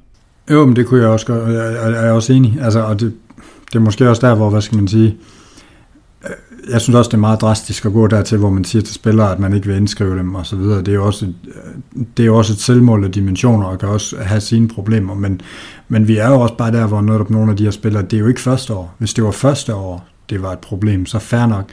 Jo, 0.51 0.65
men 0.65 0.75
det 0.75 0.87
kunne 0.87 1.01
jeg 1.01 1.09
også 1.09 1.25
godt, 1.25 1.39
og 1.39 1.53
jeg, 1.53 1.73
jeg 1.73 2.07
er 2.07 2.11
også 2.11 2.33
enig. 2.33 2.57
Altså, 2.61 2.79
og 2.79 2.99
det, 2.99 3.13
det 3.67 3.75
er 3.75 3.79
måske 3.79 4.09
også 4.09 4.27
der, 4.27 4.35
hvor, 4.35 4.49
hvad 4.49 4.61
skal 4.61 4.77
man 4.77 4.87
sige, 4.87 5.17
øh, 6.25 6.71
jeg 6.71 6.81
synes 6.81 6.95
også, 6.95 7.09
det 7.09 7.13
er 7.13 7.19
meget 7.21 7.41
drastisk 7.41 7.85
at 7.85 7.93
gå 7.93 8.07
dertil, 8.07 8.37
hvor 8.37 8.49
man 8.49 8.63
siger 8.63 8.81
til 8.81 8.95
spillere, 8.95 9.31
at 9.31 9.39
man 9.39 9.53
ikke 9.53 9.67
vil 9.67 9.75
indskrive 9.75 10.17
dem 10.17 10.35
og 10.35 10.45
så 10.45 10.55
videre. 10.55 10.79
Det 10.79 10.87
er 10.87 10.93
jo 10.93 11.05
også 11.05 11.25
et, 11.25 11.35
øh, 11.47 12.03
det 12.17 12.23
er 12.23 12.27
jo 12.27 12.37
også 12.37 12.53
et 12.53 12.59
selvmål 12.59 13.03
af 13.03 13.11
dimensioner 13.11 13.67
og 13.67 13.79
kan 13.79 13.89
også 13.89 14.17
have 14.21 14.41
sine 14.41 14.67
problemer, 14.67 15.15
men, 15.15 15.41
men 15.87 16.07
vi 16.07 16.17
er 16.17 16.27
jo 16.27 16.39
også 16.39 16.57
bare 16.57 16.71
der, 16.71 16.87
hvor 16.87 17.01
netop 17.01 17.29
nogle 17.29 17.51
af 17.51 17.57
de 17.57 17.63
her 17.63 17.71
spillere, 17.71 18.03
det 18.03 18.13
er 18.13 18.19
jo 18.19 18.27
ikke 18.27 18.41
første 18.41 18.73
år. 18.73 18.95
Hvis 18.97 19.13
det 19.13 19.23
var 19.23 19.31
første 19.31 19.75
år, 19.75 20.07
det 20.29 20.41
var 20.41 20.51
et 20.51 20.59
problem, 20.59 21.05
så 21.05 21.19
fair 21.19 21.45
nok. 21.45 21.65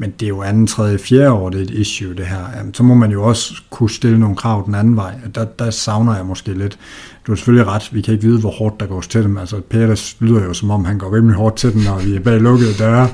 Men 0.00 0.10
det 0.10 0.26
er 0.26 0.28
jo 0.28 0.42
anden, 0.42 0.66
tredje, 0.66 0.98
fjerde 0.98 1.30
år, 1.30 1.50
det 1.50 1.60
er 1.60 1.64
et 1.64 1.70
issue, 1.70 2.14
det 2.14 2.26
her. 2.26 2.56
Jamen, 2.56 2.74
så 2.74 2.82
må 2.82 2.94
man 2.94 3.10
jo 3.10 3.24
også 3.24 3.54
kunne 3.70 3.90
stille 3.90 4.20
nogle 4.20 4.36
krav 4.36 4.62
den 4.66 4.74
anden 4.74 4.96
vej. 4.96 5.14
Der, 5.34 5.44
der 5.44 5.70
savner 5.70 6.16
jeg 6.16 6.26
måske 6.26 6.54
lidt. 6.54 6.78
Du 7.26 7.32
har 7.32 7.36
selvfølgelig 7.36 7.66
ret, 7.66 7.88
vi 7.92 8.02
kan 8.02 8.14
ikke 8.14 8.26
vide, 8.26 8.40
hvor 8.40 8.50
hårdt 8.50 8.80
der 8.80 8.86
går 8.86 9.00
til 9.00 9.22
dem. 9.22 9.38
Altså, 9.38 9.60
Peters 9.60 10.16
lyder 10.20 10.44
jo, 10.44 10.54
som 10.54 10.70
om 10.70 10.84
han 10.84 10.98
går 10.98 11.16
rimelig 11.16 11.36
hårdt 11.36 11.56
til 11.56 11.72
dem, 11.72 11.82
når 11.82 11.98
vi 11.98 12.16
er 12.16 12.20
bag 12.20 12.40
lukkede 12.40 12.74
døre. 12.78 13.08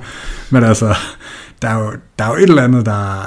Men 0.50 0.64
altså, 0.64 0.94
der 1.62 1.68
er 1.68 1.78
jo, 1.78 1.92
der 2.18 2.24
er 2.24 2.28
jo 2.28 2.34
et 2.34 2.42
eller 2.42 2.62
andet, 2.62 2.86
der, 2.86 3.22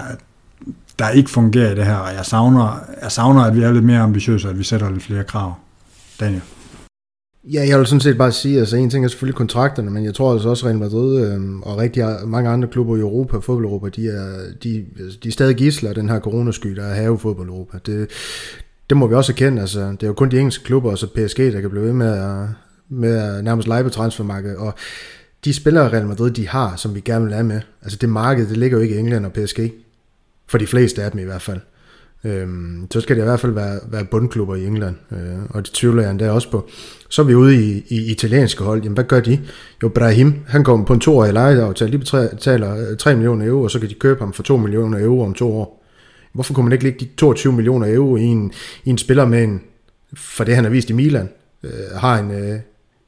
der 1.00 1.10
ikke 1.10 1.30
fungerer 1.30 1.72
i 1.72 1.76
det 1.76 1.86
her, 1.86 1.96
og 1.96 2.14
jeg 2.14 2.26
savner, 2.26 2.80
jeg 3.02 3.12
savner, 3.12 3.44
at 3.44 3.56
vi 3.56 3.62
er 3.62 3.72
lidt 3.72 3.86
mere 3.86 4.00
ambitiøse, 4.00 4.50
at 4.50 4.60
vi 4.60 4.64
sætter 4.64 4.90
lidt 4.90 5.04
flere 5.04 5.24
krav. 5.24 5.54
Daniel? 6.20 6.42
Ja, 7.54 7.68
jeg 7.68 7.80
vil 7.80 7.88
sådan 7.88 8.02
set 8.02 8.18
bare 8.18 8.32
sige, 8.32 8.60
altså 8.60 8.78
en 8.78 8.90
ting 8.90 9.06
er 9.06 9.10
selvfølgelig 9.10 9.36
kontrakterne, 9.36 9.92
men 9.92 10.06
jeg 10.06 10.14
tror 10.14 10.34
altså 10.34 10.50
også 10.50 10.66
Real 10.66 10.78
Madrid 10.78 11.26
øh, 11.26 11.60
og 11.60 11.78
rigtig 11.78 12.06
mange 12.26 12.50
andre 12.50 12.68
klubber 12.68 12.98
i 12.98 13.00
Europa, 13.00 13.38
fodbold 13.38 13.66
Europa, 13.66 13.90
de 13.90 14.08
er, 14.08 14.38
de, 14.64 14.86
altså, 15.00 15.20
de 15.24 15.28
er 15.28 15.32
stadig 15.32 15.56
gisler 15.56 15.94
den 15.94 16.10
her 16.10 16.20
coronasky, 16.20 16.68
der 16.68 16.84
er 16.84 16.94
have 16.94 17.20
fodbold 17.20 17.50
Europa. 17.50 17.78
Det, 17.86 18.10
det 18.90 18.98
må 18.98 19.08
vi 19.08 19.16
også 19.16 19.32
erkende, 19.32 19.62
altså 19.62 19.80
det 19.80 20.04
er 20.04 20.08
jo 20.08 20.14
kun 20.14 20.32
de 20.32 20.38
engelske 20.38 20.64
klubber, 20.64 20.90
altså 20.90 21.06
og 21.06 21.12
så 21.16 21.28
PSG, 21.28 21.38
der 21.38 21.62
kan 21.62 21.70
blive 21.70 21.86
ved 21.86 21.94
med 21.94 22.08
at, 22.08 22.48
med 22.90 23.18
at 23.18 23.44
nærmest 23.44 23.68
lege 23.68 23.84
på 23.84 23.90
transfermarkedet, 23.90 24.58
og 24.58 24.74
de 25.46 25.54
spillere 25.54 25.94
Real 25.94 26.08
Madrid, 26.08 26.32
de 26.32 26.48
har, 26.48 26.76
som 26.76 26.96
vi 26.96 27.00
gerne 27.00 27.26
vil 27.26 27.34
have 27.34 27.46
med, 27.46 27.62
altså 27.82 27.98
det 28.02 28.10
marked, 28.10 28.48
det 28.48 28.58
ligger 28.58 28.78
jo 28.78 28.84
ikke 28.84 28.96
i 28.96 29.00
England 29.00 29.26
og 29.26 29.34
PSG, 29.34 29.60
for 30.48 30.58
de 30.58 30.68
fleste 30.68 31.04
af 31.04 31.12
dem 31.12 31.20
i 31.20 31.24
hvert 31.24 31.42
fald. 31.42 31.60
Øhm, 32.24 32.88
så 32.92 33.02
skal 33.02 33.16
det 33.16 33.22
i 33.22 33.26
hvert 33.26 33.40
fald 33.40 33.52
være, 33.52 33.80
være 33.88 34.06
bundklubber 34.06 34.56
i 34.56 34.66
England, 34.66 34.96
øh, 35.12 35.44
og 35.50 35.66
det 35.66 35.74
tvivler 35.74 36.02
jeg 36.02 36.12
endda 36.12 36.32
også 36.32 36.52
på. 36.52 36.68
Så 37.10 37.22
er 37.22 37.26
vi 37.26 37.36
ude 37.36 37.56
i, 37.56 37.84
i 37.88 38.12
italienske 38.12 38.64
hold. 38.64 38.84
Jamen, 38.84 38.94
hvad 38.94 39.04
gør 39.04 39.20
de? 39.20 39.40
Jo, 39.84 39.90
Brahim, 39.90 40.34
han 40.48 40.64
kommer 40.64 40.86
på 40.86 40.94
en 40.94 41.00
toårig 41.00 41.34
lejeaftale. 41.34 41.92
De 41.92 41.98
betaler 41.98 42.96
3 42.96 43.12
øh, 43.12 43.18
millioner 43.18 43.46
euro, 43.46 43.64
og 43.64 43.72
så 43.72 43.80
kan 43.80 43.90
de 43.90 43.94
købe 43.94 44.20
ham 44.20 44.34
for 44.34 44.44
2 44.44 44.58
millioner 44.58 45.00
euro 45.04 45.26
om 45.26 45.34
to 45.34 45.54
år. 45.54 45.84
Hvorfor 46.34 46.54
kunne 46.54 46.64
man 46.64 46.74
ikke 46.74 46.84
lægge 46.84 47.00
de 47.00 47.10
22 47.18 47.54
millioner 47.54 47.94
euro 47.96 48.16
i 48.16 48.24
en, 48.24 48.52
i 48.84 48.90
en 48.90 48.98
spiller 48.98 49.26
med 49.26 49.44
en, 49.44 49.62
for 50.18 50.44
det 50.44 50.56
han 50.56 50.64
har 50.64 50.72
vist 50.72 50.90
i 50.90 50.94
Milan, 50.94 51.30
øh, 51.64 51.72
har 51.96 52.20
en, 52.20 52.32
øh, 52.32 52.60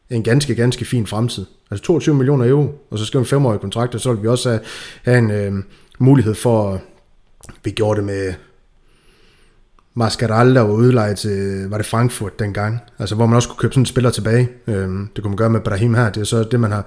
en 0.10 0.24
ganske, 0.24 0.56
ganske 0.56 0.86
fin 0.86 1.08
fremtid. 1.08 1.46
Altså 1.72 1.86
22 1.86 2.16
millioner 2.16 2.50
euro, 2.50 2.88
og 2.92 3.00
så 3.00 3.06
skal 3.06 3.20
vi 3.20 3.22
en 3.22 3.28
femårig 3.28 3.60
kontrakt, 3.60 3.96
og 3.96 4.02
så 4.02 4.14
vil 4.14 4.24
vi 4.24 4.28
også 4.28 4.50
have, 4.50 4.62
have 5.04 5.18
en 5.18 5.32
øh, 5.32 5.64
mulighed 6.00 6.36
for, 6.36 6.82
vi 7.64 7.72
gjorde 7.72 7.98
det 7.98 8.06
med 8.06 8.34
Mascaralda 9.94 10.62
var 10.62 10.74
udlejet 10.74 11.18
til, 11.18 11.70
var 11.70 11.78
det 11.78 11.86
Frankfurt 11.86 12.40
dengang, 12.40 12.80
altså 13.00 13.16
hvor 13.16 13.26
man 13.26 13.36
også 13.36 13.50
kunne 13.50 13.58
købe 13.58 13.74
sådan 13.74 13.82
en 13.82 13.86
spiller 13.86 14.10
tilbage. 14.10 14.50
Øhm, 14.68 15.10
det 15.16 15.24
kunne 15.24 15.32
man 15.32 15.38
gøre 15.38 15.50
med 15.50 15.62
Brahim 15.62 15.94
her, 15.94 16.10
det 16.10 16.22
er 16.22 16.26
så 16.26 16.44
det, 16.44 16.60
man 16.60 16.72
har 16.72 16.86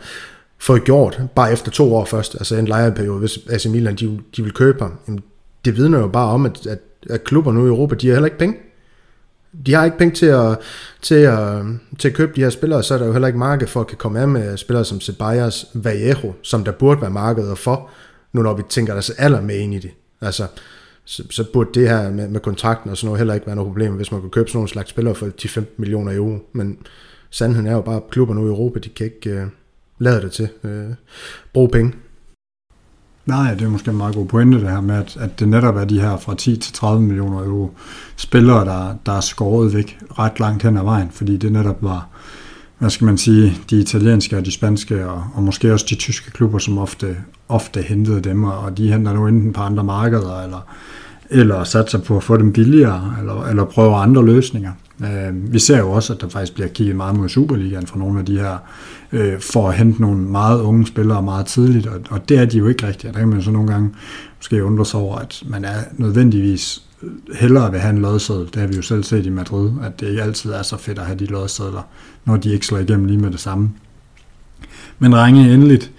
fået 0.58 0.84
gjort, 0.84 1.20
bare 1.34 1.52
efter 1.52 1.70
to 1.70 1.94
år 1.94 2.04
først, 2.04 2.34
altså 2.34 2.56
en 2.56 2.68
lejeperiode, 2.68 3.18
hvis 3.18 3.38
AC 3.50 3.66
Milan, 3.66 3.94
de, 3.94 4.20
de 4.36 4.42
vil 4.42 4.52
købe 4.52 4.82
ham. 4.82 4.94
Jamen, 5.08 5.22
det 5.64 5.76
vidner 5.76 5.98
jo 5.98 6.08
bare 6.08 6.28
om, 6.28 6.46
at, 6.46 6.66
at, 6.66 6.78
at 7.10 7.24
klubber 7.24 7.52
nu 7.52 7.64
i 7.64 7.68
Europa, 7.68 7.94
de 7.94 8.06
har 8.06 8.14
heller 8.14 8.26
ikke 8.26 8.38
penge. 8.38 8.56
De 9.66 9.74
har 9.74 9.84
ikke 9.84 9.98
penge 9.98 10.14
til 10.14 10.26
at, 10.26 10.58
til, 11.02 11.14
at, 11.14 11.64
til 11.98 12.08
at 12.08 12.14
købe 12.14 12.32
de 12.36 12.40
her 12.40 12.50
spillere, 12.50 12.82
så 12.82 12.94
er 12.94 12.98
der 12.98 13.06
jo 13.06 13.12
heller 13.12 13.28
ikke 13.28 13.38
marked 13.38 13.66
for 13.66 13.80
at 13.80 13.86
kan 13.86 13.98
komme 13.98 14.20
af 14.20 14.28
med 14.28 14.56
spillere 14.56 14.84
som 14.84 15.00
Ceballos, 15.00 15.66
Vallejo, 15.74 16.32
som 16.42 16.64
der 16.64 16.72
burde 16.72 17.00
være 17.00 17.10
markedet 17.10 17.58
for, 17.58 17.90
nu 18.32 18.42
når 18.42 18.54
vi 18.54 18.62
tænker 18.68 18.94
os 18.94 19.10
aller 19.10 19.40
med 19.40 19.58
ind 19.58 19.74
i 19.74 19.78
det. 19.78 19.90
Altså, 20.20 20.46
så, 21.04 21.22
så 21.30 21.44
burde 21.52 21.70
det 21.74 21.88
her 21.88 22.10
med, 22.10 22.28
med 22.28 22.40
kontrakten 22.40 22.90
og 22.90 22.96
sådan 22.96 23.06
noget 23.06 23.18
heller 23.18 23.34
ikke 23.34 23.46
være 23.46 23.56
noget 23.56 23.68
problem, 23.68 23.94
hvis 23.94 24.12
man 24.12 24.20
kunne 24.20 24.30
købe 24.30 24.48
sådan 24.48 24.56
nogle 24.56 24.68
slags 24.68 24.90
spillere 24.90 25.14
for 25.14 25.26
10-15 25.42 25.62
millioner 25.76 26.16
euro. 26.16 26.38
Men 26.52 26.78
sandheden 27.30 27.66
er 27.66 27.72
jo 27.72 27.80
bare, 27.80 27.96
at 27.96 28.10
klubber 28.10 28.34
nu 28.34 28.44
i 28.44 28.48
Europa, 28.48 28.78
de 28.78 28.88
kan 28.88 29.06
ikke 29.06 29.30
øh, 29.30 29.46
lade 29.98 30.22
det 30.22 30.32
til. 30.32 30.48
øh, 30.64 30.90
bruge 31.52 31.68
penge. 31.68 31.92
Nej, 33.26 33.54
det 33.54 33.62
er 33.62 33.68
måske 33.68 33.90
en 33.90 33.96
meget 33.96 34.14
god 34.14 34.26
pointe 34.26 34.60
det 34.60 34.70
her 34.70 34.80
med, 34.80 34.94
at, 34.94 35.16
at 35.16 35.40
det 35.40 35.48
netop 35.48 35.76
er 35.76 35.84
de 35.84 36.00
her 36.00 36.16
fra 36.16 36.34
10 36.34 36.56
til 36.56 36.72
30 36.72 37.02
millioner 37.02 37.44
euro 37.44 37.70
spillere, 38.16 38.64
der, 38.64 38.94
der 39.06 39.12
er 39.12 39.20
skåret 39.20 39.74
væk 39.74 39.98
ret 40.18 40.40
langt 40.40 40.62
hen 40.62 40.76
ad 40.76 40.82
vejen, 40.82 41.10
fordi 41.10 41.36
det 41.36 41.52
netop 41.52 41.82
var, 41.82 42.08
hvad 42.82 42.90
skal 42.90 43.04
man 43.04 43.18
sige, 43.18 43.58
de 43.70 43.80
italienske 43.80 44.36
og 44.36 44.46
de 44.46 44.52
spanske 44.52 45.06
og, 45.08 45.24
og 45.34 45.42
måske 45.42 45.72
også 45.72 45.86
de 45.90 45.94
tyske 45.94 46.30
klubber, 46.30 46.58
som 46.58 46.78
ofte, 46.78 47.16
ofte 47.48 47.82
hentede 47.82 48.20
dem, 48.20 48.44
og 48.44 48.78
de 48.78 48.92
henter 48.92 49.12
nu 49.12 49.26
enten 49.26 49.52
på 49.52 49.60
andre 49.60 49.84
markeder, 49.84 50.42
eller, 50.42 50.66
eller 51.30 51.64
satser 51.64 51.98
på 51.98 52.16
at 52.16 52.22
få 52.22 52.36
dem 52.36 52.52
billigere, 52.52 53.16
eller, 53.20 53.44
eller 53.44 53.64
prøver 53.64 53.96
andre 53.96 54.24
løsninger. 54.24 54.72
Øh, 55.00 55.52
vi 55.52 55.58
ser 55.58 55.78
jo 55.78 55.90
også, 55.90 56.12
at 56.12 56.20
der 56.20 56.28
faktisk 56.28 56.54
bliver 56.54 56.68
kigget 56.68 56.96
meget 56.96 57.16
mod 57.16 57.28
Superligaen 57.28 57.86
fra 57.86 57.98
nogle 57.98 58.18
af 58.18 58.26
de 58.26 58.38
her, 58.38 58.56
øh, 59.12 59.40
for 59.40 59.68
at 59.68 59.74
hente 59.74 60.00
nogle 60.00 60.18
meget 60.18 60.60
unge 60.60 60.86
spillere 60.86 61.22
meget 61.22 61.46
tidligt, 61.46 61.86
og, 61.86 62.00
og 62.10 62.28
det 62.28 62.38
er 62.38 62.44
de 62.44 62.58
jo 62.58 62.68
ikke 62.68 62.86
rigtigt. 62.86 63.14
Der 63.14 63.20
kan 63.20 63.28
man 63.28 63.42
så 63.42 63.50
nogle 63.50 63.68
gange 63.68 63.90
måske 64.38 64.64
undre 64.64 64.86
sig 64.86 65.00
over, 65.00 65.16
at 65.16 65.42
man 65.46 65.64
er 65.64 65.78
nødvendigvis 65.92 66.82
hellere 67.34 67.70
vil 67.70 67.80
have 67.80 67.90
en 67.90 68.02
lodseddel. 68.02 68.46
Det 68.46 68.56
har 68.56 68.66
vi 68.66 68.76
jo 68.76 68.82
selv 68.82 69.04
set 69.04 69.26
i 69.26 69.30
Madrid, 69.30 69.70
at 69.82 70.00
det 70.00 70.08
ikke 70.08 70.22
altid 70.22 70.52
er 70.52 70.62
så 70.62 70.76
fedt 70.76 70.98
at 70.98 71.06
have 71.06 71.18
de 71.18 71.26
lodsedler, 71.26 71.82
når 72.24 72.36
de 72.36 72.52
ikke 72.52 72.66
slår 72.66 72.78
igennem 72.78 73.06
lige 73.06 73.18
med 73.18 73.30
det 73.30 73.40
samme. 73.40 73.70
Men 74.98 75.16
ringe 75.16 75.54
endeligt 75.54 75.90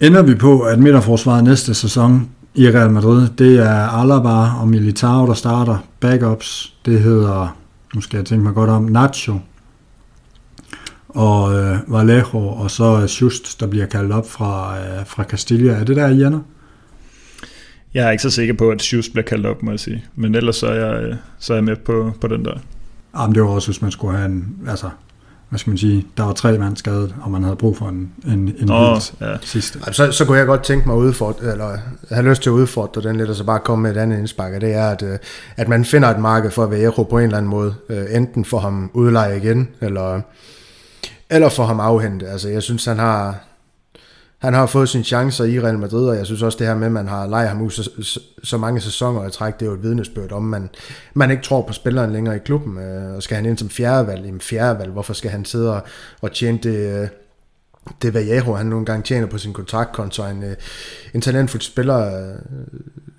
ender 0.00 0.22
vi 0.22 0.34
på, 0.34 0.60
at 0.60 0.78
midterforsvaret 0.78 1.44
næste 1.44 1.74
sæson 1.74 2.28
i 2.54 2.70
Real 2.70 2.90
Madrid, 2.90 3.28
det 3.38 3.58
er 3.58 4.00
Alaba 4.00 4.60
og 4.60 4.68
Militao, 4.68 5.26
der 5.26 5.34
starter. 5.34 5.78
Backups, 6.00 6.74
det 6.84 7.00
hedder, 7.00 7.56
nu 7.94 8.00
skal 8.00 8.16
jeg 8.16 8.26
tænke 8.26 8.44
mig 8.44 8.54
godt 8.54 8.70
om, 8.70 8.82
Nacho 8.82 9.38
og 11.08 11.54
øh, 11.54 11.78
Vallejo, 11.92 12.48
og 12.48 12.70
så 12.70 13.18
Just, 13.20 13.60
der 13.60 13.66
bliver 13.66 13.86
kaldt 13.86 14.12
op 14.12 14.30
fra, 14.30 14.78
øh, 14.78 15.06
fra 15.06 15.24
Castilla. 15.24 15.72
Er 15.72 15.84
det 15.84 15.96
der, 15.96 16.08
I 16.08 16.12
ender? 16.12 16.40
Jeg 17.94 18.06
er 18.06 18.10
ikke 18.10 18.22
så 18.22 18.30
sikker 18.30 18.54
på, 18.54 18.70
at 18.70 18.82
Shoes 18.82 19.08
bliver 19.08 19.24
kaldt 19.24 19.46
op, 19.46 19.62
må 19.62 19.70
jeg 19.70 19.80
sige. 19.80 20.04
Men 20.16 20.34
ellers 20.34 20.56
så 20.56 20.66
er 20.66 20.74
jeg, 20.74 21.16
så 21.38 21.52
er 21.52 21.56
jeg 21.56 21.64
med 21.64 21.76
på, 21.76 22.12
på 22.20 22.28
den 22.28 22.44
der. 22.44 22.54
Jamen, 23.18 23.34
det 23.34 23.42
var 23.42 23.48
også, 23.48 23.68
hvis 23.68 23.82
man 23.82 23.90
skulle 23.90 24.16
have 24.16 24.26
en, 24.26 24.56
altså, 24.68 24.90
hvad 25.48 25.58
skal 25.58 25.70
man 25.70 25.78
sige, 25.78 26.06
der 26.16 26.22
var 26.22 26.32
tre 26.32 26.58
mand 26.58 26.76
skadet, 26.76 27.14
og 27.22 27.30
man 27.30 27.42
havde 27.42 27.56
brug 27.56 27.76
for 27.76 27.88
en, 27.88 28.12
en, 28.26 28.54
en 28.58 28.70
oh, 28.70 28.92
helt 28.92 29.14
ja. 29.20 29.36
sidste. 29.42 29.78
Så, 29.92 30.12
så 30.12 30.24
kunne 30.24 30.38
jeg 30.38 30.46
godt 30.46 30.62
tænke 30.62 30.88
mig 30.88 30.96
at 30.96 31.00
udfordre, 31.00 31.52
eller 31.52 31.78
have 32.10 32.28
lyst 32.28 32.42
til 32.42 32.50
at 32.50 32.54
udfordre 32.54 33.02
den 33.02 33.16
lidt, 33.16 33.30
og 33.30 33.36
så 33.36 33.44
bare 33.44 33.58
komme 33.58 33.82
med 33.82 33.90
et 33.90 33.96
andet 33.96 34.18
indspark, 34.18 34.60
det 34.60 34.74
er, 34.74 34.88
at, 34.88 35.02
øh, 35.02 35.18
at 35.56 35.68
man 35.68 35.84
finder 35.84 36.08
et 36.08 36.18
marked 36.18 36.50
for 36.50 36.66
Vallejo 36.66 37.02
på 37.02 37.18
en 37.18 37.24
eller 37.24 37.36
anden 37.36 37.50
måde, 37.50 37.74
øh, 37.88 38.04
enten 38.10 38.44
for 38.44 38.58
ham 38.58 38.90
udleje 38.94 39.36
igen, 39.36 39.68
eller, 39.80 40.20
eller 41.30 41.48
for 41.48 41.64
ham 41.64 41.80
afhente. 41.80 42.28
Altså, 42.28 42.48
jeg 42.48 42.62
synes, 42.62 42.84
han 42.84 42.98
har, 42.98 43.38
han 44.40 44.54
har 44.54 44.66
fået 44.66 44.88
sine 44.88 45.04
chancer 45.04 45.44
i 45.44 45.60
Real 45.60 45.78
Madrid, 45.78 46.08
og 46.08 46.16
jeg 46.16 46.26
synes 46.26 46.42
også 46.42 46.58
det 46.58 46.66
her 46.66 46.74
med, 46.74 46.86
at 46.86 46.92
man 46.92 47.08
har 47.08 47.26
lejet 47.26 47.48
ham 47.48 47.62
ud 47.62 47.70
så, 47.70 47.90
så, 48.02 48.20
så 48.44 48.58
mange 48.58 48.80
sæsoner 48.80 49.28
i 49.28 49.30
træk, 49.30 49.60
det 49.60 49.66
er 49.66 49.70
jo 49.70 49.76
et 49.76 49.82
vidnesbyrd 49.82 50.32
om, 50.32 50.42
man, 50.42 50.68
man 51.14 51.30
ikke 51.30 51.42
tror 51.42 51.62
på 51.62 51.72
spilleren 51.72 52.12
længere 52.12 52.36
i 52.36 52.38
klubben, 52.38 52.78
øh, 52.78 53.14
og 53.14 53.22
skal 53.22 53.36
han 53.36 53.46
ind 53.46 53.58
som 53.58 53.70
fjerdevalg, 53.70 54.24
jamen 54.24 54.40
fjerdevalg, 54.40 54.90
hvorfor 54.90 55.12
skal 55.12 55.30
han 55.30 55.44
sidde 55.44 55.74
og, 55.74 55.82
og 56.20 56.32
tjene 56.32 56.58
det, 56.62 57.02
øh, 57.02 57.08
det 58.02 58.14
Vallejo, 58.14 58.54
han 58.54 58.66
nogle 58.66 58.86
gange 58.86 59.02
tjener 59.02 59.26
på 59.26 59.38
sin 59.38 59.52
kontraktkonto, 59.52 60.22
en, 60.22 60.42
øh, 60.42 60.56
en 61.14 61.20
talentfuld 61.20 61.62
spiller, 61.62 62.28
øh, 62.28 62.34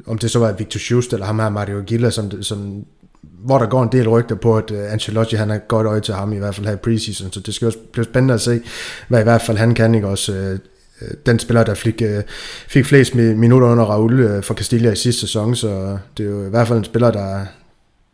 om 0.08 0.18
det 0.18 0.32
så 0.32 0.40
var 0.40 0.52
Victor 0.52 0.80
Schust 0.80 1.14
eller 1.14 1.26
ham 1.26 1.40
her 1.40 1.50
Mario 1.50 1.82
Gilla, 1.82 2.10
som, 2.10 2.44
som 2.44 2.86
hvor 3.22 3.58
der 3.58 3.66
går 3.66 3.84
en 3.84 3.92
del 3.92 4.10
rygter 4.10 4.36
på, 4.36 4.58
at 4.58 4.72
uh, 4.72 4.94
Ancelotti 4.94 5.36
han 5.36 5.50
har 5.50 5.58
godt 5.58 5.88
øje 5.88 6.00
til 6.00 6.14
ham, 6.14 6.34
i 6.34 6.38
hvert 6.38 6.56
fald 6.56 6.68
her 6.68 6.74
i 6.74 6.78
preseason, 6.78 7.32
så 7.32 7.40
det 7.40 7.54
skal 7.54 7.66
også 7.66 7.78
blive 7.94 8.06
spændende 8.06 8.34
at 8.34 8.42
se, 8.42 8.62
hvad 9.08 9.20
i 9.20 9.24
hvert 9.24 9.42
fald 9.42 9.58
han 9.58 9.76
kan, 9.76 9.96
ikke 9.96 10.08
også 10.08 10.34
øh, 10.34 10.60
Øh, 11.02 11.14
den 11.26 11.40
spiller, 11.40 11.64
der 11.64 11.74
fik, 11.74 12.02
øh, 12.02 12.24
fik 12.68 12.86
flest 12.86 13.16
minutter 13.16 13.68
under 13.68 13.84
Raul 13.84 14.20
øh, 14.20 14.44
for 14.44 14.54
Castilla 14.54 14.92
i 14.92 14.96
sidste 14.96 15.22
sæson, 15.22 15.56
så 15.56 15.98
det 16.18 16.26
er 16.26 16.30
jo 16.30 16.46
i 16.46 16.50
hvert 16.50 16.68
fald 16.68 16.80
en 16.80 16.86
spiller, 16.86 17.12
der, 17.12 17.46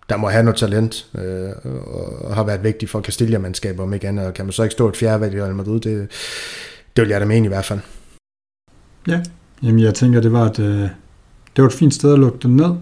der 0.10 0.18
må 0.18 0.30
have 0.30 0.44
noget 0.44 0.58
talent, 0.58 1.06
og 2.24 2.36
har 2.36 2.44
været 2.44 2.64
vigtig 2.64 2.90
for 2.90 3.02
Castilla-mandskaber, 3.02 3.84
om 3.84 3.94
ikke 3.94 4.08
andet, 4.08 4.26
og 4.26 4.34
kan 4.34 4.46
man 4.46 4.52
så 4.52 4.64
ikke 4.64 4.74
stå 4.74 4.90
et 4.90 4.98
fjerde 4.98 5.38
i 5.38 5.42
Real 5.42 5.56
Madrid, 5.56 5.80
det, 5.80 6.08
det 6.96 7.02
vil 7.02 7.10
jeg 7.10 7.22
da 7.22 7.26
mene 7.26 7.46
i 7.46 7.48
hvert 7.48 7.66
fald. 7.66 7.80
Ja, 9.08 9.22
jamen 9.64 9.80
jeg 9.80 9.94
tænker, 9.94 10.22
det 10.22 10.32
var 10.32 10.46
et, 10.46 10.58
det 11.56 11.64
var 11.64 11.66
et 11.66 11.74
fint 11.74 11.94
sted 11.94 12.14
at 12.14 12.20
lukke 12.20 12.40
den 12.44 12.56
ned. 12.56 12.76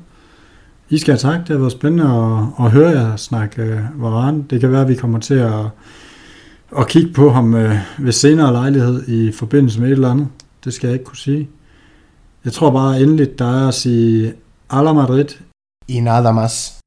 I 0.89 0.97
skal 0.97 1.11
have 1.11 1.33
tak, 1.33 1.39
det 1.39 1.49
har 1.49 1.57
været 1.57 1.71
spændende 1.71 2.03
at, 2.03 2.65
at 2.65 2.71
høre 2.71 2.89
jer 2.89 3.15
snakke 3.15 3.89
Varane. 3.95 4.45
Det 4.49 4.59
kan 4.59 4.71
være, 4.71 4.81
at 4.81 4.87
vi 4.87 4.95
kommer 4.95 5.19
til 5.19 5.33
at 5.33 5.65
og 6.71 6.87
kigge 6.87 7.13
på 7.13 7.29
ham 7.29 7.53
øh, 7.53 7.75
ved 7.99 8.11
senere 8.11 8.51
lejlighed 8.51 9.07
i 9.07 9.31
forbindelse 9.31 9.79
med 9.79 9.87
et 9.87 9.91
eller 9.91 10.11
andet. 10.11 10.27
Det 10.63 10.73
skal 10.73 10.87
jeg 10.87 10.93
ikke 10.93 11.05
kunne 11.05 11.17
sige. 11.17 11.49
Jeg 12.45 12.53
tror 12.53 12.71
bare 12.71 13.01
endeligt, 13.01 13.39
der 13.39 13.63
er 13.63 13.67
at 13.67 13.73
sige 13.73 14.33
Ala 14.69 14.93
Madrid. 14.93 15.27
Y 15.89 15.99
nada 15.99 16.31
más. 16.31 16.84